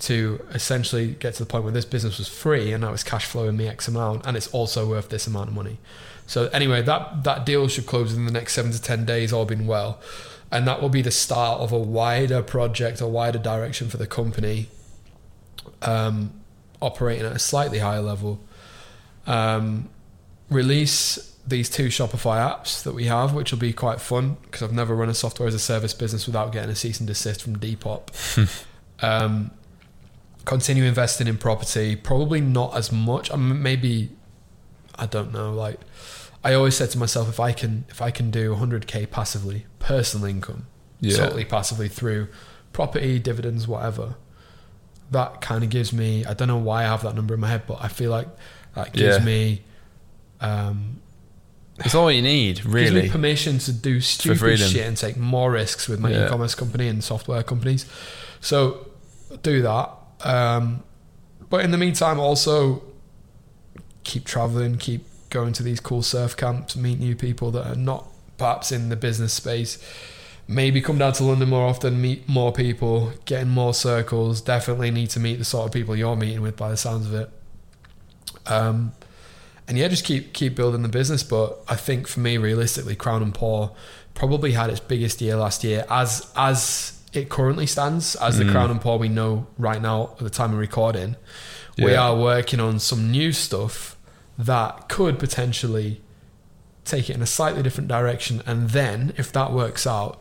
to 0.00 0.42
essentially 0.54 1.08
get 1.08 1.34
to 1.34 1.44
the 1.44 1.46
point 1.46 1.64
where 1.64 1.72
this 1.72 1.84
business 1.84 2.16
was 2.18 2.26
free 2.26 2.72
and 2.72 2.80
now 2.80 2.92
it's 2.92 3.04
cash 3.04 3.26
flowing 3.26 3.56
me 3.56 3.68
X 3.68 3.86
amount 3.86 4.26
and 4.26 4.36
it's 4.36 4.46
also 4.48 4.88
worth 4.88 5.10
this 5.10 5.26
amount 5.26 5.48
of 5.48 5.54
money. 5.54 5.78
So 6.26 6.46
anyway, 6.48 6.80
that 6.82 7.24
that 7.24 7.44
deal 7.44 7.68
should 7.68 7.86
close 7.86 8.14
in 8.14 8.24
the 8.24 8.32
next 8.32 8.54
seven 8.54 8.70
to 8.72 8.80
ten 8.80 9.04
days, 9.04 9.32
all 9.32 9.44
being 9.44 9.66
well. 9.66 10.00
And 10.52 10.66
that 10.66 10.80
will 10.80 10.88
be 10.88 11.02
the 11.02 11.10
start 11.10 11.60
of 11.60 11.70
a 11.72 11.78
wider 11.78 12.42
project, 12.42 13.00
a 13.00 13.06
wider 13.06 13.38
direction 13.38 13.88
for 13.88 13.98
the 13.98 14.06
company 14.06 14.68
um, 15.82 16.32
operating 16.80 17.26
at 17.26 17.32
a 17.32 17.38
slightly 17.38 17.80
higher 17.80 18.00
level. 18.00 18.40
Um, 19.26 19.88
release 20.48 21.29
these 21.46 21.68
two 21.70 21.86
Shopify 21.86 22.36
apps 22.38 22.82
that 22.82 22.94
we 22.94 23.06
have, 23.06 23.34
which 23.34 23.50
will 23.50 23.58
be 23.58 23.72
quite 23.72 24.00
fun 24.00 24.36
because 24.42 24.62
I've 24.62 24.72
never 24.72 24.94
run 24.94 25.08
a 25.08 25.14
software 25.14 25.48
as 25.48 25.54
a 25.54 25.58
service 25.58 25.94
business 25.94 26.26
without 26.26 26.52
getting 26.52 26.70
a 26.70 26.74
cease 26.76 27.00
and 27.00 27.06
desist 27.06 27.42
from 27.42 27.56
Depop. 27.56 28.08
um, 29.02 29.50
continue 30.44 30.84
investing 30.84 31.26
in 31.26 31.38
property, 31.38 31.96
probably 31.96 32.40
not 32.40 32.76
as 32.76 32.92
much. 32.92 33.32
I 33.32 33.36
mean, 33.36 33.62
maybe 33.62 34.10
I 34.96 35.06
don't 35.06 35.32
know. 35.32 35.52
Like 35.52 35.80
I 36.44 36.52
always 36.54 36.76
said 36.76 36.90
to 36.90 36.98
myself, 36.98 37.28
if 37.28 37.40
I 37.40 37.52
can, 37.52 37.84
if 37.88 38.00
I 38.02 38.10
can 38.10 38.30
do 38.30 38.54
100k 38.54 39.10
passively, 39.10 39.66
personal 39.78 40.26
income, 40.26 40.66
Yeah. 41.00 41.16
solely 41.16 41.44
passively 41.44 41.88
through 41.88 42.28
property, 42.72 43.18
dividends, 43.18 43.66
whatever. 43.66 44.14
That 45.10 45.40
kind 45.40 45.64
of 45.64 45.70
gives 45.70 45.92
me. 45.92 46.24
I 46.24 46.34
don't 46.34 46.48
know 46.48 46.56
why 46.58 46.82
I 46.82 46.86
have 46.86 47.02
that 47.02 47.14
number 47.16 47.34
in 47.34 47.40
my 47.40 47.48
head, 47.48 47.62
but 47.66 47.78
I 47.82 47.88
feel 47.88 48.10
like 48.10 48.28
that 48.74 48.92
gives 48.92 49.18
Yeah. 49.18 49.24
me. 49.24 49.62
Um, 50.40 51.00
It's 51.84 51.94
all 51.94 52.10
you 52.12 52.22
need, 52.22 52.56
gives 52.56 52.66
me 52.66 52.72
really. 52.72 53.08
permission 53.08 53.58
to 53.60 53.72
do 53.72 54.00
stupid 54.00 54.58
shit 54.58 54.86
and 54.86 54.96
take 54.96 55.16
more 55.16 55.50
risks 55.50 55.88
with 55.88 55.98
my 56.00 56.10
Yeah. 56.10 56.26
e-commerce 56.26 56.54
company 56.54 56.88
and 56.88 57.02
software 57.02 57.42
companies. 57.42 57.86
So 58.40 58.86
do 59.42 59.62
that. 59.62 59.90
Um, 60.22 60.82
but 61.48 61.64
in 61.64 61.70
the 61.70 61.78
meantime, 61.78 62.20
also 62.20 62.82
keep 64.04 64.24
traveling, 64.24 64.76
keep 64.76 65.04
going 65.30 65.52
to 65.54 65.62
these 65.62 65.80
cool 65.80 66.02
surf 66.02 66.36
camps, 66.36 66.76
meet 66.76 66.98
new 66.98 67.14
people 67.16 67.50
that 67.52 67.66
are 67.66 67.76
not 67.76 68.06
perhaps 68.36 68.72
in 68.72 68.88
the 68.88 68.96
business 68.96 69.32
space. 69.32 69.78
Maybe 70.48 70.80
come 70.80 70.98
down 70.98 71.12
to 71.14 71.24
London 71.24 71.48
more 71.48 71.66
often, 71.66 72.00
meet 72.00 72.28
more 72.28 72.52
people, 72.52 73.12
get 73.24 73.42
in 73.42 73.48
more 73.48 73.72
circles. 73.72 74.40
Definitely 74.40 74.90
need 74.90 75.10
to 75.10 75.20
meet 75.20 75.38
the 75.38 75.44
sort 75.44 75.66
of 75.66 75.72
people 75.72 75.94
you're 75.94 76.16
meeting 76.16 76.42
with 76.42 76.56
by 76.56 76.70
the 76.70 76.76
sounds 76.76 77.06
of 77.06 77.14
it. 77.14 77.30
Um, 78.46 78.92
and 79.70 79.78
yeah, 79.78 79.86
just 79.88 80.04
keep 80.04 80.32
keep 80.32 80.54
building 80.56 80.82
the 80.82 80.88
business. 80.88 81.22
But 81.22 81.62
I 81.68 81.76
think 81.76 82.08
for 82.08 82.18
me, 82.20 82.36
realistically, 82.36 82.96
Crown 82.96 83.22
and 83.22 83.32
Paw 83.32 83.70
probably 84.14 84.52
had 84.52 84.68
its 84.68 84.80
biggest 84.80 85.20
year 85.20 85.36
last 85.36 85.62
year, 85.64 85.86
as 85.88 86.30
as 86.36 87.00
it 87.12 87.28
currently 87.28 87.66
stands, 87.66 88.16
as 88.16 88.36
the 88.36 88.44
Mm. 88.44 88.50
Crown 88.50 88.70
and 88.72 88.80
Paw 88.80 88.96
we 88.96 89.08
know 89.08 89.46
right 89.58 89.80
now 89.80 90.10
at 90.12 90.18
the 90.18 90.30
time 90.30 90.52
of 90.52 90.58
recording. 90.58 91.16
We 91.78 91.94
are 91.94 92.14
working 92.14 92.60
on 92.60 92.78
some 92.78 93.10
new 93.10 93.32
stuff 93.32 93.96
that 94.36 94.88
could 94.90 95.18
potentially 95.18 96.02
take 96.84 97.08
it 97.08 97.14
in 97.14 97.22
a 97.22 97.26
slightly 97.26 97.62
different 97.62 97.88
direction, 97.88 98.42
and 98.44 98.70
then 98.70 99.14
if 99.16 99.32
that 99.32 99.52
works 99.52 99.86
out, 99.86 100.20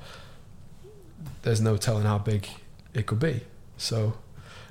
there's 1.42 1.60
no 1.60 1.76
telling 1.76 2.04
how 2.06 2.18
big 2.20 2.48
it 2.94 3.08
could 3.08 3.20
be. 3.20 3.42
So 3.78 4.14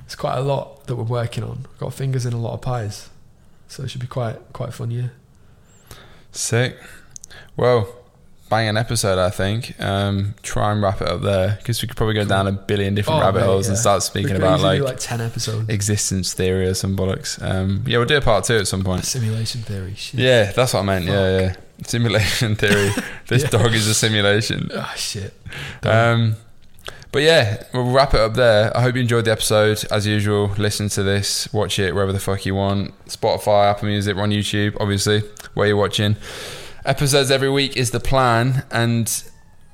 it's 0.05 0.15
quite 0.15 0.37
a 0.39 0.41
lot 0.41 0.87
that 0.87 0.97
we're 0.97 1.03
working 1.05 1.45
on. 1.45 1.67
We've 1.69 1.79
got 1.79 1.93
fingers 1.95 2.25
in 2.25 2.33
a 2.33 2.39
lot 2.41 2.55
of 2.55 2.63
pies, 2.63 3.11
so 3.69 3.83
it 3.85 3.91
should 3.91 4.01
be 4.01 4.07
quite 4.09 4.37
quite 4.53 4.71
a 4.71 4.73
fun 4.73 4.91
year. 4.91 5.13
Sick. 6.33 6.77
Well, 7.57 7.89
bang 8.51 8.69
an 8.69 8.77
episode, 8.77 9.19
I 9.19 9.31
think. 9.31 9.79
Um, 9.81 10.35
try 10.43 10.73
and 10.73 10.81
wrap 10.83 11.01
it 11.01 11.09
up 11.09 11.23
there 11.23 11.57
because 11.59 11.83
we 11.83 11.89
could 11.89 11.97
probably 11.97 12.15
go 12.15 12.21
Cool. 12.23 12.29
down 12.29 12.47
a 12.47 12.53
billion 12.53 12.95
different 12.95 13.21
Oh, 13.21 13.25
rabbit 13.25 13.43
holes 13.43 13.67
and 13.69 13.77
yeah. 13.77 13.81
start 13.81 13.97
We 13.99 14.01
speaking 14.23 14.37
about 14.37 14.61
like, 14.61 14.81
like 14.83 14.99
ten 14.99 15.21
episodes. 15.21 15.69
existence 15.69 16.33
theory 16.35 16.67
or 16.67 16.75
some 16.75 16.97
bollocks. 16.97 17.43
Um, 17.43 17.83
yeah, 17.87 17.99
we'll 17.99 18.07
do 18.07 18.17
a 18.17 18.21
part 18.21 18.45
two 18.45 18.57
at 18.57 18.69
some 18.69 18.83
point. 18.85 19.05
Simulation 19.05 19.63
theory. 19.63 19.95
Shit. 19.97 20.21
Yeah, 20.21 20.53
that's 20.53 20.75
what 20.75 20.81
I 20.81 20.85
meant. 20.85 21.07
Yeah, 21.07 21.41
yeah. 21.41 21.57
Simulation 21.85 22.57
theory. 22.57 22.91
this 23.29 23.43
Yeah. 23.45 23.51
dog 23.51 23.75
is 23.75 23.87
a 23.87 23.95
simulation. 23.95 24.71
Ah 24.75 24.93
shit. 24.97 25.33
Um, 25.83 26.37
but 27.11 27.23
yeah, 27.23 27.63
we'll 27.73 27.91
wrap 27.91 28.15
it 28.15 28.21
up 28.21 28.35
there. 28.35 28.77
I 28.77 28.83
hope 28.83 28.95
you 28.95 29.01
enjoyed 29.01 29.25
the 29.25 29.33
episode. 29.33 29.85
As 29.91 30.07
usual, 30.07 30.49
listen 30.59 30.89
to 30.91 31.03
this, 31.03 31.53
watch 31.53 31.79
it 31.79 31.95
wherever 31.95 32.13
the 32.13 32.21
fuck 32.21 32.45
you 32.45 32.55
want. 32.55 32.93
Spotify, 33.07 33.71
Apple 33.71 33.89
Music, 33.89 34.15
we're 34.15 34.23
on 34.23 34.31
YouTube, 34.31 34.77
obviously, 34.79 35.23
where 35.55 35.69
you're 35.69 35.77
watching. 35.77 36.17
Episodes 36.85 37.31
every 37.31 37.51
week 37.51 37.77
is 37.77 37.93
the 37.93 38.01
plan. 38.01 38.65
And 38.71 39.23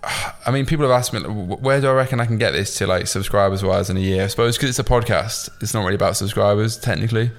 I 0.47 0.51
mean, 0.53 0.65
people 0.65 0.89
have 0.89 0.97
asked 0.97 1.13
me, 1.13 1.21
where 1.21 1.81
do 1.81 1.89
I 1.89 1.93
reckon 1.93 2.21
I 2.21 2.27
can 2.27 2.39
get 2.39 2.53
this 2.53 2.77
to, 2.79 2.87
like, 2.87 3.09
subscribers 3.09 3.65
wise 3.65 3.91
in 3.91 3.97
a 3.97 4.01
year? 4.01 4.25
I 4.25 4.27
suppose 4.29 4.57
because 4.57 4.71
it's 4.71 4.79
a 4.79 4.85
podcast, 4.85 5.51
it's 5.61 5.75
not 5.75 5.83
really 5.83 5.97
about 5.97 6.17
subscribers, 6.17 6.77
technically. 6.77 7.33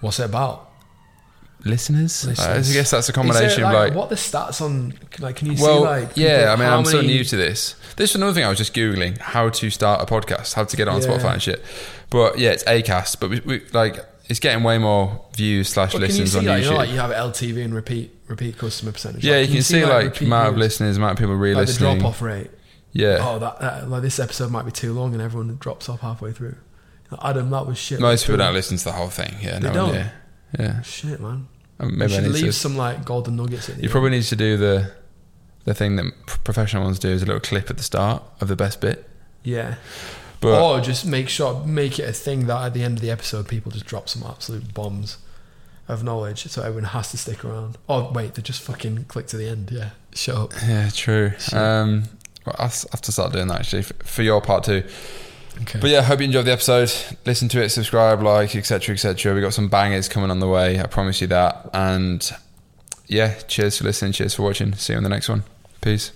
What's 0.00 0.20
it 0.20 0.24
about? 0.24 0.70
Listeners. 1.64 2.24
Listeners. 2.26 2.70
I 2.70 2.72
guess 2.72 2.90
that's 2.90 2.92
a 2.92 2.98
Is 2.98 3.06
there, 3.06 3.14
combination 3.14 3.64
of 3.64 3.72
like. 3.72 3.94
what 3.94 4.08
the 4.08 4.14
stats 4.16 4.60
on? 4.60 4.94
Like, 5.18 5.36
can 5.36 5.48
you 5.52 5.56
well, 5.62 5.80
see 5.80 5.84
like? 5.86 6.16
yeah. 6.16 6.52
I 6.52 6.56
mean, 6.60 6.68
I'm 6.68 6.84
so 6.84 7.00
new 7.00 7.24
to 7.24 7.36
this. 7.36 7.74
This 7.96 8.10
is 8.10 8.16
another 8.16 8.32
thing 8.32 8.44
I 8.44 8.48
was 8.48 8.58
just 8.58 8.74
googling: 8.74 9.18
how 9.18 9.48
to 9.50 9.70
start 9.70 10.00
a 10.02 10.06
podcast, 10.06 10.54
how 10.54 10.64
to 10.64 10.76
get 10.76 10.88
it 10.88 10.90
on 10.90 11.00
Yeah. 11.00 11.08
Spotify 11.08 11.32
and 11.34 11.42
shit. 11.42 11.64
But 12.10 12.38
yeah, 12.38 12.50
it's 12.50 12.64
Acast, 12.64 13.18
but 13.20 13.30
we, 13.30 13.40
we 13.40 13.62
like 13.72 13.98
it's 14.28 14.40
getting 14.40 14.62
way 14.62 14.78
more 14.78 15.24
views 15.36 15.68
slash 15.68 15.94
listens 15.94 16.32
see 16.32 16.38
on 16.38 16.44
like, 16.46 16.60
YouTube. 16.60 16.64
you 16.64 16.70
know, 16.70 16.76
like 16.76 16.90
you 16.90 16.96
have 16.98 17.10
LTV 17.10 17.64
and 17.64 17.74
repeat 17.74 18.10
repeat 18.28 18.56
customer 18.56 18.92
percentage. 18.92 19.24
yeah, 19.24 19.36
Like, 19.36 19.48
you 19.48 19.54
can, 19.56 19.62
see, 19.62 19.84
like 19.84 20.04
repeat 20.06 20.26
amount 20.26 20.48
of 20.48 20.56
listeners, 20.56 20.96
amount 20.96 21.12
of 21.12 21.18
people 21.18 21.34
like 21.34 21.40
the 21.40 21.42
re-listening. 21.56 21.98
drop 21.98 22.08
off 22.10 22.22
rate. 22.22 22.50
yeah, 22.92 23.18
Oh, 23.20 23.38
that, 23.38 23.60
that 23.60 23.88
like 23.90 24.00
this 24.02 24.18
episode 24.18 24.50
might 24.50 24.64
be 24.64 24.70
too 24.72 24.92
long, 24.94 25.12
and 25.12 25.20
everyone 25.20 25.56
drops 25.60 25.88
off 25.88 26.00
halfway 26.00 26.32
through. 26.32 26.56
Adam, 27.22 27.50
that 27.50 27.66
was 27.66 27.76
shit. 27.78 28.00
most 28.00 28.24
people 28.24 28.38
don't 28.38 28.54
listen 28.54 28.76
to 28.78 28.84
the 28.84 28.92
whole 28.92 29.10
thing. 29.10 29.34
Yeah, 29.42 29.58
They 29.58 29.68
no, 29.68 29.74
don't? 29.74 29.94
yeah, 29.94 30.10
yeah. 30.58 30.82
Shit, 30.82 31.20
man. 31.20 31.46
Um, 31.80 31.90
You 31.90 31.96
Maybe 31.96 32.12
I 32.16 32.22
should 32.22 32.32
leave 32.32 32.44
to. 32.46 32.52
some 32.52 32.76
like 32.76 33.04
golden 33.04 33.36
nuggets 33.36 33.68
You 33.68 33.74
end. 33.74 33.90
probably 33.90 34.10
need 34.10 34.22
to 34.24 34.36
do 34.36 34.56
the 34.56 34.92
the 35.64 35.74
thing 35.74 35.96
that 35.96 36.04
professional 36.44 36.84
ones 36.84 36.98
do 36.98 37.08
is 37.08 37.22
a 37.22 37.26
little 37.26 37.40
clip 37.40 37.70
at 37.70 37.76
the 37.78 37.82
start 37.82 38.22
of 38.40 38.48
the 38.48 38.56
best 38.56 38.80
bit. 38.80 39.08
yeah. 39.42 39.76
But 40.40 40.60
or 40.62 40.80
just 40.82 41.06
make 41.06 41.30
sure 41.30 41.64
make 41.64 41.98
it 41.98 42.06
a 42.06 42.12
thing 42.12 42.46
that 42.48 42.62
at 42.66 42.74
the 42.74 42.82
end 42.82 42.98
of 42.98 43.00
the 43.02 43.10
episode 43.10 43.48
people 43.48 43.72
just 43.72 43.86
drop 43.86 44.10
some 44.10 44.22
absolute 44.28 44.74
bombs 44.74 45.16
of 45.88 46.04
knowledge 46.04 46.44
so 46.48 46.60
everyone 46.60 46.84
has 46.90 47.10
to 47.12 47.16
stick 47.16 47.44
around. 47.46 47.78
Oh 47.88 48.10
wait, 48.12 48.34
they 48.34 48.42
just 48.42 48.60
fucking 48.60 49.04
click 49.04 49.26
to 49.28 49.38
the 49.38 49.48
end. 49.48 49.70
Yeah, 49.72 49.90
shut 50.12 50.36
up. 50.36 50.52
yeah, 50.66 50.90
true. 50.90 51.32
Shit. 51.38 51.54
Um, 51.54 52.04
well, 52.44 52.56
I 52.58 52.64
have 52.64 53.00
to 53.00 53.12
start 53.12 53.32
doing 53.32 53.48
that 53.48 53.60
actually 53.60 53.82
for, 53.84 53.94
for 54.04 54.22
your 54.22 54.42
part 54.42 54.64
too. 54.64 54.82
Okay. 55.62 55.78
But 55.80 55.90
yeah, 55.90 56.02
hope 56.02 56.20
you 56.20 56.26
enjoyed 56.26 56.46
the 56.46 56.52
episode. 56.52 56.92
Listen 57.24 57.48
to 57.50 57.62
it, 57.62 57.68
subscribe, 57.68 58.22
like, 58.22 58.56
etc., 58.56 58.94
etc. 58.94 59.34
We 59.34 59.40
got 59.40 59.54
some 59.54 59.68
bangers 59.68 60.08
coming 60.08 60.30
on 60.30 60.40
the 60.40 60.48
way. 60.48 60.80
I 60.80 60.86
promise 60.86 61.20
you 61.20 61.28
that. 61.28 61.70
And 61.72 62.28
yeah, 63.06 63.34
cheers 63.46 63.78
for 63.78 63.84
listening. 63.84 64.12
Cheers 64.12 64.34
for 64.34 64.42
watching. 64.42 64.74
See 64.74 64.92
you 64.92 64.96
on 64.96 65.02
the 65.02 65.08
next 65.08 65.28
one. 65.28 65.44
Peace. 65.80 66.12